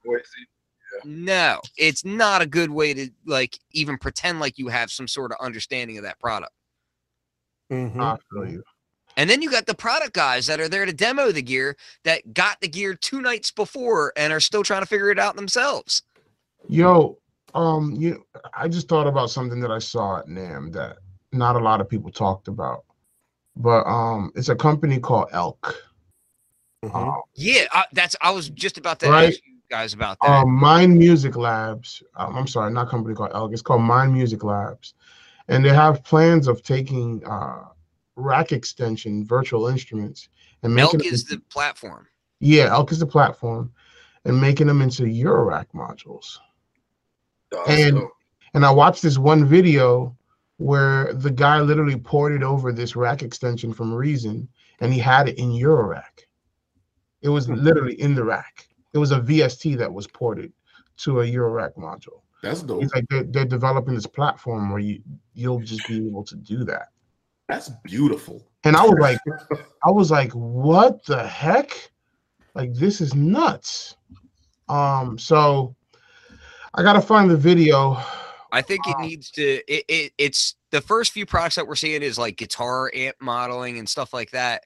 no 1.04 1.60
it's 1.76 2.04
not 2.04 2.40
a 2.42 2.46
good 2.46 2.70
way 2.70 2.94
to 2.94 3.08
like 3.26 3.58
even 3.72 3.98
pretend 3.98 4.38
like 4.40 4.58
you 4.58 4.68
have 4.68 4.90
some 4.90 5.08
sort 5.08 5.32
of 5.32 5.38
understanding 5.40 5.96
of 5.98 6.04
that 6.04 6.18
product 6.20 6.52
Mhm. 7.72 8.00
I 8.00 8.16
feel 8.30 8.46
you. 8.50 8.62
and 9.16 9.28
then 9.30 9.40
you 9.40 9.50
got 9.50 9.66
the 9.66 9.74
product 9.74 10.12
guys 10.12 10.46
that 10.46 10.60
are 10.60 10.68
there 10.68 10.84
to 10.84 10.92
demo 10.92 11.32
the 11.32 11.40
gear 11.42 11.76
that 12.04 12.34
got 12.34 12.60
the 12.60 12.68
gear 12.68 12.94
two 12.94 13.20
nights 13.22 13.50
before 13.50 14.12
and 14.16 14.32
are 14.32 14.40
still 14.40 14.62
trying 14.62 14.82
to 14.82 14.86
figure 14.86 15.10
it 15.10 15.18
out 15.18 15.34
themselves. 15.36 16.02
Yo, 16.68 17.18
um, 17.54 17.92
you 17.96 18.24
I 18.52 18.68
just 18.68 18.88
thought 18.88 19.06
about 19.06 19.30
something 19.30 19.60
that 19.60 19.70
I 19.70 19.78
saw 19.78 20.18
at 20.18 20.26
NAMM 20.26 20.72
that 20.72 20.98
not 21.32 21.56
a 21.56 21.58
lot 21.58 21.80
of 21.80 21.88
people 21.88 22.10
talked 22.10 22.48
about. 22.48 22.84
But 23.56 23.84
um 23.86 24.30
it's 24.34 24.48
a 24.50 24.56
company 24.56 24.98
called 24.98 25.28
Elk. 25.32 25.82
Mhm. 26.84 27.16
Uh, 27.18 27.20
Yeah, 27.34 27.64
I, 27.72 27.84
that's. 27.92 28.14
I 28.20 28.30
was 28.30 28.50
just 28.50 28.76
about 28.76 29.00
to 29.00 29.08
Right. 29.08 29.34
Ask 29.64 29.70
you 29.70 29.76
guys 29.76 29.94
about 29.94 30.18
that. 30.20 30.30
um, 30.30 30.52
Mind 30.52 30.98
Music 30.98 31.36
Labs. 31.36 32.02
Um, 32.16 32.36
I'm 32.36 32.46
sorry, 32.46 32.72
not 32.72 32.88
company 32.88 33.14
called 33.14 33.30
Elk. 33.34 33.52
It's 33.52 33.62
called 33.62 33.82
Mind 33.82 34.12
Music 34.12 34.44
Labs, 34.44 34.94
and 35.48 35.64
they 35.64 35.70
have 35.70 36.04
plans 36.04 36.48
of 36.48 36.62
taking 36.62 37.24
uh, 37.26 37.64
rack 38.16 38.52
extension 38.52 39.24
virtual 39.24 39.68
instruments 39.68 40.28
and 40.62 40.74
making 40.74 41.00
Elk 41.00 41.06
is 41.12 41.22
into- 41.22 41.36
the 41.36 41.42
platform. 41.50 42.06
yeah, 42.40 42.66
Elk 42.70 42.92
is 42.92 42.98
the 42.98 43.06
platform, 43.06 43.72
and 44.24 44.40
making 44.40 44.66
them 44.66 44.82
into 44.82 45.04
Eurorack 45.04 45.66
modules. 45.74 46.38
And 47.68 48.00
and 48.54 48.64
I 48.64 48.70
watched 48.70 49.02
this 49.02 49.18
one 49.18 49.44
video 49.46 50.16
where 50.58 51.12
the 51.12 51.30
guy 51.30 51.60
literally 51.60 51.98
ported 51.98 52.42
over 52.42 52.72
this 52.72 52.94
rack 52.96 53.22
extension 53.22 53.72
from 53.72 53.92
Reason, 53.92 54.48
and 54.80 54.92
he 54.92 54.98
had 54.98 55.28
it 55.28 55.38
in 55.38 55.50
Eurorack. 55.50 56.26
It 57.22 57.28
was 57.28 57.48
literally 57.66 58.00
in 58.00 58.14
the 58.14 58.24
rack. 58.24 58.68
It 58.94 58.98
was 58.98 59.10
a 59.10 59.20
VST 59.20 59.76
that 59.78 59.92
was 59.92 60.06
ported 60.06 60.52
to 60.98 61.20
a 61.20 61.24
Eurorack 61.24 61.74
module. 61.76 62.22
That's 62.42 62.62
dope. 62.62 62.82
He's 62.82 62.94
like 62.94 63.04
they're, 63.10 63.24
they're 63.24 63.44
developing 63.44 63.94
this 63.94 64.06
platform 64.06 64.70
where 64.70 64.78
you 64.78 65.00
you'll 65.34 65.60
just 65.60 65.86
be 65.88 66.06
able 66.06 66.22
to 66.24 66.36
do 66.36 66.62
that. 66.64 66.88
That's 67.48 67.70
beautiful. 67.82 68.46
And 68.62 68.76
I 68.76 68.82
was 68.82 68.98
like, 68.98 69.18
I 69.84 69.90
was 69.90 70.10
like, 70.10 70.30
what 70.32 71.04
the 71.04 71.26
heck? 71.26 71.90
Like 72.54 72.72
this 72.74 73.00
is 73.00 73.14
nuts. 73.14 73.96
Um, 74.68 75.18
so 75.18 75.74
I 76.74 76.82
gotta 76.82 77.00
find 77.00 77.28
the 77.28 77.36
video. 77.36 77.98
I 78.52 78.62
think 78.62 78.86
it 78.86 78.96
Wow. 78.96 79.06
needs 79.06 79.30
to. 79.32 79.42
It, 79.42 79.84
it 79.88 80.12
it's 80.18 80.54
the 80.70 80.80
first 80.80 81.12
few 81.12 81.26
products 81.26 81.56
that 81.56 81.66
we're 81.66 81.74
seeing 81.74 82.02
is 82.02 82.18
like 82.18 82.36
guitar 82.36 82.92
amp 82.94 83.16
modeling 83.20 83.78
and 83.78 83.88
stuff 83.88 84.12
like 84.12 84.30
that. 84.30 84.62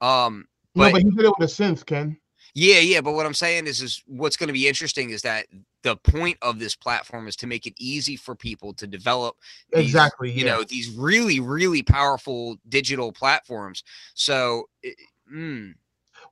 Um, 0.00 0.46
no, 0.74 0.84
but 0.84 0.92
but 0.92 1.02
he 1.02 1.10
did 1.10 1.24
it 1.24 1.32
with 1.38 1.50
a 1.50 1.52
synth, 1.52 1.84
Ken. 1.84 2.16
Yeah, 2.54 2.78
yeah. 2.80 3.00
But 3.00 3.12
what 3.12 3.26
I'm 3.26 3.34
saying 3.34 3.66
is, 3.66 3.80
is 3.80 4.02
what's 4.06 4.36
going 4.36 4.48
to 4.48 4.52
be 4.52 4.68
interesting 4.68 5.10
is 5.10 5.22
that 5.22 5.46
the 5.82 5.96
point 5.96 6.38
of 6.42 6.58
this 6.58 6.76
platform 6.76 7.26
is 7.28 7.36
to 7.36 7.46
make 7.46 7.66
it 7.66 7.74
easy 7.78 8.16
for 8.16 8.34
people 8.34 8.72
to 8.74 8.86
develop 8.86 9.36
these, 9.72 9.86
exactly. 9.86 10.30
you 10.30 10.44
yeah. 10.46 10.52
know 10.56 10.62
these 10.64 10.90
really 10.90 11.40
really 11.40 11.82
powerful 11.82 12.56
digital 12.68 13.10
platforms 13.10 13.82
so 14.14 14.68
it- 14.84 14.96
mm, 15.32 15.74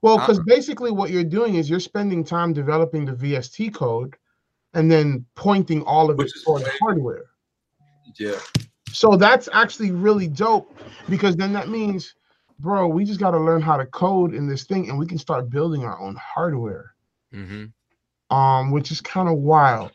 Well, 0.01 0.17
Uh, 0.17 0.21
because 0.25 0.39
basically 0.45 0.89
what 0.91 1.09
you're 1.09 1.23
doing 1.25 1.55
is 1.55 1.69
you're 1.69 1.81
spending 1.81 2.23
time 2.23 2.53
developing 2.53 3.03
the 3.05 3.11
VST 3.13 3.73
code 3.73 4.15
and 4.73 4.89
then 4.89 5.25
pointing 5.35 5.81
all 5.83 6.09
of 6.09 6.15
it 6.15 6.17
Which 6.19 6.35
is 6.35 6.43
towards 6.43 6.63
great. 6.63 6.79
hardware. 6.79 7.25
Yeah. 8.17 8.39
So 8.93 9.15
that's 9.17 9.49
actually 9.51 9.91
really 9.91 10.27
dope 10.27 10.73
because 11.09 11.35
then 11.35 11.51
that 11.53 11.67
means, 11.67 12.15
bro, 12.61 12.87
we 12.87 13.03
just 13.03 13.19
got 13.19 13.31
to 13.31 13.39
learn 13.39 13.61
how 13.61 13.77
to 13.77 13.85
code 13.85 14.33
in 14.33 14.47
this 14.47 14.63
thing 14.63 14.89
and 14.89 14.97
we 14.97 15.05
can 15.05 15.17
start 15.17 15.49
building 15.49 15.83
our 15.83 15.99
own 15.99 16.15
hardware, 16.15 16.93
mhm. 17.33 17.71
um, 18.29 18.71
which 18.71 18.91
is 18.91 19.01
kind 19.01 19.27
of 19.27 19.37
wild. 19.37 19.91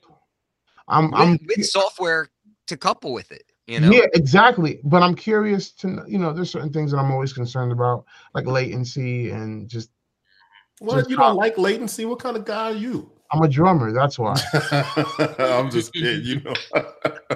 I'm, 0.89 1.13
I'm 1.15 1.33
with, 1.33 1.41
with 1.57 1.67
software 1.67 2.29
to 2.67 2.77
couple 2.77 3.13
with 3.13 3.33
it 3.33 3.45
you 3.67 3.81
know 3.81 3.91
yeah, 3.91 4.07
exactly. 4.15 4.81
But 4.85 5.03
I'm 5.03 5.15
curious 5.15 5.73
to, 5.73 5.89
kn- 5.89 6.05
you 6.07 6.19
know, 6.19 6.33
there's 6.33 6.51
certain 6.51 6.73
things 6.73 6.93
that 6.93 6.99
I'm 6.99 7.11
always 7.11 7.33
concerned 7.33 7.73
about, 7.73 8.05
like 8.33 8.47
latency 8.47 9.31
and 9.31 9.69
just, 9.69 9.91
Well, 10.81 10.99
Just 10.99 11.11
you 11.11 11.17
don't 11.17 11.37
like 11.37 11.59
latency. 11.59 12.05
What 12.05 12.21
kind 12.21 12.37
of 12.37 12.45
guy 12.45 12.71
are 12.71 12.75
you? 12.75 13.11
I'm 13.33 13.43
a 13.43 13.49
drummer. 13.49 13.93
That's 13.93 14.19
why. 14.19 14.41
I'm 15.39 15.71
just 15.71 15.93
kidding, 15.93 16.25
you 16.25 16.41
know. 16.41 16.55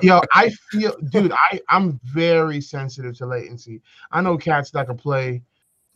Yo, 0.03 0.21
I 0.33 0.51
feel, 0.71 0.97
dude, 1.11 1.33
I 1.33 1.61
I'm 1.69 2.01
very 2.05 2.61
sensitive 2.61 3.17
to 3.19 3.27
latency. 3.27 3.83
I 4.13 4.21
know 4.21 4.39
cats 4.39 4.71
that 4.73 4.87
can 4.87 4.97
play 4.97 5.43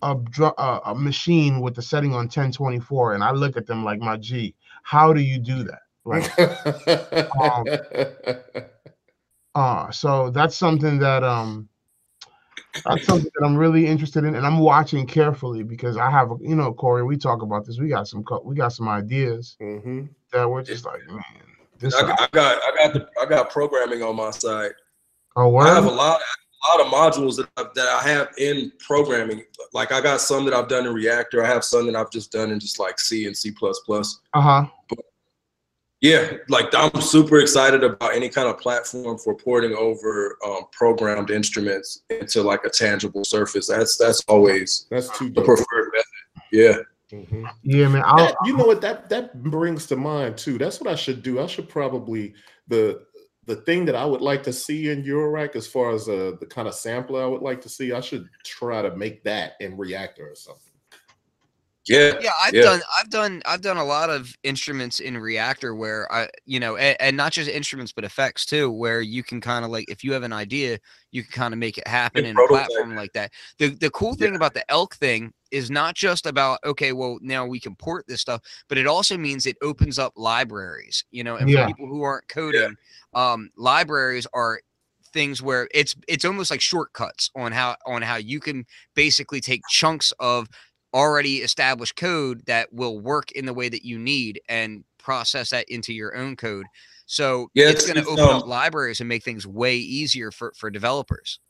a 0.03 0.15
dr- 0.15 0.55
uh, 0.59 0.81
a 0.85 0.95
machine 0.95 1.61
with 1.61 1.75
the 1.75 1.83
setting 1.83 2.11
on 2.11 2.25
1024, 2.25 3.15
and 3.15 3.25
I 3.25 3.31
look 3.31 3.57
at 3.57 3.67
them 3.67 3.85
like 3.85 4.01
my 4.01 4.17
G. 4.17 4.55
How 4.83 5.13
do 5.13 5.21
you 5.21 5.39
do 5.39 5.65
that? 5.65 5.81
Like, 6.05 6.31
uh, 9.55 9.91
so 9.91 10.31
that's 10.31 10.57
something 10.57 10.99
that 10.99 11.25
um, 11.25 11.69
that's 12.85 13.07
something 13.07 13.31
that 13.39 13.45
I'm 13.47 13.57
really 13.57 13.87
interested 13.87 14.25
in, 14.25 14.35
and 14.35 14.47
I'm 14.47 14.59
watching 14.59 15.07
carefully 15.07 15.63
because 15.63 15.97
I 15.97 16.11
have, 16.11 16.31
you 16.41 16.55
know, 16.57 16.73
Corey, 16.73 17.03
we 17.05 17.17
talk 17.17 17.43
about 17.43 17.65
this. 17.67 17.79
We 17.79 17.89
got 17.89 18.09
some, 18.09 18.25
we 18.45 18.55
got 18.55 18.73
some 18.73 18.89
ideas 18.89 19.57
Mhm. 19.61 20.09
that 20.33 20.49
we're 20.49 20.63
just 20.63 20.85
like, 20.85 21.07
man, 21.09 21.23
this. 21.79 21.95
I, 21.95 22.03
got- 22.03 22.21
I 22.23 22.29
got 22.33 22.63
I 22.63 22.85
got 22.85 22.93
the 22.95 23.09
I 23.21 23.27
got 23.27 23.51
programming 23.51 24.03
on 24.03 24.17
my 24.17 24.31
side. 24.31 24.73
oh, 25.37 25.49
wow! 25.49 25.61
I 25.63 25.75
have 25.75 25.87
a 25.87 25.91
lot 25.91 26.21
a 26.21 26.79
lot 26.79 26.87
of 26.87 26.93
modules 26.93 27.37
that 27.37 27.49
I, 27.57 27.65
that 27.75 27.89
I 27.89 28.03
have 28.09 28.29
in 28.39 28.73
programming. 28.79 29.45
Like 29.73 29.93
I 29.93 30.01
got 30.01 30.21
some 30.21 30.45
that 30.47 30.55
I've 30.55 30.69
done 30.69 30.87
in 30.87 30.95
Reaktor. 30.95 31.45
I 31.45 31.47
have 31.47 31.65
some 31.65 31.87
that 31.87 31.97
I've 31.97 32.11
just 32.11 32.33
done 32.33 32.51
in 32.51 32.59
just 32.59 32.79
like 32.79 32.99
C 32.99 33.27
and 33.27 33.37
C 33.37 33.51
plus 33.51 33.81
plus. 33.85 34.21
Uh 34.33 34.41
huh. 34.41 34.67
Yeah, 36.05 36.33
like 36.51 36.67
I'm 36.75 37.01
super 37.01 37.41
excited 37.41 37.83
about 37.83 38.15
any 38.15 38.29
kind 38.29 38.47
of 38.47 38.59
platform 38.61 39.17
for 39.17 39.35
porting 39.35 39.75
over 39.75 40.37
um, 40.45 40.65
programmed 40.71 41.31
instruments 41.31 42.03
into 42.11 42.43
like 42.43 42.63
a 42.67 42.69
tangible 42.69 43.25
surface. 43.25 43.69
That's 43.69 43.97
that's 43.97 44.23
always 44.29 44.87
That's 44.91 45.09
too 45.19 45.31
the 45.31 45.41
preferred 45.41 45.93
method. 45.95 46.43
Yeah. 46.53 46.77
Mhm. 47.11 47.51
Yeah, 47.63 47.89
man. 47.89 48.03
I'll, 48.05 48.19
That- 48.19 48.37
you 48.45 48.55
know 48.55 48.67
what 48.67 48.83
that 48.83 49.09
that 49.09 49.43
brings 49.43 49.87
to 49.87 49.97
mind 49.97 50.37
too. 50.37 50.59
That's 50.59 50.79
what 50.79 50.93
I 50.93 50.95
should 50.95 51.23
do. 51.23 51.41
I 51.41 51.47
should 51.47 51.71
probably 51.71 52.35
the 52.69 53.07
the 53.47 53.57
thing 53.57 53.87
that 53.87 53.95
I 53.95 54.05
would 54.05 54.21
like 54.21 54.43
to 54.43 54.53
see 54.53 54.91
in 54.91 55.05
Eurorack 55.05 55.57
as 55.57 55.67
far 55.67 55.91
as 55.95 56.07
uh, 56.07 56.33
the 56.39 56.45
kind 56.47 56.69
of 56.69 56.75
sampler 56.75 57.23
I 57.23 57.27
would 57.27 57.41
like 57.41 57.63
to 57.63 57.71
see. 57.71 57.93
I 57.95 58.01
should 58.01 58.29
try 58.45 58.83
to 58.83 58.95
make 58.95 59.25
that 59.25 59.53
in 59.61 59.79
Reaktor 59.79 60.31
or 60.33 60.35
something. 60.35 60.74
Yeah. 61.87 62.19
yeah 62.21 62.31
i've 62.43 62.55
Yeah. 62.55 62.63
done 62.63 62.81
i've 62.99 63.11
done 63.11 63.43
i've 63.47 63.61
done 63.61 63.77
a 63.77 63.85
lot 63.85 64.09
of 64.09 64.35
instruments 64.43 65.01
in 65.01 65.15
Reaktor 65.15 65.77
where 65.77 66.11
i 66.13 66.29
you 66.47 66.59
know 66.59 66.77
and, 66.77 66.97
and 67.01 67.17
not 67.17 67.33
just 67.33 67.51
instruments 67.51 67.93
but 67.93 68.05
effects 68.05 68.47
too 68.47 68.71
where 68.71 69.01
you 69.01 69.23
can 69.23 69.41
kind 69.41 69.65
of 69.65 69.71
like 69.71 69.85
if 69.89 70.03
you 70.03 70.13
have 70.13 70.23
an 70.23 70.33
idea 70.33 70.79
you 71.11 71.23
can 71.23 71.33
kind 71.33 71.53
of 71.55 71.59
make 71.59 71.77
it 71.79 71.87
happen 71.87 72.25
And 72.25 72.39
in 72.39 72.45
a 72.45 72.49
platform 72.49 72.97
like 72.97 73.13
that 73.13 73.33
the 73.59 73.69
the 73.69 73.91
cool 73.91 74.15
thing 74.15 74.35
about 74.37 74.55
the 74.55 74.69
elk 74.71 74.95
thing 74.97 75.33
is 75.51 75.71
not 75.71 75.95
just 75.95 76.27
about 76.27 76.59
okay 76.65 76.93
well 76.93 77.19
now 77.21 77.47
we 77.47 77.61
can 77.61 77.75
port 77.77 78.07
this 78.07 78.21
stuff 78.21 78.41
but 78.69 78.79
it 78.79 78.87
also 78.87 79.19
means 79.19 79.47
it 79.47 79.57
opens 79.63 79.99
up 79.99 80.13
libraries 80.17 81.05
you 81.11 81.23
know 81.23 81.37
and 81.37 81.51
Yeah. 81.51 81.63
for 81.63 81.67
people 81.69 81.87
who 81.87 82.03
aren't 82.03 82.29
coding 82.29 82.75
um 83.15 83.51
libraries 83.57 84.27
are 84.33 84.61
things 85.13 85.41
where 85.41 85.69
it's 85.73 85.95
it's 86.09 86.25
almost 86.25 86.51
like 86.51 86.61
shortcuts 86.61 87.31
on 87.37 87.53
how 87.53 87.77
on 87.87 88.03
how 88.03 88.17
you 88.17 88.41
can 88.41 88.67
basically 88.95 89.41
take 89.41 89.61
chunks 89.71 90.13
of 90.19 90.49
already 90.95 91.39
established 91.39 91.97
code 91.97 92.43
that 92.47 92.73
will 92.73 93.01
work 93.01 93.33
in 93.33 93.45
the 93.47 93.53
way 93.53 93.69
that 93.69 93.85
you 93.85 93.99
need 93.99 94.41
and 94.49 94.85
process 94.99 95.51
that 95.51 95.69
into 95.69 95.93
your 95.93 96.17
own 96.17 96.37
code. 96.37 96.67
So 97.07 97.51
Yeah, 97.55 97.69
it's 97.69 97.83
it's- 97.85 97.93
going 97.93 98.05
to 98.05 98.13
it's, 98.13 98.21
open 98.21 98.37
up 98.37 98.43
um, 98.45 98.49
libraries 98.49 99.01
and 99.01 99.09
make 99.09 99.25
things 99.25 99.47
way 99.47 99.77
easier 99.77 100.31
for, 100.31 100.53
for 100.57 100.71
developers. 100.71 101.41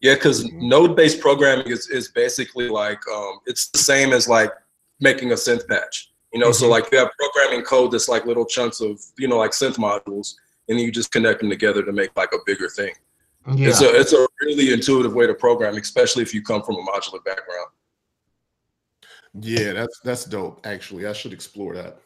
Yeah, 0.00 0.14
because 0.14 0.44
node-based 0.52 1.20
programming 1.20 1.66
is, 1.68 1.88
is 1.88 2.08
basically 2.08 2.68
like 2.68 3.00
um, 3.12 3.38
it's 3.46 3.68
the 3.68 3.78
same 3.78 4.12
as 4.12 4.28
like 4.28 4.50
making 5.00 5.32
a 5.32 5.34
synth 5.34 5.66
patch. 5.66 6.10
You 6.32 6.40
know, 6.40 6.50
so 6.52 6.66
Mhm. 6.66 6.70
like 6.70 6.90
you 6.92 6.98
have 6.98 7.10
programming 7.18 7.64
code 7.64 7.92
that's 7.92 8.08
like 8.08 8.26
little 8.26 8.44
chunks 8.44 8.80
of 8.80 9.00
you 9.18 9.28
know 9.28 9.38
like 9.38 9.52
synth 9.52 9.76
modules, 9.76 10.34
and 10.68 10.78
then 10.78 10.84
you 10.84 10.90
just 10.92 11.10
connect 11.12 11.40
them 11.40 11.48
together 11.48 11.82
to 11.84 11.92
make 11.92 12.10
like 12.16 12.32
a 12.32 12.38
bigger 12.44 12.68
thing. 12.68 12.92
yeah. 13.54 13.68
It's 13.68 13.80
a 13.82 13.94
it's 13.98 14.12
a 14.12 14.26
really 14.42 14.72
intuitive 14.72 15.14
way 15.14 15.26
to 15.26 15.34
program, 15.34 15.76
especially 15.76 16.22
if 16.22 16.34
you 16.34 16.42
come 16.42 16.62
from 16.62 16.74
a 16.76 16.82
modular 16.82 17.24
background. 17.24 17.68
Yeah, 19.40 19.72
that's 19.72 20.00
that's 20.00 20.24
dope. 20.24 20.64
Actually, 20.64 21.06
I 21.06 21.12
should 21.12 21.32
explore 21.32 21.74
that. 21.74 21.98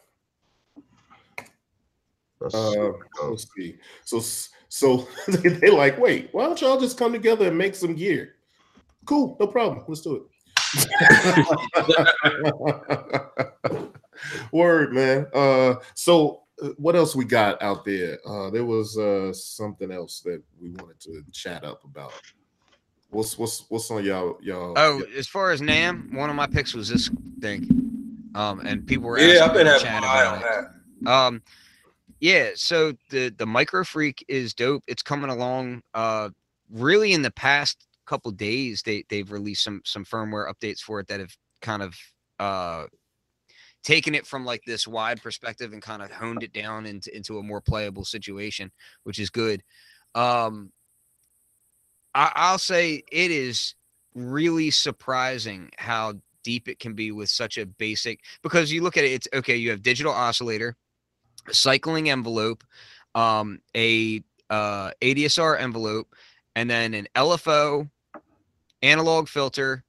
Uh, 2.53 2.91
let's 3.27 3.47
see. 3.55 3.77
So 4.05 4.19
so 4.69 5.07
they 5.27 5.49
they 5.49 5.69
like, 5.69 5.99
wait, 5.99 6.29
why 6.31 6.45
don't 6.45 6.61
y'all 6.61 6.79
just 6.79 6.97
come 6.97 7.11
together 7.11 7.47
and 7.47 7.57
make 7.57 7.75
some 7.75 7.95
gear? 7.95 8.35
Cool, 9.05 9.35
no 9.39 9.47
problem. 9.47 9.83
Let's 9.87 10.01
do 10.01 10.15
it. 10.15 10.23
Word, 14.51 14.93
man. 14.93 15.27
Uh, 15.33 15.75
so 15.93 16.43
uh, 16.61 16.69
what 16.77 16.95
else 16.95 17.15
we 17.15 17.25
got 17.25 17.61
out 17.61 17.85
there? 17.85 18.19
Uh, 18.27 18.49
there 18.49 18.65
was 18.65 18.97
uh 18.97 19.31
something 19.33 19.91
else 19.91 20.21
that 20.21 20.41
we 20.61 20.69
wanted 20.71 20.99
to 21.01 21.23
chat 21.31 21.63
up 21.63 21.83
about. 21.83 22.13
What's 23.11 23.37
what's 23.37 23.65
what's 23.69 23.89
on 23.89 24.03
y'all 24.03 24.37
y'all? 24.41 24.73
Oh, 24.77 25.03
as 25.17 25.27
far 25.27 25.51
as 25.51 25.61
NAMM, 25.61 26.13
one 26.13 26.29
of 26.29 26.35
my 26.35 26.45
picks 26.47 26.73
was 26.73 26.89
this 26.89 27.09
thing. 27.41 28.31
Um, 28.35 28.59
and 28.59 28.85
people 28.85 29.07
were 29.07 29.17
Yeah, 29.17 29.43
asking 29.45 29.49
I've 29.49 29.53
been 29.53 29.61
in 29.61 29.73
having 29.73 29.83
chat 29.83 30.03
about 30.03 30.35
on 30.35 30.41
it. 30.41 30.71
that. 31.05 31.11
Um, 31.11 31.41
yeah. 32.19 32.49
So 32.55 32.93
the 33.09 33.29
the 33.29 33.45
MicroFreak 33.45 34.21
is 34.27 34.53
dope. 34.53 34.83
It's 34.87 35.01
coming 35.01 35.31
along. 35.31 35.81
Uh, 35.93 36.29
really 36.71 37.13
in 37.13 37.23
the 37.23 37.31
past 37.31 37.87
couple 38.05 38.31
days, 38.31 38.83
they 38.83 39.03
they've 39.09 39.31
released 39.31 39.63
some 39.63 39.81
some 39.85 40.05
firmware 40.05 40.51
updates 40.51 40.79
for 40.79 40.99
it 40.99 41.07
that 41.07 41.19
have 41.19 41.35
kind 41.61 41.81
of 41.81 41.95
uh 42.39 42.85
taken 43.83 44.13
it 44.13 44.27
from 44.27 44.45
like 44.45 44.61
this 44.65 44.87
wide 44.87 45.21
perspective 45.21 45.73
and 45.73 45.81
kind 45.81 46.01
of 46.01 46.11
honed 46.11 46.43
it 46.43 46.53
down 46.53 46.85
into 46.85 47.15
into 47.15 47.39
a 47.39 47.43
more 47.43 47.61
playable 47.61 48.05
situation, 48.05 48.71
which 49.03 49.17
is 49.17 49.29
good. 49.31 49.63
Um, 50.13 50.71
I, 52.15 52.31
I'll 52.35 52.57
say 52.57 53.03
it 53.11 53.31
is 53.31 53.75
really 54.15 54.71
surprising 54.71 55.69
how 55.77 56.13
deep 56.43 56.67
it 56.67 56.79
can 56.79 56.93
be 56.93 57.11
with 57.11 57.29
such 57.29 57.57
a 57.57 57.65
basic 57.65 58.21
because 58.41 58.71
you 58.71 58.81
look 58.81 58.97
at 58.97 59.03
it 59.03 59.11
it's 59.11 59.27
okay 59.33 59.55
you 59.55 59.69
have 59.69 59.83
digital 59.83 60.11
oscillator 60.11 60.75
cycling 61.51 62.09
envelope 62.09 62.63
um 63.13 63.59
a 63.75 64.21
uh 64.49 64.89
adsr 65.01 65.59
envelope 65.59 66.15
and 66.55 66.69
then 66.69 66.93
an 66.93 67.07
lfo 67.15 67.89
analog 68.81 69.27
filter 69.27 69.83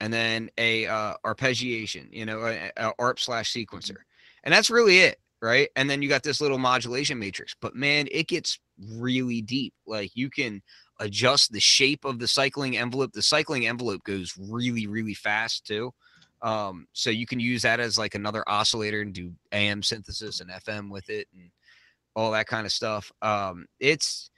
and 0.00 0.12
then 0.12 0.50
a 0.58 0.86
uh 0.86 1.14
arpeggiation 1.24 2.06
you 2.10 2.26
know 2.26 2.40
a, 2.46 2.70
a 2.76 2.92
arp 2.98 3.18
slash 3.18 3.52
sequencer. 3.52 3.96
And 4.44 4.52
that's 4.52 4.70
really 4.70 4.98
it 5.00 5.18
right? 5.42 5.68
And 5.76 5.88
then 5.88 6.02
you 6.02 6.08
got 6.08 6.22
this 6.22 6.40
little 6.40 6.58
modulation 6.58 7.18
matrix. 7.18 7.54
But 7.60 7.74
man 7.74 8.08
it 8.10 8.28
gets 8.28 8.58
really 8.94 9.42
deep. 9.42 9.74
Like 9.86 10.10
you 10.14 10.30
can 10.30 10.62
adjust 10.98 11.52
the 11.52 11.60
shape 11.60 12.04
of 12.04 12.18
the 12.18 12.28
cycling 12.28 12.76
envelope. 12.76 13.12
The 13.12 13.22
cycling 13.22 13.66
envelope 13.66 14.02
goes 14.04 14.34
really, 14.38 14.86
really 14.86 15.14
fast 15.14 15.66
too. 15.66 15.92
Um, 16.42 16.86
so 16.92 17.10
you 17.10 17.26
can 17.26 17.40
use 17.40 17.62
that 17.62 17.80
as 17.80 17.98
like 17.98 18.14
another 18.14 18.44
oscillator 18.48 19.00
and 19.00 19.12
do 19.12 19.32
AM 19.52 19.82
synthesis 19.82 20.40
and 20.40 20.50
FM 20.50 20.90
with 20.90 21.08
it 21.10 21.28
and 21.34 21.50
all 22.14 22.30
that 22.32 22.46
kind 22.46 22.66
of 22.66 22.72
stuff. 22.72 23.10
Um, 23.22 23.66
it's 23.80 24.30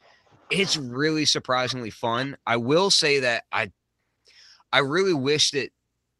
it's 0.50 0.76
really 0.76 1.24
surprisingly 1.24 1.90
fun. 1.90 2.36
I 2.46 2.56
will 2.56 2.90
say 2.90 3.20
that 3.20 3.44
I 3.52 3.70
I 4.72 4.78
really 4.78 5.14
wish 5.14 5.50
that 5.52 5.70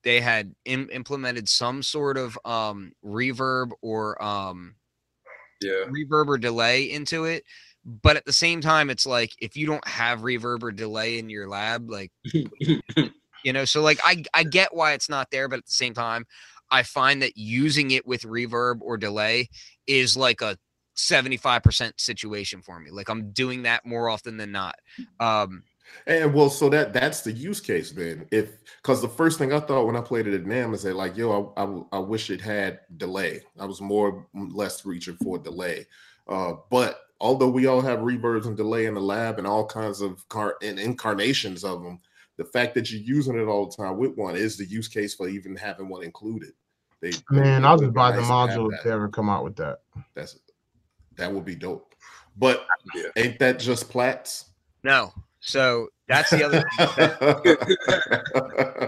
they 0.04 0.20
had 0.20 0.54
Im- 0.64 0.90
implemented 0.92 1.48
some 1.48 1.82
sort 1.82 2.16
of 2.16 2.38
um 2.44 2.92
reverb 3.04 3.70
or 3.82 4.22
um 4.22 4.76
Yeah. 5.60 5.84
reverb 5.86 6.28
or 6.28 6.38
delay 6.38 6.90
into 6.90 7.24
it. 7.24 7.44
But 7.88 8.16
at 8.16 8.26
the 8.26 8.34
same 8.34 8.60
time, 8.60 8.90
it's 8.90 9.06
like 9.06 9.32
if 9.40 9.56
you 9.56 9.66
don't 9.66 9.86
have 9.88 10.20
reverb 10.20 10.62
or 10.62 10.72
delay 10.72 11.18
in 11.18 11.30
your 11.30 11.48
lab, 11.48 11.88
like 11.88 12.12
you 12.22 13.52
know, 13.52 13.64
so 13.64 13.80
like 13.80 13.98
I 14.04 14.22
I 14.34 14.44
get 14.44 14.74
why 14.74 14.92
it's 14.92 15.08
not 15.08 15.30
there, 15.30 15.48
but 15.48 15.58
at 15.58 15.66
the 15.66 15.72
same 15.72 15.94
time, 15.94 16.26
I 16.70 16.82
find 16.82 17.22
that 17.22 17.38
using 17.38 17.92
it 17.92 18.06
with 18.06 18.22
reverb 18.22 18.80
or 18.82 18.98
delay 18.98 19.48
is 19.86 20.16
like 20.16 20.42
a 20.42 20.58
75% 20.96 21.92
situation 21.98 22.60
for 22.60 22.78
me. 22.78 22.90
Like 22.90 23.08
I'm 23.08 23.30
doing 23.30 23.62
that 23.62 23.86
more 23.86 24.08
often 24.08 24.36
than 24.36 24.52
not. 24.52 24.76
Um, 25.18 25.62
and 26.06 26.34
well, 26.34 26.50
so 26.50 26.68
that 26.68 26.92
that's 26.92 27.22
the 27.22 27.32
use 27.32 27.60
case 27.60 27.92
then. 27.92 28.26
If 28.30 28.50
because 28.82 29.00
the 29.00 29.08
first 29.08 29.38
thing 29.38 29.52
I 29.52 29.60
thought 29.60 29.86
when 29.86 29.96
I 29.96 30.00
played 30.02 30.26
it 30.26 30.34
at 30.34 30.44
NAMM 30.44 30.74
is 30.74 30.82
that 30.82 30.96
like, 30.96 31.16
yo, 31.16 31.52
I, 31.56 31.62
I, 31.62 31.82
I 31.92 31.98
wish 31.98 32.28
it 32.28 32.40
had 32.40 32.80
delay. 32.96 33.40
I 33.58 33.64
was 33.64 33.80
more 33.80 34.26
less 34.34 34.84
reaching 34.84 35.16
for 35.22 35.38
delay. 35.38 35.86
Uh, 36.26 36.54
but 36.70 37.00
although 37.20 37.48
we 37.48 37.66
all 37.66 37.80
have 37.80 38.00
reverbs 38.00 38.46
and 38.46 38.56
delay 38.56 38.86
in 38.86 38.94
the 38.94 39.00
lab 39.00 39.38
and 39.38 39.46
all 39.46 39.66
kinds 39.66 40.00
of 40.00 40.28
car 40.28 40.56
and 40.62 40.78
incarnations 40.78 41.64
of 41.64 41.82
them, 41.82 42.00
the 42.36 42.44
fact 42.44 42.74
that 42.74 42.90
you're 42.90 43.00
using 43.00 43.38
it 43.38 43.46
all 43.46 43.66
the 43.66 43.76
time 43.76 43.96
with 43.98 44.16
one 44.16 44.36
is 44.36 44.56
the 44.56 44.64
use 44.64 44.88
case 44.88 45.14
for 45.14 45.28
even 45.28 45.56
having 45.56 45.88
one 45.88 46.04
included. 46.04 46.52
They, 47.00 47.12
Man, 47.30 47.64
I'll 47.64 47.78
just 47.78 47.92
buy 47.92 48.10
nice 48.10 48.26
the 48.26 48.32
module 48.32 48.72
if 48.72 48.82
they 48.82 48.90
ever 48.90 49.08
come 49.08 49.28
out 49.28 49.44
with 49.44 49.56
that. 49.56 49.80
That's 50.14 50.38
that 51.16 51.32
would 51.32 51.44
be 51.44 51.54
dope. 51.54 51.94
But 52.36 52.66
yeah. 52.94 53.04
ain't 53.16 53.38
that 53.40 53.58
just 53.58 53.88
Plaits? 53.88 54.46
No. 54.82 55.12
So 55.40 55.88
that's 56.08 56.30
the 56.30 56.44
other 56.44 56.64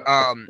um 0.09 0.49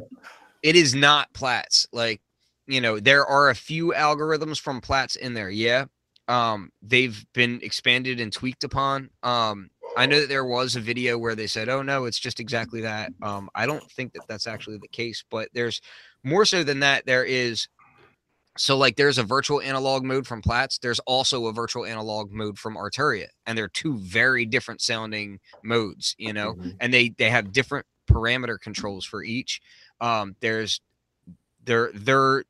it 0.63 0.77
is 0.77 0.95
not 0.95 1.33
Plaits. 1.33 1.89
Like, 1.93 2.21
you 2.67 2.81
know, 2.81 3.01
there 3.01 3.27
are 3.27 3.51
a 3.51 3.55
few 3.55 3.93
algorithms 3.97 4.61
from 4.61 4.81
Plaits 4.81 5.17
in 5.17 5.35
there, 5.35 5.51
yeah. 5.51 5.87
Um, 6.31 6.71
they've 6.81 7.25
been 7.35 7.61
expanded 7.63 8.21
and 8.21 8.33
tweaked 8.33 8.65
upon. 8.65 9.11
Um, 9.23 9.69
I 9.97 10.07
know 10.07 10.21
that 10.21 10.29
there 10.29 10.45
was 10.45 10.77
a 10.77 10.81
video 10.81 11.19
where 11.19 11.35
they 11.35 11.49
said, 11.49 11.69
"Oh 11.69 11.83
no, 11.83 12.05
it's 12.05 12.21
just 12.21 12.39
exactly 12.39 12.81
that." 12.83 13.13
Um, 13.23 13.51
I 13.55 13.67
don't 13.67 13.91
think 13.91 14.13
that 14.13 14.23
that's 14.29 14.47
actually 14.47 14.79
the 14.79 14.89
case, 14.89 15.25
but 15.29 15.49
there's 15.53 15.81
more 16.23 16.45
so 16.45 16.63
than 16.63 16.81
that. 16.81 17.05
There 17.05 17.25
is 17.25 17.69
so 18.57 18.77
like 18.77 18.97
there's 18.97 19.19
a 19.19 19.25
virtual 19.25 19.61
analog 19.61 20.05
mode 20.05 20.27
from 20.27 20.43
Plaits. 20.43 20.79
There's 20.79 21.01
also 21.01 21.47
a 21.47 21.53
virtual 21.53 21.85
analog 21.85 22.31
mode 22.31 22.59
from 22.59 22.77
Arturia, 22.77 23.27
and 23.47 23.59
they're 23.59 23.69
two 23.69 23.99
very 23.99 24.47
different 24.47 24.81
sounding 24.81 25.41
modes, 25.65 26.15
you 26.19 26.33
know, 26.33 26.55
mm-hmm. 26.55 26.71
and 26.79 26.95
they 26.95 27.09
they 27.19 27.31
have 27.31 27.53
different 27.53 27.87
parameter 28.09 28.59
controls 28.61 29.05
for 29.05 29.25
each. 29.25 29.61
Um, 30.01 30.37
there's 30.41 30.81
their 31.65 31.91
their 31.93 32.45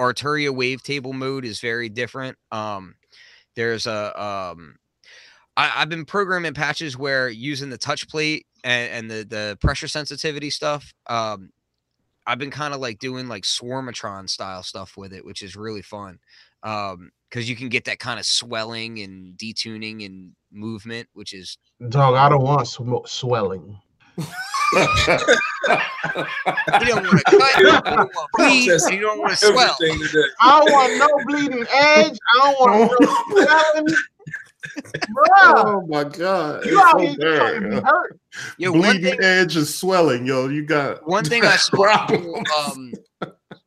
Arturia 0.00 0.50
wavetable 0.50 1.12
mode 1.12 1.44
is 1.44 1.60
very 1.60 1.90
different. 1.90 2.38
Um, 2.50 2.94
there's 3.60 3.86
a 3.86 4.22
um, 4.22 4.76
I, 5.54 5.66
have 5.66 5.90
been 5.90 6.06
programming 6.06 6.54
patches 6.54 6.96
where 6.96 7.28
using 7.28 7.68
the 7.68 7.76
touch 7.76 8.08
plate 8.08 8.46
and, 8.64 8.90
and 8.90 9.10
the 9.10 9.26
the 9.28 9.58
pressure 9.60 9.86
sensitivity 9.86 10.48
stuff. 10.48 10.94
Um, 11.08 11.50
I've 12.26 12.38
been 12.38 12.50
kind 12.50 12.72
of 12.72 12.80
like 12.80 12.98
doing 12.98 13.28
like 13.28 13.42
Swarmatron 13.42 14.30
style 14.30 14.62
stuff 14.62 14.96
with 14.96 15.12
it, 15.12 15.24
which 15.24 15.42
is 15.42 15.56
really 15.56 15.82
fun. 15.82 16.18
Um, 16.62 17.10
because 17.28 17.48
you 17.48 17.54
can 17.54 17.68
get 17.68 17.84
that 17.84 18.00
kind 18.00 18.18
of 18.18 18.26
swelling 18.26 18.98
and 19.00 19.36
detuning 19.38 20.04
and 20.04 20.32
movement, 20.50 21.08
which 21.12 21.32
is 21.32 21.58
dog. 21.90 22.14
I 22.14 22.28
don't 22.28 22.42
want 22.42 22.66
sw- 22.66 23.06
swelling. 23.06 23.78
You 24.20 24.86
don't 26.86 27.04
want 27.04 27.18
to 27.26 27.38
cut. 27.38 27.58
You 27.58 27.66
don't 27.66 27.86
want 27.86 28.12
to 28.12 28.28
bleed. 28.34 28.66
You 28.66 29.00
don't 29.00 29.18
want 29.18 29.30
to 29.32 29.36
swell. 29.36 29.76
I 30.40 30.60
don't 30.60 30.72
want 30.72 30.98
no 30.98 31.08
bleeding 31.26 31.66
edge. 31.70 32.18
I 32.34 32.38
don't 32.38 32.60
want 32.60 33.00
no 33.00 33.06
swelling 33.30 33.96
oh 35.42 35.86
my 35.88 36.04
god! 36.04 36.64
You 36.64 36.80
it's 36.98 37.16
so 37.16 37.80
hurt. 37.82 38.20
Yo, 38.58 38.72
Bleeding 38.72 39.02
thing, 39.02 39.22
edge 39.22 39.56
is 39.56 39.74
swelling, 39.74 40.26
yo. 40.26 40.48
You 40.48 40.64
got 40.64 41.06
one 41.08 41.24
thing 41.24 41.44
I 41.44 41.56
saw. 41.56 42.06
People, 42.06 42.42
um, 42.66 42.92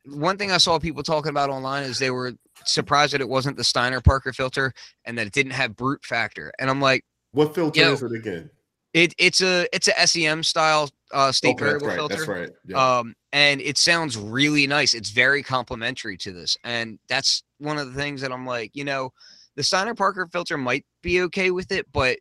one 0.05 0.37
thing 0.37 0.51
I 0.51 0.57
saw 0.57 0.79
people 0.79 1.03
talking 1.03 1.29
about 1.29 1.49
online 1.49 1.83
is 1.83 1.99
they 1.99 2.11
were 2.11 2.33
surprised 2.65 3.13
that 3.13 3.21
it 3.21 3.29
wasn't 3.29 3.57
the 3.57 3.63
Steiner 3.63 4.01
Parker 4.01 4.33
filter 4.33 4.73
and 5.05 5.17
that 5.17 5.27
it 5.27 5.33
didn't 5.33 5.53
have 5.53 5.75
brute 5.75 6.03
factor. 6.05 6.51
And 6.59 6.69
I'm 6.69 6.81
like, 6.81 7.03
what 7.31 7.55
filter 7.55 7.79
yo, 7.79 7.93
is 7.93 8.03
it 8.03 8.11
again? 8.13 8.49
It 8.93 9.13
it's 9.17 9.41
a 9.41 9.67
it's 9.73 9.87
a 9.87 10.07
SEM 10.07 10.43
style 10.43 10.89
uh, 11.11 11.31
state 11.31 11.55
okay, 11.55 11.65
variable 11.65 11.87
right, 11.87 11.95
filter. 11.95 12.15
That's 12.15 12.27
right. 12.27 12.49
Yeah. 12.65 12.97
Um, 12.97 13.15
and 13.31 13.59
it 13.61 13.77
sounds 13.77 14.17
really 14.17 14.67
nice. 14.67 14.93
It's 14.93 15.09
very 15.09 15.41
complementary 15.41 16.17
to 16.17 16.31
this, 16.31 16.57
and 16.63 16.99
that's 17.07 17.43
one 17.57 17.77
of 17.77 17.91
the 17.91 17.99
things 17.99 18.21
that 18.21 18.31
I'm 18.31 18.45
like, 18.45 18.71
you 18.75 18.83
know 18.83 19.11
the 19.55 19.63
Steiner 19.63 19.95
Parker 19.95 20.27
filter 20.31 20.57
might 20.57 20.85
be 21.01 21.21
okay 21.21 21.51
with 21.51 21.71
it, 21.71 21.85
but 21.91 22.17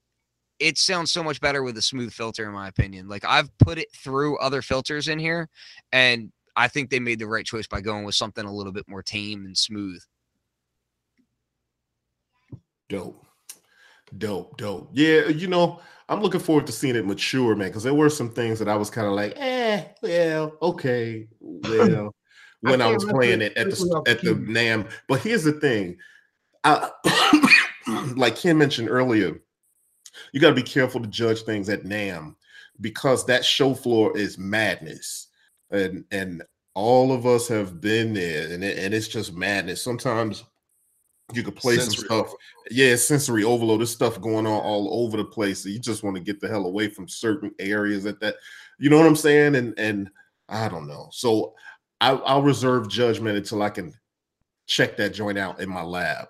it 0.58 0.78
sounds 0.78 1.10
so 1.10 1.22
much 1.22 1.40
better 1.40 1.62
with 1.62 1.76
a 1.76 1.82
smooth 1.82 2.12
filter, 2.12 2.46
in 2.46 2.52
my 2.52 2.68
opinion. 2.68 3.08
Like 3.08 3.24
I've 3.24 3.56
put 3.58 3.78
it 3.78 3.88
through 3.94 4.38
other 4.38 4.62
filters 4.62 5.08
in 5.08 5.18
here, 5.18 5.48
and 5.92 6.30
I 6.56 6.68
think 6.68 6.90
they 6.90 7.00
made 7.00 7.18
the 7.18 7.26
right 7.26 7.44
choice 7.44 7.66
by 7.66 7.80
going 7.80 8.04
with 8.04 8.14
something 8.14 8.44
a 8.44 8.52
little 8.52 8.72
bit 8.72 8.88
more 8.88 9.02
tame 9.02 9.46
and 9.46 9.56
smooth. 9.56 10.02
Dope. 12.88 13.26
Dope, 14.18 14.58
dope. 14.58 14.90
Yeah, 14.92 15.28
you 15.28 15.46
know, 15.48 15.80
I'm 16.12 16.20
looking 16.20 16.40
forward 16.40 16.66
to 16.66 16.72
seeing 16.72 16.94
it 16.94 17.06
mature, 17.06 17.56
man, 17.56 17.68
because 17.68 17.84
there 17.84 17.94
were 17.94 18.10
some 18.10 18.28
things 18.28 18.58
that 18.58 18.68
I 18.68 18.76
was 18.76 18.90
kind 18.90 19.06
of 19.06 19.14
like, 19.14 19.32
eh, 19.36 19.84
well, 20.02 20.58
okay, 20.60 21.26
well, 21.40 22.14
when 22.60 22.82
I, 22.82 22.90
I 22.90 22.92
was 22.92 23.06
playing 23.06 23.40
it 23.40 23.56
at 23.56 23.70
the 23.70 24.02
at 24.06 24.20
the 24.20 24.34
NAMM. 24.34 24.90
But 25.08 25.20
here's 25.20 25.42
the 25.42 25.52
thing: 25.52 25.96
I, 26.64 26.90
like 28.14 28.36
Ken 28.36 28.58
mentioned 28.58 28.90
earlier, 28.90 29.40
you 30.32 30.40
got 30.40 30.50
to 30.50 30.54
be 30.54 30.62
careful 30.62 31.00
to 31.00 31.08
judge 31.08 31.42
things 31.42 31.70
at 31.70 31.84
NAMM 31.84 32.36
because 32.82 33.24
that 33.24 33.42
show 33.42 33.72
floor 33.72 34.14
is 34.14 34.36
madness, 34.36 35.28
and 35.70 36.04
and 36.10 36.42
all 36.74 37.12
of 37.12 37.24
us 37.24 37.48
have 37.48 37.80
been 37.80 38.12
there, 38.12 38.52
and 38.52 38.62
it, 38.62 38.76
and 38.76 38.92
it's 38.92 39.08
just 39.08 39.32
madness. 39.32 39.80
Sometimes 39.80 40.44
you 41.32 41.42
could 41.42 41.56
play 41.56 41.76
sensory 41.76 42.08
some 42.08 42.26
stuff. 42.26 42.34
Yeah, 42.70 42.96
sensory 42.96 43.44
overload. 43.44 43.80
There's 43.80 43.90
stuff 43.90 44.20
going 44.20 44.46
on 44.46 44.60
all 44.60 45.04
over 45.04 45.16
the 45.16 45.24
place. 45.24 45.62
So 45.62 45.68
you 45.68 45.78
just 45.78 46.02
want 46.02 46.16
to 46.16 46.22
get 46.22 46.40
the 46.40 46.48
hell 46.48 46.66
away 46.66 46.88
from 46.88 47.08
certain 47.08 47.52
areas 47.58 48.06
at 48.06 48.20
that. 48.20 48.36
You 48.78 48.90
know 48.90 48.98
what 48.98 49.06
I'm 49.06 49.16
saying? 49.16 49.56
And 49.56 49.74
and 49.78 50.10
I 50.48 50.68
don't 50.68 50.86
know. 50.86 51.08
So 51.10 51.54
I, 52.00 52.12
I'll 52.12 52.42
reserve 52.42 52.88
judgment 52.88 53.36
until 53.38 53.62
I 53.62 53.70
can 53.70 53.94
check 54.66 54.96
that 54.96 55.14
joint 55.14 55.38
out 55.38 55.60
in 55.60 55.68
my 55.68 55.82
lab. 55.82 56.28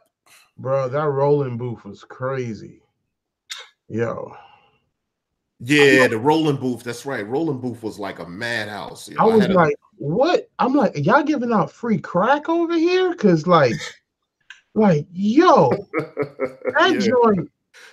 Bro, 0.59 0.91
that 0.91 1.09
rolling 1.09 1.57
booth 1.57 1.85
was 1.85 2.05
crazy. 2.05 2.83
Yo. 3.89 4.33
Yeah, 5.61 6.09
the 6.09 6.19
rolling 6.19 6.57
booth. 6.57 6.83
That's 6.83 7.07
right. 7.07 7.27
Rolling 7.27 7.61
booth 7.61 7.83
was 7.83 7.99
like 7.99 8.19
a 8.19 8.29
madhouse. 8.29 9.09
You 9.09 9.15
know, 9.15 9.31
I 9.31 9.35
was 9.37 9.47
I 9.47 9.49
like, 9.49 9.75
a... 9.75 10.05
what? 10.05 10.51
I'm 10.59 10.75
like, 10.75 10.93
y'all 10.97 11.23
giving 11.23 11.53
out 11.53 11.71
free 11.71 11.99
crack 11.99 12.49
over 12.49 12.75
here? 12.75 13.15
Cause 13.15 13.47
like, 13.47 13.75
like, 14.75 15.07
yo, 15.13 15.71
that 15.93 16.93
yeah. 16.93 16.99
joint. 16.99 17.51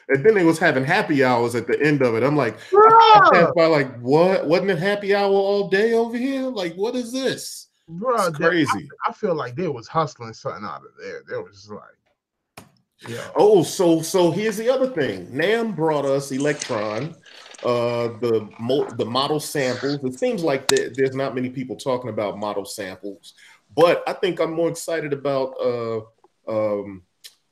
And 0.09 0.25
then 0.25 0.33
they 0.33 0.43
was 0.43 0.59
having 0.59 0.83
happy 0.83 1.23
hours 1.23 1.55
at 1.55 1.67
the 1.67 1.79
end 1.81 2.01
of 2.01 2.15
it. 2.15 2.23
I'm 2.23 2.35
like, 2.35 2.57
by 2.71 3.65
like, 3.65 3.99
what? 3.99 4.47
Wasn't 4.47 4.71
it 4.71 4.79
happy 4.79 5.13
hour 5.13 5.31
all 5.31 5.69
day 5.69 5.93
over 5.93 6.17
here? 6.17 6.43
Like, 6.43 6.73
what 6.75 6.95
is 6.95 7.11
this? 7.11 7.67
Bro, 7.87 8.27
it's 8.27 8.37
crazy. 8.37 8.89
I, 9.05 9.09
I, 9.09 9.13
feel 9.13 9.35
like 9.35 9.55
they 9.55 9.67
was 9.67 9.87
hustling 9.87 10.33
something 10.33 10.63
out 10.63 10.81
of 10.81 10.91
there. 11.01 11.23
There 11.27 11.41
was 11.41 11.69
like, 11.69 12.67
yeah. 13.07 13.29
Oh, 13.35 13.63
so 13.63 14.01
so 14.01 14.29
here's 14.29 14.57
the 14.57 14.69
other 14.69 14.87
thing. 14.87 15.27
NAMM 15.27 15.75
brought 15.75 16.05
us 16.05 16.31
Elektron, 16.31 17.15
uh, 17.63 18.19
the 18.19 18.47
mo- 18.59 18.89
the 18.91 19.05
model 19.05 19.39
samples. 19.39 20.03
It 20.03 20.19
seems 20.19 20.43
like 20.43 20.67
th- 20.67 20.93
there's 20.93 21.15
not 21.15 21.33
many 21.33 21.49
people 21.49 21.77
talking 21.77 22.09
about 22.09 22.37
model 22.37 22.65
samples, 22.65 23.33
but 23.75 24.03
I 24.07 24.13
think 24.13 24.39
I'm 24.39 24.53
more 24.53 24.69
excited 24.69 25.13
about 25.13 25.53
uh, 25.59 26.01
um, 26.49 27.03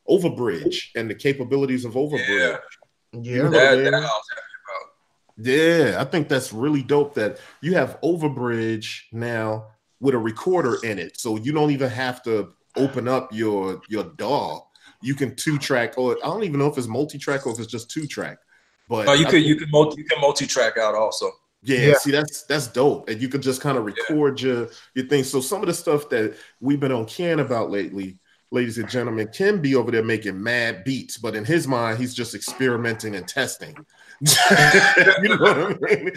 Overbridge 0.09 0.89
and 0.95 1.09
the 1.09 1.15
capabilities 1.15 1.85
of 1.85 1.93
Overbridge. 1.93 2.59
Yeah, 3.13 3.21
yeah. 3.21 3.43
That, 3.49 3.75
that 3.91 4.09
yeah, 5.39 6.01
I 6.01 6.03
think 6.05 6.29
that's 6.29 6.51
really 6.51 6.81
dope 6.81 7.13
that 7.13 7.39
you 7.61 7.75
have 7.75 8.01
Overbridge 8.01 9.01
now 9.11 9.67
with 9.99 10.15
a 10.15 10.17
recorder 10.17 10.77
in 10.83 10.97
it, 10.97 11.19
so 11.19 11.37
you 11.37 11.51
don't 11.51 11.71
even 11.71 11.89
have 11.89 12.23
to 12.23 12.53
open 12.75 13.07
up 13.07 13.33
your 13.33 13.81
your 13.89 14.03
DAW 14.03 14.67
you 15.01 15.15
can 15.15 15.35
two 15.35 15.57
track, 15.57 15.97
or 15.97 16.17
I 16.23 16.27
don't 16.27 16.43
even 16.43 16.59
know 16.59 16.67
if 16.67 16.77
it's 16.77 16.87
multi 16.87 17.17
track 17.17 17.45
or 17.45 17.53
if 17.53 17.59
it's 17.59 17.71
just 17.71 17.89
two 17.89 18.07
track. 18.07 18.39
But 18.89 19.07
oh, 19.07 19.13
you 19.13 19.25
could 19.25 19.43
you 19.43 19.55
can 19.55 19.69
multi 19.69 20.01
you 20.01 20.07
can 20.07 20.19
multi 20.21 20.47
track 20.47 20.77
out 20.77 20.95
also. 20.95 21.31
Yeah, 21.63 21.79
yeah, 21.79 21.93
see 21.95 22.11
that's 22.11 22.43
that's 22.43 22.67
dope, 22.67 23.09
and 23.09 23.21
you 23.21 23.29
could 23.29 23.41
just 23.41 23.61
kind 23.61 23.77
of 23.77 23.85
record 23.85 24.39
yeah. 24.39 24.47
your 24.47 24.69
your 24.95 25.05
thing. 25.05 25.23
So 25.23 25.41
some 25.41 25.61
of 25.61 25.67
the 25.67 25.73
stuff 25.73 26.09
that 26.09 26.35
we've 26.59 26.79
been 26.79 26.91
on 26.91 27.05
can 27.05 27.39
about 27.39 27.69
lately, 27.71 28.19
ladies 28.51 28.77
and 28.77 28.89
gentlemen, 28.89 29.27
can 29.29 29.61
be 29.61 29.75
over 29.75 29.91
there 29.91 30.03
making 30.03 30.41
mad 30.41 30.83
beats, 30.83 31.17
but 31.17 31.35
in 31.35 31.43
his 31.43 31.67
mind, 31.67 31.97
he's 31.97 32.13
just 32.13 32.33
experimenting 32.35 33.15
and 33.15 33.27
testing. 33.27 33.75
you 34.21 35.29
know 35.29 35.37
what 35.37 35.57
I 35.57 35.77
mean? 35.79 36.11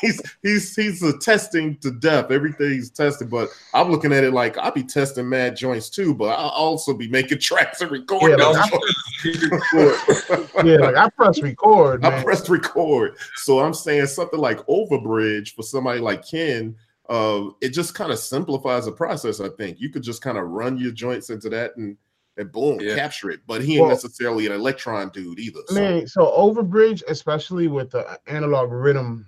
He's 0.00 0.20
he's 0.42 0.74
he's 0.74 1.02
a 1.04 1.16
testing 1.18 1.76
to 1.78 1.92
death. 1.92 2.32
Everything's 2.32 2.90
tested, 2.90 3.30
but 3.30 3.48
I'm 3.72 3.92
looking 3.92 4.12
at 4.12 4.24
it 4.24 4.32
like 4.32 4.58
I'll 4.58 4.72
be 4.72 4.82
testing 4.82 5.28
mad 5.28 5.56
joints 5.56 5.88
too, 5.88 6.14
but 6.14 6.30
I'll 6.30 6.48
also 6.48 6.94
be 6.94 7.06
making 7.06 7.38
tracks 7.38 7.80
and 7.80 7.92
recording. 7.92 8.38
Yeah, 8.40 8.46
like, 8.46 8.72
I, 8.72 10.62
yeah, 10.64 10.78
like 10.78 10.96
I 10.96 11.08
press 11.10 11.40
record. 11.40 12.02
Man. 12.02 12.12
I 12.12 12.22
press 12.24 12.48
record. 12.48 13.16
So 13.36 13.60
I'm 13.60 13.74
saying 13.74 14.06
something 14.06 14.40
like 14.40 14.58
Overbridge 14.66 15.54
for 15.54 15.62
somebody 15.62 16.00
like 16.00 16.28
Ken. 16.28 16.74
Uh, 17.08 17.50
it 17.60 17.68
just 17.70 17.94
kind 17.94 18.10
of 18.10 18.18
simplifies 18.18 18.86
the 18.86 18.92
process. 18.92 19.40
I 19.40 19.48
think 19.50 19.78
you 19.80 19.90
could 19.90 20.02
just 20.02 20.22
kind 20.22 20.38
of 20.38 20.48
run 20.48 20.78
your 20.78 20.92
joints 20.92 21.30
into 21.30 21.48
that 21.50 21.76
and 21.76 21.96
and 22.36 22.50
boom, 22.50 22.80
Yeah. 22.80 22.96
capture 22.96 23.30
it. 23.30 23.40
But 23.46 23.62
he 23.62 23.74
ain't 23.74 23.82
Well- 23.82 23.90
necessarily 23.90 24.46
an 24.46 24.52
Elektron 24.52 25.12
dude 25.12 25.38
either. 25.38 25.60
So. 25.68 25.74
Man, 25.74 26.06
so 26.08 26.22
Overbridge, 26.36 27.02
especially 27.06 27.68
with 27.68 27.90
the 27.90 28.18
analog 28.26 28.72
rhythm, 28.72 29.26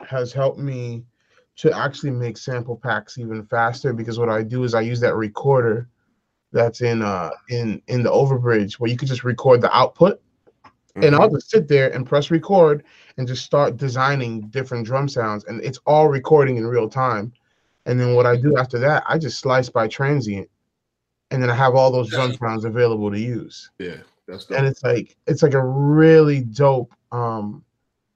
has 0.00 0.32
helped 0.32 0.58
me 0.58 1.04
to 1.56 1.76
actually 1.76 2.12
make 2.12 2.38
sample 2.38 2.76
packs 2.76 3.18
even 3.18 3.44
faster 3.46 3.92
because 3.92 4.18
what 4.18 4.30
I 4.30 4.42
do 4.42 4.64
is 4.64 4.74
I 4.74 4.80
use 4.80 5.00
that 5.00 5.14
recorder 5.14 5.88
that's 6.52 6.80
in 6.80 7.02
uh 7.02 7.30
in 7.50 7.82
in 7.88 8.02
the 8.02 8.10
Overbridge 8.10 8.74
where 8.74 8.90
you 8.90 8.96
can 8.96 9.08
just 9.08 9.24
record 9.24 9.60
the 9.60 9.76
output 9.76 10.20
and 11.04 11.14
I'll 11.14 11.26
mm-hmm. 11.26 11.36
just 11.36 11.50
sit 11.50 11.68
there 11.68 11.92
and 11.92 12.06
press 12.06 12.30
record 12.30 12.84
and 13.16 13.26
just 13.26 13.44
start 13.44 13.76
designing 13.76 14.48
different 14.48 14.86
drum 14.86 15.08
sounds 15.08 15.44
and 15.44 15.62
it's 15.62 15.78
all 15.86 16.08
recording 16.08 16.56
in 16.56 16.66
real 16.66 16.88
time. 16.88 17.32
And 17.84 18.00
then 18.00 18.14
what 18.14 18.26
I 18.26 18.36
do 18.36 18.56
after 18.56 18.78
that, 18.80 19.04
I 19.06 19.18
just 19.18 19.38
slice 19.38 19.68
by 19.68 19.88
transient 19.88 20.48
and 21.30 21.42
then 21.42 21.50
I 21.50 21.54
have 21.54 21.74
all 21.74 21.90
those 21.90 22.10
drum 22.10 22.32
sounds 22.34 22.64
available 22.64 23.10
to 23.10 23.18
use. 23.18 23.70
Yeah, 23.78 23.98
that's 24.26 24.50
and 24.50 24.66
it's 24.66 24.82
like 24.82 25.16
it's 25.26 25.42
like 25.42 25.54
a 25.54 25.64
really 25.64 26.42
dope 26.42 26.92
um 27.12 27.64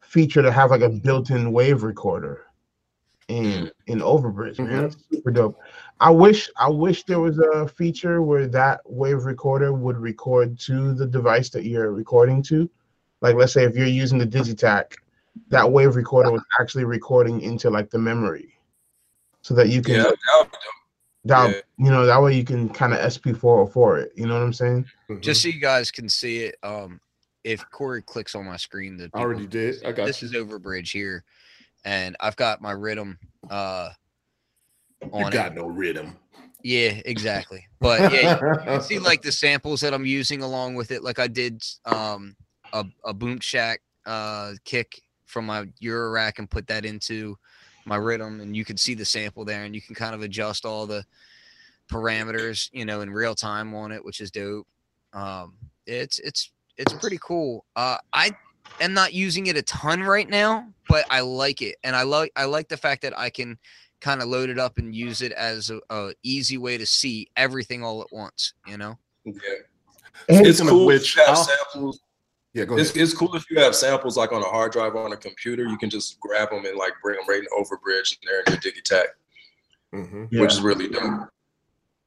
feature 0.01 0.43
to 0.43 0.51
have 0.51 0.71
like 0.71 0.81
a 0.81 0.89
built-in 0.89 1.53
wave 1.53 1.83
recorder 1.83 2.47
in 3.29 3.45
mm-hmm. 3.45 3.67
in 3.87 4.01
overbridge 4.01 4.59
man. 4.59 4.69
Mm-hmm. 4.69 4.81
That's 4.83 4.97
super 5.11 5.31
dope 5.31 5.59
i 6.01 6.11
wish 6.11 6.49
i 6.57 6.69
wish 6.69 7.05
there 7.05 7.21
was 7.21 7.39
a 7.39 7.69
feature 7.69 8.23
where 8.23 8.47
that 8.47 8.81
wave 8.85 9.25
recorder 9.25 9.73
would 9.73 9.97
record 9.99 10.59
to 10.59 10.93
the 10.95 11.07
device 11.07 11.51
that 11.51 11.65
you're 11.65 11.93
recording 11.93 12.43
to 12.43 12.69
like 13.21 13.35
let's 13.37 13.53
say 13.53 13.65
if 13.65 13.77
you're 13.77 13.87
using 13.87 14.19
the 14.19 14.27
Digitakt 14.27 14.95
that 15.49 15.71
wave 15.71 15.95
recorder 15.97 16.31
was 16.33 16.43
actually 16.61 16.85
recording 16.85 17.41
into 17.43 17.71
like 17.71 17.91
the 17.91 17.99
memory 17.99 18.57
so 19.43 19.55
that 19.55 19.69
you 19.69 19.81
can 19.83 19.95
Yeah, 19.95 20.03
that 20.05 20.11
would 20.11 20.51
be 20.51 20.59
dope. 20.65 20.73
that, 21.25 21.51
yeah. 21.51 21.85
you 21.85 21.91
know 21.91 22.05
that 22.07 22.21
way 22.23 22.35
you 22.35 22.45
can 22.45 22.69
kind 22.69 22.93
of 22.95 22.99
sp404 23.01 24.03
it 24.05 24.13
you 24.17 24.27
know 24.27 24.35
what 24.35 24.43
i'm 24.43 24.53
saying 24.53 24.85
Mhm. 25.11 25.21
Just 25.21 25.43
so 25.43 25.49
you 25.49 25.61
guys 25.61 25.91
can 25.91 26.09
see 26.09 26.45
it, 26.45 26.57
um, 26.63 27.01
if 27.43 27.65
Corey 27.71 28.01
clicks 28.03 28.35
on 28.35 28.45
my 28.47 28.57
screen, 28.57 28.97
the 28.97 29.11
I 29.15 29.19
already 29.21 29.47
did. 29.47 29.85
I 29.85 29.93
got 29.93 30.07
this 30.07 30.23
you. 30.23 30.29
is 30.29 30.35
Overbridge 30.35 30.93
here, 30.93 31.25
and 31.85 32.15
I've 32.21 32.37
got 32.37 32.61
my 32.63 32.71
rhythm. 32.73 33.19
Uh, 33.49 33.89
you 35.03 35.31
got 35.31 35.53
it. 35.53 35.55
no 35.55 35.67
rhythm. 35.67 36.17
Yeah, 36.63 37.01
exactly. 37.05 37.67
But 37.81 38.13
yeah, 38.13 38.39
you 38.43 38.65
can 38.65 38.83
see 38.83 38.99
like 39.01 39.23
the 39.23 39.33
samples 39.33 39.81
that 39.81 39.95
I'm 39.95 40.05
using 40.05 40.43
along 40.43 40.75
with 40.75 40.91
it. 40.91 41.03
Like 41.03 41.19
I 41.19 41.27
did 41.27 41.63
um 41.85 42.37
a, 42.73 42.85
a 43.05 43.15
Boom 43.15 43.41
Shack 43.41 43.81
uh 44.07 44.53
kick 44.65 45.03
from 45.27 45.47
my 45.47 45.69
Euro 45.79 46.11
rack 46.11 46.39
and 46.39 46.51
put 46.51 46.67
that 46.67 46.85
into 46.85 47.39
my 47.85 47.97
rhythm 47.97 48.41
and 48.41 48.57
you 48.57 48.65
can 48.65 48.77
see 48.77 48.95
the 48.95 49.05
sample 49.05 49.45
there 49.45 49.65
and 49.65 49.75
you 49.75 49.81
can 49.81 49.95
kind 49.95 50.15
of 50.15 50.23
adjust 50.23 50.65
all 50.65 50.87
the 50.87 51.05
parameters, 51.89 52.69
you 52.73 52.85
know, 52.85 53.01
in 53.01 53.11
real 53.11 53.35
time 53.35 53.75
on 53.75 53.93
it, 53.93 54.05
which 54.05 54.21
is 54.21 54.31
dope. 54.31 54.67
Um 55.13 55.55
it's 55.87 56.19
it's 56.19 56.51
it's 56.77 56.93
pretty 56.95 57.19
cool. 57.23 57.65
Uh 57.75 57.97
I 58.13 58.33
am 58.81 58.93
not 58.93 59.15
using 59.15 59.47
it 59.47 59.57
a 59.57 59.63
ton 59.63 60.03
right 60.03 60.29
now, 60.29 60.69
but 60.89 61.05
I 61.11 61.21
like 61.21 61.63
it. 61.63 61.77
And 61.85 61.97
I 61.97 62.03
like 62.03 62.33
I 62.37 62.45
like 62.45 62.69
the 62.69 62.77
fact 62.77 63.03
that 63.03 63.19
I 63.19 63.31
can 63.31 63.59
kind 64.01 64.23
of 64.23 64.29
load 64.29 64.49
it 64.51 64.59
up 64.59 64.79
and 64.79 64.95
use 64.95 65.23
it 65.23 65.33
as 65.33 65.71
a, 65.71 65.81
a 65.91 66.13
easy 66.23 66.59
way 66.59 66.79
to 66.79 66.87
see 66.87 67.29
everything 67.37 67.83
all 67.85 68.01
at 68.03 68.09
once, 68.13 68.55
you 68.67 68.77
know? 68.79 68.99
Yeah. 69.25 69.35
And- 70.29 70.47
It's 70.47 70.61
cool 70.61 70.87
which, 70.87 71.11
if 71.13 71.17
you 71.17 71.25
have 71.27 71.39
samples. 71.39 72.01
Yeah, 72.53 72.65
go 72.65 72.77
It's, 72.77 72.91
ahead. 72.91 73.03
it's 73.03 73.15
cool 73.15 73.35
if 73.37 73.49
you 73.51 73.61
have 73.61 73.77
samples 73.77 74.17
like 74.17 74.33
on 74.33 74.43
a 74.43 74.47
hard 74.47 74.73
drive 74.73 74.95
or 74.97 75.05
on 75.05 75.13
a 75.13 75.17
computer. 75.17 75.65
You 75.67 75.79
can 75.79 75.89
just 75.89 76.19
grab 76.19 76.51
them 76.51 76.65
and 76.65 76.77
like 76.77 76.93
bring 77.03 77.17
them 77.17 77.29
right 77.29 77.39
in 77.41 77.47
Overbridge 77.57 78.17
and 78.17 78.25
they're 78.25 78.41
in 78.41 78.53
your 78.53 78.61
Digitakt, 78.61 79.07
Mhm. 79.95 80.29
Yeah. 80.33 80.41
which 80.41 80.53
is 80.55 80.61
really 80.61 80.89
dope. 80.89 81.29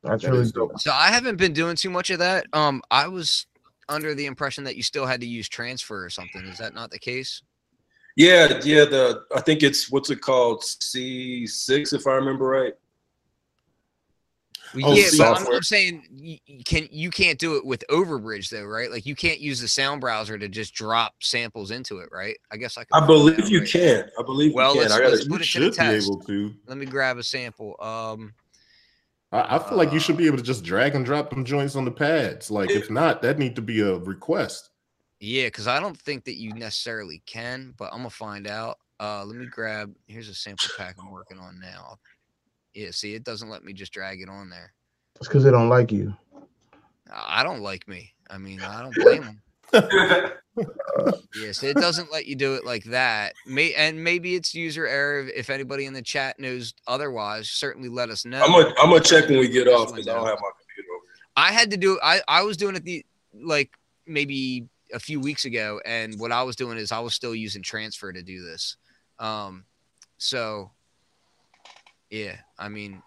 that's 0.04 0.24
That 0.24 0.32
really 0.32 0.44
dope 0.52 0.72
dope. 0.72 0.80
So 0.82 0.92
I 0.92 1.08
haven't 1.12 1.38
been 1.38 1.54
doing 1.54 1.76
too 1.78 1.90
much 1.90 2.10
of 2.10 2.20
that. 2.20 2.46
Um 2.54 2.82
I 2.92 3.08
was 3.08 3.46
under 3.88 4.14
the 4.16 4.26
impression 4.26 4.64
that 4.66 4.76
you 4.76 4.84
still 4.84 5.06
had 5.06 5.22
to 5.22 5.28
use 5.28 5.48
transfer 5.48 6.04
or 6.04 6.10
something. 6.10 6.44
Is 6.46 6.58
that 6.58 6.74
not 6.74 6.92
the 6.92 7.00
case? 7.00 7.42
Yeah, 8.16 8.62
yeah. 8.64 8.86
The 8.86 9.24
I 9.36 9.42
think 9.42 9.64
it's 9.64 9.92
what's 9.92 10.10
it 10.10 10.22
called 10.22 10.62
C6 10.64 11.94
if 11.94 12.06
I 12.08 12.12
remember 12.14 12.46
right. 12.46 12.74
Oh, 14.84 14.94
yeah, 14.96 15.06
but 15.20 15.40
I'm. 15.48 15.54
I'm 15.54 15.62
saying 15.62 16.08
you, 16.12 16.38
you 16.48 16.64
can 16.64 16.88
you 16.92 17.12
can't 17.12 17.38
do 17.38 17.58
it 17.58 17.66
with 17.66 17.84
Overbridge 17.92 18.50
though, 18.50 18.64
right? 18.66 18.90
Like 18.90 19.06
you 19.06 19.16
can't 19.16 19.40
use 19.40 19.62
the 19.62 19.68
sound 19.68 20.02
browser 20.02 20.38
to 20.40 20.48
just 20.50 20.74
drop 20.74 21.14
samples 21.22 21.70
into 21.70 22.00
it, 22.00 22.10
right? 22.12 22.36
I 22.52 22.58
guess 22.58 22.76
I 22.78 22.84
can. 22.86 23.04
I 23.04 23.06
believe 23.06 23.50
you 23.50 23.60
right? 23.60 23.70
can. 23.70 24.10
I 24.18 24.24
believe 24.24 24.54
Well, 24.56 24.74
you 24.76 24.82
can. 24.82 24.90
let's- 24.90 24.94
I 24.94 24.98
gotta, 25.00 25.10
let's 25.12 25.26
You 25.26 25.32
put 25.32 25.42
it 25.42 25.46
to 25.46 25.60
the 25.60 25.66
should 25.66 25.72
be 25.74 25.78
test. 25.78 26.08
able 26.08 26.20
to. 26.22 26.54
Let 26.66 26.78
me 26.80 26.86
grab 26.88 27.18
a 27.20 27.24
sample. 27.24 27.76
Um, 27.80 28.34
I, 29.32 29.58
I 29.58 29.60
feel 29.60 29.78
like 29.78 29.94
you 29.94 30.00
should 30.00 30.18
be 30.18 30.26
able 30.26 30.38
to 30.38 30.44
just 30.44 30.64
drag 30.64 30.96
and 30.96 31.06
drop 31.06 31.30
them 31.30 31.46
joints 31.46 31.76
on 31.76 31.86
the 31.86 31.92
pads. 31.92 32.50
Like, 32.50 32.72
if 32.72 32.90
not, 32.90 33.22
that 33.22 33.38
need 33.38 33.56
to 33.58 33.62
be 33.62 33.82
a 33.82 33.98
request. 33.98 34.70
Yeah, 35.24 35.48
because 35.48 35.68
I 35.68 35.80
don't 35.80 35.98
think 35.98 36.26
that 36.26 36.36
you 36.36 36.54
necessarily 36.54 37.22
can, 37.26 37.74
but 37.78 37.92
I'm 37.94 38.00
gonna 38.00 38.10
find 38.10 38.46
out. 38.46 38.78
Uh, 39.00 39.24
let 39.24 39.38
me 39.38 39.46
grab. 39.46 39.94
Here's 40.06 40.28
a 40.28 40.34
sample 40.34 40.68
pack 40.78 40.96
I'm 41.00 41.12
working 41.12 41.40
on 41.40 41.62
now. 41.62 41.98
Yeah, 42.74 42.90
see, 42.92 43.16
it 43.16 43.24
doesn't 43.24 43.50
let 43.50 43.64
me 43.64 43.72
just 43.72 43.94
drag 43.94 44.22
it 44.22 44.28
on 44.28 44.50
there. 44.50 44.74
it's 45.16 45.28
because 45.28 45.46
they 45.46 45.52
don't 45.52 45.70
like 45.70 45.92
you 45.92 46.14
I 47.10 47.40
I 47.40 47.44
don't 47.44 47.62
like 47.62 47.88
me. 47.88 48.14
I 48.30 48.38
mean, 48.38 48.62
I 48.62 48.82
don't 48.82 48.96
blame 48.96 49.42
them. 49.72 50.32
Yes, 51.36 51.64
it 51.64 51.78
doesn't 51.78 52.12
let 52.12 52.28
you 52.28 52.36
do 52.36 52.54
it 52.54 52.64
like 52.64 52.84
that. 52.86 53.34
May 53.48 53.74
and 53.74 54.04
maybe 54.04 54.36
it's 54.36 54.54
user 54.54 54.86
error. 54.86 55.28
If 55.36 55.50
anybody 55.50 55.86
in 55.86 55.94
the 55.94 56.02
chat 56.02 56.40
knows 56.40 56.76
otherwise, 56.86 57.50
certainly 57.50 57.90
let 57.90 58.10
us 58.10 58.24
know. 58.24 58.44
I'm 58.44 58.52
gonna 58.52 58.76
I'm 58.78 58.90
gonna 58.92 59.00
check 59.00 59.30
when 59.30 59.40
we 59.40 59.50
get 59.50 59.68
off 59.68 59.88
because 59.88 60.08
I 60.08 60.14
don't 60.14 60.28
have 60.28 60.38
my 60.40 60.50
computer 60.60 60.90
over 60.96 61.06
here. 61.06 61.24
I 61.36 61.52
had 61.52 61.72
to 61.72 61.78
do. 61.78 62.00
I 62.04 62.22
I 62.28 62.44
was 62.44 62.56
doing 62.56 62.76
it 62.76 62.84
the 62.84 63.04
like 63.34 63.72
maybe 64.06 64.68
a 64.94 65.00
few 65.00 65.20
weeks 65.20 65.46
ago, 65.46 65.82
and 65.86 66.20
what 66.20 66.32
I 66.32 66.44
was 66.44 66.56
doing 66.56 66.78
is 66.78 66.92
I 66.92 67.00
was 67.00 67.14
still 67.14 67.36
using 67.36 67.62
transfer 67.62 68.14
to 68.14 68.22
do 68.24 68.44
this. 68.44 68.78
Um, 69.20 69.66
so 70.18 70.72
yeah, 72.10 72.36
I 72.60 72.70
mean, 72.70 73.02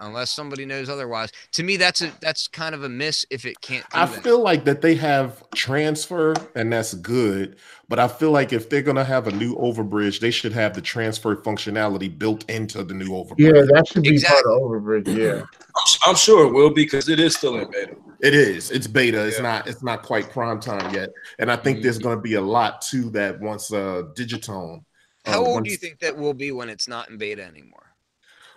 unless 0.00 0.30
somebody 0.30 0.64
knows 0.64 0.88
otherwise, 0.88 1.30
to 1.52 1.62
me 1.62 1.76
that's 1.76 2.00
a 2.02 2.12
that's 2.20 2.46
kind 2.48 2.74
of 2.74 2.84
a 2.84 2.88
miss 2.88 3.26
if 3.30 3.44
it 3.44 3.60
can't. 3.60 3.84
Do 3.90 3.98
I 3.98 4.06
that. 4.06 4.22
feel 4.22 4.40
like 4.40 4.64
that 4.64 4.80
they 4.82 4.94
have 4.96 5.42
transfer, 5.54 6.34
and 6.54 6.72
that's 6.72 6.94
good. 6.94 7.56
But 7.88 7.98
I 7.98 8.08
feel 8.08 8.30
like 8.30 8.52
if 8.52 8.70
they're 8.70 8.82
gonna 8.82 9.04
have 9.04 9.26
a 9.26 9.32
new 9.32 9.56
overbridge, 9.56 10.20
they 10.20 10.30
should 10.30 10.52
have 10.52 10.74
the 10.74 10.80
transfer 10.80 11.34
functionality 11.36 12.16
built 12.16 12.48
into 12.48 12.84
the 12.84 12.94
new 12.94 13.08
overbridge. 13.08 13.38
yeah 13.38 13.62
that 13.74 13.88
should 13.88 14.02
be 14.04 14.10
Exactly. 14.10 14.42
part 14.44 14.62
of 14.62 14.70
overbridge 14.70 15.06
yeah 15.16 15.40
I'm, 15.42 15.82
s- 15.86 15.98
I'm 16.06 16.16
sure 16.16 16.46
it 16.46 16.52
will 16.52 16.70
be 16.72 16.84
because 16.84 17.08
it 17.08 17.18
is 17.18 17.34
still 17.34 17.56
in 17.58 17.68
beta. 17.70 17.96
It 18.22 18.34
is. 18.34 18.70
It's 18.70 18.86
beta. 18.86 19.26
It's 19.26 19.38
Yeah. 19.38 19.42
not. 19.42 19.66
It's 19.66 19.82
not 19.82 20.02
quite 20.02 20.30
prime 20.30 20.60
time 20.60 20.94
yet. 20.94 21.10
And 21.40 21.50
I 21.50 21.56
think 21.56 21.82
there's 21.82 21.98
going 21.98 22.16
to 22.16 22.22
be 22.22 22.34
a 22.34 22.40
lot 22.40 22.80
to 22.90 23.10
that 23.10 23.40
once 23.40 23.72
uh 23.72 24.02
Digitone. 24.16 24.84
How 25.24 25.42
uh, 25.42 25.46
old 25.46 25.54
once- 25.54 25.64
do 25.66 25.70
you 25.72 25.76
think 25.76 25.98
that 26.00 26.16
will 26.16 26.34
be 26.34 26.52
when 26.52 26.68
it's 26.68 26.86
not 26.88 27.10
in 27.10 27.18
beta 27.18 27.44
anymore? 27.44 27.86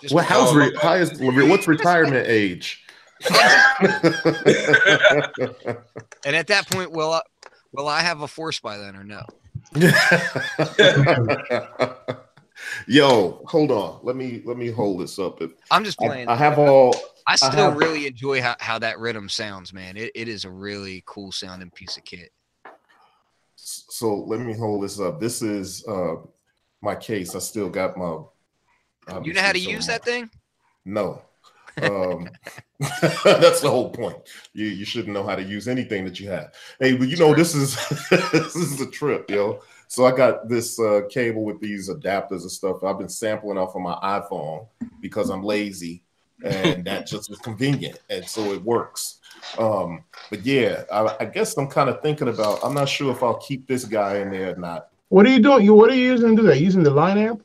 Just 0.01 0.13
Well, 0.13 0.23
how's 0.23 0.53
re- 0.53 0.71
my 0.71 0.79
how 0.81 0.93
is 0.93 1.19
what's 1.19 1.67
retirement 1.67 2.27
age? 2.27 2.83
And 6.25 6.35
at 6.35 6.47
that 6.47 6.67
point, 6.69 6.91
will 6.91 7.13
I, 7.13 7.21
will 7.71 7.87
I 7.87 8.01
have 8.01 8.21
a 8.21 8.27
force 8.27 8.59
by 8.59 8.77
then 8.77 8.95
or 8.95 9.03
no? 9.03 9.23
Yo, 12.87 13.41
hold 13.47 13.71
on. 13.71 13.99
Let 14.03 14.15
me 14.15 14.41
let 14.45 14.57
me 14.57 14.69
hold 14.69 15.01
this 15.01 15.17
up. 15.19 15.41
I'm 15.71 15.83
just 15.83 16.01
I, 16.01 16.07
playing. 16.07 16.27
I 16.27 16.35
have 16.35 16.59
all. 16.59 16.95
I 17.27 17.35
still 17.35 17.51
have- 17.51 17.77
really 17.77 18.07
enjoy 18.07 18.41
how, 18.41 18.55
how 18.59 18.79
that 18.79 18.99
rhythm 18.99 19.29
sounds, 19.29 19.73
man. 19.73 19.97
It, 19.97 20.11
it 20.15 20.27
is 20.27 20.45
a 20.45 20.49
really 20.49 21.03
cool 21.05 21.31
sounding 21.31 21.71
piece 21.71 21.97
of 21.97 22.03
kit. 22.05 22.31
So 23.55 24.15
let 24.15 24.39
me 24.41 24.53
hold 24.53 24.83
this 24.83 24.99
up. 24.99 25.19
This 25.19 25.41
is 25.41 25.85
uh 25.87 26.15
my 26.81 26.95
case. 26.95 27.35
I 27.35 27.39
still 27.39 27.69
got 27.69 27.97
my. 27.97 28.19
You 29.23 29.33
know 29.33 29.41
how 29.41 29.51
to 29.51 29.59
use 29.59 29.85
some- 29.85 29.93
that 29.93 30.03
thing? 30.05 30.29
No. 30.83 31.21
Um, 31.81 32.29
that's 32.79 33.59
the 33.59 33.69
whole 33.69 33.89
point. 33.89 34.17
You 34.53 34.67
you 34.67 34.85
shouldn't 34.85 35.13
know 35.13 35.25
how 35.25 35.35
to 35.35 35.43
use 35.43 35.67
anything 35.67 36.05
that 36.05 36.19
you 36.19 36.29
have. 36.29 36.53
Hey, 36.79 36.95
but 36.95 37.09
you 37.09 37.17
know 37.17 37.33
this 37.33 37.53
is 37.53 37.75
this 38.09 38.55
is 38.55 38.79
a 38.79 38.89
trip, 38.89 39.29
yo. 39.29 39.59
So 39.87 40.05
I 40.05 40.15
got 40.15 40.47
this 40.47 40.79
uh, 40.79 41.01
cable 41.09 41.43
with 41.43 41.59
these 41.59 41.89
adapters 41.89 42.41
and 42.41 42.51
stuff. 42.51 42.83
I've 42.83 42.97
been 42.97 43.09
sampling 43.09 43.57
off 43.57 43.75
of 43.75 43.81
my 43.81 43.95
iPhone 43.95 44.67
because 45.01 45.29
I'm 45.29 45.43
lazy, 45.43 46.04
and 46.45 46.85
that 46.85 47.07
just 47.07 47.29
was 47.29 47.39
convenient, 47.39 47.99
and 48.09 48.25
so 48.25 48.53
it 48.53 48.63
works. 48.63 49.19
Um, 49.57 50.03
but 50.29 50.45
yeah, 50.45 50.83
I, 50.91 51.15
I 51.21 51.25
guess 51.25 51.57
I'm 51.57 51.67
kind 51.67 51.89
of 51.89 52.01
thinking 52.01 52.27
about. 52.29 52.59
I'm 52.63 52.73
not 52.73 52.87
sure 52.89 53.11
if 53.11 53.21
I'll 53.23 53.37
keep 53.39 53.67
this 53.67 53.85
guy 53.85 54.17
in 54.19 54.29
there 54.31 54.53
or 54.53 54.57
not. 54.57 54.87
what 55.09 55.25
are 55.25 55.29
you 55.29 55.39
doing 55.39 55.63
you 55.65 55.73
what 55.73 55.89
are 55.91 55.95
you 55.95 56.03
using 56.11 56.35
to 56.35 56.41
do 56.41 56.47
that 56.47 56.59
using 56.61 56.83
the 56.83 56.89
line 56.91 57.17
amp 57.17 57.43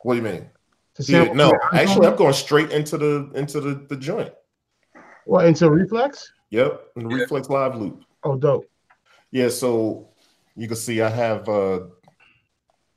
What 0.00 0.14
do 0.14 0.18
you 0.18 0.24
mean? 0.24 0.50
Yeah, 1.00 1.24
no, 1.32 1.48
your 1.48 1.60
iPhone? 1.60 1.74
actually, 1.74 2.06
I'm 2.06 2.16
going 2.16 2.32
straight 2.32 2.70
into 2.72 2.96
the 2.96 3.30
into 3.34 3.60
the 3.60 3.74
the 3.88 3.96
joint. 3.96 4.32
what 5.26 5.46
into 5.46 5.70
reflex 5.70 6.32
Yep, 6.50 6.80
and 6.96 7.12
Reflex 7.12 7.48
Live 7.50 7.74
Loop. 7.76 8.02
oh 8.24 8.36
dope 8.36 8.66
Yeah, 9.30 9.48
so 9.48 10.08
you 10.54 10.68
can 10.68 10.76
see 10.76 11.00
I 11.02 11.08
have 11.10 11.48
uh 11.48 11.80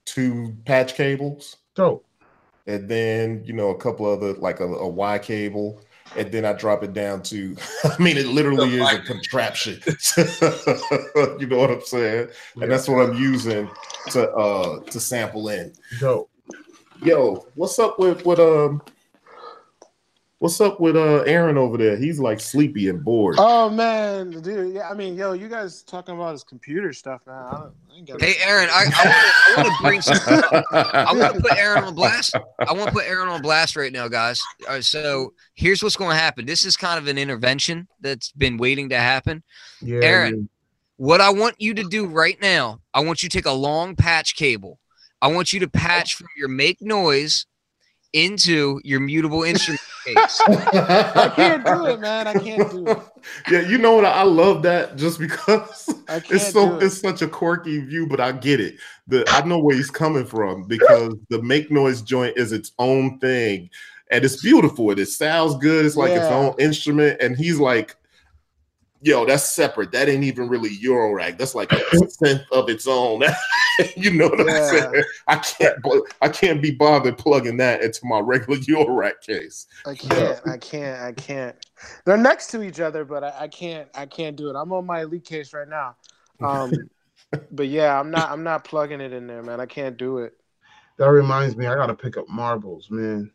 two 0.06 0.56
patch 0.66 0.96
cables 0.96 1.58
dope 1.76 2.06
and 2.70 2.88
then 2.88 3.42
you 3.46 3.54
know 3.54 3.70
a 3.70 3.78
couple 3.78 4.06
other 4.06 4.34
like 4.34 4.60
a, 4.60 4.66
a 4.66 4.88
Y 4.88 5.20
cable 5.20 5.82
and 6.18 6.32
then 6.32 6.44
I 6.44 6.54
drop 6.54 6.84
it 6.84 6.94
down 6.94 7.22
to. 7.24 7.56
I 7.84 8.02
mean, 8.02 8.18
it 8.18 8.28
literally 8.28 8.76
is 8.76 8.94
a 8.94 9.00
contraption. 9.00 9.80
you 11.40 11.48
know 11.48 11.58
what 11.58 11.70
I'm 11.70 11.82
saying? 11.82 12.30
And 12.60 12.72
that's 12.72 12.88
what 12.88 13.08
I'm 13.08 13.16
using 13.16 13.70
to 14.08 14.32
uh 14.32 14.80
to 14.80 15.00
sample 15.00 15.50
in. 15.50 15.74
Yo, 16.00 16.28
Yo, 17.02 17.46
what's 17.56 17.80
up 17.80 18.00
with 18.00 18.26
what 18.26 18.40
um? 18.40 18.82
What's 20.40 20.62
up 20.62 20.80
with 20.80 20.96
uh 20.96 21.24
Aaron 21.24 21.58
over 21.58 21.78
there? 21.78 21.98
He's 21.98 22.18
like 22.18 22.40
sleepy 22.40 22.88
and 22.88 23.04
bored. 23.04 23.36
Oh 23.38 23.70
man, 23.70 24.32
dude. 24.42 24.74
Yeah, 24.74 24.90
I 24.90 24.94
mean, 24.94 25.16
yo, 25.16 25.34
you 25.34 25.50
guys 25.50 25.84
talking 25.84 26.16
about 26.16 26.32
his 26.32 26.46
computer 26.46 26.94
stuff, 26.94 27.20
man. 27.28 27.36
I 27.36 27.52
don't, 27.52 27.74
I 27.92 27.96
ain't 27.98 28.08
got 28.08 28.22
Hey, 28.22 28.36
Aaron, 28.42 28.70
I, 28.72 28.86
I 28.90 29.62
want 29.62 29.68
to 29.68 29.84
bring 29.84 30.02
some. 30.02 30.18
I 30.72 31.12
want 31.14 31.36
to 31.36 31.42
put 31.42 31.58
Aaron 31.58 31.84
on 31.84 31.94
blast. 31.94 32.36
I 32.66 32.72
want 32.72 32.88
to 32.88 32.94
put 32.94 33.04
Aaron 33.04 33.28
on 33.28 33.42
blast 33.42 33.76
right 33.76 33.92
now, 33.92 34.08
guys. 34.08 34.42
All 34.66 34.76
right, 34.76 34.84
so 34.84 35.34
here's 35.56 35.84
what's 35.84 35.98
going 35.98 36.12
to 36.12 36.16
happen. 36.16 36.46
This 36.46 36.64
is 36.64 36.78
kind 36.78 36.98
of 36.98 37.08
an 37.08 37.18
intervention 37.18 37.90
that's 38.00 38.32
been 38.32 38.56
waiting 38.56 38.88
to 38.90 38.98
happen. 38.98 39.44
Yeah, 39.82 40.00
Aaron. 40.04 40.48
What 40.96 41.20
I 41.20 41.32
want 41.32 41.56
you 41.60 41.74
to 41.74 41.84
do 41.84 42.06
right 42.06 42.40
now, 42.42 42.80
I 42.94 43.02
want 43.02 43.24
you 43.24 43.28
to 43.30 43.38
take 43.38 43.46
a 43.46 43.52
long 43.52 43.98
patch 43.98 44.38
cable. 44.38 44.80
I 45.22 45.28
want 45.28 45.52
you 45.52 45.60
to 45.60 45.68
patch 45.70 46.16
from 46.16 46.28
your 46.38 46.48
make 46.48 46.82
noise 46.82 47.46
into 48.14 48.82
your 48.84 49.00
mutable 49.00 49.44
instrument 49.44 49.82
case. 50.06 50.42
I 50.48 51.32
can't 51.36 51.66
do 51.66 51.86
it, 51.88 52.00
man. 52.00 52.28
I 52.28 52.34
can't 52.34 52.72
do 52.72 52.88
it. 52.88 52.98
yeah, 53.52 53.62
you 53.62 53.78
know 53.78 53.96
what? 53.96 54.06
I 54.06 54.24
love 54.24 54.64
that 54.64 54.96
just 54.96 55.20
because 55.20 55.94
it's 56.10 56.52
so 56.52 56.78
it. 56.78 56.84
it's 56.84 57.00
such 57.00 57.22
a 57.22 57.28
quirky 57.28 57.80
view, 57.80 58.08
but 58.08 58.20
I 58.20 58.32
get 58.32 58.60
it. 58.60 58.76
The 59.08 59.26
I 59.30 59.46
know 59.46 59.60
where 59.60 59.76
he's 59.76 59.92
coming 59.92 60.26
from 60.26 60.64
because 60.64 61.16
the 61.30 61.42
make 61.42 61.72
noise 61.72 62.02
joint 62.02 62.38
is 62.38 62.52
its 62.52 62.72
own 62.80 63.20
thing, 63.20 63.70
and 64.12 64.26
it's 64.26 64.42
beautiful. 64.42 64.92
It 64.92 65.06
sounds 65.06 65.56
good. 65.58 65.86
It's 65.86 65.98
like 65.98 66.12
its 66.12 66.26
own 66.26 66.56
instrument, 66.60 67.22
and 67.22 67.38
he's 67.38 67.60
like, 67.60 67.96
"Yo, 69.02 69.26
that's 69.26 69.50
separate. 69.50 69.92
That 69.92 70.10
ain't 70.10 70.24
even 70.24 70.50
really 70.50 70.70
Eurorack. 70.78 71.38
That's 71.38 71.56
like 71.56 71.72
a 71.72 71.76
synth 71.94 72.46
of 72.52 72.70
its 72.70 72.88
own." 72.88 73.24
you 73.96 74.12
know 74.12 74.28
what 74.28 74.40
Yeah. 74.40 74.54
I'm 74.54 74.92
saying? 74.94 75.04
I 75.28 75.36
can't. 75.38 75.78
I 76.22 76.30
can't 76.30 76.62
be 76.62 76.72
bothered 76.72 77.18
plugging 77.18 77.58
that 77.58 77.82
into 77.82 78.06
my 78.06 78.20
regular 78.20 78.60
Eurorack 78.62 79.22
case. 79.22 79.68
I 79.86 79.96
can't. 79.96 80.48
I 80.48 80.58
can't. 80.58 81.02
I 81.02 81.12
can't. 81.14 81.56
They're 82.06 82.18
next 82.18 82.48
to 82.48 82.62
each 82.62 82.80
other, 82.80 83.06
but 83.06 83.24
I, 83.24 83.34
I 83.42 83.48
can't. 83.48 83.88
I 83.96 84.06
can't 84.06 84.36
do 84.36 84.50
it. 84.50 84.56
I'm 84.56 84.72
on 84.74 84.86
my 84.86 85.02
elite 85.02 85.26
case 85.26 85.54
right 85.54 85.68
now. 85.68 85.96
Um, 86.42 86.72
but 87.52 87.68
yeah, 87.68 88.00
I'm 88.00 88.12
not. 88.12 88.32
I'm 88.32 88.44
not 88.44 88.64
plugging 88.64 89.02
it 89.02 89.14
in 89.14 89.28
there, 89.28 89.44
man. 89.44 89.60
I 89.60 89.66
can't 89.66 89.98
do 89.98 90.20
it. 90.20 90.34
That 90.98 91.12
reminds 91.12 91.56
me, 91.56 91.66
I 91.66 91.76
gotta 91.76 91.96
pick 91.96 92.18
up 92.18 92.28
marbles, 92.28 92.92
man. 92.92 93.32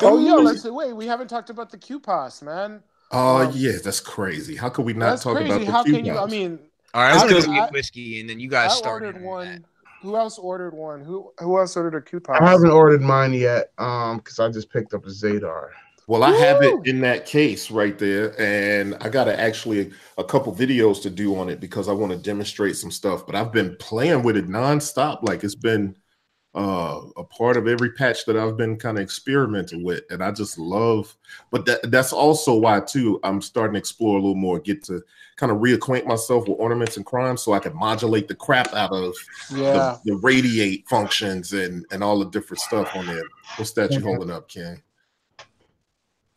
Oh, 0.00 0.18
yo, 0.18 0.36
let's 0.36 0.64
wait. 0.64 0.94
We 0.94 1.06
haven't 1.06 1.28
talked 1.28 1.50
about 1.50 1.70
the 1.70 1.76
QPAS, 1.76 2.42
man. 2.42 2.82
Oh 3.12 3.36
Um, 3.46 3.52
yeah, 3.54 3.72
that's 3.82 4.00
crazy. 4.00 4.56
How 4.56 4.68
could 4.68 4.84
we 4.86 4.92
not 4.94 5.10
That's 5.10 5.22
talk 5.24 5.36
crazy. 5.36 5.50
about 5.50 5.66
the 5.66 5.72
How 5.72 5.84
can 5.84 6.04
you? 6.04 6.18
I 6.18 6.26
mean, 6.26 6.58
All 6.94 7.02
right, 7.02 7.12
I'm 7.14 7.26
Because 7.26 7.46
gonna 7.46 7.60
get 7.60 7.72
whiskey, 7.72 8.20
and 8.20 8.28
then 8.28 8.40
you 8.40 8.48
guys 8.48 8.72
I 8.72 8.74
start. 8.74 9.02
ordered 9.02 9.16
that. 9.16 9.22
one. 9.22 9.64
Who 10.02 10.16
else 10.16 10.38
ordered 10.38 10.74
one? 10.74 11.02
Who 11.04 11.32
Who 11.38 11.58
else 11.58 11.76
ordered 11.76 11.94
a 11.94 12.00
QPAS? 12.00 12.40
I 12.40 12.50
haven't 12.50 12.70
ordered 12.70 13.02
mine 13.02 13.34
yet, 13.34 13.72
um, 13.78 14.18
because 14.18 14.38
I 14.40 14.48
just 14.50 14.70
picked 14.70 14.94
up 14.94 15.04
a 15.04 15.10
Zadar. 15.10 15.68
Well, 16.08 16.24
I 16.24 16.32
have 16.32 16.62
it 16.62 16.74
in 16.84 17.00
that 17.02 17.26
case 17.26 17.70
right 17.70 17.96
there, 17.96 18.38
and 18.40 18.96
I 19.00 19.08
got 19.08 19.24
to 19.24 19.38
actually 19.40 19.92
a 20.18 20.24
couple 20.24 20.52
videos 20.54 21.00
to 21.02 21.10
do 21.10 21.36
on 21.38 21.48
it 21.48 21.60
because 21.60 21.88
I 21.88 21.92
want 21.92 22.10
to 22.12 22.18
demonstrate 22.18 22.76
some 22.76 22.90
stuff. 22.90 23.24
But 23.24 23.36
I've 23.36 23.52
been 23.52 23.76
playing 23.78 24.22
with 24.24 24.36
it 24.36 24.48
nonstop, 24.48 25.22
like 25.22 25.44
it's 25.44 25.54
been 25.54 25.94
uh, 26.54 27.00
a 27.16 27.24
part 27.24 27.56
of 27.56 27.66
every 27.66 27.90
patch 27.92 28.26
that 28.26 28.36
I've 28.36 28.56
been 28.58 28.76
kind 28.76 28.98
of 28.98 29.02
experimenting 29.02 29.82
with, 29.82 30.02
and 30.10 30.22
I 30.22 30.30
just 30.30 30.58
love. 30.58 31.16
But 31.50 31.64
that 31.66 31.90
that's 31.90 32.12
also 32.12 32.54
why 32.54 32.80
too 32.80 33.18
I'm 33.24 33.40
starting 33.40 33.72
to 33.74 33.78
explore 33.78 34.18
a 34.18 34.20
little 34.20 34.34
more, 34.34 34.58
get 34.58 34.82
to 34.84 35.02
kind 35.36 35.50
of 35.50 35.58
reacquaint 35.58 36.04
myself 36.06 36.46
with 36.46 36.60
ornaments 36.60 36.98
and 36.98 37.06
crimes, 37.06 37.40
so 37.42 37.54
I 37.54 37.58
can 37.58 37.74
modulate 37.74 38.28
the 38.28 38.34
crap 38.34 38.72
out 38.74 38.92
of 38.92 39.14
Yeah. 39.50 39.96
the, 40.04 40.12
the 40.12 40.16
radiate 40.18 40.86
functions 40.88 41.52
and 41.54 41.86
and 41.90 42.04
all 42.04 42.18
the 42.18 42.26
different 42.30 42.60
stuff 42.60 42.94
on 42.94 43.06
there. 43.06 43.24
What's 43.56 43.72
that 43.72 43.90
you 43.92 44.00
holding 44.00 44.30
up, 44.30 44.48
Ken? 44.48 44.82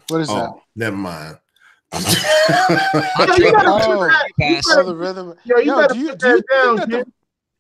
What 0.08 0.22
is 0.22 0.28
that? 0.30 0.34
Oh, 0.52 0.62
never 0.76 0.96
mind. 0.96 1.40
I'll 1.92 2.02
Yo, 3.28 3.36
you 3.46 3.52
gotta 3.52 3.70
one. 3.70 3.82
put 3.82 4.08
that- 4.10 4.28
you 4.38 4.56
Pass. 4.56 4.64
Oh, 4.72 4.84
the 4.84 4.96
rhythm. 4.96 5.34
Yo, 5.44 5.58
you 5.58 5.66
Yo, 5.72 5.82
better 5.82 5.94
do 5.94 6.00
you 6.00 6.10
put 6.12 6.20
do 6.20 6.28
you 6.30 6.44
that 6.78 6.90
down, 6.90 7.04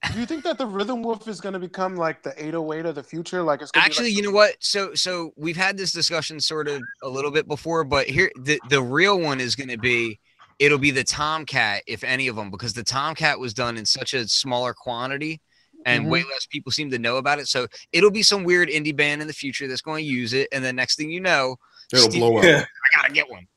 think 0.03 0.07
that 0.07 0.07
kid. 0.07 0.09
the, 0.09 0.13
do 0.13 0.19
you 0.19 0.25
think 0.25 0.43
that 0.43 0.57
the 0.57 0.65
rhythm 0.65 1.03
wolf 1.03 1.27
is 1.27 1.41
going 1.41 1.53
to 1.53 1.59
become 1.59 1.95
like 1.95 2.23
the 2.23 2.31
808 2.37 2.85
of 2.85 2.95
the 2.95 3.03
future? 3.03 3.43
Like 3.43 3.61
it's 3.61 3.71
gonna 3.71 3.83
be 3.83 3.85
Actually, 3.85 4.09
like 4.09 4.17
you 4.17 4.23
know 4.23 4.31
what? 4.31 4.55
So 4.59 4.93
so 4.93 5.31
we've 5.35 5.57
had 5.57 5.77
this 5.77 5.91
discussion 5.91 6.39
sort 6.39 6.67
of 6.67 6.81
a 7.03 7.09
little 7.09 7.31
bit 7.31 7.47
before, 7.47 7.83
but 7.83 8.07
here 8.07 8.31
the 8.41 8.59
the 8.69 8.81
real 8.81 9.19
one 9.19 9.39
is 9.39 9.55
going 9.55 9.69
to 9.69 9.77
be 9.77 10.19
it'll 10.59 10.77
be 10.77 10.91
the 10.91 11.03
Tomcat 11.03 11.83
if 11.87 12.03
any 12.03 12.27
of 12.27 12.35
them 12.35 12.49
because 12.49 12.73
the 12.73 12.83
Tomcat 12.83 13.39
was 13.39 13.53
done 13.53 13.77
in 13.77 13.85
such 13.85 14.13
a 14.13 14.27
smaller 14.27 14.73
quantity 14.73 15.41
and 15.85 16.09
way 16.09 16.21
mm-hmm. 16.21 16.29
less 16.29 16.47
people 16.47 16.71
seem 16.71 16.89
to 16.91 16.97
know 16.97 17.17
about 17.17 17.39
it. 17.39 17.47
So 17.47 17.67
it'll 17.91 18.11
be 18.11 18.23
some 18.23 18.43
weird 18.43 18.69
indie 18.69 18.95
band 18.95 19.21
in 19.21 19.27
the 19.27 19.33
future 19.33 19.67
that's 19.67 19.81
going 19.81 20.03
to 20.03 20.09
use 20.09 20.33
it 20.33 20.47
and 20.51 20.63
then 20.63 20.75
next 20.75 20.95
thing 20.95 21.11
you 21.11 21.19
know, 21.19 21.57
It'll 21.93 22.09
Steve- 22.09 22.21
blow 22.21 22.37
up. 22.37 22.43
I 22.43 23.01
got 23.01 23.07
to 23.07 23.13
get 23.13 23.29
one. 23.29 23.47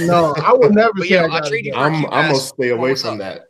No, 0.00 0.34
I 0.44 0.52
would 0.52 0.74
never 0.74 0.92
But 0.94 1.06
say 1.06 1.14
yo, 1.14 1.20
I 1.20 1.22
I'll 1.22 1.28
gotta 1.30 1.48
trade 1.48 1.64
you 1.64 1.72
get 1.72 1.74
for 1.74 1.80
it. 1.80 1.84
I'm 1.84 2.04
I'm 2.06 2.26
gonna 2.26 2.34
stay 2.34 2.68
away 2.68 2.94
from 2.94 3.16
that. 3.18 3.49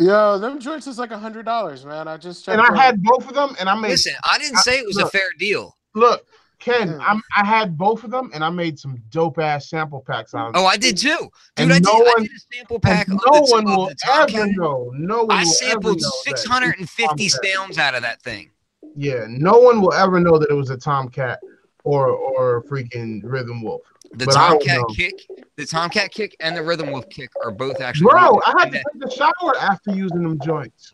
Yo, 0.00 0.38
them 0.38 0.58
joints 0.58 0.86
is 0.86 0.98
like 0.98 1.10
a 1.10 1.18
hundred 1.18 1.44
dollars, 1.44 1.84
man. 1.84 2.08
I 2.08 2.16
just 2.16 2.44
checked 2.44 2.58
And 2.58 2.62
I 2.66 2.70
them. 2.70 2.76
had 2.78 3.02
both 3.02 3.28
of 3.28 3.34
them, 3.34 3.54
and 3.60 3.68
I 3.68 3.74
made 3.78 3.90
Listen, 3.90 4.14
I 4.30 4.38
didn't 4.38 4.58
say 4.58 4.78
it 4.78 4.86
was 4.86 4.96
a 4.96 5.08
fair 5.10 5.28
deal. 5.38 5.76
look, 5.94 6.26
Ken. 6.58 6.98
I'm, 7.00 7.22
I 7.36 7.44
had 7.44 7.76
both 7.78 8.04
of 8.04 8.10
them, 8.10 8.30
and 8.34 8.44
I 8.44 8.50
made 8.50 8.78
some 8.78 8.98
dope 9.10 9.38
ass 9.38 9.70
sample 9.70 10.00
packs 10.06 10.34
out 10.34 10.48
of. 10.48 10.56
Oh, 10.56 10.66
I 10.66 10.76
did 10.76 10.96
too. 10.98 11.08
Dude, 11.08 11.28
And 11.56 11.72
I, 11.72 11.76
did, 11.76 11.84
no 11.84 11.92
I 11.92 12.12
one- 12.16 12.22
did 12.22 12.30
a 12.32 12.54
sample 12.56 12.80
pack 12.80 13.08
And 13.08 13.20
no 13.32 13.40
the, 13.46 13.50
one 13.50 13.64
will 13.64 13.86
the 13.88 13.94
Tomcat. 14.04 14.34
ever 14.40 14.46
know. 14.52 14.90
No 14.94 15.24
one 15.24 15.38
I 15.38 15.44
sampled 15.44 15.96
ever 15.96 16.00
know 16.02 16.10
that 16.26 16.38
650 16.38 17.24
it's 17.24 17.34
a 17.34 17.38
Tomcat. 17.38 17.54
sounds 17.54 17.78
out 17.78 17.94
of 17.94 18.02
that 18.02 18.20
thing. 18.22 18.50
Yeah, 18.96 19.24
no 19.28 19.52
one 19.58 19.80
will 19.80 19.92
ever 19.94 20.18
know 20.20 20.38
that 20.38 20.50
it 20.50 20.54
was 20.54 20.68
a 20.70 20.76
Tomcat 20.76 21.38
or 21.84 22.08
or 22.08 22.62
freaking 22.64 23.20
Rhythm 23.24 23.62
Wolf. 23.62 23.82
The 24.12 24.26
But 24.26 24.34
Tomcat 24.34 24.80
kick, 24.96 25.14
the 25.56 25.64
Tomcat 25.66 26.10
kick, 26.10 26.36
and 26.40 26.56
the 26.56 26.62
Rhythm 26.62 26.90
Wolf 26.90 27.08
kick 27.10 27.30
are 27.44 27.50
both 27.52 27.80
actually. 27.80 28.10
Bro, 28.10 28.40
I 28.44 28.54
had 28.58 28.72
to 28.72 28.78
take 28.78 29.04
a 29.06 29.10
shower 29.10 29.56
after 29.60 29.92
using 29.94 30.22
them 30.24 30.38
joints. 30.44 30.92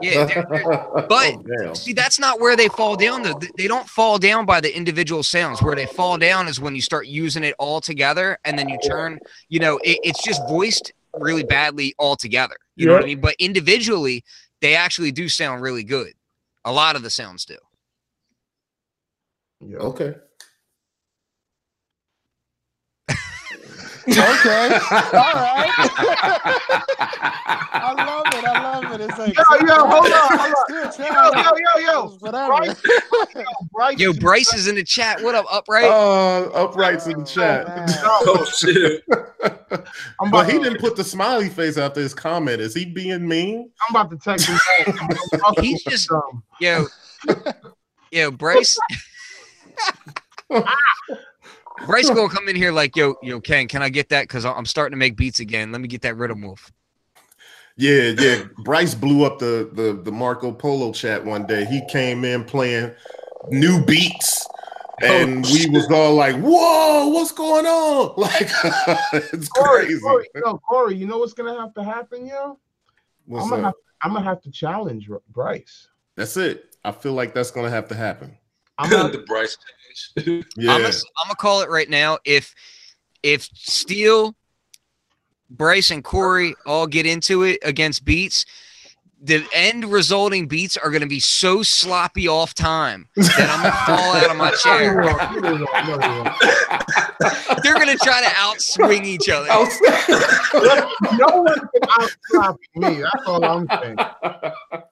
yeah, 0.00 0.24
they're- 0.24 0.46
they're- 0.50 0.64
but 0.64 1.08
but- 1.08 1.34
oh, 1.66 1.74
see, 1.74 1.92
that's 1.92 2.18
not 2.18 2.40
where 2.40 2.56
they 2.56 2.68
fall 2.68 2.96
down. 2.96 3.22
Though 3.22 3.38
they 3.58 3.66
don't 3.68 3.88
fall 3.88 4.18
down 4.18 4.46
by 4.46 4.60
the 4.62 4.74
individual 4.74 5.22
sounds. 5.22 5.60
Where 5.62 5.76
they 5.76 5.84
fall 5.86 6.16
down 6.16 6.48
is 6.48 6.58
when 6.58 6.74
you 6.74 6.80
start 6.80 7.06
using 7.06 7.44
it 7.44 7.54
all 7.58 7.80
together, 7.82 8.38
and 8.46 8.58
then 8.58 8.68
you 8.70 8.78
turn. 8.86 9.18
You 9.50 9.60
know, 9.60 9.76
it, 9.84 9.98
it's 10.02 10.22
just 10.24 10.40
voiced 10.48 10.92
really 11.18 11.44
badly 11.44 11.94
all 11.98 12.16
together. 12.16 12.56
You 12.76 12.86
know 12.86 12.94
what 12.94 13.02
I 13.04 13.06
mean? 13.06 13.20
But 13.20 13.36
individually, 13.38 14.24
they 14.62 14.74
actually 14.74 15.12
do 15.12 15.28
sound 15.28 15.60
really 15.62 15.84
good. 15.84 16.14
A 16.64 16.72
lot 16.72 16.96
of 16.96 17.02
the 17.02 17.10
sounds 17.10 17.44
do. 17.44 17.56
Yeah. 19.60 19.76
okay. 19.78 20.14
Okay. 24.06 24.78
All 25.14 25.32
right. 25.34 25.70
I 27.76 27.92
love 27.96 28.26
it. 28.34 28.44
I 28.44 28.62
love 28.62 28.92
it. 28.92 29.00
It's 29.00 29.18
like 29.18 29.34
Yo, 29.36 29.42
yo, 29.66 29.74
hold 29.86 30.12
on, 30.12 30.38
hold 30.38 30.54
on. 30.84 30.92
Still 30.92 31.06
Yo, 31.06 31.12
yo, 31.32 31.50
yo, 31.56 31.92
yo. 31.92 32.08
Whatever. 32.20 32.48
Bryce, 32.48 32.82
Bryce 33.72 33.98
Yo, 33.98 34.12
Bryce 34.12 34.52
is 34.54 34.68
in 34.68 34.74
the 34.74 34.84
chat. 34.84 35.22
What 35.22 35.34
up, 35.34 35.46
upright? 35.50 35.84
Uh, 35.84 36.50
uprights 36.52 37.06
in 37.06 37.18
the 37.18 37.24
chat. 37.24 37.66
man. 37.66 37.88
Oh 38.26 38.44
shit. 38.44 39.02
I'm 39.10 40.30
but 40.30 40.40
about, 40.40 40.46
he 40.50 40.58
to, 40.58 40.64
didn't 40.64 40.80
put 40.80 40.96
the 40.96 41.04
smiley 41.04 41.48
face 41.48 41.76
after 41.78 42.00
his 42.00 42.14
comment. 42.14 42.60
Is 42.60 42.74
he 42.74 42.84
being 42.84 43.26
mean? 43.26 43.70
I'm 43.88 43.96
about 43.96 44.10
to 44.10 44.16
text 44.18 44.48
him. 44.48 44.58
back. 44.86 45.58
He's 45.60 45.82
just- 45.82 46.10
Um, 46.12 46.42
Yo, 46.60 46.86
yo, 48.12 48.30
Bryce. 48.30 48.78
Bryce 51.86 52.08
gonna 52.08 52.28
come 52.28 52.48
in 52.48 52.56
here 52.56 52.72
like, 52.72 52.96
yo, 52.96 53.16
yo, 53.22 53.40
Ken, 53.40 53.66
can 53.68 53.82
I 53.82 53.88
get 53.88 54.08
that? 54.10 54.22
Because 54.22 54.44
I'm 54.44 54.66
starting 54.66 54.92
to 54.92 54.96
make 54.96 55.16
beats 55.16 55.40
again. 55.40 55.72
Let 55.72 55.80
me 55.80 55.88
get 55.88 56.02
that 56.02 56.16
Rhythm 56.16 56.42
Wolf. 56.42 56.72
Yeah, 57.76 58.12
yeah. 58.16 58.44
Bryce 58.58 58.94
blew 58.94 59.24
up 59.24 59.38
the, 59.38 59.68
the 59.72 60.00
the 60.00 60.12
Marco 60.12 60.52
Polo 60.52 60.92
chat 60.92 61.24
one 61.24 61.46
day. 61.46 61.64
He 61.64 61.82
came 61.90 62.24
in 62.24 62.44
playing 62.44 62.92
new 63.48 63.84
beats, 63.84 64.46
oh, 65.02 65.06
and 65.06 65.44
we 65.46 65.68
was 65.68 65.90
all 65.90 66.14
like, 66.14 66.36
"Whoa, 66.36 67.08
what's 67.08 67.32
going 67.32 67.66
on?" 67.66 68.14
Like, 68.16 68.48
it's 69.32 69.48
Corey, 69.48 69.86
crazy. 69.86 70.00
Corey, 70.00 70.28
yo, 70.36 70.58
Corey, 70.58 70.94
you 70.94 71.06
know 71.06 71.18
what's 71.18 71.34
gonna 71.34 71.58
have 71.58 71.74
to 71.74 71.82
happen, 71.82 72.26
yo? 72.26 72.58
What's 73.26 73.44
I'm 73.44 73.50
gonna 73.50 73.62
up? 73.62 73.66
have, 73.66 73.74
I'm 74.02 74.12
gonna 74.14 74.24
have 74.24 74.40
to 74.42 74.50
challenge 74.52 75.10
Bryce. 75.30 75.88
That's 76.16 76.36
it. 76.36 76.76
I 76.84 76.92
feel 76.92 77.14
like 77.14 77.34
that's 77.34 77.50
gonna 77.50 77.70
have 77.70 77.88
to 77.88 77.96
happen. 77.96 78.38
I'm 78.78 78.90
gonna, 78.90 79.08
the 79.12 79.18
Bryce 79.18 79.56
change. 80.16 80.44
Yeah, 80.56 80.72
I'm 80.72 80.82
gonna, 80.82 80.94
I'm 80.94 81.28
gonna 81.28 81.36
call 81.36 81.62
it 81.62 81.70
right 81.70 81.88
now. 81.88 82.18
If 82.24 82.54
if 83.22 83.48
Steele, 83.54 84.34
Bryce, 85.50 85.90
and 85.90 86.04
Corey 86.04 86.54
all 86.66 86.86
get 86.86 87.06
into 87.06 87.42
it 87.42 87.58
against 87.62 88.04
beats, 88.04 88.44
the 89.22 89.44
end 89.54 89.86
resulting 89.90 90.46
beats 90.46 90.76
are 90.76 90.90
gonna 90.90 91.06
be 91.06 91.20
so 91.20 91.62
sloppy 91.62 92.28
off 92.28 92.52
time 92.54 93.08
that 93.16 93.50
I'm 93.50 93.62
gonna 93.62 93.98
fall 93.98 94.16
out 94.16 94.30
of 94.30 94.36
my 94.36 94.50
chair. 94.62 95.02
They're 97.62 97.74
gonna 97.74 97.96
try 97.96 98.20
to 98.20 98.28
outswing 98.28 99.04
each 99.04 99.28
other. 99.28 99.48
no 101.18 101.42
one 101.42 101.54
can 101.58 101.90
outstop 101.90 102.56
me. 102.76 103.02
That's 103.02 103.26
all 103.26 103.44
I'm 103.44 103.66
saying. 103.82 103.96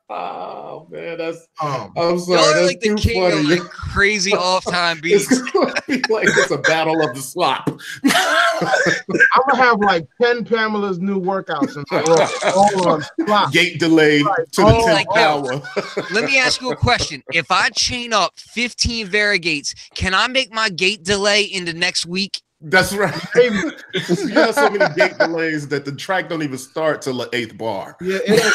oh 0.09 0.87
man, 0.91 1.19
that's 1.19 1.47
Um, 1.61 1.93
I'm 1.97 2.03
Y'all 2.03 2.19
sorry. 2.19 2.39
are 2.39 2.55
That's 2.55 2.67
like 2.69 2.81
the 2.81 2.95
king 2.95 3.21
funny. 3.23 3.39
of 3.55 3.61
like 3.61 3.71
crazy 3.71 4.33
off 4.33 4.65
time 4.65 5.01
it's 5.05 5.29
beats. 5.29 5.51
gonna 5.53 5.73
be 5.87 6.03
like 6.09 6.29
it's 6.29 6.51
a 6.51 6.59
battle 6.59 7.03
of 7.07 7.15
the 7.15 7.21
slop. 7.21 7.69
I'm 8.05 9.43
gonna 9.51 9.63
have 9.63 9.79
like 9.81 10.07
ten 10.21 10.45
Pamela's 10.45 10.99
new 10.99 11.21
workouts 11.21 11.77
in 11.77 11.85
a 11.91 12.03
row, 12.03 12.27
all 12.57 12.89
on 12.89 13.03
slot. 13.27 13.53
Gate 13.53 13.79
delayed 14.19 14.47
to 14.53 14.61
the 14.63 14.67
Oh, 14.67 14.87
10th 14.87 15.05
yeah. 15.15 15.29
hour. 15.29 16.05
Let 16.13 16.25
me 16.25 16.39
ask 16.39 16.61
you 16.61 16.71
a 16.71 16.77
question. 16.77 17.23
If 17.33 17.51
I 17.51 17.71
chain 17.71 18.13
up 18.13 18.33
15 18.39 19.09
Varigates, 19.09 19.75
can 19.95 20.15
I 20.15 20.27
make 20.29 20.53
my 20.53 20.69
gate 20.69 21.03
delay 21.03 21.43
into 21.45 21.73
next 21.73 22.07
week? 22.07 22.41
That's 22.61 22.95
right. 22.95 23.13
You 23.35 24.35
have 24.35 24.55
so 24.55 24.71
many 24.71 24.95
gate 24.95 25.19
delays 25.19 25.67
that 25.69 25.85
the 25.85 25.93
track 25.93 26.29
don't 26.29 26.43
even 26.43 26.59
start 26.59 27.03
till 27.03 27.19
the 27.19 27.29
eighth 27.33 27.59
bar. 27.59 27.97
Yeah, 28.01 28.19
it, 28.25 28.55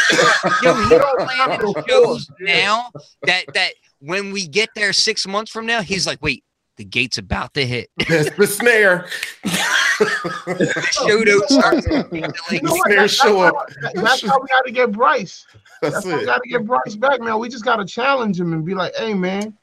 Yo, 0.63 0.73
he 0.75 1.25
planning 1.25 1.73
shows 1.87 2.29
now 2.39 2.89
that 3.23 3.45
that 3.53 3.73
when 3.99 4.31
we 4.31 4.47
get 4.47 4.69
there 4.75 4.93
six 4.93 5.27
months 5.27 5.51
from 5.51 5.65
now, 5.65 5.81
he's 5.81 6.07
like, 6.07 6.21
wait, 6.21 6.43
the 6.77 6.85
gate's 6.85 7.17
about 7.17 7.53
to 7.55 7.65
hit. 7.65 7.89
That's 8.07 8.29
the 8.37 8.47
snare. 8.47 9.07
The 9.43 10.87
show 10.91 11.23
don't 11.23 11.49
start. 11.49 11.83
the 11.83 12.07
You 12.51 12.61
know? 12.61 12.75
Snare 12.85 12.95
That's, 13.01 13.13
show 13.13 13.41
up. 13.41 13.55
that's 13.95 14.21
how 14.25 14.39
we 14.39 14.47
got 14.47 14.65
to 14.65 14.71
get 14.71 14.91
Bryce. 14.91 15.45
That's 15.81 15.95
That's 15.95 16.05
how 16.05 16.15
we 16.17 16.23
it. 16.23 16.25
got 16.25 16.41
to 16.43 16.49
get 16.49 16.65
Bryce 16.65 16.95
back, 16.95 17.19
man. 17.19 17.39
We 17.39 17.49
just 17.49 17.65
got 17.65 17.77
to 17.77 17.85
challenge 17.85 18.39
him 18.39 18.53
and 18.53 18.63
be 18.65 18.73
like, 18.75 18.95
"Hey, 18.95 19.13
man, 19.13 19.55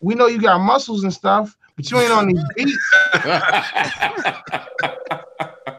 we 0.00 0.14
know 0.14 0.26
you 0.26 0.40
got 0.40 0.58
muscles 0.58 1.02
and 1.04 1.12
stuff, 1.12 1.56
but 1.76 1.90
you 1.90 1.98
ain't 1.98 2.10
on 2.12 2.28
these 2.28 2.42
beats." 2.56 2.78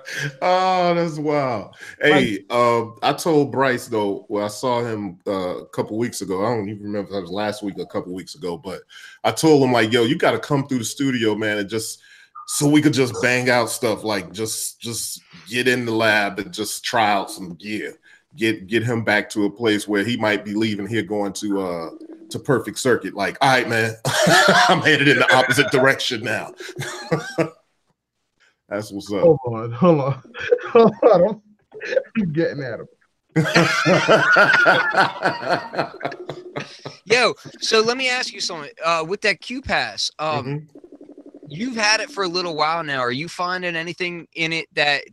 oh, 0.41 0.93
that's 0.93 1.17
wild. 1.17 1.75
Hey, 2.01 2.45
um, 2.49 2.97
I 3.01 3.13
told 3.13 3.51
Bryce 3.51 3.87
though. 3.87 4.25
Well, 4.29 4.45
I 4.45 4.49
saw 4.49 4.83
him 4.83 5.19
uh, 5.27 5.59
a 5.59 5.65
couple 5.67 5.97
weeks 5.97 6.21
ago. 6.21 6.45
I 6.45 6.55
don't 6.55 6.69
even 6.69 6.83
remember 6.83 7.07
if 7.07 7.13
that 7.13 7.21
was 7.21 7.31
last 7.31 7.63
week 7.63 7.77
or 7.77 7.83
a 7.83 7.87
couple 7.87 8.13
weeks 8.13 8.35
ago, 8.35 8.57
but 8.57 8.81
I 9.23 9.31
told 9.31 9.63
him 9.63 9.71
like, 9.71 9.91
"Yo, 9.91 10.03
you 10.03 10.17
got 10.17 10.31
to 10.31 10.39
come 10.39 10.67
through 10.67 10.79
the 10.79 10.85
studio, 10.85 11.35
man, 11.35 11.57
and 11.57 11.69
just 11.69 12.01
so 12.47 12.67
we 12.67 12.81
could 12.81 12.93
just 12.93 13.19
bang 13.21 13.49
out 13.49 13.69
stuff. 13.69 14.03
Like, 14.03 14.33
just 14.33 14.79
just 14.79 15.21
get 15.47 15.67
in 15.67 15.85
the 15.85 15.91
lab 15.91 16.39
and 16.39 16.53
just 16.53 16.83
try 16.83 17.11
out 17.11 17.31
some 17.31 17.55
gear. 17.55 17.97
Get 18.35 18.67
get 18.67 18.83
him 18.83 19.03
back 19.03 19.29
to 19.31 19.45
a 19.45 19.49
place 19.49 19.87
where 19.87 20.03
he 20.03 20.17
might 20.17 20.43
be 20.43 20.53
leaving 20.53 20.87
here, 20.87 21.03
going 21.03 21.33
to 21.33 21.61
uh 21.61 21.89
to 22.29 22.39
Perfect 22.39 22.79
Circuit. 22.79 23.13
Like, 23.13 23.37
all 23.41 23.49
right, 23.49 23.69
man, 23.69 23.95
I'm 24.67 24.81
headed 24.81 25.07
in 25.07 25.19
the 25.19 25.35
opposite 25.35 25.71
direction 25.71 26.23
now. 26.23 26.53
That's 28.71 28.91
what's 28.91 29.11
up. 29.11 29.19
Hold 29.19 29.39
on, 29.45 29.71
hold 29.73 29.99
on, 29.99 30.23
hold 30.71 30.93
on. 31.03 31.41
I'm 32.17 32.31
getting 32.31 32.63
at 32.63 32.79
him. 32.79 32.87
Yo, 37.05 37.33
so 37.59 37.81
let 37.81 37.97
me 37.97 38.09
ask 38.09 38.33
you 38.33 38.39
something. 38.39 38.71
Uh, 38.83 39.03
with 39.07 39.21
that 39.21 39.41
QPAS, 39.41 40.09
um, 40.19 40.45
Mhm. 40.45 40.67
you've 41.47 41.75
had 41.75 41.99
it 41.99 42.09
for 42.09 42.23
a 42.23 42.27
little 42.29 42.55
while 42.55 42.83
now. 42.83 42.99
Are 43.01 43.11
you 43.11 43.27
finding 43.27 43.75
anything 43.75 44.27
in 44.35 44.53
it 44.53 44.67
that 44.73 45.03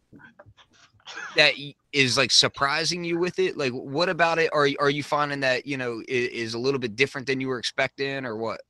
that 1.37 1.55
is 1.93 2.17
like 2.17 2.31
surprising 2.31 3.03
you 3.03 3.19
with 3.19 3.41
it? 3.41 3.57
Like, 3.57 3.73
what 3.73 4.09
about 4.09 4.39
it? 4.39 4.51
Are 4.53 4.69
are 4.79 4.91
you 4.91 5.03
finding 5.03 5.41
that 5.41 5.67
you 5.67 5.77
know 5.77 5.99
i- 6.01 6.05
is 6.09 6.55
a 6.55 6.59
little 6.59 6.79
bit 6.79 6.95
different 6.95 7.27
than 7.27 7.41
you 7.41 7.49
were 7.49 7.59
expecting, 7.59 8.25
or 8.25 8.37
what? 8.37 8.61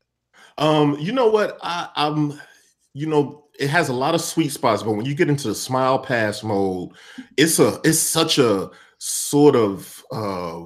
Um, 0.57 0.97
you 0.99 1.13
know 1.13 1.29
what? 1.29 1.59
I, 1.63 1.91
I'm, 1.95 2.41
you 2.95 3.07
know, 3.07 3.48
it 3.59 3.69
has 3.71 3.89
a 3.89 3.93
lot 3.93 4.15
of 4.15 4.21
sweet 4.21 4.51
spots, 4.51 4.83
but 4.83 4.93
when 4.93 5.07
you 5.07 5.15
get 5.15 5.29
into 5.29 5.49
the 5.49 5.55
smile 5.55 5.99
pass 5.99 6.43
mode, 6.43 6.91
it's 7.37 7.59
a, 7.59 7.81
it's 7.85 7.99
such 7.99 8.39
a 8.39 8.71
sort 8.99 9.55
of 9.55 10.05
uh 10.11 10.61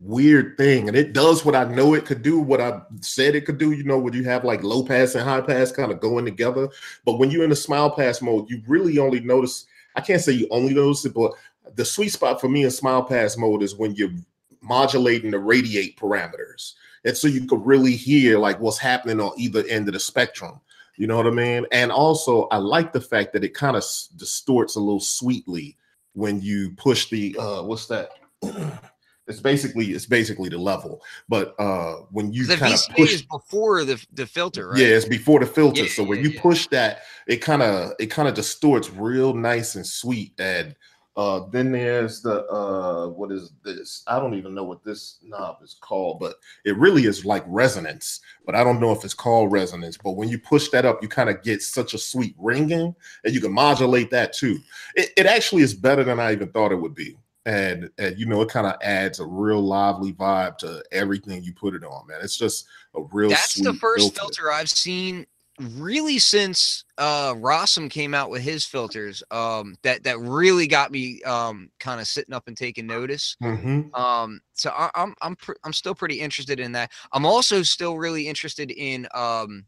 weird 0.00 0.56
thing, 0.58 0.88
and 0.88 0.96
it 0.96 1.12
does 1.12 1.44
what 1.44 1.56
I 1.56 1.64
know 1.64 1.94
it 1.94 2.04
could 2.04 2.22
do, 2.22 2.38
what 2.38 2.60
I 2.60 2.82
said 3.00 3.34
it 3.34 3.46
could 3.46 3.58
do. 3.58 3.72
You 3.72 3.84
know, 3.84 3.98
when 3.98 4.12
you 4.12 4.24
have 4.24 4.44
like 4.44 4.62
low 4.62 4.84
pass 4.84 5.14
and 5.14 5.24
high 5.24 5.40
pass 5.40 5.72
kind 5.72 5.90
of 5.90 6.00
going 6.00 6.24
together, 6.24 6.68
but 7.04 7.18
when 7.18 7.30
you're 7.30 7.44
in 7.44 7.50
the 7.50 7.56
smile 7.56 7.90
pass 7.90 8.20
mode, 8.20 8.50
you 8.50 8.62
really 8.66 8.98
only 8.98 9.20
notice. 9.20 9.66
I 9.96 10.00
can't 10.00 10.20
say 10.20 10.32
you 10.32 10.48
only 10.50 10.74
notice 10.74 11.04
it, 11.04 11.14
but 11.14 11.32
the 11.76 11.84
sweet 11.84 12.10
spot 12.10 12.40
for 12.40 12.48
me 12.48 12.64
in 12.64 12.70
smile 12.70 13.04
pass 13.04 13.36
mode 13.36 13.62
is 13.62 13.76
when 13.76 13.94
you're 13.94 14.12
modulating 14.60 15.30
the 15.30 15.38
radiate 15.38 15.96
parameters 15.96 16.74
and 17.04 17.16
so 17.16 17.28
you 17.28 17.46
could 17.46 17.64
really 17.64 17.94
hear 17.94 18.38
like 18.38 18.58
what's 18.60 18.78
happening 18.78 19.20
on 19.20 19.32
either 19.36 19.64
end 19.68 19.88
of 19.88 19.94
the 19.94 20.00
spectrum 20.00 20.60
you 20.96 21.06
know 21.06 21.16
what 21.16 21.26
i 21.26 21.30
mean 21.30 21.66
and 21.72 21.90
also 21.90 22.42
i 22.50 22.56
like 22.56 22.92
the 22.92 23.00
fact 23.00 23.32
that 23.32 23.44
it 23.44 23.54
kind 23.54 23.76
of 23.76 23.82
distorts 24.16 24.76
a 24.76 24.80
little 24.80 25.00
sweetly 25.00 25.76
when 26.14 26.40
you 26.40 26.70
push 26.76 27.08
the 27.10 27.36
uh 27.38 27.62
what's 27.62 27.86
that 27.86 28.10
it's 29.26 29.40
basically 29.40 29.86
it's 29.86 30.06
basically 30.06 30.48
the 30.48 30.58
level 30.58 31.02
but 31.28 31.54
uh 31.58 31.94
when 32.10 32.32
you 32.32 32.46
The 32.46 32.56
kind 32.56 32.74
of 32.74 32.80
push 32.96 33.14
is 33.14 33.22
before 33.22 33.84
the 33.84 34.04
the 34.12 34.26
filter, 34.26 34.68
right? 34.68 34.78
yeah, 34.78 34.88
it's 34.88 35.06
before 35.06 35.40
the 35.40 35.46
filter. 35.46 35.82
Yeah, 35.82 35.88
so 35.88 36.02
when 36.04 36.18
yeah, 36.18 36.24
you 36.24 36.30
yeah. 36.30 36.40
push 36.42 36.66
that, 36.68 37.02
it 37.26 37.38
kind 37.38 37.62
of 37.62 37.92
it 37.98 38.06
kind 38.06 38.28
of 38.28 38.34
distorts 38.34 38.90
real 38.90 39.34
nice 39.34 39.76
and 39.76 39.86
sweet. 39.86 40.38
And 40.38 40.76
uh 41.16 41.42
then 41.52 41.70
there's 41.70 42.20
the 42.20 42.44
uh 42.46 43.08
what 43.08 43.30
is 43.30 43.52
this? 43.64 44.02
I 44.06 44.18
don't 44.18 44.34
even 44.34 44.54
know 44.54 44.64
what 44.64 44.84
this 44.84 45.18
knob 45.22 45.58
is 45.62 45.76
called, 45.80 46.18
but 46.18 46.36
it 46.64 46.76
really 46.76 47.04
is 47.04 47.24
like 47.24 47.44
resonance. 47.46 48.20
But 48.44 48.54
I 48.54 48.64
don't 48.64 48.80
know 48.80 48.92
if 48.92 49.04
it's 49.04 49.14
called 49.14 49.52
resonance. 49.52 49.96
But 49.96 50.12
when 50.12 50.28
you 50.28 50.38
push 50.38 50.68
that 50.70 50.84
up, 50.84 51.02
you 51.02 51.08
kind 51.08 51.30
of 51.30 51.42
get 51.42 51.62
such 51.62 51.94
a 51.94 51.98
sweet 51.98 52.34
ringing, 52.38 52.94
and 53.24 53.34
you 53.34 53.40
can 53.40 53.52
modulate 53.52 54.10
that 54.10 54.32
too. 54.32 54.58
It, 54.96 55.10
it 55.16 55.26
actually 55.26 55.62
is 55.62 55.74
better 55.74 56.02
than 56.04 56.18
I 56.18 56.32
even 56.32 56.50
thought 56.50 56.72
it 56.72 56.80
would 56.80 56.94
be. 56.94 57.16
And, 57.46 57.90
and 57.98 58.18
you 58.18 58.24
know, 58.24 58.40
it 58.40 58.48
kind 58.48 58.66
of 58.66 58.76
adds 58.80 59.20
a 59.20 59.26
real 59.26 59.60
lively 59.60 60.14
vibe 60.14 60.56
to 60.58 60.82
everything 60.92 61.44
you 61.44 61.52
put 61.52 61.74
it 61.74 61.84
on, 61.84 62.06
man. 62.06 62.20
It's 62.22 62.38
just 62.38 62.66
a 62.94 63.02
real 63.12 63.28
That's 63.28 63.54
the 63.54 63.74
first 63.74 64.16
filter 64.16 64.50
I've 64.50 64.70
seen 64.70 65.26
really 65.60 66.18
since 66.18 66.84
uh 66.98 67.32
Rossum 67.34 67.88
came 67.88 68.14
out 68.14 68.30
with 68.30 68.42
his 68.42 68.64
filters. 68.64 69.22
Um 69.30 69.76
that 69.82 70.02
that 70.04 70.18
really 70.18 70.66
got 70.66 70.90
me 70.90 71.22
um 71.22 71.70
kind 71.78 72.00
of 72.00 72.06
sitting 72.06 72.34
up 72.34 72.48
and 72.48 72.56
taking 72.56 72.86
notice. 72.86 73.36
Mhm. 73.42 73.96
Um 73.96 74.40
so 74.54 74.70
I, 74.70 74.90
I'm 74.94 75.14
I'm 75.22 75.36
pr- 75.36 75.52
I'm 75.64 75.72
still 75.72 75.94
pretty 75.94 76.20
interested 76.20 76.58
in 76.58 76.72
that. 76.72 76.90
I'm 77.12 77.24
also 77.24 77.62
still 77.62 77.98
really 77.98 78.26
interested 78.26 78.70
in 78.70 79.06
um 79.14 79.66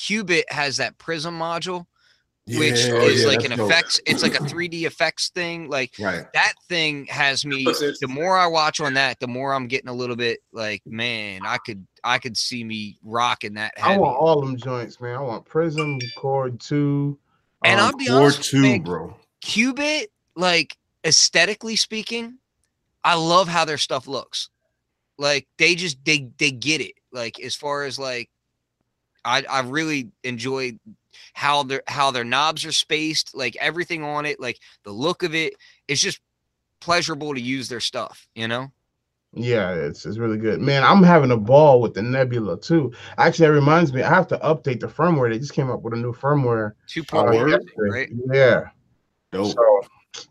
Qubit 0.00 0.44
has 0.48 0.78
that 0.78 0.98
Prism 0.98 1.38
module 1.38 1.86
which 2.46 2.88
Yeah, 2.88 3.02
is 3.02 3.20
yeah, 3.22 3.26
like 3.28 3.44
an 3.44 3.52
dope. 3.52 3.70
effects 3.70 4.00
it's 4.06 4.22
like 4.22 4.34
a 4.34 4.40
3D 4.40 4.84
effects 4.84 5.30
thing 5.30 5.68
like 5.68 5.92
Right. 5.98 6.24
that 6.34 6.52
thing 6.68 7.06
has 7.06 7.44
me 7.44 7.64
the 8.00 8.08
more 8.08 8.36
I 8.36 8.46
watch 8.46 8.80
on 8.80 8.94
that, 8.94 9.20
the 9.20 9.28
more 9.28 9.54
I'm 9.54 9.68
getting 9.68 9.88
a 9.88 9.92
little 9.92 10.16
bit 10.16 10.40
like, 10.52 10.82
man, 10.86 11.42
I 11.44 11.58
could 11.58 11.86
I 12.02 12.18
could 12.18 12.36
see 12.36 12.64
me 12.64 12.98
rocking 13.04 13.54
that 13.54 13.74
I 13.82 13.96
want 13.96 14.16
all 14.18 14.40
them 14.40 14.56
joints, 14.56 15.00
man. 15.00 15.16
I 15.16 15.20
want 15.20 15.44
Prism, 15.44 15.98
Chord 16.16 16.58
Two. 16.60 17.18
And 17.64 17.78
um, 17.80 17.86
I'll 17.86 17.96
be 17.96 18.08
Or 18.10 18.18
honest, 18.22 18.38
with 18.38 18.46
two, 18.48 18.64
you, 18.64 18.80
bro. 18.80 19.16
Qubit, 19.44 20.06
like 20.34 20.76
aesthetically 21.04 21.76
speaking, 21.76 22.38
I 23.04 23.14
love 23.14 23.46
how 23.48 23.64
their 23.64 23.78
stuff 23.78 24.08
looks. 24.08 24.48
Like 25.18 25.46
they 25.58 25.74
just 25.74 26.04
they 26.04 26.30
they 26.38 26.50
get 26.50 26.80
it. 26.80 26.94
Like 27.12 27.38
as 27.40 27.54
far 27.54 27.84
as 27.84 27.98
like 27.98 28.30
I 29.24 29.44
I 29.48 29.60
really 29.60 30.10
enjoy 30.24 30.78
how 31.34 31.62
their 31.62 31.82
how 31.86 32.10
their 32.10 32.24
knobs 32.24 32.64
are 32.64 32.72
spaced, 32.72 33.34
like 33.34 33.56
everything 33.60 34.02
on 34.02 34.26
it, 34.26 34.40
like 34.40 34.58
the 34.84 34.92
look 34.92 35.22
of 35.22 35.34
it. 35.34 35.54
It's 35.88 36.00
just 36.00 36.20
pleasurable 36.80 37.34
to 37.34 37.40
use 37.40 37.68
their 37.68 37.80
stuff, 37.80 38.26
you 38.34 38.48
know? 38.48 38.72
Yeah, 39.34 39.72
it's 39.72 40.04
it's 40.04 40.18
really 40.18 40.36
good, 40.36 40.60
man. 40.60 40.84
I'm 40.84 41.02
having 41.02 41.30
a 41.30 41.36
ball 41.38 41.80
with 41.80 41.94
the 41.94 42.02
Nebula 42.02 42.60
too. 42.60 42.92
Actually, 43.16 43.46
that 43.48 43.52
reminds 43.54 43.92
me, 43.94 44.02
I 44.02 44.08
have 44.10 44.26
to 44.28 44.38
update 44.38 44.80
the 44.80 44.88
firmware. 44.88 45.30
They 45.30 45.38
just 45.38 45.54
came 45.54 45.70
up 45.70 45.80
with 45.82 45.94
a 45.94 45.96
new 45.96 46.12
firmware. 46.12 46.72
Two 46.86 47.02
point 47.02 47.26
word? 47.30 47.50
yesterday. 47.50 47.90
right? 47.90 48.10
Yeah. 48.30 48.64
Dope. 49.32 49.54
So, 49.54 50.26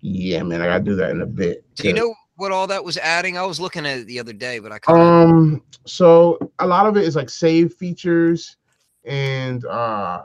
yeah, 0.00 0.42
man, 0.42 0.60
I 0.60 0.66
gotta 0.66 0.84
do 0.84 0.96
that 0.96 1.10
in 1.10 1.22
a 1.22 1.26
bit. 1.26 1.64
Do 1.76 1.88
you 1.88 1.94
'cause- 1.94 2.00
know 2.02 2.14
what 2.36 2.52
all 2.52 2.66
that 2.66 2.84
was 2.84 2.98
adding? 2.98 3.38
I 3.38 3.46
was 3.46 3.58
looking 3.60 3.86
at 3.86 4.00
it 4.00 4.06
the 4.06 4.18
other 4.20 4.32
day, 4.34 4.58
but 4.58 4.72
I 4.72 4.78
kind 4.80 5.00
of 5.00 5.06
Um, 5.06 5.62
so 5.86 6.38
a 6.58 6.66
lot 6.66 6.86
of 6.86 6.96
it 6.98 7.04
is 7.04 7.16
like 7.16 7.30
save 7.30 7.72
features 7.74 8.56
and 9.04 9.64
uh 9.66 10.22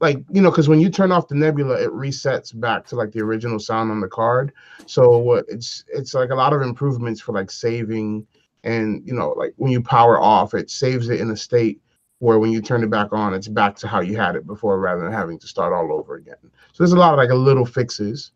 like 0.00 0.18
you 0.30 0.42
know, 0.42 0.50
because 0.50 0.68
when 0.68 0.80
you 0.80 0.90
turn 0.90 1.12
off 1.12 1.28
the 1.28 1.34
nebula, 1.34 1.74
it 1.82 1.90
resets 1.90 2.58
back 2.58 2.86
to 2.86 2.96
like 2.96 3.12
the 3.12 3.20
original 3.20 3.58
sound 3.58 3.90
on 3.90 4.00
the 4.00 4.08
card. 4.08 4.52
So 4.86 5.34
it's 5.48 5.84
it's 5.88 6.14
like 6.14 6.30
a 6.30 6.34
lot 6.34 6.52
of 6.52 6.62
improvements 6.62 7.20
for 7.20 7.32
like 7.32 7.50
saving 7.50 8.26
and 8.64 9.06
you 9.06 9.14
know, 9.14 9.30
like 9.30 9.54
when 9.56 9.72
you 9.72 9.82
power 9.82 10.20
off, 10.20 10.54
it 10.54 10.70
saves 10.70 11.08
it 11.08 11.20
in 11.20 11.30
a 11.30 11.36
state 11.36 11.80
where 12.20 12.38
when 12.38 12.50
you 12.52 12.60
turn 12.62 12.82
it 12.82 12.90
back 12.90 13.12
on, 13.12 13.34
it's 13.34 13.48
back 13.48 13.76
to 13.76 13.88
how 13.88 14.00
you 14.00 14.16
had 14.16 14.36
it 14.36 14.46
before 14.46 14.78
rather 14.80 15.02
than 15.02 15.12
having 15.12 15.38
to 15.38 15.46
start 15.46 15.72
all 15.72 15.92
over 15.92 16.16
again. 16.16 16.36
So 16.72 16.82
there's 16.82 16.92
a 16.92 16.98
lot 16.98 17.12
of 17.14 17.18
like 17.18 17.30
a 17.30 17.34
little 17.34 17.66
fixes. 17.66 18.32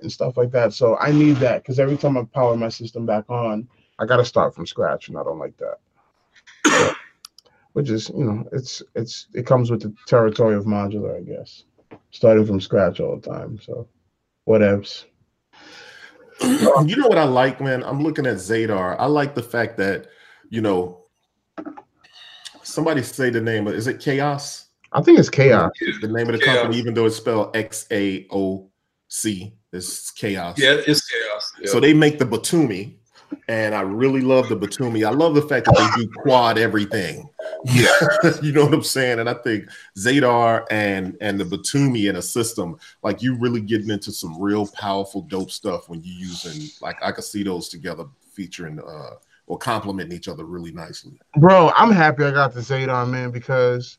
and 0.00 0.10
stuff 0.10 0.36
like 0.36 0.50
that. 0.52 0.72
So 0.72 0.96
I 0.98 1.12
need 1.12 1.36
that 1.36 1.62
because 1.62 1.78
every 1.78 1.96
time 1.96 2.16
I 2.18 2.24
power 2.24 2.56
my 2.56 2.68
system 2.68 3.06
back 3.06 3.24
on, 3.30 3.68
I 3.98 4.06
got 4.06 4.16
to 4.18 4.24
start 4.24 4.54
from 4.54 4.66
scratch, 4.66 5.08
and 5.08 5.18
I 5.18 5.22
don't 5.22 5.38
like 5.38 5.56
that. 5.58 6.94
So, 7.74 7.80
which 7.80 7.90
is, 7.90 8.08
you 8.10 8.24
know, 8.24 8.44
it's 8.52 8.82
it's 8.94 9.26
it 9.34 9.46
comes 9.46 9.70
with 9.70 9.82
the 9.82 9.94
territory 10.06 10.54
of 10.54 10.64
modular, 10.64 11.16
I 11.16 11.22
guess. 11.22 11.64
Starting 12.10 12.46
from 12.46 12.60
scratch 12.60 13.00
all 13.00 13.16
the 13.16 13.30
time. 13.30 13.58
So, 13.60 13.88
whatevs. 14.48 15.04
Um, 16.40 16.88
you 16.88 16.96
know 16.96 17.06
what 17.06 17.18
I 17.18 17.24
like, 17.24 17.60
man? 17.60 17.82
I'm 17.84 18.02
looking 18.02 18.26
at 18.26 18.36
Zadar. 18.36 18.96
I 18.98 19.06
like 19.06 19.34
the 19.34 19.42
fact 19.42 19.76
that, 19.78 20.08
you 20.50 20.60
know, 20.60 21.04
somebody 22.62 23.02
say 23.02 23.30
the 23.30 23.40
name 23.40 23.66
of 23.66 23.74
is 23.74 23.86
it 23.86 24.00
Chaos? 24.00 24.66
I 24.92 25.02
think 25.02 25.18
it's 25.18 25.30
chaos. 25.30 25.72
The 26.00 26.08
name 26.08 26.28
of 26.28 26.34
the 26.34 26.38
Chaos. 26.38 26.56
company, 26.56 26.78
even 26.78 26.94
though 26.94 27.06
it's 27.06 27.16
spelled 27.16 27.56
X 27.56 27.86
A 27.90 28.26
O 28.30 28.70
C, 29.08 29.52
is 29.72 30.12
Chaos. 30.16 30.56
Yeah, 30.56 30.76
it's 30.86 31.08
chaos. 31.08 31.52
Yeah. 31.60 31.70
So 31.72 31.80
they 31.80 31.92
make 31.92 32.20
the 32.20 32.24
Batumi, 32.24 32.94
and 33.48 33.74
I 33.74 33.80
really 33.80 34.20
love 34.20 34.48
the 34.48 34.56
Batumi. 34.56 35.04
I 35.04 35.10
love 35.10 35.34
the 35.34 35.42
fact 35.42 35.66
that 35.66 35.74
they 35.76 36.02
do 36.02 36.08
quad 36.22 36.58
everything. 36.58 37.28
Yeah, 37.72 37.88
you 38.42 38.52
know 38.52 38.64
what 38.64 38.74
I'm 38.74 38.82
saying. 38.82 39.20
And 39.20 39.28
I 39.28 39.34
think 39.34 39.68
Zadar 39.96 40.66
and 40.70 41.16
and 41.20 41.40
the 41.40 41.44
Batumi 41.44 42.10
in 42.10 42.16
a 42.16 42.22
system, 42.22 42.76
like 43.02 43.22
you 43.22 43.36
really 43.38 43.62
getting 43.62 43.88
into 43.88 44.12
some 44.12 44.40
real 44.40 44.66
powerful, 44.66 45.22
dope 45.22 45.50
stuff 45.50 45.88
when 45.88 46.02
you 46.02 46.12
using 46.12 46.68
like 46.82 47.02
I 47.02 47.10
could 47.10 47.24
see 47.24 47.42
those 47.42 47.68
together 47.70 48.04
featuring 48.34 48.80
uh 48.80 49.14
or 49.46 49.56
complementing 49.56 50.16
each 50.16 50.28
other 50.28 50.44
really 50.44 50.72
nicely. 50.72 51.18
Bro, 51.36 51.72
I'm 51.74 51.90
happy 51.90 52.24
I 52.24 52.30
got 52.32 52.52
the 52.52 52.60
Zadar, 52.60 53.08
man, 53.08 53.30
because 53.30 53.98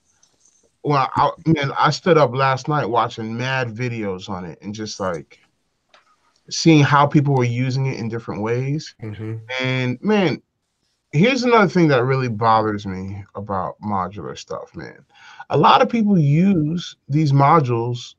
well, 0.84 1.10
I, 1.16 1.32
man, 1.48 1.72
I 1.78 1.90
stood 1.90 2.18
up 2.20 2.36
last 2.36 2.68
night 2.68 2.86
watching 2.86 3.36
mad 3.36 3.70
videos 3.70 4.30
on 4.30 4.46
it 4.46 4.60
and 4.62 4.76
just 4.76 5.00
like 5.00 5.40
seeing 6.52 6.84
how 6.84 7.08
people 7.08 7.34
were 7.34 7.44
using 7.44 7.88
it 7.88 8.00
in 8.00 8.08
different 8.08 8.44
ways. 8.44 8.94
And 9.60 10.00
man, 10.02 10.42
here's 11.16 11.44
another 11.44 11.68
thing 11.68 11.88
that 11.88 12.04
really 12.04 12.28
bothers 12.28 12.86
me 12.86 13.24
about 13.36 13.80
modular 13.82 14.38
stuff, 14.38 14.76
man. 14.76 15.06
A 15.50 15.58
lot 15.58 15.82
of 15.82 15.90
people 15.90 16.18
use 16.18 16.96
these 17.08 17.32
modules 17.32 18.16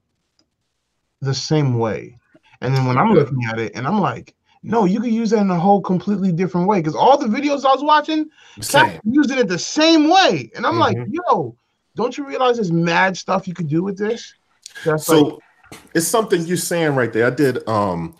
the 1.20 1.34
same 1.34 1.78
way. 1.78 2.18
And 2.60 2.74
then 2.74 2.86
when 2.86 2.98
I'm 2.98 3.12
looking 3.12 3.44
at 3.50 3.58
it 3.58 3.72
and 3.74 3.86
I'm 3.86 4.00
like, 4.00 4.34
no, 4.62 4.84
you 4.84 5.00
could 5.00 5.12
use 5.12 5.30
that 5.30 5.40
in 5.40 5.50
a 5.50 5.58
whole 5.58 5.80
completely 5.80 6.32
different 6.32 6.66
way. 6.66 6.78
Because 6.78 6.96
all 6.96 7.18
the 7.18 7.26
videos 7.26 7.64
I 7.64 7.72
was 7.72 7.82
watching, 7.82 8.30
Same. 8.60 8.98
Using 9.04 9.38
it 9.38 9.48
the 9.48 9.58
same 9.58 10.08
way. 10.08 10.50
And 10.56 10.66
I'm 10.66 10.78
like, 10.78 10.96
Mhm. 10.96 11.12
yo, 11.12 11.56
don't 11.94 12.16
you 12.16 12.26
realize 12.26 12.56
there's 12.56 12.72
mad 12.72 13.16
stuff 13.16 13.46
you 13.46 13.54
could 13.54 13.68
do 13.68 13.82
with 13.82 13.98
this? 13.98 14.34
That's 14.84 15.04
So 15.04 15.22
like, 15.22 15.78
it's 15.94 16.06
something 16.06 16.44
you're 16.46 16.56
saying 16.56 16.94
right 16.94 17.12
there. 17.12 17.26
I 17.26 17.30
did 17.30 17.66
um 17.68 18.16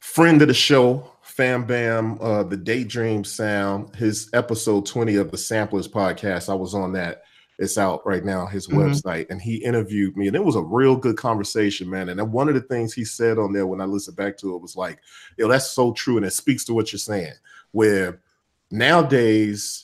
friend 0.00 0.40
of 0.40 0.48
the 0.48 0.54
show, 0.54 1.10
Fam 1.36 1.66
Bam, 1.66 2.16
uh 2.22 2.42
the 2.44 2.56
Daydream 2.56 3.22
Sound, 3.22 3.94
his 3.94 4.30
episode 4.32 4.86
20 4.86 5.16
of 5.16 5.30
the 5.30 5.36
Samplers 5.36 5.86
podcast. 5.86 6.48
I 6.48 6.54
was 6.54 6.74
on 6.74 6.92
that. 6.94 7.24
It's 7.58 7.76
out 7.76 8.06
right 8.06 8.24
now, 8.24 8.46
his 8.46 8.68
Mhm. 8.68 8.76
website, 8.76 9.26
and 9.28 9.40
he 9.40 9.56
interviewed 9.56 10.16
me, 10.16 10.28
and 10.28 10.36
it 10.36 10.44
was 10.44 10.56
a 10.56 10.62
real 10.62 10.96
good 10.96 11.18
conversation, 11.18 11.90
man. 11.90 12.08
And 12.08 12.32
one 12.32 12.48
of 12.48 12.54
the 12.54 12.62
things 12.62 12.94
he 12.94 13.04
said 13.04 13.38
on 13.38 13.52
there 13.52 13.66
when 13.66 13.82
I 13.82 13.84
listened 13.84 14.16
back 14.16 14.38
to 14.38 14.54
it 14.54 14.62
was 14.62 14.76
like, 14.76 14.98
yo, 15.36 15.46
that's 15.48 15.70
so 15.70 15.92
true, 15.92 16.16
and 16.16 16.24
it 16.24 16.32
speaks 16.32 16.64
to 16.64 16.74
what 16.74 16.90
you're 16.90 16.98
saying. 16.98 17.34
Where 17.72 18.20
nowadays 18.70 19.82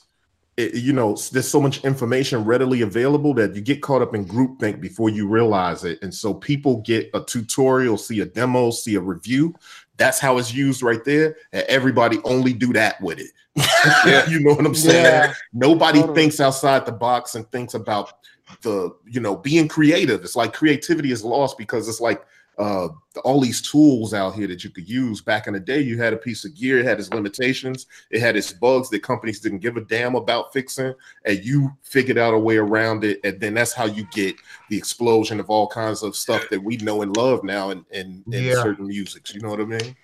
it, 0.55 0.75
you 0.75 0.93
know, 0.93 1.17
there's 1.31 1.47
so 1.47 1.59
much 1.59 1.83
information 1.83 2.45
readily 2.45 2.81
available 2.81 3.33
that 3.33 3.55
you 3.55 3.61
get 3.61 3.81
caught 3.81 4.03
up 4.03 4.13
in 4.13 4.23
groupthink 4.23 4.79
before 4.79 5.09
you 5.09 5.27
realize 5.27 5.83
it. 5.83 5.97
And 6.03 6.13
so 6.13 6.31
people 6.31 6.81
get 6.85 7.09
a 7.15 7.21
tutorial, 7.21 7.97
see 7.97 8.19
a 8.19 8.25
demo, 8.25 8.69
see 8.69 8.93
a 8.93 9.01
review. 9.01 9.55
That's 9.97 10.19
how 10.19 10.37
it's 10.37 10.53
used 10.53 10.81
right 10.81 11.03
there. 11.05 11.35
And 11.51 11.63
everybody 11.63 12.19
only 12.23 12.53
do 12.53 12.73
that 12.73 13.01
with 13.01 13.19
it. 13.19 13.31
Yeah. 14.05 14.27
you 14.27 14.39
know 14.39 14.53
what 14.53 14.65
I'm 14.65 14.73
saying? 14.73 15.03
Yeah. 15.05 15.33
Nobody 15.53 15.99
Totally. 15.99 16.15
thinks 16.15 16.39
outside 16.39 16.85
the 16.85 16.91
box 16.91 17.35
and 17.35 17.49
thinks 17.51 17.73
about 17.73 18.13
the, 18.61 18.95
you 19.05 19.19
know, 19.19 19.35
being 19.35 19.67
creative. 19.67 20.23
It's 20.23 20.35
like 20.35 20.53
creativity 20.53 21.11
is 21.11 21.23
lost 21.23 21.57
because 21.57 21.87
it's 21.87 22.01
like 22.01 22.25
uh 22.57 22.87
all 23.23 23.39
these 23.39 23.61
tools 23.61 24.13
out 24.13 24.33
here 24.35 24.47
that 24.47 24.63
you 24.63 24.69
could 24.69 24.87
use 24.89 25.21
back 25.21 25.47
in 25.47 25.53
the 25.53 25.59
day 25.59 25.79
you 25.79 25.97
had 25.97 26.13
a 26.13 26.17
piece 26.17 26.45
of 26.45 26.53
gear 26.55 26.79
it 26.79 26.85
had 26.85 26.99
its 26.99 27.09
limitations 27.11 27.85
it 28.11 28.19
had 28.19 28.35
its 28.35 28.51
bugs 28.53 28.89
that 28.89 29.01
companies 29.01 29.39
didn't 29.39 29.59
give 29.59 29.77
a 29.77 29.81
damn 29.81 30.15
about 30.15 30.51
fixing 30.53 30.93
and 31.25 31.43
you 31.43 31.71
figured 31.81 32.17
out 32.17 32.33
a 32.33 32.37
way 32.37 32.57
around 32.57 33.03
it 33.03 33.19
and 33.23 33.39
then 33.39 33.53
that's 33.53 33.73
how 33.73 33.85
you 33.85 34.05
get 34.11 34.35
the 34.69 34.77
explosion 34.77 35.39
of 35.39 35.49
all 35.49 35.67
kinds 35.67 36.03
of 36.03 36.15
stuff 36.15 36.43
that 36.49 36.61
we 36.63 36.77
know 36.77 37.01
and 37.01 37.15
love 37.17 37.43
now 37.43 37.69
in, 37.71 37.85
in, 37.91 38.23
in 38.31 38.43
Yeah. 38.45 38.61
certain 38.61 38.87
musics 38.87 39.33
you 39.33 39.41
know 39.41 39.49
what 39.49 39.59
i 39.61 39.65
mean 39.65 39.95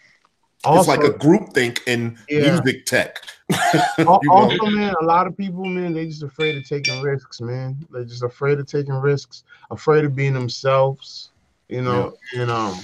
also, 0.66 0.92
it's 0.92 1.00
like 1.02 1.10
a 1.10 1.18
group 1.18 1.54
think 1.54 1.82
in 1.88 2.18
Yeah. 2.28 2.52
music 2.52 2.86
tech 2.86 3.24
al- 4.00 4.20
you 4.22 4.30
know? 4.30 4.34
also, 4.34 4.66
man, 4.66 4.94
a 5.02 5.06
lot 5.06 5.26
of 5.26 5.36
people, 5.38 5.66
man, 5.66 5.94
they 5.94 6.06
just 6.06 6.22
afraid 6.22 6.56
of 6.56 6.68
taking 6.68 7.02
risks, 7.02 7.42
man. 7.42 7.78
They're 7.90 8.04
just 8.06 8.22
afraid 8.22 8.60
of 8.60 8.68
taking 8.68 8.94
risks, 8.94 9.44
afraid 9.72 10.04
of 10.06 10.16
being 10.16 10.34
themselves, 10.34 11.32
you 11.70 11.82
know. 11.82 12.14
And 12.36 12.52
um, 12.52 12.80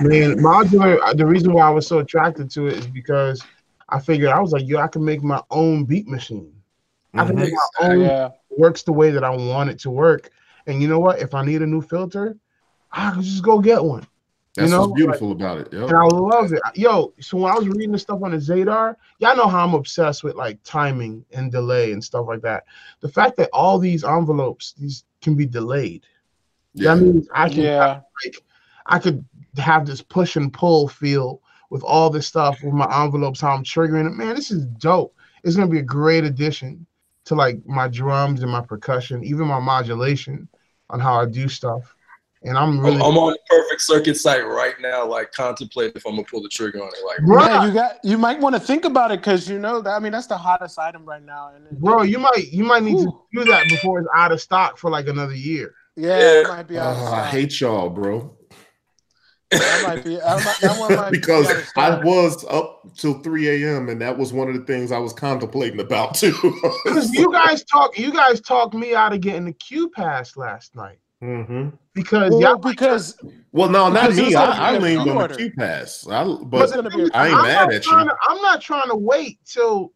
man, 0.00 0.36
modular. 0.36 0.98
uh, 1.02 1.14
The 1.14 1.26
reason 1.26 1.52
why 1.52 1.62
I 1.62 1.70
was 1.70 1.86
so 1.86 1.98
attracted 1.98 2.50
to 2.52 2.66
it 2.66 2.78
is 2.78 2.86
because 2.86 3.44
I 3.88 4.00
figured 4.00 4.30
I 4.30 4.40
was 4.40 4.52
like, 4.52 4.66
yo, 4.66 4.78
I 4.78 4.88
can 4.88 5.04
make 5.04 5.22
my 5.22 5.42
own 5.50 5.84
beat 5.84 6.08
machine. 6.08 6.52
I 7.14 7.26
can 7.26 7.36
make 7.36 7.52
my 7.52 7.88
own 7.88 8.00
Yeah. 8.00 8.30
works 8.50 8.82
the 8.82 8.92
way 8.92 9.10
that 9.10 9.22
I 9.24 9.30
want 9.30 9.70
it 9.70 9.78
to 9.80 9.90
work. 9.90 10.30
And 10.66 10.80
you 10.80 10.88
know 10.88 10.98
what? 10.98 11.20
If 11.20 11.34
I 11.34 11.44
need 11.44 11.60
a 11.62 11.66
new 11.66 11.82
filter, 11.82 12.36
I 12.90 13.10
can 13.10 13.22
just 13.22 13.42
go 13.42 13.58
get 13.58 13.84
one. 13.84 14.06
that's 14.56 14.70
know, 14.70 14.80
what's 14.80 14.92
beautiful 14.92 15.32
about 15.32 15.58
it 15.58 15.68
yeah 15.72 15.86
And 15.86 15.96
I 15.96 16.04
love 16.04 16.52
it. 16.52 16.60
Yo, 16.74 17.12
so 17.20 17.38
when 17.38 17.52
I 17.52 17.56
was 17.56 17.68
reading 17.68 17.92
the 17.92 17.98
stuff 17.98 18.22
on 18.22 18.30
the 18.30 18.36
Zadar, 18.38 18.96
y'all 19.18 19.36
know 19.36 19.46
how 19.46 19.64
I'm 19.64 19.74
obsessed 19.74 20.24
with 20.24 20.36
like 20.36 20.58
timing 20.62 21.24
and 21.32 21.50
delay 21.50 21.92
and 21.92 22.02
stuff 22.02 22.26
like 22.28 22.42
that. 22.42 22.64
The 23.00 23.08
fact 23.08 23.36
that 23.36 23.50
all 23.52 23.78
these 23.78 24.04
envelopes, 24.04 24.74
these 24.78 25.04
can 25.20 25.34
be 25.34 25.46
delayed. 25.46 26.06
Yeah 26.74 26.94
That 26.94 27.02
means 27.02 27.28
I 27.34 27.48
can 27.48 27.62
Yeah. 27.62 28.00
like 28.24 28.42
I 28.86 28.98
could 28.98 29.24
have 29.58 29.86
this 29.86 30.02
push 30.02 30.36
and 30.36 30.52
pull 30.52 30.88
feel 30.88 31.40
with 31.70 31.82
all 31.82 32.10
this 32.10 32.26
stuff 32.26 32.62
with 32.62 32.74
my 32.74 33.02
envelopes, 33.02 33.40
how 33.40 33.52
I'm 33.52 33.64
triggering 33.64 34.06
it. 34.06 34.10
Man, 34.10 34.34
this 34.34 34.50
is 34.50 34.66
dope. 34.66 35.14
It's 35.44 35.56
gonna 35.56 35.68
be 35.68 35.78
a 35.78 35.82
great 35.82 36.24
addition 36.24 36.86
to 37.26 37.34
like 37.34 37.64
my 37.66 37.88
drums 37.88 38.42
and 38.42 38.50
my 38.50 38.60
percussion, 38.60 39.22
even 39.24 39.46
my 39.46 39.60
modulation 39.60 40.48
on 40.90 41.00
how 41.00 41.20
I 41.20 41.26
do 41.26 41.48
stuff. 41.48 41.94
And 42.44 42.58
I'm 42.58 42.70
I'm, 42.70 42.80
really 42.80 42.96
I'm 42.96 43.16
on 43.16 43.32
the 43.32 43.38
perfect 43.48 43.80
circuit 43.82 44.16
site 44.16 44.44
right 44.44 44.74
now, 44.80 45.06
like 45.06 45.30
contemplating 45.30 45.92
if 45.94 46.04
I'm 46.04 46.16
gonna 46.16 46.24
pull 46.24 46.42
the 46.42 46.48
trigger 46.48 46.82
on 46.82 46.88
it. 46.88 47.04
Like, 47.06 47.18
Bruh. 47.18 47.46
Yeah, 47.46 47.66
you 47.66 47.72
got 47.72 48.04
you 48.04 48.18
might 48.18 48.40
want 48.40 48.56
to 48.56 48.60
think 48.60 48.84
about 48.84 49.12
it 49.12 49.20
because 49.20 49.48
you 49.48 49.58
know 49.60 49.80
that 49.80 49.90
I 49.90 50.00
mean 50.00 50.10
that's 50.12 50.26
the 50.26 50.36
hottest 50.36 50.78
item 50.78 51.04
right 51.04 51.22
now. 51.22 51.52
And 51.54 51.66
it- 51.66 51.80
bro, 51.80 52.02
you 52.02 52.18
might 52.18 52.48
you 52.50 52.64
might 52.64 52.82
need 52.82 52.98
to 52.98 53.12
do 53.32 53.44
that 53.44 53.68
before 53.68 54.00
it's 54.00 54.08
out 54.14 54.32
of 54.32 54.40
stock 54.40 54.76
for 54.76 54.90
like 54.90 55.06
another 55.06 55.34
year. 55.34 55.74
Yeah, 55.96 56.18
Yeah. 56.18 56.40
it 56.40 56.48
might 56.48 56.68
be 56.68 56.78
out 56.78 56.96
of 56.96 57.02
Oh, 57.02 57.12
I 57.12 57.26
hate 57.26 57.60
y'all, 57.60 57.90
bro. 57.90 58.36
that 59.50 59.84
might 59.86 60.02
be 60.04 60.16
that 60.16 60.44
might, 60.44 60.58
that 60.62 60.78
one 60.80 60.96
might 60.96 61.10
because 61.10 61.46
be 61.46 61.60
I 61.76 62.02
was 62.02 62.42
up 62.46 62.84
till 62.96 63.18
3 63.20 63.48
a.m. 63.64 63.90
and 63.90 64.00
that 64.00 64.16
was 64.16 64.32
one 64.32 64.48
of 64.48 64.54
the 64.54 64.64
things 64.64 64.90
I 64.90 64.98
was 64.98 65.12
contemplating 65.12 65.78
about 65.80 66.14
too. 66.14 66.32
Because 66.84 67.12
you 67.12 67.30
guys 67.30 67.62
talk 67.64 67.98
you 67.98 68.12
guys 68.12 68.40
talked 68.40 68.72
me 68.74 68.94
out 68.94 69.12
of 69.12 69.20
getting 69.20 69.44
the 69.44 69.52
QPAS 69.52 70.36
last 70.38 70.74
night. 70.74 70.98
Mm-hmm. 71.22 71.68
Because 71.94 72.30
well, 72.30 72.40
y'all 72.40 72.56
because 72.56 73.16
Well, 73.52 73.68
no, 73.68 73.90
not 73.90 74.14
me. 74.14 74.34
I, 74.34 74.70
I 74.70 74.70
be 74.72 74.76
a 74.78 74.80
leaned 74.80 75.10
on 75.10 75.28
the. 75.28 75.34
QPAS. 75.36 76.10
I, 76.10 76.24
It's 76.24 76.44
but 76.44 76.70
gonna 76.74 76.88
be 76.90 77.02
a 77.02 77.08
I 77.14 77.28
ain't 77.28 77.36
I'm 77.36 77.42
mad 77.42 77.64
not 77.66 77.74
at 77.74 77.84
you. 77.86 77.92
To, 77.92 78.16
I'm 78.28 78.40
not 78.42 78.60
trying 78.62 78.88
to 78.88 78.96
wait 78.96 79.38
till 79.44 79.92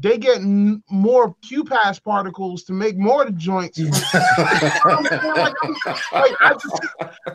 they 0.00 0.18
get 0.18 0.38
n- 0.38 0.82
more 0.90 1.34
QPAS 1.44 2.02
particles 2.02 2.64
to 2.64 2.72
make 2.72 2.96
more 2.96 3.24
the 3.24 3.32
joints. 3.32 3.78
like, 3.78 3.92
I 6.40 6.52
just, 6.52 6.80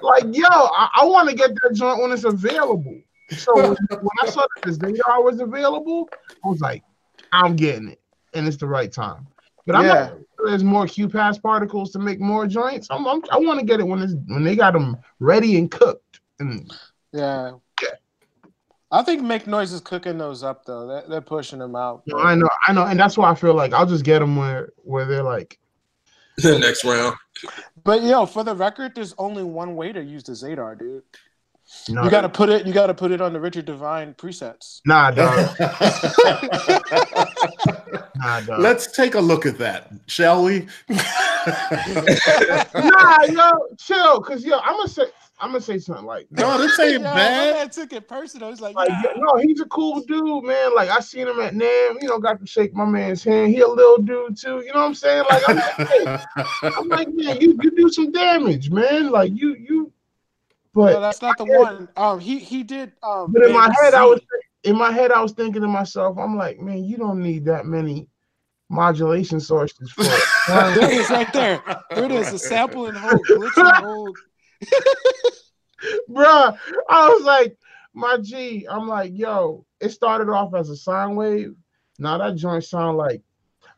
like, 0.01 0.23
yo, 0.31 0.47
I, 0.47 0.89
I 1.01 1.05
want 1.05 1.29
to 1.29 1.35
get 1.35 1.51
that 1.61 1.73
joint 1.73 2.01
when 2.01 2.11
it's 2.11 2.23
available. 2.23 2.99
So 3.31 3.55
when, 3.55 3.77
when 3.89 4.09
I 4.23 4.29
saw 4.29 4.41
that 4.41 4.49
this 4.63 4.77
Zadar 4.77 5.23
was 5.23 5.39
available, 5.39 6.09
I 6.43 6.47
was 6.47 6.59
like, 6.59 6.83
I'm 7.31 7.55
getting 7.55 7.89
it, 7.89 8.01
and 8.33 8.47
it's 8.47 8.57
the 8.57 8.67
right 8.67 8.91
time. 8.91 9.27
But 9.65 9.75
I'm 9.75 9.85
Yeah. 9.85 9.93
not. 9.93 10.17
There's 10.45 10.63
more 10.63 10.85
QPAS 10.85 11.41
particles 11.41 11.91
to 11.91 11.99
make 11.99 12.19
more 12.19 12.45
joints. 12.45 12.87
I'm, 12.91 13.07
I'm, 13.07 13.23
I 13.31 13.37
want 13.37 13.59
to 13.59 13.65
get 13.65 13.79
it 13.79 13.87
when 13.87 13.99
it's 13.99 14.13
when 14.27 14.43
they 14.43 14.55
got 14.55 14.73
them 14.73 14.97
ready 15.19 15.57
and 15.57 15.71
cooked. 15.71 16.19
And 16.39 16.71
yeah. 17.11 17.53
I 18.91 19.01
think 19.03 19.21
Make 19.21 19.47
Noise 19.47 19.71
is 19.71 19.81
cooking 19.81 20.17
those 20.17 20.43
up 20.43 20.65
though. 20.65 20.87
They're, 20.87 21.03
they're 21.07 21.21
pushing 21.21 21.59
them 21.59 21.75
out. 21.75 22.03
you 22.05 22.15
know, 22.15 22.21
I 22.21 22.35
know, 22.35 22.49
I 22.67 22.73
know, 22.73 22.85
and 22.85 22.99
that's 22.99 23.17
why 23.17 23.31
I 23.31 23.35
feel 23.35 23.53
like 23.53 23.73
I'll 23.73 23.85
just 23.85 24.05
get 24.05 24.19
them 24.19 24.35
where 24.35 24.73
where 24.77 25.05
they're 25.05 25.23
like, 25.23 25.59
next 26.43 26.83
round. 26.83 27.15
But 27.83 28.03
yo, 28.03 28.25
for 28.25 28.43
the 28.43 28.55
record, 28.55 28.95
there's 28.95 29.13
only 29.17 29.43
one 29.43 29.75
way 29.75 29.91
to 29.91 30.03
use 30.03 30.23
the 30.23 30.33
Zadar, 30.33 30.77
dude. 30.77 31.03
No, 31.89 32.03
You 32.03 32.09
got 32.11 32.21
to 32.21 32.29
put 32.29 32.49
it. 32.49 32.65
You 32.67 32.73
got 32.73 32.87
to 32.87 32.93
put 32.93 33.11
it 33.11 33.21
on 33.21 33.33
the 33.33 33.39
Richard 33.39 33.65
Devine 33.65 34.13
presets. 34.13 34.81
nah, 34.85 35.11
dog. 35.11 35.55
Nah, 38.17 38.39
dog. 38.41 38.59
Let's 38.61 38.91
take 38.95 39.15
a 39.15 39.19
look 39.19 39.45
at 39.45 39.57
that, 39.57 39.91
shall 40.07 40.43
we? 40.43 40.67
nah, 40.89 40.97
yo, 43.29 43.51
chill, 43.77 44.21
cause 44.21 44.43
yo, 44.45 44.57
I'm 44.59 44.77
gonna 44.77 44.87
say, 44.87 45.03
I'm 45.39 45.49
gonna 45.49 45.59
say 45.61 45.79
something 45.79 46.05
like, 46.05 46.27
no, 46.31 46.57
this 46.57 46.79
ain't 46.79 46.93
Yo, 46.93 47.03
bad. 47.03 47.53
man 47.55 47.69
took 47.69 47.91
it 47.93 48.07
personal. 48.07 48.49
He's 48.51 48.61
like, 48.61 48.73
like, 48.75 48.87
yeah. 48.89 49.01
yo, 49.15 49.19
no, 49.21 49.35
he's 49.41 49.59
a 49.59 49.65
cool 49.65 49.99
dude, 50.01 50.45
man. 50.45 50.73
Like 50.75 50.89
I 50.89 51.01
seen 51.01 51.27
him 51.27 51.39
at 51.41 51.53
NAMM, 51.53 52.01
you 52.01 52.07
know, 52.07 52.19
got 52.19 52.39
to 52.39 52.47
shake 52.47 52.73
my 52.73 52.85
man's 52.85 53.23
hand. 53.23 53.53
He 53.53 53.59
a 53.59 53.67
little 53.67 53.97
dude 53.97 54.37
too, 54.37 54.61
you 54.65 54.73
know 54.73 54.79
what 54.79 54.85
I'm 54.87 54.95
saying? 54.95 55.25
Like, 55.29 55.43
I'm 55.49 55.55
like, 55.57 55.87
hey, 55.89 56.17
I'm 56.63 56.87
like, 56.87 57.09
man, 57.09 57.41
you 57.41 57.59
you 57.61 57.71
do 57.71 57.89
some 57.89 58.11
damage, 58.11 58.69
man. 58.71 59.11
Like 59.11 59.31
you 59.35 59.55
you, 59.55 59.91
No, 60.75 60.83
but 60.83 60.99
that's 60.99 61.21
not 61.21 61.37
the 61.37 61.45
Yeah. 61.45 61.57
one. 61.57 61.89
Um, 61.95 62.19
he 62.19 62.39
he 62.39 62.63
did. 62.63 62.91
Um, 63.01 63.31
but 63.31 63.43
in 63.45 63.53
my 63.53 63.73
head, 63.81 63.93
I 63.93 64.05
was 64.05 64.21
in 64.63 64.75
my 64.75 64.91
head, 64.91 65.11
I 65.11 65.21
was 65.21 65.31
thinking 65.31 65.61
to 65.61 65.67
myself, 65.67 66.17
I'm 66.17 66.35
like, 66.35 66.59
man, 66.59 66.83
you 66.83 66.97
don't 66.97 67.21
need 67.21 67.45
that 67.45 67.65
many 67.65 68.07
modulation 68.69 69.39
sources 69.39 69.91
for 69.91 70.03
it. 70.03 70.23
There 70.47 70.89
it 70.89 70.91
is, 70.91 71.09
right 71.09 71.31
there. 71.33 71.61
There 71.89 72.05
it 72.05 72.11
is. 72.11 72.33
A 72.33 72.39
sample 72.39 72.87
and 72.87 72.97
hold, 72.97 73.27
glitch 73.27 73.57
and 73.57 73.67
hold. 73.77 74.17
Bruh, 76.09 76.57
I 76.89 77.09
was 77.09 77.23
like, 77.23 77.57
my 77.93 78.17
G, 78.17 78.67
I'm 78.69 78.87
like, 78.87 79.11
yo, 79.13 79.65
it 79.79 79.89
started 79.89 80.29
off 80.29 80.53
as 80.55 80.69
a 80.69 80.75
sine 80.75 81.15
wave. 81.15 81.55
Now 81.99 82.17
that 82.17 82.35
joint 82.35 82.63
sound 82.63 82.97
like 82.97 83.21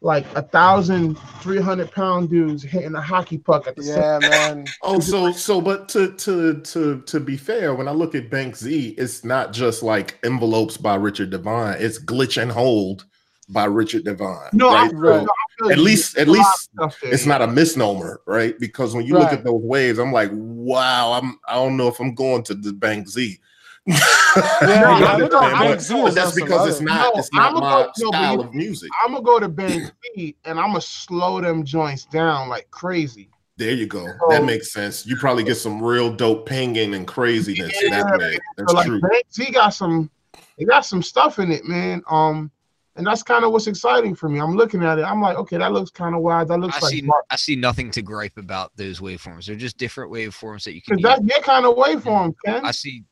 like 0.01 0.25
a 0.35 0.41
thousand 0.41 1.15
three 1.41 1.59
hundred 1.59 1.91
pound 1.91 2.29
dudes 2.29 2.63
hitting 2.63 2.93
a 2.95 3.01
hockey 3.01 3.37
puck 3.37 3.67
at 3.67 3.75
the 3.75 3.83
same 3.83 3.97
Yeah, 3.97 4.19
man. 4.19 4.65
Oh, 4.83 4.99
so 4.99 5.31
so, 5.31 5.59
but 5.61 5.89
to 5.89 6.13
to 6.13 6.61
to 6.61 7.01
to 7.01 7.19
be 7.19 7.35
fair, 7.37 7.73
when 7.75 7.87
I 7.87 7.91
look 7.91 8.13
at 8.15 8.29
Bank 8.29 8.55
Z, 8.55 8.89
it's 8.97 9.23
not 9.23 9.53
just 9.53 9.81
like 9.83 10.19
envelopes 10.23 10.77
by 10.77 10.95
Richard 10.95 11.31
Devine. 11.31 11.77
It's 11.79 11.99
glitch 12.03 12.41
and 12.41 12.51
hold 12.51 13.05
by 13.49 13.65
Richard 13.65 14.03
Devine. 14.03 14.49
No, 14.53 14.69
I 14.69 14.83
right? 14.83 14.91
feel, 14.91 14.99
Right. 14.99 15.25
no, 15.61 15.67
I 15.69 15.71
At 15.71 15.79
least- 15.79 16.17
at 16.17 16.27
There's 16.27 16.37
a 16.37 16.41
lot 16.41 16.45
of 16.45 16.45
least 16.47 16.69
stuff 16.73 16.97
it's 17.03 17.25
not 17.25 17.41
a 17.41 17.47
misnomer, 17.47 18.19
right? 18.27 18.59
Because 18.59 18.93
when 18.93 19.05
you 19.05 19.13
look 19.13 19.31
at 19.31 19.43
those 19.45 19.61
waves, 19.63 19.97
I'm 19.99 20.11
like, 20.11 20.29
wow, 20.33 21.13
I'm 21.13 21.39
I 21.47 21.55
don't 21.55 21.77
know 21.77 21.87
if 21.87 21.99
I'm 21.99 22.13
going 22.13 22.43
to 22.43 22.53
the 22.53 22.73
Bank 22.73 23.07
Z. 23.09 23.39
Yeah, 24.37 24.97
You 24.97 25.03
yeah, 25.05 25.13
understand? 25.13 25.19
no, 25.31 25.39
But- 25.39 25.59
Bank 25.59 25.79
Z 25.81 25.93
but 25.95 26.07
is 26.09 26.15
that's 26.15 26.35
because 26.35 26.69
it's 26.69 26.81
not 26.81 27.13
No, 27.13 27.19
it's 27.19 27.33
not 27.33 27.51
I'ma 27.51 27.59
my 27.59 27.69
go- 27.83 27.91
no, 27.97 28.09
style 28.11 28.33
you- 28.35 28.41
of 28.41 28.53
music. 28.53 28.89
I'm 29.03 29.13
gonna 29.13 29.23
go 29.23 29.39
to 29.39 29.47
Bank 29.49 29.91
C 30.15 30.35
and 30.45 30.59
I'm 30.59 30.67
gonna 30.67 30.81
slow 30.81 31.41
them 31.41 31.63
joints 31.65 32.05
down 32.05 32.49
like 32.49 32.69
crazy. 32.69 33.29
There 33.57 33.73
you 33.73 33.87
go. 33.87 34.05
So- 34.05 34.27
That 34.29 34.43
makes 34.43 34.71
sense. 34.71 35.05
You 35.07 35.15
probably 35.17 35.43
get 35.43 35.55
some 35.55 35.81
real 35.81 36.13
dope 36.13 36.45
pinging 36.47 36.93
and 36.93 37.07
craziness 37.07 37.71
Yeah. 37.81 38.03
that 38.03 38.19
way. 38.19 38.37
That's 38.57 38.71
So 38.71 38.77
like 38.77 38.85
true. 38.87 38.99
Bank 39.01 39.23
Z 39.33 39.51
got 39.51 39.69
some, 39.69 40.11
they 40.59 40.65
got 40.65 40.85
some 40.85 41.01
stuff 41.01 41.39
in 41.39 41.51
it, 41.51 41.65
man. 41.65 42.03
Um, 42.09 42.51
and 42.97 43.05
that's 43.07 43.23
kind 43.23 43.43
of 43.45 43.51
what's 43.51 43.67
exciting 43.67 44.13
for 44.15 44.27
me. 44.29 44.39
I'm 44.39 44.55
looking 44.55 44.83
at 44.83 44.97
it. 44.99 45.03
I'm 45.03 45.21
like, 45.21 45.37
okay, 45.37 45.57
that 45.57 45.71
looks 45.71 45.89
kind 45.91 46.13
of 46.15 46.21
wild. 46.21 46.47
That 46.49 46.59
looks 46.59 46.77
I 46.77 46.79
like 46.81 46.91
see. 46.91 47.09
I 47.31 47.35
see 47.35 47.55
nothing 47.55 47.89
to 47.91 48.01
gripe 48.03 48.37
about 48.37 48.71
those 48.75 48.99
waveforms. 48.99 49.45
They're 49.45 49.55
just 49.55 49.77
different 49.77 50.11
waveforms 50.11 50.63
that 50.65 50.73
you 50.73 50.81
can. 50.81 50.97
Cause 50.97 51.01
Use. 51.03 51.27
that's 51.27 51.35
your 51.35 51.43
kind 51.43 51.65
of 51.65 51.75
waveform, 51.75 52.33
Ken. 52.45 52.65
I 52.65 52.71
see. 52.71 53.03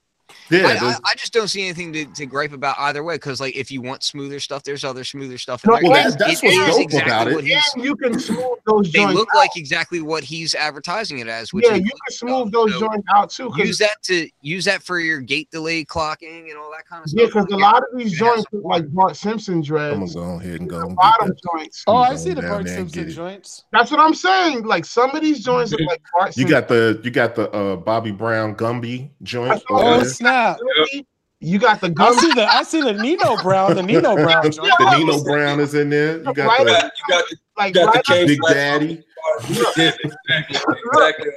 Yeah, 0.49 0.77
I, 0.81 0.85
I, 0.87 0.95
I 1.11 1.15
just 1.15 1.33
don't 1.33 1.47
see 1.47 1.63
anything 1.63 1.91
to, 1.93 2.05
to 2.05 2.25
gripe 2.25 2.51
about 2.53 2.75
either 2.79 3.03
way. 3.03 3.15
Because 3.15 3.39
like, 3.41 3.55
if 3.55 3.71
you 3.71 3.81
want 3.81 4.03
smoother 4.03 4.39
stuff, 4.39 4.63
there's 4.63 4.83
other 4.83 5.03
smoother 5.03 5.37
stuff. 5.37 5.63
in 5.65 5.71
No, 5.71 5.79
well, 5.89 6.07
It- 6.07 6.11
that- 6.11 6.19
that's 6.19 6.43
it 6.43 6.47
what's 6.57 6.75
dope 6.75 6.81
exactly 6.81 7.11
about 7.11 7.27
it. 7.29 7.35
what 7.35 7.43
he's- 7.43 7.73
and 7.75 7.83
you 7.83 7.95
can 7.95 8.19
smooth 8.19 8.59
those 8.67 8.91
They 8.91 8.99
joints. 8.99 9.15
look 9.15 9.29
out. 9.33 9.37
like 9.39 9.57
exactly 9.57 10.01
what 10.01 10.23
he's 10.23 10.53
advertising 10.53 11.19
it 11.19 11.27
as. 11.27 11.51
Which 11.53 11.65
yeah, 11.65 11.75
you 11.75 11.83
can 11.83 12.11
smooth 12.11 12.51
those 12.51 12.73
So 12.73 12.79
joints 12.81 13.07
out 13.13 13.29
too. 13.29 13.51
Use 13.55 13.77
that 13.79 14.01
to 14.03 14.29
use 14.41 14.65
that 14.65 14.83
for 14.83 14.99
your 14.99 15.19
gate 15.19 15.49
delay 15.51 15.83
clocking 15.85 16.49
and 16.49 16.57
all 16.57 16.71
that 16.71 16.87
kind 16.87 17.03
of 17.03 17.09
stuff. 17.09 17.21
yeah, 17.21 17.27
because 17.27 17.45
a 17.51 17.57
lot 17.57 17.77
of 17.83 17.97
these 17.97 18.17
joints 18.17 18.45
look 18.51 18.63
like 18.65 18.87
Bart 18.93 19.15
Simpson 19.15 19.55
I'm 19.55 19.61
gonna 19.61 20.13
go 20.13 20.39
ahead 20.39 20.59
and 20.61 20.69
go. 20.69 20.81
and 20.81 20.95
Bottom 20.95 21.29
that. 21.29 21.39
joints. 21.53 21.83
Oh, 21.87 21.95
I 21.97 22.15
see 22.15 22.33
the 22.33 22.41
Bart 22.41 22.67
Simpson 22.67 23.09
joints. 23.09 23.63
That's 23.71 23.89
what 23.91 23.99
I'm 23.99 24.13
saying. 24.13 24.63
Like 24.65 24.85
some 24.85 25.15
of 25.15 25.21
these 25.21 25.43
joints 25.43 25.71
look 25.71 25.81
like 25.87 26.01
Bart 26.13 26.37
You 26.37 26.47
got 26.47 26.67
the 26.67 26.99
you 27.03 27.09
got 27.11 27.35
the 27.35 27.49
uh 27.51 27.75
Bobby 27.77 28.11
Brown 28.11 28.55
Gumby 28.55 29.09
joint. 29.23 29.61
Oh 29.69 29.97
there. 29.97 30.05
Snap! 30.35 31.05
You 31.41 31.59
got 31.59 31.81
the 31.81 31.93
I 31.99 32.11
see 32.13 32.33
the 32.33 32.45
I 32.45 32.63
see 32.63 32.81
the 32.81 32.93
Nino 32.93 33.35
Brown, 33.43 33.75
the 33.75 33.83
Nino 33.83 34.15
Brown 34.15 34.43
joint. 34.51 34.55
the 34.79 34.97
Nino 34.97 35.23
Brown 35.23 35.59
is 35.59 35.75
in 35.75 35.89
there. 35.89 36.17
You 36.17 36.33
got 36.33 36.47
Right. 36.47 36.65
The 36.65 36.71
got, 36.71 36.83
you 36.83 37.05
got 37.09 37.25
the, 37.29 37.37
Like 37.57 37.75
you 37.75 37.81
got 37.83 37.93
the 37.93 37.97
right 37.97 38.05
K 38.05 38.25
Big 38.25 38.39
Flash 38.39 38.53
Daddy, 38.53 39.03
Yeah, 39.49 39.91
exactly, 39.99 40.57
exactly. 40.93 41.29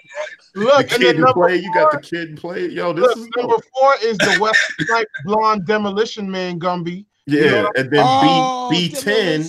the 0.55 0.61
Look, 0.61 0.81
and 0.81 0.91
kid 0.91 1.01
then 1.01 1.09
and 1.17 1.19
number 1.25 1.33
play. 1.49 1.57
You 1.57 1.75
got 1.75 1.93
the 1.93 2.01
kid 2.01 2.29
and 2.31 2.39
play. 2.39 2.69
Yo, 2.69 2.93
this 2.93 3.03
Look, 3.03 3.17
is 3.19 3.29
number 3.37 3.55
dope. 3.57 3.65
four 3.79 3.95
is 4.03 4.17
the 4.19 4.39
West 4.41 4.59
Stripe 4.81 5.09
Blonde 5.25 5.67
Demolition 5.67 6.31
Man 6.31 6.59
Gumby. 6.61 7.05
Yeah, 7.27 7.63
know 7.63 7.73
and 7.77 7.91
then 7.91 8.05
Oh, 8.07 8.69
B 8.71 8.89
B 8.89 8.95
ten 8.95 9.43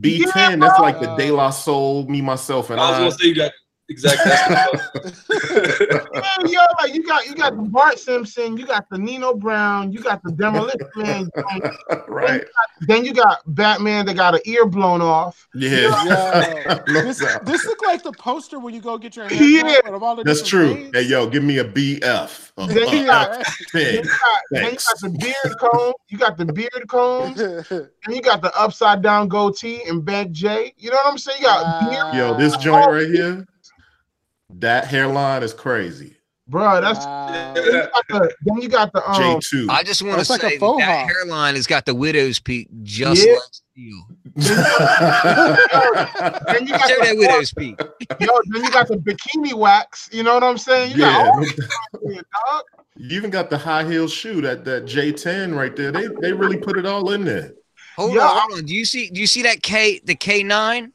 B 0.00 0.24
ten. 0.32 0.58
That's 0.58 0.80
like 0.80 0.98
the 0.98 1.06
bro. 1.06 1.16
De 1.18 1.30
La 1.30 1.50
Soul, 1.50 2.06
me 2.08 2.20
myself 2.20 2.70
and 2.70 2.80
I 2.80 2.90
was 2.90 2.98
gonna 2.98 3.10
say 3.12 3.28
you 3.28 3.34
got 3.36 3.52
exactly. 3.92 4.32
That's 5.02 5.28
Man, 5.30 6.52
yo, 6.52 6.60
like 6.80 6.94
you 6.94 7.02
got 7.04 7.26
you 7.26 7.34
got 7.34 7.56
the 7.56 7.62
Bart 7.62 7.98
Simpson, 7.98 8.56
you 8.56 8.66
got 8.66 8.88
the 8.90 8.98
Nino 8.98 9.34
Brown, 9.34 9.92
you 9.92 10.00
got 10.00 10.22
the 10.22 10.32
Demolition 10.32 10.80
Man. 10.96 11.30
right. 12.08 12.42
Then 12.82 13.04
you 13.04 13.12
got 13.14 13.40
Batman 13.54 14.06
that 14.06 14.14
got 14.16 14.34
an 14.34 14.40
ear 14.44 14.66
blown 14.66 15.00
off. 15.02 15.46
Yeah. 15.54 15.70
Yo, 16.04 16.82
No 16.92 17.02
this, 17.04 17.18
doubt. 17.20 17.44
this 17.44 17.64
look 17.66 17.82
like 17.84 18.02
the 18.02 18.12
poster 18.12 18.58
when 18.58 18.74
you 18.74 18.80
go 18.80 18.98
get 18.98 19.16
your 19.16 19.28
hair 19.28 19.42
Yeah. 19.42 19.80
cut 19.82 19.94
of 19.94 20.02
all 20.02 20.16
the 20.16 20.24
That's 20.24 20.42
true. 20.42 20.74
veins. 20.74 20.90
Hey, 20.94 21.02
yo, 21.02 21.28
give 21.28 21.42
me 21.44 21.58
a 21.58 21.64
BF. 21.64 22.52
Uh, 22.56 22.66
Then 22.66 22.88
you 22.88 23.10
uh, 23.10 23.26
got- 23.26 23.40
F10. 23.44 23.72
Then 23.72 23.94
you 23.94 24.02
got, 24.04 24.40
then 24.50 24.64
you 24.64 24.76
got 24.78 25.00
the 25.00 25.08
beard 25.18 25.58
comb, 25.58 25.92
you 26.08 26.18
got 26.18 26.36
the 26.38 26.44
beard 26.46 26.88
combs, 26.88 27.40
and 27.40 28.14
you 28.14 28.20
got 28.22 28.42
the 28.42 28.52
upside 28.58 29.02
down 29.02 29.28
goatee 29.28 29.82
and 29.88 30.04
Bank 30.04 30.32
J. 30.32 30.72
You 30.76 30.90
know 30.90 30.96
what 30.96 31.06
I'm 31.12 31.18
saying? 31.18 31.38
You 31.40 31.46
got 31.46 31.90
beard, 31.90 32.14
Yo, 32.14 32.36
this 32.38 32.56
joint 32.56 32.90
right 32.90 33.08
here, 33.08 33.46
that 34.60 34.86
hairline 34.86 35.42
is 35.42 35.52
crazy. 35.54 36.16
bro. 36.48 36.80
That's 36.80 37.04
Wow. 37.04 37.52
then 37.54 37.64
you 37.64 37.72
got 37.72 38.04
the 38.08 38.34
then 38.44 38.62
you 38.62 38.68
got 38.68 38.92
the 38.92 39.08
um. 39.08 39.14
J2. 39.40 39.68
I 39.70 39.82
just 39.82 40.02
want 40.02 40.12
to 40.14 40.16
That's 40.18 40.30
like 40.30 40.42
a 40.42 40.48
say 40.50 40.58
faux 40.58 40.80
that, 40.80 40.86
that 40.86 40.98
hawk. 41.00 41.10
hairline 41.10 41.54
has 41.54 41.66
got 41.66 41.86
the 41.86 41.94
widow's 41.94 42.38
peak 42.40 42.68
just 42.82 43.24
Yeah. 43.26 43.32
like 43.34 43.42
steel. 43.52 44.02
Then 45.32 46.66
you 46.66 46.72
got 46.72 46.88
Show 46.88 46.96
that 47.00 47.08
the, 47.12 47.16
widow's 47.16 47.52
peak. 47.54 47.80
yo, 48.20 48.40
then 48.46 48.64
you 48.64 48.70
got 48.70 48.88
the 48.88 48.96
bikini 48.96 49.54
wax. 49.54 50.08
You 50.12 50.22
know 50.22 50.34
what 50.34 50.44
I'm 50.44 50.58
saying? 50.58 50.92
You 50.92 50.98
yeah. 51.04 51.12
got 51.12 51.26
all 51.28 51.40
this 51.40 51.50
shit, 51.52 52.26
dog. 52.50 52.62
You 52.96 53.16
even 53.16 53.30
got 53.30 53.48
the 53.50 53.56
high 53.58 53.84
heel 53.84 54.06
shoe, 54.08 54.40
that 54.42 54.64
that 54.64 54.84
J10 54.84 55.56
right 55.56 55.74
there. 55.74 55.90
They 55.92 56.08
they 56.20 56.32
really 56.32 56.58
put 56.58 56.76
it 56.78 56.84
all 56.86 57.10
in 57.12 57.24
there. 57.24 57.52
Hold 57.96 58.14
Yeah, 58.14 58.22
on, 58.22 58.40
hold 58.48 58.58
on. 58.58 58.64
Do 58.66 58.74
you 58.74 58.84
see? 58.84 59.08
Do 59.10 59.20
you 59.20 59.26
see 59.26 59.42
that 59.42 59.62
K? 59.62 60.00
The 60.04 60.14
K 60.14 60.42
nine? 60.42 60.92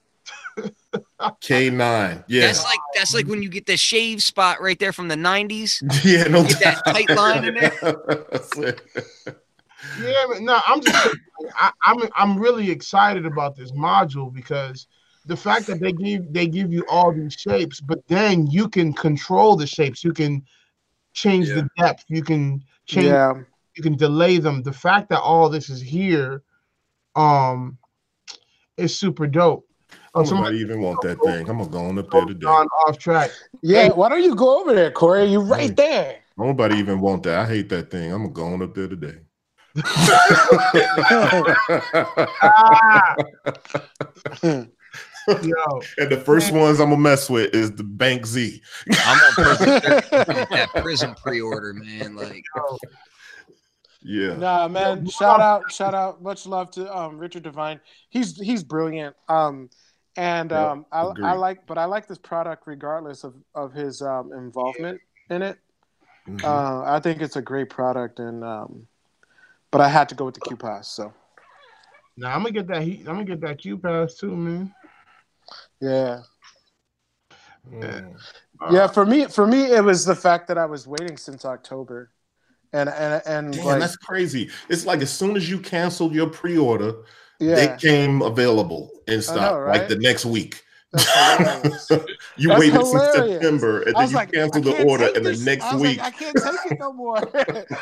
K9. 1.19 2.23
Yeah. 2.27 2.41
That's 2.41 2.63
like 2.63 2.79
that's 2.95 3.13
like 3.13 3.27
when 3.27 3.43
you 3.43 3.49
get 3.49 3.65
the 3.65 3.77
shave 3.77 4.23
spot 4.23 4.61
right 4.61 4.79
there 4.79 4.93
from 4.93 5.07
the 5.07 5.15
nineties. 5.15 5.81
yeah, 6.03 6.23
no 6.23 6.43
Get 6.43 6.59
that 6.61 6.85
tight 6.85 7.09
line 7.09 7.45
in 7.45 7.53
there. 7.55 8.75
Yeah, 10.01 10.25
but 10.27 10.41
no, 10.41 10.59
I'm 10.65 10.81
just 10.81 11.17
I, 11.55 11.71
I'm 11.85 11.97
I'm 12.15 12.39
really 12.39 12.69
excited 12.69 13.25
about 13.25 13.55
this 13.55 13.71
module 13.71 14.33
because 14.33 14.87
the 15.27 15.37
fact 15.37 15.67
that 15.67 15.79
they 15.79 15.91
give 15.91 16.33
they 16.33 16.47
give 16.47 16.73
you 16.73 16.83
all 16.89 17.13
these 17.13 17.33
shapes, 17.33 17.79
but 17.79 17.99
then 18.07 18.47
you 18.47 18.69
can 18.69 18.91
control 18.91 19.55
the 19.55 19.67
shapes. 19.67 20.03
You 20.03 20.13
can 20.13 20.43
change 21.13 21.47
the 21.47 21.69
depth. 21.77 22.05
You 22.07 22.23
can 22.23 22.63
change. 22.85 23.07
Yeah. 23.07 23.33
You 23.75 23.83
can 23.83 23.95
delay 23.95 24.39
them. 24.39 24.63
The 24.63 24.73
fact 24.73 25.09
that 25.09 25.21
all 25.21 25.49
this 25.49 25.69
is 25.69 25.79
here, 25.79 26.41
um, 27.15 27.77
is 28.77 28.97
super 28.97 29.27
dope. 29.27 29.66
Oh, 30.17 30.23
somebody 30.23 30.57
Somebody 30.57 30.57
even 30.59 30.81
want 30.81 31.01
that 31.01 31.21
thing. 31.21 31.47
I'm 31.47 31.57
gonna 31.59 31.69
go 31.69 31.85
on 31.85 31.99
up 31.99 32.09
there 32.09 32.25
today. 32.25 32.39
gone 32.39 32.67
off 32.87 32.97
track. 32.97 33.29
Yeah. 33.61 33.89
Why 33.89 34.09
don't 34.09 34.23
you 34.23 34.33
go 34.33 34.61
over 34.61 34.73
there, 34.73 34.89
Corey? 34.89 35.25
You 35.25 35.41
right 35.41 35.75
there. 35.75 36.17
Nobody 36.37 36.77
even 36.77 36.99
want 37.01 37.21
that. 37.23 37.39
I 37.39 37.45
hate 37.45 37.69
that 37.69 37.91
thing. 37.91 38.11
I'm 38.11 38.23
gonna 38.23 38.33
go 38.33 38.45
on 38.45 38.63
up 38.63 38.73
there 38.73 38.87
today. 38.87 39.17
Ah, 42.41 43.15
yo, 44.43 45.81
and 45.99 46.09
the 46.09 46.21
first 46.25 46.51
ones 46.51 46.79
I'm 46.79 46.89
gonna 46.89 46.97
mess 46.97 47.29
with 47.29 47.53
is 47.53 47.71
the 47.75 47.83
Bank 47.83 48.25
Z. 48.25 48.59
I'm 48.91 49.19
on 49.19 49.33
prison, 49.33 49.67
that 50.49 50.69
prison 50.73 51.13
pre-order, 51.13 51.73
man. 51.73 52.15
Like 52.15 52.43
yo. 52.55 52.77
Yeah. 54.01 54.37
Nah, 54.37 54.67
man. 54.67 55.05
Yeah, 55.05 55.11
Shout 55.11 55.41
out, 55.41 55.71
shout 55.71 55.93
out. 55.93 56.23
Much 56.23 56.47
love 56.47 56.71
to 56.71 56.95
um 56.95 57.19
Richard 57.19 57.43
Devine. 57.43 57.79
He's 58.09 58.35
he's 58.39 58.63
brilliant. 58.63 59.15
Um 59.27 59.69
and 60.17 60.51
Yep, 60.51 60.59
um 60.59 60.85
I, 60.91 61.01
I 61.23 61.33
like 61.33 61.65
but 61.65 61.77
I 61.77 61.85
like 61.85 62.07
this 62.07 62.17
product 62.17 62.63
regardless 62.65 63.23
of, 63.23 63.35
of 63.55 63.71
his 63.71 64.01
um 64.01 64.33
involvement 64.33 64.99
in 65.29 65.41
it. 65.41 65.59
Mhm. 66.27 66.43
Uh 66.43 66.83
I 66.83 66.99
think 66.99 67.21
it's 67.21 67.37
a 67.37 67.41
great 67.41 67.69
product 67.69 68.19
and 68.19 68.43
um 68.43 68.87
but 69.71 69.81
I 69.81 69.87
had 69.87 70.09
to 70.09 70.15
go 70.15 70.25
with 70.25 70.35
the 70.35 70.41
QPAS, 70.41 70.85
so 70.85 71.13
Now 72.17 72.33
I'm 72.33 72.41
gonna 72.41 72.51
get 72.51 72.67
that 72.67 72.81
heat. 72.81 72.99
I'm 73.07 73.15
gonna 73.15 73.25
get 73.25 73.41
that 73.41 73.59
QPAS 73.59 74.17
too, 74.17 74.35
man. 74.35 74.73
yeah. 75.79 76.21
Mm. 77.71 78.15
yeah, 78.71 78.87
for 78.87 79.05
me, 79.05 79.25
for 79.25 79.45
me, 79.45 79.65
it 79.65 79.83
was 79.83 80.05
the 80.05 80.15
fact 80.15 80.47
that 80.47 80.57
I 80.57 80.65
was 80.65 80.87
waiting 80.87 81.17
since 81.17 81.43
October, 81.43 82.11
and 82.71 82.87
and 82.87 83.21
and 83.25 83.53
Damn, 83.53 83.65
like, 83.65 83.79
that's 83.79 83.97
crazy. 83.97 84.49
It's 84.69 84.85
like 84.85 85.01
as 85.01 85.11
soon 85.11 85.35
as 85.35 85.49
you 85.49 85.59
canceled 85.59 86.13
your 86.13 86.29
pre-order, 86.29 86.93
yeah, 87.39 87.55
they 87.55 87.77
came 87.77 88.21
available 88.21 88.91
in 89.07 89.21
stock 89.21 89.59
know, 89.59 89.67
like 89.71 89.87
the 89.87 89.97
next 89.97 90.25
week. 90.25 90.63
that's 90.93 91.89
you 92.37 92.47
That's 92.47 92.59
waited 92.59 92.73
since 92.85 92.91
hilarious. 92.91 93.33
September 93.33 93.81
and 93.81 93.95
then 93.95 94.09
you 94.09 94.15
like, 94.15 94.31
canceled 94.31 94.63
the 94.63 94.83
order 94.85 95.09
and 95.13 95.25
the 95.25 95.37
next 95.43 95.65
I 95.65 95.73
was 95.73 95.81
week. 95.83 95.97
like, 95.99 96.13
I 96.13 96.17
can't 96.17 96.35
take 96.37 96.71
it 96.71 96.79
no 96.79 96.93
more. 96.93 97.17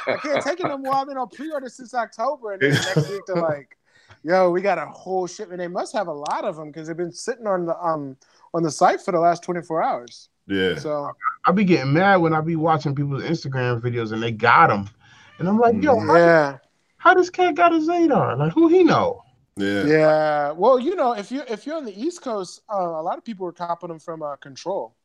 I 0.07 0.17
can't 0.17 0.43
take 0.43 0.59
it 0.59 0.67
no 0.67 0.77
more. 0.77 0.95
I've 0.95 1.07
been 1.07 1.17
on 1.17 1.29
pre-order 1.29 1.69
since 1.69 1.93
October, 1.93 2.53
and 2.53 2.61
then 2.63 2.71
next 2.71 3.09
week 3.09 3.21
they're 3.27 3.41
like, 3.41 3.77
"Yo, 4.23 4.49
we 4.49 4.61
got 4.61 4.79
a 4.79 4.87
whole 4.87 5.27
shipment." 5.27 5.59
They 5.59 5.67
must 5.67 5.93
have 5.93 6.07
a 6.07 6.13
lot 6.13 6.45
of 6.45 6.55
them 6.55 6.71
because 6.71 6.87
they've 6.87 6.97
been 6.97 7.11
sitting 7.13 7.45
on 7.45 7.65
the 7.67 7.77
um 7.79 8.17
on 8.55 8.63
the 8.63 8.71
site 8.71 9.01
for 9.01 9.11
the 9.11 9.19
last 9.19 9.43
24 9.43 9.83
hours. 9.83 10.29
yeah. 10.47 10.75
So 10.77 11.11
I'll 11.45 11.53
be 11.53 11.63
getting 11.63 11.93
mad 11.93 12.17
when 12.17 12.33
I 12.33 12.41
be 12.41 12.55
watching 12.55 12.95
people's 12.95 13.23
Instagram 13.23 13.81
videos 13.81 14.13
and 14.13 14.23
they 14.23 14.31
got 14.31 14.67
them, 14.69 14.89
and 15.37 15.47
I'm 15.47 15.59
like, 15.59 15.81
yo, 15.81 15.99
how, 15.99 16.59
how 16.97 17.13
this 17.13 17.29
cat 17.29 17.53
got 17.55 17.71
a 17.71 17.77
Zadar? 17.77 18.35
Like, 18.37 18.53
who 18.53 18.67
he 18.67 18.83
know? 18.83 19.21
Yeah. 19.57 19.85
yeah. 19.85 20.51
Well, 20.51 20.79
you 20.79 20.95
know, 20.95 21.13
if 21.13 21.31
you 21.31 21.43
if 21.47 21.65
you're 21.65 21.77
on 21.77 21.85
the 21.85 21.99
East 21.99 22.21
Coast, 22.21 22.61
uh, 22.69 22.77
a 22.77 23.01
lot 23.01 23.17
of 23.17 23.23
people 23.23 23.45
were 23.45 23.53
copping 23.53 23.89
them 23.89 23.99
from 23.99 24.21
uh, 24.21 24.35
Control 24.35 24.95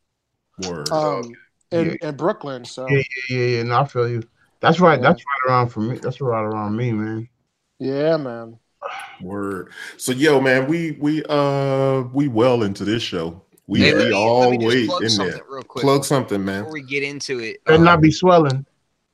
Word. 0.59 0.91
um, 0.93 1.33
in, 1.71 1.97
Yeah. 2.03 2.09
in 2.09 2.17
Brooklyn. 2.17 2.65
So 2.65 2.89
Yeah, 2.89 3.03
yeah, 3.29 3.37
yeah, 3.39 3.47
yeah. 3.59 3.63
No, 3.63 3.81
I 3.81 3.85
feel 3.85 4.09
you. 4.09 4.23
That's 4.61 4.81
right. 4.81 5.01
That's 5.01 5.23
right 5.23 5.51
around 5.53 5.69
for 5.69 5.81
me. 5.81 5.99
That's 5.99 6.21
right 6.21 6.43
around 6.43 6.77
me, 6.77 6.93
man. 6.93 7.29
yeah, 7.79 8.17
man. 8.17 8.59
Word. 9.21 9.73
So 9.99 10.13
yo, 10.13 10.41
man, 10.41 10.67
we 10.67 10.93
we 10.93 11.23
uh 11.29 12.03
we 12.13 12.29
well 12.29 12.63
into 12.63 12.85
this 12.85 13.03
show. 13.03 13.43
We, 13.67 13.81
Hey, 13.81 13.93
we 13.95 14.07
me- 14.07 14.13
all 14.13 14.41
let 14.41 14.51
me 14.51 14.59
just 14.59 14.91
wait 15.01 15.13
in 15.13 15.19
there. 15.19 15.43
real 15.49 15.63
quick 15.63 15.85
Plug 15.85 16.05
something, 16.05 16.45
man. 16.45 16.63
before 16.63 16.73
we 16.73 16.83
get 16.83 17.03
into 17.05 17.39
it. 17.39 17.59
and 17.67 17.77
um, 17.77 17.85
not 17.85 18.01
be 18.01 18.11
swelling. 18.11 18.67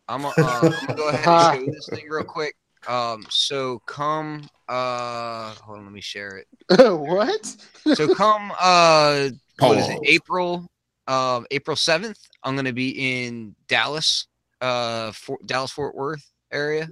I'm 0.09 0.23
gonna, 0.23 0.35
uh, 0.41 0.61
I'm 0.81 0.87
gonna 0.87 0.97
go 0.97 1.09
ahead 1.11 1.29
and 1.29 1.67
show 1.67 1.73
this 1.73 1.89
thing 1.89 2.09
real 2.09 2.25
quick. 2.25 2.55
Um, 2.89 3.27
so 3.29 3.81
come, 3.87 4.49
uh, 4.69 5.55
hold 5.55 5.79
on, 5.79 5.85
let 5.85 5.93
me 5.93 6.01
share 6.01 6.37
it. 6.39 6.47
what? 6.79 7.57
So 7.95 8.15
come, 8.15 8.53
uh, 8.61 9.29
what 9.59 9.79
is 9.79 9.89
it? 9.89 9.99
April, 10.05 10.69
um, 11.09 11.47
April 11.51 11.77
seventh. 11.77 12.19
I'm 12.43 12.57
gonna 12.57 12.73
be 12.73 13.25
in 13.25 13.55
Dallas, 13.69 14.27
uh, 14.61 15.13
for, 15.13 15.39
Dallas 15.47 15.71
Fort 15.71 15.95
Worth 15.95 16.31
area. 16.53 16.89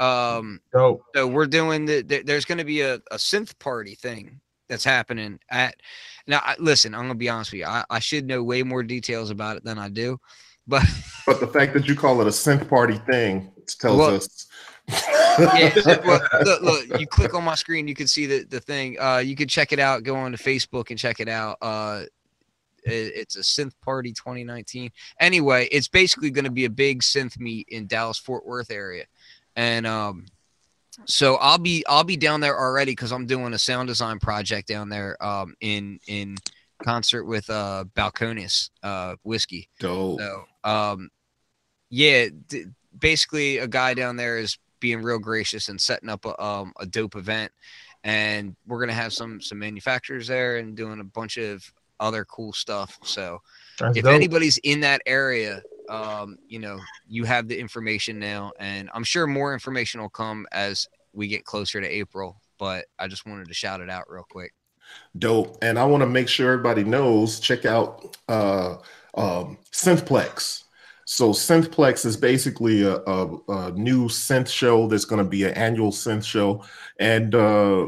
Um, 0.00 0.60
Dope. 0.72 1.02
so 1.14 1.26
we're 1.26 1.46
doing 1.46 1.84
the, 1.84 2.00
the 2.02 2.22
there's 2.22 2.46
going 2.46 2.58
to 2.58 2.64
be 2.64 2.80
a, 2.80 2.94
a 2.94 3.16
synth 3.16 3.58
party 3.58 3.94
thing 3.94 4.40
that's 4.70 4.84
happening 4.84 5.38
at 5.50 5.74
now 6.26 6.40
I, 6.42 6.56
listen 6.58 6.94
i'm 6.94 7.00
going 7.00 7.10
to 7.10 7.16
be 7.16 7.28
honest 7.28 7.52
with 7.52 7.60
you 7.60 7.66
I, 7.66 7.84
I 7.90 7.98
should 7.98 8.26
know 8.26 8.42
way 8.42 8.62
more 8.62 8.82
details 8.82 9.30
about 9.30 9.58
it 9.58 9.64
than 9.64 9.78
i 9.78 9.90
do 9.90 10.18
but 10.66 10.84
But 11.26 11.40
the 11.40 11.46
fact 11.46 11.74
that 11.74 11.86
you 11.86 11.94
call 11.94 12.20
it 12.22 12.26
a 12.26 12.30
synth 12.30 12.68
party 12.68 12.98
thing 13.10 13.52
tells 13.78 13.98
Well, 13.98 14.14
us 14.14 14.46
yeah 14.90 15.72
well, 16.04 16.20
look, 16.44 16.62
look 16.62 17.00
you 17.00 17.06
click 17.06 17.34
on 17.34 17.44
my 17.44 17.54
screen 17.54 17.86
you 17.88 17.94
can 17.94 18.06
see 18.06 18.26
the, 18.26 18.44
the 18.44 18.60
thing. 18.60 18.96
Uh 19.00 19.18
you 19.24 19.36
can 19.36 19.48
check 19.48 19.72
it 19.72 19.78
out 19.78 20.02
go 20.02 20.16
on 20.16 20.32
to 20.32 20.38
facebook 20.38 20.90
and 20.90 20.98
check 20.98 21.20
it 21.20 21.28
out. 21.28 21.56
Uh 21.62 22.02
it- 22.84 23.12
it's 23.14 23.36
a 23.36 23.40
synth 23.40 23.72
party 23.84 24.12
2019 24.12 24.90
anyway 25.20 25.68
it's 25.70 25.88
basically 25.88 26.30
going 26.30 26.44
to 26.46 26.50
be 26.50 26.64
a 26.64 26.70
big 26.70 27.02
synth 27.02 27.38
meet 27.38 27.68
in 27.70 27.86
dallas 27.86 28.18
fort 28.18 28.46
worth 28.46 28.70
area. 28.70 29.04
And 29.56 29.86
um 29.86 30.26
so 31.06 31.36
i'll 31.36 31.58
be 31.58 31.84
i'll 31.88 32.04
be 32.04 32.16
down 32.16 32.40
there 32.40 32.58
already 32.58 32.92
because 32.92 33.12
i'm 33.12 33.24
doing 33.26 33.54
a 33.54 33.58
sound 33.58 33.86
design 33.88 34.18
project 34.18 34.66
down 34.68 34.88
there 34.88 35.16
um 35.24 35.54
in 35.60 35.98
in 36.08 36.36
concert 36.82 37.24
with 37.24 37.48
uh 37.50 37.84
Balcones 37.94 38.70
uh 38.82 39.14
whiskey. 39.22 39.68
Dope. 39.78 40.20
so 40.20 40.44
um 40.64 41.10
yeah 41.90 42.28
d- 42.48 42.64
basically 42.98 43.58
a 43.58 43.68
guy 43.68 43.94
down 43.94 44.16
there 44.16 44.38
is 44.38 44.58
being 44.80 45.02
real 45.02 45.18
gracious 45.18 45.68
and 45.68 45.80
setting 45.80 46.08
up 46.08 46.24
a, 46.24 46.42
um, 46.42 46.72
a 46.80 46.86
dope 46.86 47.16
event 47.16 47.52
and 48.04 48.56
we're 48.66 48.80
gonna 48.80 48.92
have 48.92 49.12
some 49.12 49.40
some 49.40 49.58
manufacturers 49.58 50.26
there 50.26 50.56
and 50.56 50.76
doing 50.76 51.00
a 51.00 51.04
bunch 51.04 51.36
of 51.36 51.62
other 51.98 52.24
cool 52.24 52.52
stuff 52.52 52.98
so 53.02 53.40
That's 53.78 53.96
if 53.98 54.04
dope. 54.04 54.14
anybody's 54.14 54.58
in 54.58 54.80
that 54.80 55.02
area 55.04 55.62
um 55.90 56.38
you 56.48 56.58
know 56.58 56.78
you 57.08 57.24
have 57.24 57.46
the 57.46 57.58
information 57.58 58.18
now 58.18 58.52
and 58.58 58.88
i'm 58.94 59.04
sure 59.04 59.26
more 59.26 59.52
information 59.52 60.00
will 60.00 60.08
come 60.08 60.46
as 60.50 60.88
we 61.12 61.28
get 61.28 61.44
closer 61.44 61.80
to 61.80 61.86
april 61.86 62.40
but 62.58 62.86
i 62.98 63.06
just 63.06 63.26
wanted 63.26 63.48
to 63.48 63.54
shout 63.54 63.80
it 63.80 63.90
out 63.90 64.10
real 64.10 64.26
quick 64.30 64.54
Dope. 65.18 65.58
And 65.62 65.78
I 65.78 65.84
want 65.84 66.02
to 66.02 66.06
make 66.06 66.28
sure 66.28 66.52
everybody 66.52 66.84
knows, 66.84 67.40
check 67.40 67.64
out 67.64 68.16
uh 68.28 68.76
um 69.14 69.58
Synthplex. 69.72 70.64
So 71.12 71.30
Synthplex 71.30 72.06
is 72.06 72.16
basically 72.16 72.84
a, 72.84 72.98
a, 72.98 73.36
a 73.48 73.70
new 73.72 74.06
synth 74.06 74.46
show 74.46 74.86
that's 74.86 75.04
going 75.04 75.18
to 75.22 75.28
be 75.28 75.42
an 75.42 75.54
annual 75.54 75.90
synth 75.90 76.24
show. 76.24 76.62
And 77.00 77.34
uh 77.34 77.86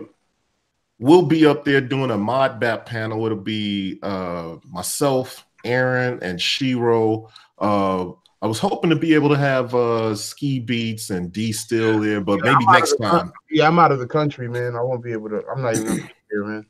we'll 0.98 1.26
be 1.26 1.46
up 1.46 1.64
there 1.64 1.80
doing 1.80 2.10
a 2.10 2.18
mod 2.18 2.58
bap 2.58 2.84
panel. 2.84 3.24
It'll 3.24 3.38
be 3.38 4.00
uh 4.02 4.56
myself, 4.68 5.46
Aaron, 5.64 6.18
and 6.20 6.40
Shiro. 6.40 7.30
Uh 7.60 8.10
I 8.42 8.48
was 8.48 8.58
hoping 8.58 8.90
to 8.90 8.96
be 8.96 9.14
able 9.14 9.28
to 9.28 9.38
have 9.38 9.72
uh 9.72 10.16
ski 10.16 10.58
beats 10.58 11.10
and 11.10 11.32
D 11.32 11.52
still 11.52 12.00
there, 12.00 12.20
but 12.20 12.44
Yeah, 12.44 12.54
maybe 12.54 12.66
next 12.72 12.96
the 12.96 13.06
time. 13.06 13.32
Yeah, 13.52 13.68
I'm 13.68 13.78
out 13.78 13.92
of 13.92 14.00
the 14.00 14.08
country, 14.08 14.48
man. 14.48 14.74
I 14.74 14.82
won't 14.82 15.04
be 15.04 15.12
able 15.12 15.28
to. 15.28 15.44
I'm 15.46 15.62
not 15.62 15.74
even 15.76 16.10
here, 16.28 16.44
man. 16.44 16.66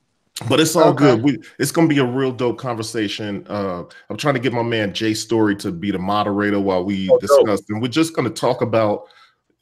But 0.48 0.60
it's 0.60 0.74
all 0.74 0.88
Okay. 0.90 1.04
good. 1.16 1.22
We 1.22 1.38
it's 1.58 1.70
gonna 1.70 1.88
be 1.88 1.98
a 1.98 2.04
real 2.04 2.32
dope 2.32 2.58
conversation. 2.58 3.46
Uh, 3.48 3.84
I'm 4.08 4.16
trying 4.16 4.34
to 4.34 4.40
get 4.40 4.52
my 4.52 4.62
man 4.62 4.92
Jay 4.94 5.14
Story 5.14 5.54
to 5.56 5.70
be 5.70 5.90
the 5.90 5.98
moderator 5.98 6.58
while 6.58 6.84
we 6.84 7.08
Oh, 7.10 7.18
dope. 7.18 7.20
discuss, 7.20 7.62
and 7.68 7.82
we're 7.82 7.88
just 7.88 8.14
gonna 8.16 8.30
talk 8.30 8.62
about 8.62 9.04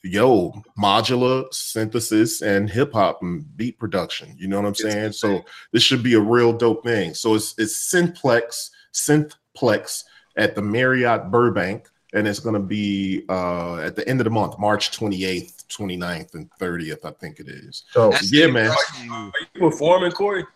yo 0.02 0.55
modular 0.78 1.52
synthesis 1.52 2.40
and 2.40 2.70
hip 2.70 2.92
hop 2.92 3.20
and 3.22 3.44
beat 3.56 3.78
production. 3.78 4.34
You 4.38 4.48
know 4.48 4.60
what 4.60 4.68
I'm 4.68 4.74
saying? 4.74 5.12
So 5.12 5.44
this 5.72 5.82
should 5.82 6.02
be 6.02 6.14
a 6.14 6.20
real 6.20 6.52
dope 6.52 6.84
thing. 6.84 7.14
So 7.14 7.34
it's 7.34 7.55
it's 7.59 7.74
Synthplex, 7.92 8.70
Synthplex 8.94 10.05
at 10.36 10.55
the 10.55 10.62
Marriott 10.62 11.30
Burbank, 11.32 11.88
and 12.14 12.26
it's 12.28 12.38
gonna 12.40 12.60
be 12.60 13.24
uh 13.28 13.78
at 13.78 13.97
the 13.97 14.09
end 14.09 14.20
of 14.20 14.24
the 14.24 14.30
month, 14.30 14.59
March 14.59 14.92
28th, 14.97 15.64
29th, 15.68 16.34
and 16.34 16.48
30th, 16.60 17.05
I 17.05 17.10
think 17.20 17.40
it 17.40 17.48
is. 17.48 17.82
So 17.90 18.10
That's 18.12 18.32
yeah, 18.32 18.47
man. 18.47 18.70
Are 18.70 19.32
you 19.55 19.60
performing, 19.60 20.12
Corey? 20.12 20.47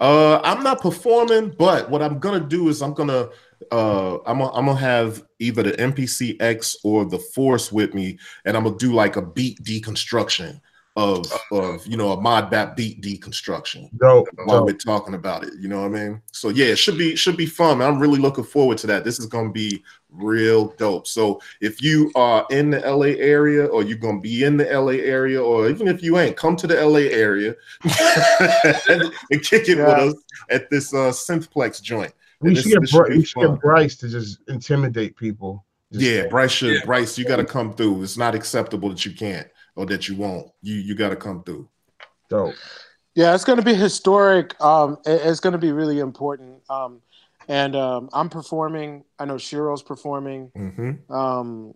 Uh, 0.00 0.40
I'm 0.42 0.62
not 0.62 0.80
performing, 0.80 1.54
but 1.56 1.88
what 1.90 2.02
I'm 2.02 2.18
gonna 2.18 2.40
do 2.40 2.68
is 2.68 2.82
I'm 2.82 2.94
gonna 2.94 3.28
uh 3.70 4.16
I'm 4.26 4.38
gonna, 4.38 4.52
I'm 4.52 4.66
gonna 4.66 4.78
have 4.78 5.22
either 5.38 5.62
the 5.62 5.72
MPC 5.72 6.40
X 6.40 6.76
or 6.84 7.04
the 7.04 7.18
Force 7.18 7.70
with 7.70 7.94
me, 7.94 8.18
and 8.44 8.56
I'm 8.56 8.64
gonna 8.64 8.76
do 8.76 8.92
like 8.92 9.16
a 9.16 9.22
beat 9.22 9.62
deconstruction 9.62 10.60
of 10.96 11.26
of 11.50 11.84
you 11.86 11.96
know 11.96 12.12
a 12.12 12.20
mod 12.20 12.50
bap 12.50 12.76
beat 12.76 13.02
deconstruction 13.02 13.88
dope. 13.98 14.28
while 14.44 14.58
dope. 14.58 14.66
we're 14.66 14.76
talking 14.76 15.14
about 15.14 15.44
it. 15.44 15.52
You 15.58 15.68
know 15.68 15.80
what 15.80 15.86
I 15.86 16.04
mean? 16.04 16.22
So 16.32 16.50
yeah, 16.50 16.66
it 16.66 16.78
should 16.78 16.98
be 16.98 17.16
should 17.16 17.36
be 17.36 17.46
fun. 17.46 17.82
I'm 17.82 17.98
really 17.98 18.18
looking 18.18 18.44
forward 18.44 18.78
to 18.78 18.86
that. 18.88 19.04
This 19.04 19.18
is 19.18 19.26
gonna 19.26 19.50
be 19.50 19.82
real 20.14 20.68
dope. 20.78 21.06
So 21.06 21.40
if 21.60 21.82
you 21.82 22.10
are 22.14 22.46
in 22.50 22.70
the 22.70 22.80
LA 22.80 23.16
area, 23.18 23.66
or 23.66 23.82
you're 23.82 23.98
gonna 23.98 24.20
be 24.20 24.44
in 24.44 24.56
the 24.56 24.64
LA 24.64 24.92
area, 25.02 25.42
or 25.42 25.68
even 25.68 25.88
if 25.88 26.02
you 26.02 26.18
ain't, 26.18 26.36
come 26.36 26.56
to 26.56 26.66
the 26.66 26.74
LA 26.84 27.10
area 27.10 27.54
and, 28.88 29.02
and 29.30 29.42
kick 29.42 29.68
it 29.68 29.78
Yeah. 29.78 30.04
with 30.04 30.14
us 30.14 30.22
at 30.50 30.70
this 30.70 30.92
uh 30.94 31.10
Synthplex 31.10 31.82
joint. 31.82 32.12
We 32.40 32.48
And 32.50 32.56
should, 32.58 32.64
this- 32.64 32.72
get 32.72 32.80
this 32.82 32.90
should 32.90 33.08
we 33.08 33.24
should 33.24 33.40
get 33.40 33.60
Bryce 33.60 33.96
to 33.96 34.08
just 34.08 34.38
intimidate 34.48 35.16
people. 35.16 35.64
Just 35.92 36.04
Yeah, 36.04 36.22
say, 36.22 36.28
Bryce 36.28 36.50
should. 36.52 36.74
Yeah. 36.74 36.84
Bryce, 36.84 37.18
you 37.18 37.24
got 37.24 37.36
to 37.36 37.44
come 37.44 37.72
through. 37.74 38.02
It's 38.02 38.16
not 38.18 38.34
acceptable 38.34 38.88
that 38.90 39.04
you 39.06 39.12
can't 39.14 39.46
or 39.76 39.86
that 39.86 40.08
you 40.08 40.16
won't. 40.16 40.48
You 40.62 40.74
you 40.76 40.94
got 40.94 41.10
to 41.10 41.16
come 41.16 41.42
through. 41.44 41.68
dope. 42.28 42.54
Yeah, 43.16 43.32
it's 43.32 43.44
going 43.44 43.58
to 43.60 43.64
be 43.64 43.74
historic. 43.74 44.60
Um, 44.60 44.98
it- 45.06 45.22
it's 45.24 45.38
going 45.40 45.52
to 45.52 45.58
be 45.58 45.70
really 45.72 46.00
important. 46.00 46.60
Um, 46.68 47.00
and 47.48 47.76
um, 47.76 48.08
I'm 48.12 48.28
performing. 48.28 49.04
I 49.18 49.24
know 49.24 49.36
Shiro's 49.36 49.82
performing. 49.82 50.50
hmm 50.54 51.12
Um, 51.12 51.74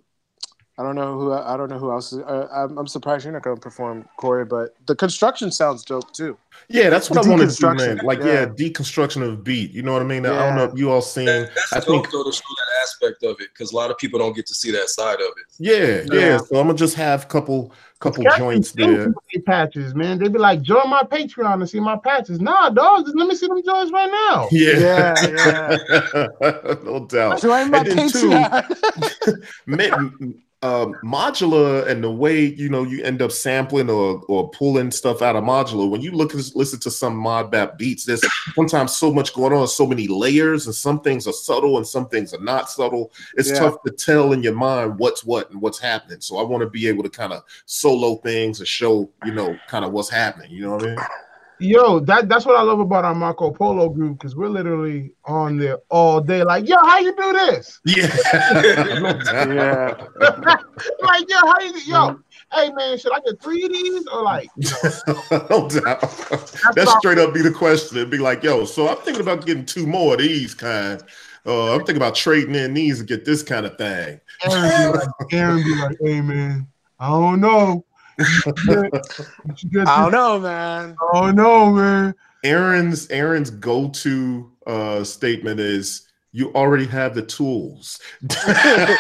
I 0.81 0.85
don't 0.85 0.95
know 0.95 1.19
who. 1.19 1.33
I 1.33 1.57
don't 1.57 1.69
know 1.71 1.79
who 1.79 1.91
else. 1.91 2.13
Is, 2.13 2.21
uh, 2.21 2.47
I'm, 2.55 2.79
I'm 2.79 2.87
surprised 2.87 3.25
you're 3.25 3.33
not 3.33 3.43
going 3.43 3.57
to 3.57 3.61
perform, 3.61 4.09
Corey. 4.17 4.45
But 4.45 4.77
the 4.87 4.95
construction 4.95 5.51
sounds 5.51 5.85
dope 5.85 6.13
too. 6.13 6.39
Yeah, 6.69 6.89
that's 6.89 7.11
what 7.11 7.21
The 7.25 7.29
I 7.29 7.35
want 7.35 7.51
to 7.51 7.57
do, 7.57 7.75
man. 7.75 8.01
Like, 8.05 8.21
yeah. 8.21 8.27
yeah. 8.27 8.47
deconstruction 8.47 9.23
of 9.29 9.43
beat. 9.43 9.73
You 9.73 9.83
know 9.83 9.93
what 9.93 10.03
I 10.03 10.05
mean? 10.05 10.25
I 10.25 10.29
don't 10.37 10.55
know 10.55 10.65
if 10.65 10.79
you 10.79 10.93
all 10.93 11.03
seen. 11.03 11.27
That, 11.27 11.51
that's 11.53 11.73
I 11.73 11.77
dope 11.81 11.87
think- 12.05 12.11
though 12.13 12.23
to 12.23 12.31
show 12.33 12.43
that 12.57 12.83
aspect 12.83 13.25
of 13.25 13.41
it 13.41 13.49
because 13.53 13.73
a 13.73 13.77
lot 13.77 13.91
of 13.91 13.99
people 13.99 14.21
don't 14.21 14.37
get 14.37 14.47
to 14.47 14.55
see 14.55 14.71
that 14.71 14.89
side 14.89 15.17
of 15.21 15.27
it. 15.37 15.47
Yeah, 15.59 16.05
yeah. 16.15 16.21
Yeah. 16.27 16.37
So 16.39 16.61
I'm 16.61 16.69
gonna 16.69 16.79
just 16.79 16.95
have 16.95 17.27
couple 17.27 17.73
couple 18.01 18.23
Cats 18.25 18.39
joints 18.39 18.73
be 18.73 18.85
there. 18.87 19.13
patches, 19.45 19.95
man. 19.95 20.19
They'd 20.19 20.33
be 20.33 20.39
like, 20.39 20.63
join 20.63 20.89
my 20.89 21.03
Patreon 21.03 21.55
and 21.55 21.69
see 21.69 21.81
my 21.81 21.97
patches. 21.97 22.41
Nah, 22.41 22.71
dog, 22.71 23.05
just 23.05 23.17
let 23.17 23.27
me 23.27 23.35
see 23.35 23.47
them 23.49 23.61
joints 23.65 23.91
right 23.93 24.11
now. 24.11 24.49
Yeah, 24.53 25.15
Yeah, 25.27 25.77
no 26.85 27.07
doubt. 27.07 27.41
Join 27.43 27.71
my 27.71 27.79
And 27.79 27.89
Patreon. 27.89 29.47
may- 29.67 29.91
um, 30.63 30.95
modular 31.05 31.87
and 31.87 32.03
the 32.03 32.11
way 32.11 32.47
you 32.47 32.69
know 32.69 32.83
you 32.83 33.03
end 33.05 33.23
up 33.23 33.31
sampling 33.31 33.89
or 33.89 34.21
or 34.29 34.51
pulling 34.51 34.91
stuff 34.91 35.23
out 35.23 35.37
of 35.37 35.45
modular 35.45 35.89
when 35.89 36.01
you 36.01 36.11
look 36.11 36.35
listen 36.35 36.81
to 36.81 36.91
some 36.91 37.17
mod 37.17 37.49
bap 37.51 37.79
beats 37.79 38.05
there's 38.05 38.25
sometimes 38.55 38.97
so 38.97 39.13
much 39.13 39.33
going 39.35 39.53
on 39.53 39.69
so 39.69 39.87
many 39.87 40.09
layers 40.09 40.67
and 40.67 40.75
some 40.75 41.01
things 41.01 41.29
are 41.29 41.33
subtle 41.33 41.77
and 41.77 41.87
some 41.87 42.09
things 42.09 42.35
are 42.35 42.43
not 42.43 42.69
subtle. 42.69 43.13
It's 43.37 43.51
Yeah. 43.51 43.61
tough 43.61 43.83
to 43.87 43.93
tell 43.93 44.33
in 44.33 44.43
your 44.43 44.55
mind 44.55 44.99
what's 44.99 45.25
what 45.25 45.49
and 45.51 45.61
what's 45.61 45.79
happening. 45.79 46.21
So 46.21 46.39
i 46.39 46.43
want 46.43 46.63
to 46.63 46.69
be 46.71 46.89
able 46.89 47.05
to 47.05 47.11
kind 47.11 47.33
of 47.33 47.45
solo 47.67 48.17
things 48.17 48.59
and 48.59 48.67
show 48.67 49.09
you 49.25 49.33
know 49.33 49.57
kind 49.69 49.85
of 49.85 49.93
what's 49.93 50.11
happening 50.11 50.51
you 50.51 50.63
know 50.63 50.73
what 50.73 50.83
i 50.83 50.87
mean 50.87 50.99
Yo, 51.61 51.99
that 52.01 52.29
that's 52.29 52.47
what 52.47 52.57
I 52.57 52.63
love 52.63 52.79
about 52.79 53.05
our 53.05 53.15
Marco 53.15 53.51
Polo 53.51 53.89
group 53.89 54.19
because 54.19 54.37
we're 54.37 54.49
literally 54.49 55.13
on 55.25 55.59
there 55.59 55.79
all 55.89 56.21
day. 56.21 56.45
Like, 56.45 56.69
yo, 56.69 56.77
how 56.77 56.99
you 56.99 57.15
do 57.17 57.33
this? 57.33 57.81
yeah 57.85 58.07
Yeah. 59.47 60.07
like, 61.01 61.29
yo, 61.29 61.37
how 61.37 61.61
you 61.61 61.73
do? 61.73 61.81
Yo, 61.85 62.21
hey 62.53 62.73
man, 62.73 62.99
should 62.99 63.13
I 63.13 63.21
get 63.21 63.43
three 63.43 63.65
of 63.65 63.73
these 63.73 64.07
or 64.07 64.23
like? 64.23 64.49
You 64.57 64.71
know, 64.71 65.47
no 65.51 65.69
doubt. 65.69 66.01
That 66.75 66.85
all- 66.87 66.99
straight 67.01 67.19
up 67.19 67.35
be 67.35 67.43
the 67.43 67.51
question. 67.51 67.99
It'd 67.99 68.11
be 68.11 68.19
like, 68.19 68.43
yo, 68.43 68.65
so 68.65 68.89
I'm 68.89 68.99
thinking 68.99 69.23
about 69.23 69.45
getting 69.45 69.67
two 69.67 69.87
more 69.87 70.15
of 70.15 70.21
these 70.21 70.55
kind. 70.55 71.03
Uh, 71.45 71.73
I'm 71.73 71.79
thinking 71.79 71.97
about 71.97 72.15
trading 72.15 72.55
in 72.55 72.75
these 72.75 72.99
to 72.99 73.05
get 73.05 73.25
this 73.25 73.43
kind 73.43 73.67
of 73.67 73.77
thing. 73.79 74.21
Aaron 74.45 74.93
be 74.93 74.99
like, 74.99 75.09
Aaron 75.33 75.65
be 75.65 75.75
like, 75.77 75.97
hey 76.01 76.21
man, 76.21 76.69
I 77.01 77.09
don't 77.09 77.41
know. 77.41 77.85
You 78.19 78.25
should 78.25 78.57
get- 78.67 78.93
you 79.47 79.57
should 79.57 79.73
get 79.73 79.89
I 79.89 80.03
don't 80.03 80.13
know, 80.13 80.41
man. 80.41 80.97
I 81.15 81.33
don't 81.33 81.77
man. 81.77 82.15
Aaron's 82.45 83.09
Aaron's 83.11 83.51
go-to 83.51 84.51
uh, 84.67 85.03
statement 85.05 85.61
is 85.61 86.03
you 86.33 86.53
already 86.53 86.85
have 86.87 87.15
the 87.15 87.23
tools. 87.23 87.99
yeah, 88.47 88.99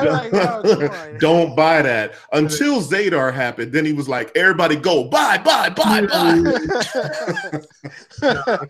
I'm 0.00 0.06
like, 0.06 0.32
yo, 0.32 0.62
come 0.62 0.90
on. 0.90 1.18
Don't 1.18 1.56
buy 1.56 1.82
that. 1.82 2.14
Until 2.32 2.80
Zadar 2.80 3.34
happened, 3.34 3.72
then 3.72 3.84
he 3.84 3.92
was 3.92 4.08
like, 4.08 4.30
everybody 4.36 4.76
go, 4.76 5.02
buy, 5.04 5.38
buy, 5.38 5.68
buy, 5.68 6.02
buy. 6.06 6.40
That's, 6.42 7.66
that's 8.20 8.66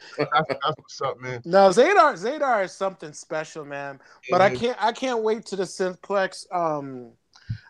what's 0.76 1.01
up, 1.02 1.20
man. 1.20 1.43
no, 1.44 1.68
Zadar, 1.68 2.14
Zadar 2.14 2.64
is 2.64 2.72
something 2.72 3.12
special, 3.12 3.64
man. 3.66 4.01
But 4.30 4.40
I 4.40 4.55
can't, 4.55 4.82
I 4.82 4.93
can't 4.93 5.22
wait 5.22 5.44
to 5.47 5.56
the 5.56 5.64
Synthplex. 5.64 6.47
Um, 6.55 7.10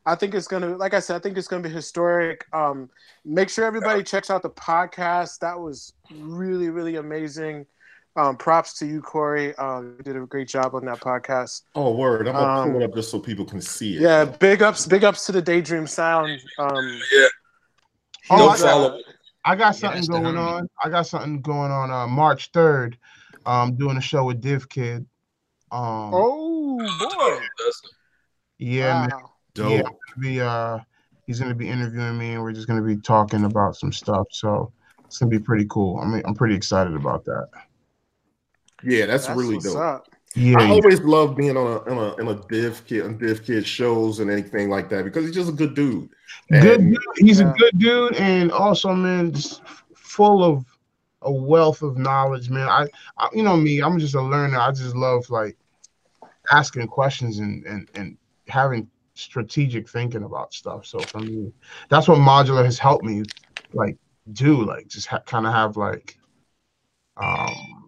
I 0.04 0.14
think 0.16 0.34
it's 0.34 0.48
gonna, 0.48 0.76
like 0.76 0.94
I 0.94 1.00
said, 1.00 1.16
I 1.16 1.18
think 1.20 1.36
it's 1.38 1.46
gonna 1.48 1.62
be 1.62 1.68
historic. 1.68 2.44
Um, 2.52 2.90
make 3.24 3.48
sure 3.48 3.64
everybody 3.64 4.02
checks 4.02 4.30
out 4.30 4.42
the 4.42 4.50
podcast. 4.50 5.38
That 5.38 5.58
was 5.58 5.92
really, 6.12 6.70
really 6.70 6.96
amazing. 6.96 7.66
Um, 8.16 8.36
props 8.36 8.78
to 8.80 8.86
you, 8.86 9.00
Corey. 9.00 9.54
Um, 9.56 9.94
you 9.98 10.04
did 10.04 10.16
a 10.16 10.26
great 10.26 10.48
job 10.48 10.74
on 10.74 10.84
that 10.86 11.00
podcast. 11.00 11.62
Oh, 11.74 11.92
word. 11.94 12.26
I'm 12.28 12.34
gonna 12.34 12.60
Um, 12.62 12.72
pull 12.72 12.82
it 12.82 12.84
up 12.84 12.94
just 12.94 13.10
so 13.10 13.18
people 13.20 13.44
can 13.44 13.60
see 13.60 13.96
it. 13.96 14.02
Yeah, 14.02 14.24
big 14.24 14.60
ups, 14.62 14.86
big 14.86 15.02
ups 15.04 15.24
to 15.26 15.32
the 15.32 15.40
Daydream 15.40 15.86
Sound. 15.86 16.40
Um, 16.58 17.00
Yeah. 17.12 17.26
Oh, 18.30 18.36
Don't 18.38 18.40
I 18.40 18.58
got- 18.58 18.58
follow. 18.58 19.00
I 19.44 19.56
got 19.56 19.74
something 19.76 19.96
that's 20.00 20.08
going 20.08 20.36
on. 20.36 20.68
I 20.84 20.88
got 20.88 21.06
something 21.06 21.40
going 21.42 21.72
on 21.72 21.90
uh 21.90 22.06
March 22.06 22.52
3rd. 22.52 22.96
Um 23.46 23.76
doing 23.76 23.96
a 23.96 24.00
show 24.00 24.24
with 24.24 24.40
DivKid. 24.42 24.98
Um 25.70 26.10
oh 26.12 26.76
boy! 26.78 27.40
That's- 27.58 27.82
yeah, 28.58 29.06
man. 29.08 29.20
Wow. 29.56 29.68
Dope. 29.68 29.72
Yeah. 29.72 29.88
Be 30.18 30.40
uh 30.40 30.78
he's 31.26 31.40
gonna 31.40 31.54
be 31.54 31.68
interviewing 31.68 32.18
me 32.18 32.32
and 32.34 32.42
we're 32.42 32.52
just 32.52 32.68
gonna 32.68 32.82
be 32.82 32.96
talking 32.96 33.44
about 33.44 33.76
some 33.76 33.92
stuff. 33.92 34.26
So 34.30 34.72
it's 35.04 35.18
gonna 35.18 35.30
be 35.30 35.38
pretty 35.38 35.66
cool. 35.68 35.98
I 36.00 36.06
mean 36.06 36.22
I'm 36.26 36.34
pretty 36.34 36.54
excited 36.54 36.94
about 36.94 37.24
that. 37.26 37.48
Yeah, 38.84 39.06
that's, 39.06 39.28
really 39.28 39.54
what's 39.54 39.66
dope. 39.66 39.76
up. 39.76 40.08
Yeah, 40.34 40.58
I 40.58 40.64
yeah. 40.64 40.70
always 40.72 41.00
love 41.02 41.36
being 41.36 41.56
on 41.56 41.66
a 41.66 41.90
in 41.90 41.98
a 41.98 42.16
in 42.16 42.28
a 42.28 42.34
DivKid 42.34 43.04
on 43.04 43.18
DivKid 43.18 43.64
shows 43.64 44.18
and 44.18 44.30
anything 44.30 44.70
like 44.70 44.88
that 44.88 45.04
because 45.04 45.24
he's 45.26 45.34
just 45.34 45.50
a 45.50 45.52
good 45.52 45.74
dude. 45.74 46.08
good 46.50 46.80
dude. 46.80 46.98
He's 47.16 47.40
Yeah. 47.40 47.50
a 47.50 47.54
good 47.54 47.78
dude 47.78 48.14
and 48.16 48.50
also 48.50 48.94
man 48.94 49.32
just 49.32 49.62
full 49.94 50.42
of 50.42 50.64
a 51.22 51.30
wealth 51.30 51.82
of 51.82 51.96
knowledge, 51.96 52.50
man. 52.50 52.68
I, 52.68 52.86
I 53.18 53.28
you 53.32 53.42
know 53.42 53.56
me, 53.56 53.80
I'm 53.80 53.98
just 53.98 54.14
a 54.14 54.20
learner. 54.22 54.58
I 54.58 54.72
just 54.72 54.96
love 54.96 55.28
like 55.30 55.56
asking 56.50 56.88
questions 56.88 57.38
and 57.38 57.64
and 57.66 57.88
and 57.94 58.16
having 58.48 58.88
strategic 59.22 59.88
thinking 59.88 60.24
about 60.24 60.52
stuff. 60.52 60.86
So 60.86 61.06
for 61.06 61.20
me, 61.20 61.52
that's 61.88 62.08
what 62.08 62.18
modular 62.18 62.64
has 62.64 62.78
helped 62.78 63.04
me 63.04 63.24
like 63.72 63.96
do 64.32 64.64
like 64.64 64.88
just 64.88 65.06
ha- 65.06 65.20
kind 65.26 65.46
of 65.46 65.52
have 65.52 65.76
like 65.76 66.18
um 67.16 67.81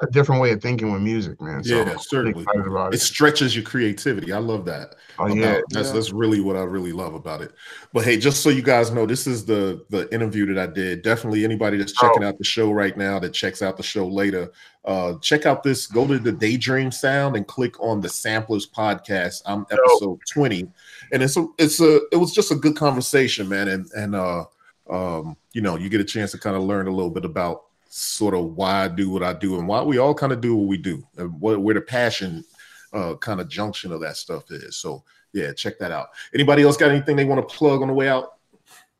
a 0.00 0.06
different 0.06 0.40
way 0.42 0.50
of 0.52 0.60
thinking 0.60 0.92
with 0.92 1.00
music, 1.00 1.40
man. 1.40 1.64
So 1.64 1.74
Yeah, 1.82 1.96
certainly. 1.98 2.44
It 2.54 2.94
it. 2.94 3.00
stretches 3.00 3.54
your 3.56 3.64
creativity. 3.64 4.32
I 4.32 4.38
love 4.38 4.64
that. 4.66 4.96
Oh 5.18 5.26
yeah, 5.28 5.52
it. 5.54 5.64
That's 5.70 5.88
Yeah. 5.88 5.94
that's 5.94 6.12
really 6.12 6.40
what 6.40 6.56
I 6.56 6.62
really 6.64 6.92
love 6.92 7.14
about 7.14 7.40
it. 7.40 7.52
But 7.94 8.04
hey, 8.04 8.18
just 8.18 8.42
so 8.42 8.50
you 8.50 8.60
guys 8.62 8.90
know, 8.90 9.06
this 9.06 9.26
is 9.26 9.44
the 9.46 9.84
the 9.90 10.12
interview 10.14 10.52
that 10.54 10.58
I 10.58 10.70
did. 10.72 11.02
Definitely 11.02 11.44
anybody 11.44 11.78
that's 11.78 11.92
checking 11.92 12.24
Oh. 12.24 12.28
out 12.28 12.36
the 12.38 12.44
show 12.44 12.70
right 12.72 12.96
now 12.96 13.18
that 13.20 13.32
checks 13.32 13.62
out 13.62 13.76
the 13.78 13.82
show 13.82 14.06
later, 14.06 14.52
uh 14.84 15.14
check 15.22 15.46
out 15.46 15.62
this, 15.62 15.86
go 15.86 16.06
to 16.06 16.18
the 16.18 16.32
Daydream 16.32 16.90
Sound 16.90 17.34
and 17.36 17.46
click 17.46 17.80
on 17.80 18.00
the 18.02 18.08
Samplers 18.08 18.68
podcast. 18.68 19.40
I'm 19.46 19.64
episode 19.70 20.18
20. 20.30 20.66
And 21.12 21.22
it's 21.22 21.36
a 21.38 21.46
it's 21.58 21.80
a 21.80 22.00
it 22.12 22.16
was 22.16 22.32
just 22.34 22.50
a 22.50 22.54
good 22.56 22.76
conversation, 22.76 23.48
man. 23.48 23.68
And 23.68 23.86
and 23.96 24.14
uh 24.14 24.44
um 24.90 25.36
you 25.52 25.62
know, 25.62 25.76
you 25.76 25.88
get 25.88 26.00
a 26.02 26.04
chance 26.04 26.32
to 26.32 26.38
kind 26.38 26.54
of 26.54 26.62
learn 26.62 26.86
a 26.86 26.90
little 26.94 27.10
bit 27.10 27.24
about 27.24 27.62
sort 27.88 28.34
of 28.34 28.56
why 28.56 28.84
I 28.84 28.88
do 28.88 29.10
what 29.10 29.22
I 29.22 29.32
do 29.32 29.58
and 29.58 29.66
why 29.68 29.82
we 29.82 29.98
all 29.98 30.14
kind 30.14 30.32
of 30.32 30.40
do 30.40 30.54
what 30.56 30.68
we 30.68 30.76
do 30.76 31.06
and 31.16 31.40
what 31.40 31.60
where 31.60 31.74
the 31.74 31.80
passion 31.80 32.44
uh 32.92 33.14
kind 33.16 33.40
of 33.40 33.48
junction 33.48 33.92
of 33.92 34.00
that 34.00 34.16
stuff 34.16 34.50
is. 34.50 34.76
So 34.76 35.02
yeah, 35.32 35.52
check 35.52 35.78
that 35.78 35.92
out. 35.92 36.08
Anybody 36.34 36.62
else 36.62 36.76
got 36.76 36.90
anything 36.90 37.16
they 37.16 37.24
want 37.24 37.46
to 37.46 37.54
plug 37.54 37.82
on 37.82 37.88
the 37.88 37.94
way 37.94 38.08
out? 38.08 38.34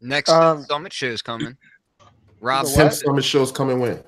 Next 0.01 0.31
Um, 0.31 0.65
summit 0.65 0.93
show's 0.93 1.23
coming. 1.23 1.57
Rob 2.41 2.67
The 2.67 2.73
Temp 2.73 2.91
what? 2.91 2.95
Summit 2.99 3.25
shows 3.25 3.51
coming 3.53 3.81
when? 3.81 4.03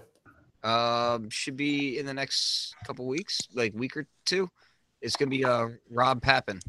um 0.65 1.31
should 1.31 1.57
be 1.57 1.99
in 1.99 2.05
the 2.07 2.13
next 2.13 2.75
couple 2.85 3.07
weeks, 3.07 3.39
like 3.55 3.73
week 3.75 3.97
or 3.97 4.07
two. 4.27 4.51
It's 5.01 5.17
gonna 5.17 5.31
be 5.31 5.45
uh 5.45 5.69
Rob 5.91 6.21
Papen. 6.21 6.61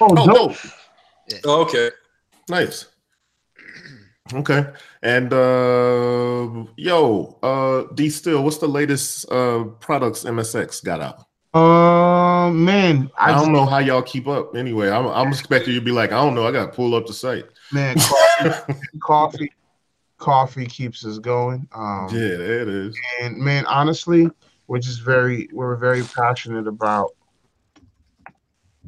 oh, 0.00 0.08
Oh, 0.10 0.14
dope. 0.14 0.34
dope. 0.34 0.56
Oh, 1.44 1.62
okay. 1.62 1.90
Nice. 2.48 2.86
Okay. 4.34 4.66
And 5.02 5.32
uh 5.32 6.64
yo, 6.76 7.38
uh 7.42 7.92
D 7.94 8.10
Still, 8.10 8.42
what's 8.42 8.58
the 8.58 8.68
latest 8.68 9.30
uh 9.30 9.64
products 9.80 10.24
MSX 10.24 10.84
got 10.84 11.00
out? 11.00 11.26
Um, 11.54 12.64
man, 12.64 13.12
I, 13.16 13.30
I, 13.30 13.40
don't 13.40 13.52
know 13.52 13.64
how 13.64 13.78
y'all 13.78 14.02
keep 14.02 14.26
up. 14.26 14.56
Anyway, 14.56 14.90
I'm 14.90 15.06
I'm 15.06 15.28
expecting 15.28 15.72
you 15.72 15.78
to 15.78 15.84
be 15.84 15.92
like, 15.92 16.10
I 16.10 16.16
don't 16.16 16.34
know, 16.34 16.44
I 16.48 16.50
gotta 16.50 16.72
pull 16.72 16.96
up 16.96 17.06
the 17.06 17.12
site. 17.12 17.44
man, 17.70 17.96
coffee, 17.96 18.74
coffee, 19.00 19.52
coffee 20.18 20.66
keeps 20.66 21.04
us 21.06 21.20
going. 21.20 21.68
Um, 21.72 22.08
yeah, 22.10 22.36
there 22.36 22.62
it 22.62 22.68
is. 22.68 22.98
and 23.22 23.36
man, 23.36 23.66
honestly, 23.66 24.28
we're 24.66 24.80
just 24.80 25.02
very, 25.02 25.48
we're 25.52 25.76
very 25.76 26.02
passionate 26.02 26.66
about 26.66 27.12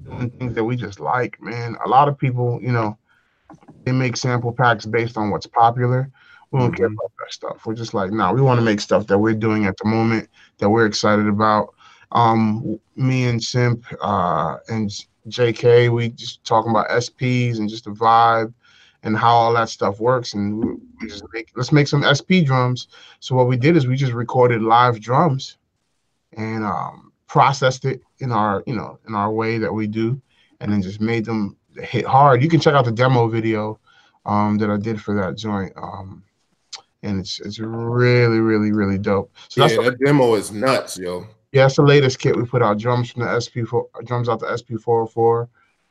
doing 0.02 0.30
things 0.30 0.54
that 0.56 0.64
we 0.64 0.74
just 0.74 0.98
like, 0.98 1.40
man. 1.40 1.76
A 1.84 1.88
lot 1.88 2.08
of 2.08 2.18
people, 2.18 2.58
you 2.60 2.72
know, 2.72 2.98
they 3.84 3.92
make 3.92 4.16
sample 4.16 4.52
packs 4.52 4.86
based 4.86 5.16
on 5.16 5.30
what's 5.30 5.46
popular. 5.46 6.10
We 6.52 6.60
don't 6.60 6.72
care 6.72 6.86
about 6.86 7.12
that 7.18 7.32
stuff. 7.32 7.66
We're 7.66 7.74
just 7.74 7.92
like, 7.92 8.12
no, 8.12 8.32
we 8.32 8.40
want 8.40 8.58
to 8.58 8.64
make 8.64 8.80
stuff 8.80 9.06
that 9.08 9.18
we're 9.18 9.34
doing 9.34 9.66
at 9.66 9.76
the 9.78 9.84
moment 9.84 10.28
that 10.58 10.70
we're 10.70 10.86
excited 10.86 11.26
about. 11.26 11.74
Um, 12.12 12.80
me 12.94 13.26
and 13.26 13.42
Simp 13.42 13.84
uh, 14.00 14.56
and 14.68 14.90
JK, 15.28 15.92
we 15.92 16.10
just 16.10 16.44
talking 16.44 16.70
about 16.70 16.88
SPs 16.88 17.58
and 17.58 17.68
just 17.68 17.84
the 17.84 17.90
vibe 17.90 18.54
and 19.02 19.16
how 19.16 19.34
all 19.34 19.52
that 19.54 19.68
stuff 19.68 20.00
works. 20.00 20.34
And 20.34 20.64
we, 20.64 20.74
we 21.00 21.08
just 21.08 21.24
make 21.32 21.50
let's 21.56 21.72
make 21.72 21.88
some 21.88 22.04
SP 22.06 22.44
drums. 22.44 22.88
So 23.20 23.34
what 23.34 23.48
we 23.48 23.56
did 23.56 23.76
is 23.76 23.86
we 23.86 23.96
just 23.96 24.12
recorded 24.12 24.62
live 24.62 25.00
drums 25.00 25.58
and 26.32 26.64
um, 26.64 27.12
processed 27.26 27.84
it 27.84 28.02
in 28.18 28.32
our 28.32 28.62
you 28.66 28.74
know 28.74 28.98
in 29.06 29.14
our 29.14 29.32
way 29.32 29.58
that 29.58 29.72
we 29.72 29.86
do, 29.86 30.20
and 30.60 30.72
then 30.72 30.82
just 30.82 31.00
made 31.00 31.24
them 31.24 31.56
hit 31.80 32.04
hard. 32.04 32.42
You 32.42 32.48
can 32.48 32.60
check 32.60 32.74
out 32.74 32.84
the 32.84 32.92
demo 32.92 33.28
video 33.28 33.78
um, 34.24 34.58
that 34.58 34.70
I 34.70 34.76
did 34.76 35.00
for 35.00 35.14
that 35.14 35.36
joint. 35.36 35.72
Um, 35.76 36.22
and 37.02 37.20
it's 37.20 37.38
it's 37.40 37.58
really 37.60 38.40
really 38.40 38.72
really 38.72 38.98
dope. 38.98 39.30
So 39.48 39.62
Yeah, 39.66 39.76
that's 39.76 39.98
the, 39.98 40.04
demo 40.04 40.34
is 40.34 40.50
nuts, 40.50 40.98
yo. 40.98 41.26
yeah, 41.52 41.64
that's 41.64 41.76
the 41.76 41.82
latest 41.82 42.18
kit 42.18 42.36
we 42.36 42.44
put 42.44 42.62
out. 42.62 42.78
Drums 42.78 43.10
from 43.10 43.22
the 43.22 43.28
SP4, 43.28 43.84
drums 44.04 44.28
out 44.28 44.40
the 44.40 44.46
SP404, 44.46 45.48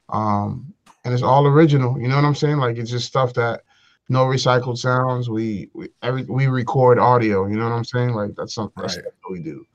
um, 0.10 0.74
and 1.06 1.14
it's 1.14 1.24
all 1.24 1.46
original. 1.48 2.00
You 2.00 2.08
know 2.08 2.16
what 2.16 2.26
I'm 2.26 2.36
saying? 2.36 2.58
Like 2.58 2.78
it's 2.78 2.90
just 2.92 3.08
stuff 3.08 3.34
that 3.36 3.62
no 4.10 4.26
recycled 4.26 4.78
sounds. 4.78 5.30
We 5.30 5.70
we 5.74 5.90
every 6.02 6.24
we 6.24 6.48
record 6.48 7.00
audio. 7.00 7.46
You 7.48 7.56
know 7.56 7.64
what 7.70 7.76
I'm 7.76 7.86
saying? 7.86 8.10
Like 8.14 8.36
that's 8.36 8.54
something 8.54 8.82
that's 8.82 8.96
Right. 8.96 9.04
stuff 9.04 9.14
that 9.24 9.32
we 9.32 9.40
do. 9.40 9.66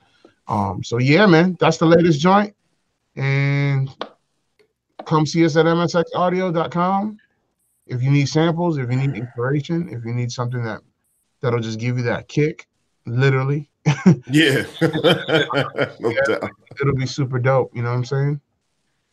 Um, 0.48 0.82
so 0.84 0.98
yeah, 0.98 1.26
man, 1.26 1.56
that's 1.60 1.78
the 1.78 1.86
latest 1.86 2.20
joint, 2.20 2.54
and 3.16 3.88
come 5.06 5.26
see 5.26 5.44
us 5.44 5.56
at 5.56 5.66
msxaudio.com. 5.66 7.18
If 7.86 8.02
you 8.02 8.10
need 8.10 8.28
samples, 8.28 8.78
if 8.78 8.90
you 8.90 8.96
need 8.96 9.14
inspiration, 9.16 9.88
if 9.88 10.04
you 10.04 10.12
need 10.14 10.30
something 10.30 10.62
that 10.64 10.80
that'll 11.40 11.60
just 11.60 11.78
give 11.80 11.96
you 11.98 12.04
that 12.04 12.28
kick, 12.28 12.68
literally, 13.06 13.68
Yeah. 14.30 14.64
no 14.80 16.12
doubt. 16.26 16.50
it'll 16.80 16.94
be 16.94 17.06
super 17.06 17.38
dope. 17.38 17.74
You 17.74 17.82
know 17.82 17.90
what 17.90 17.96
I'm 17.96 18.04
saying? 18.04 18.40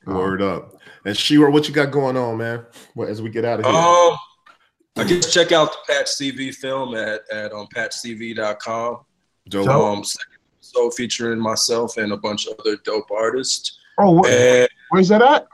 Word 0.06 0.42
up. 0.42 0.76
And 1.06 1.18
Shiro, 1.18 1.52
what 1.52 1.68
you 1.68 1.74
got 1.74 1.92
going 1.92 2.16
on, 2.18 2.38
man? 2.38 2.66
Well, 2.96 3.08
as 3.10 3.22
we 3.22 3.30
get 3.30 3.44
out 3.46 3.60
of 3.60 3.66
here. 3.66 3.74
Um, 3.76 4.18
I 4.98 5.04
guess 5.04 5.32
check 5.34 5.52
out 5.52 5.72
the 5.72 5.94
Patch 5.94 6.08
CV 6.08 6.54
film 6.54 6.96
at 6.96 7.22
at 7.32 7.52
um, 7.54 7.68
patchcv.com. 7.76 8.98
Dope. 9.50 9.68
Um, 9.68 10.04
second 10.04 10.38
episode 10.58 10.94
featuring 10.96 11.40
myself 11.40 11.98
and 11.98 12.12
a 12.14 12.18
bunch 12.18 12.48
of 12.48 12.58
other 12.60 12.78
dope 12.84 13.10
artists. 13.12 13.80
Oh, 14.00 14.22
wh- 14.24 14.28
And 14.30 14.70
where's 14.90 15.08
that 15.10 15.22
at? 15.22 15.48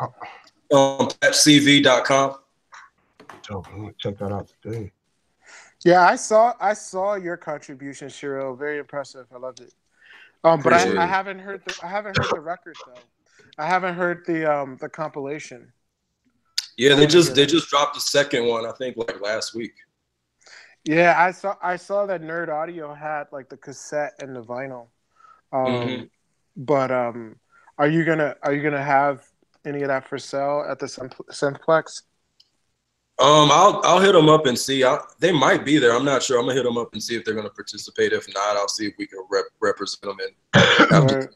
Oh, 0.72 0.99
um, 1.01 1.07
patchcv.com. 1.22 2.35
dope. 3.47 3.68
I'm 3.69 3.80
gonna 3.80 3.93
check 3.99 4.18
that 4.19 4.31
out 4.31 4.51
today. 4.61 4.91
Yeah, 5.85 6.01
I 6.07 6.15
saw 6.15 6.53
I 6.60 6.73
saw 6.73 7.15
your 7.15 7.38
contribution, 7.38 8.10
Shiro. 8.10 8.55
Very 8.55 8.80
impressive. 8.80 9.27
I 9.34 9.38
loved 9.38 9.60
it. 9.61 9.73
Um, 10.45 10.61
but 10.61 10.73
I, 10.73 11.03
I 11.03 11.05
haven't 11.05 11.39
heard 11.39 11.61
the 11.65 11.76
I 11.84 11.88
haven't 11.88 12.15
heard 12.15 12.30
the 12.34 12.39
record 12.39 12.76
though. 12.85 13.01
I 13.57 13.68
haven't 13.68 13.95
heard 13.95 14.26
the 14.26 14.51
um 14.51 14.77
the 14.80 14.89
compilation. 14.89 15.72
Yeah, 16.77 16.95
they 16.95 17.03
Oh, 17.03 17.07
just 17.07 17.35
they 17.35 17.45
just 17.45 17.69
dropped 17.69 17.95
the 17.95 18.01
second 18.01 18.47
one. 18.47 18.65
I 18.65 18.72
think 18.72 18.97
like 18.97 19.22
last 19.22 19.53
week. 19.53 19.73
Yeah, 20.85 21.15
I 21.18 21.31
saw 21.31 21.55
I 21.61 21.76
saw 21.76 22.05
that 22.07 22.22
Nerd 22.22 22.49
Audio 22.49 22.93
had 22.93 23.26
like 23.31 23.49
the 23.49 23.57
cassette 23.57 24.14
and 24.19 24.35
the 24.35 24.41
vinyl. 24.41 24.88
Um, 25.51 25.65
Mhm. 25.65 26.10
But 26.55 26.91
um, 26.91 27.35
are 27.77 27.87
you 27.87 28.05
gonna 28.05 28.35
are 28.43 28.53
you 28.53 28.61
gonna 28.61 28.83
have 28.83 29.25
any 29.65 29.81
of 29.81 29.87
that 29.87 30.07
for 30.07 30.17
sale 30.17 30.65
at 30.69 30.79
the 30.79 30.85
Synth- 30.85 31.15
Synthplex? 31.31 32.03
Um, 33.19 33.49
I'll 33.51 33.79
I'll 33.83 33.99
hit 33.99 34.13
them 34.13 34.27
up 34.29 34.45
and 34.47 34.57
see. 34.57 34.83
I, 34.83 34.99
they 35.19 35.31
might 35.31 35.63
be 35.65 35.77
there. 35.77 35.93
I'm 35.93 36.05
not 36.05 36.23
sure. 36.23 36.39
I'm 36.39 36.45
gonna 36.45 36.55
hit 36.55 36.63
them 36.63 36.77
up 36.77 36.93
and 36.93 37.01
see 37.01 37.15
if 37.15 37.23
they're 37.23 37.35
gonna 37.35 37.49
participate. 37.49 38.11
If 38.11 38.27
not, 38.33 38.57
I'll 38.57 38.67
see 38.67 38.87
if 38.87 38.93
we 38.97 39.05
can 39.07 39.19
rep, 39.29 39.45
represent 39.61 40.01
them. 40.01 40.17
And 40.91 41.11
Or- 41.11 41.31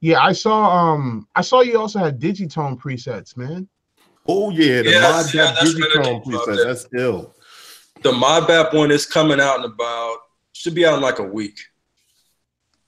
Yeah, 0.00 0.20
I 0.22 0.32
saw. 0.32 0.70
Um, 0.92 1.26
I 1.34 1.40
saw 1.42 1.60
you 1.62 1.78
also 1.78 1.98
had 1.98 2.20
Digitone 2.20 2.78
presets, 2.80 3.36
man. 3.36 3.68
Oh 4.28 4.50
yeah, 4.50 4.82
the 4.82 4.90
Yeah, 4.90 5.00
mod 5.00 5.34
yeah, 5.34 5.44
that 5.46 5.56
that's 5.56 5.74
better 5.74 6.00
Digitone 6.00 6.24
than- 6.24 6.32
preset. 6.32 6.64
That's 6.64 6.86
ill. 6.94 7.34
the 8.02 8.12
ModBap 8.12 8.74
one 8.74 8.90
is 8.90 9.06
coming 9.06 9.40
out 9.40 9.58
in 9.60 9.64
about 9.64 10.16
should 10.52 10.74
be 10.74 10.86
out 10.86 10.94
in 10.94 11.00
like 11.00 11.18
a 11.18 11.24
week. 11.24 11.58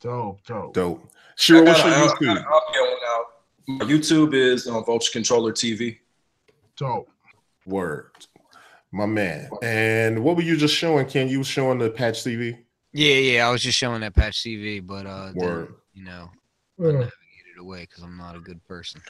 Dope, 0.00 0.44
dope. 0.46 0.74
Dope. 0.74 1.10
Shiro, 1.36 1.60
I 1.60 1.64
what's 1.64 1.78
your 1.84 1.88
I'll- 1.94 2.08
YouTube? 2.16 2.44
I'll 2.46 2.72
get 2.72 2.80
one 2.80 2.98
out. 3.08 3.24
My 3.66 3.84
YouTube 3.86 4.34
is 4.34 4.66
on 4.66 4.84
Vulture 4.84 5.10
Controller 5.12 5.52
TV. 5.52 5.98
Dope. 6.76 7.08
Word. 7.66 8.10
My 8.92 9.06
man. 9.06 9.48
And 9.62 10.22
what 10.22 10.36
were 10.36 10.42
you 10.42 10.56
just 10.56 10.74
showing, 10.74 11.06
Ken? 11.06 11.28
You 11.28 11.38
was 11.38 11.46
showing 11.48 11.78
the 11.78 11.90
patch 11.90 12.22
CV? 12.22 12.58
Yeah, 12.92 13.14
yeah. 13.16 13.48
I 13.48 13.50
was 13.50 13.62
just 13.62 13.76
showing 13.78 14.02
that 14.02 14.14
patch 14.14 14.42
CV, 14.42 14.86
but 14.86 15.06
uh, 15.06 15.32
then, 15.34 15.34
Word. 15.34 15.74
you 15.94 16.04
know, 16.04 16.30
I 16.78 16.82
navigated 16.84 17.10
away 17.58 17.86
because 17.88 18.04
I'm 18.04 18.16
not 18.16 18.36
a 18.36 18.40
good 18.40 18.62
person. 18.68 19.00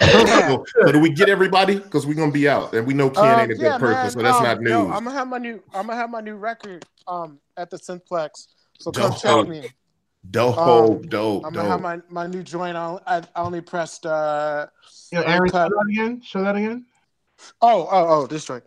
so, 0.00 0.64
so 0.82 0.92
do 0.92 0.98
we 1.00 1.10
get 1.10 1.28
everybody? 1.28 1.74
Because 1.78 2.06
we're 2.06 2.14
gonna 2.14 2.32
be 2.32 2.48
out, 2.48 2.72
and 2.74 2.86
we 2.86 2.94
know 2.94 3.10
Ken 3.10 3.24
Uh, 3.24 3.40
ain't 3.42 3.52
a 3.52 3.54
good 3.54 3.62
yeah, 3.62 3.78
person, 3.78 3.94
man, 4.02 4.10
so 4.10 4.22
that's 4.22 4.36
um, 4.38 4.42
not 4.44 4.60
news. 4.60 4.70
yo, 4.70 4.90
I'm 4.90 5.04
gonna 5.04 5.12
have 5.12 5.28
my 5.28 5.38
new 5.38 5.62
I'm 5.74 5.86
gonna 5.86 5.96
have 5.96 6.10
my 6.10 6.20
new 6.20 6.34
record 6.36 6.84
um 7.06 7.38
at 7.56 7.70
the 7.70 7.76
Synthplex. 7.76 8.48
So 8.80 8.90
come 8.90 9.12
check 9.14 9.46
me. 9.48 9.68
Dope, 10.30 10.58
um, 10.58 11.02
dope, 11.02 11.46
I'm 11.46 11.52
gonna 11.52 11.68
have 11.68 11.80
my, 11.80 12.00
my 12.08 12.26
new 12.26 12.42
joint. 12.42 12.76
I, 12.76 12.98
I 13.06 13.16
I 13.34 13.42
only 13.42 13.60
pressed 13.60 14.06
uh 14.06 14.66
Yo, 15.12 15.22
Aaron, 15.22 15.48
show 15.50 15.58
that 15.58 15.86
again. 15.90 16.20
Show 16.22 16.42
that 16.42 16.56
again. 16.56 16.84
Oh 17.62 17.88
oh 17.90 18.06
oh 18.08 18.26
this 18.26 18.44
joint. 18.44 18.64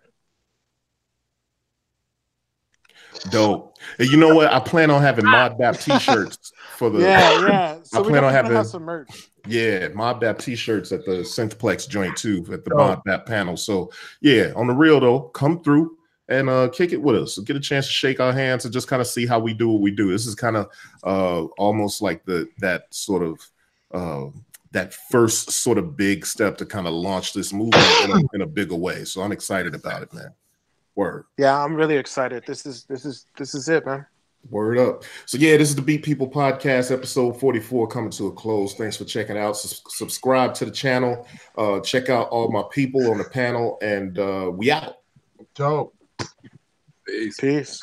Dope. 3.29 3.77
And 3.99 4.09
you 4.09 4.17
know 4.17 4.33
what? 4.33 4.51
I 4.51 4.59
plan 4.59 4.89
on 4.89 5.01
having 5.01 5.25
Mod 5.25 5.57
Bap 5.57 5.77
t-shirts 5.77 6.51
for 6.77 6.89
the 6.89 6.99
Yeah 6.99 7.47
yeah. 7.47 7.77
So 7.83 7.99
I 7.99 8.01
we 8.01 8.09
plan 8.09 8.23
on 8.23 8.31
definitely 8.31 8.33
having- 8.33 8.57
have 8.57 8.67
some 8.67 8.83
merch. 8.83 9.27
Yeah, 9.47 9.87
Mod 9.89 10.19
Bap 10.21 10.37
t-shirts 10.39 10.91
at 10.91 11.03
the 11.05 11.21
Synthplex 11.23 11.89
joint 11.89 12.15
too, 12.15 12.39
at 12.51 12.63
the 12.63 12.69
Dope. 12.69 12.77
Mod 12.77 13.03
Bap 13.03 13.25
panel. 13.25 13.57
So 13.57 13.91
yeah, 14.21 14.53
on 14.55 14.67
the 14.67 14.73
real 14.73 14.99
though, 14.99 15.19
come 15.21 15.61
through 15.63 15.97
and 16.29 16.49
uh 16.49 16.69
kick 16.69 16.91
it 16.93 17.01
with 17.01 17.15
us. 17.15 17.37
Get 17.39 17.55
a 17.55 17.59
chance 17.59 17.87
to 17.87 17.91
shake 17.91 18.19
our 18.19 18.33
hands 18.33 18.65
and 18.65 18.73
just 18.73 18.87
kind 18.87 19.01
of 19.01 19.07
see 19.07 19.25
how 19.25 19.39
we 19.39 19.53
do 19.53 19.69
what 19.69 19.81
we 19.81 19.91
do. 19.91 20.11
This 20.11 20.25
is 20.25 20.35
kind 20.35 20.57
of 20.57 20.69
uh 21.03 21.43
almost 21.57 22.01
like 22.01 22.25
the 22.25 22.47
that 22.59 22.93
sort 22.93 23.23
of 23.23 23.39
uh 23.93 24.29
that 24.71 24.93
first 24.93 25.51
sort 25.51 25.77
of 25.77 25.97
big 25.97 26.25
step 26.25 26.57
to 26.57 26.65
kind 26.65 26.87
of 26.87 26.93
launch 26.93 27.33
this 27.33 27.51
movement 27.51 27.85
in 28.03 28.11
a, 28.11 28.19
in 28.35 28.41
a 28.41 28.47
bigger 28.47 28.75
way. 28.75 29.03
So 29.03 29.21
I'm 29.21 29.31
excited 29.31 29.75
about 29.75 30.03
it, 30.03 30.13
man. 30.13 30.33
Word. 30.95 31.25
Yeah, 31.37 31.63
I'm 31.63 31.75
really 31.75 31.97
excited. 31.97 32.43
This 32.45 32.65
is 32.65 32.83
this 32.85 33.05
is 33.05 33.25
this 33.37 33.55
is 33.55 33.69
it, 33.69 33.85
man. 33.85 34.05
Word 34.49 34.77
up. 34.79 35.03
So 35.25 35.37
yeah, 35.37 35.55
this 35.57 35.69
is 35.69 35.75
the 35.75 35.83
Beat 35.83 36.03
People 36.03 36.27
Podcast, 36.27 36.91
episode 36.91 37.39
44 37.39 37.87
coming 37.87 38.09
to 38.11 38.27
a 38.27 38.31
close. 38.31 38.73
Thanks 38.73 38.97
for 38.97 39.05
checking 39.05 39.37
out. 39.37 39.55
Sus- 39.55 39.83
subscribe 39.87 40.53
to 40.55 40.65
the 40.65 40.71
channel. 40.71 41.27
Uh 41.57 41.79
check 41.79 42.09
out 42.09 42.29
all 42.29 42.49
my 42.51 42.63
people 42.71 43.11
on 43.11 43.17
the 43.17 43.23
panel 43.25 43.77
and 43.81 44.17
uh 44.17 44.51
we 44.53 44.71
out. 44.71 44.97
Dope. 45.55 45.95
Peace. 47.05 47.37
Peace. 47.39 47.79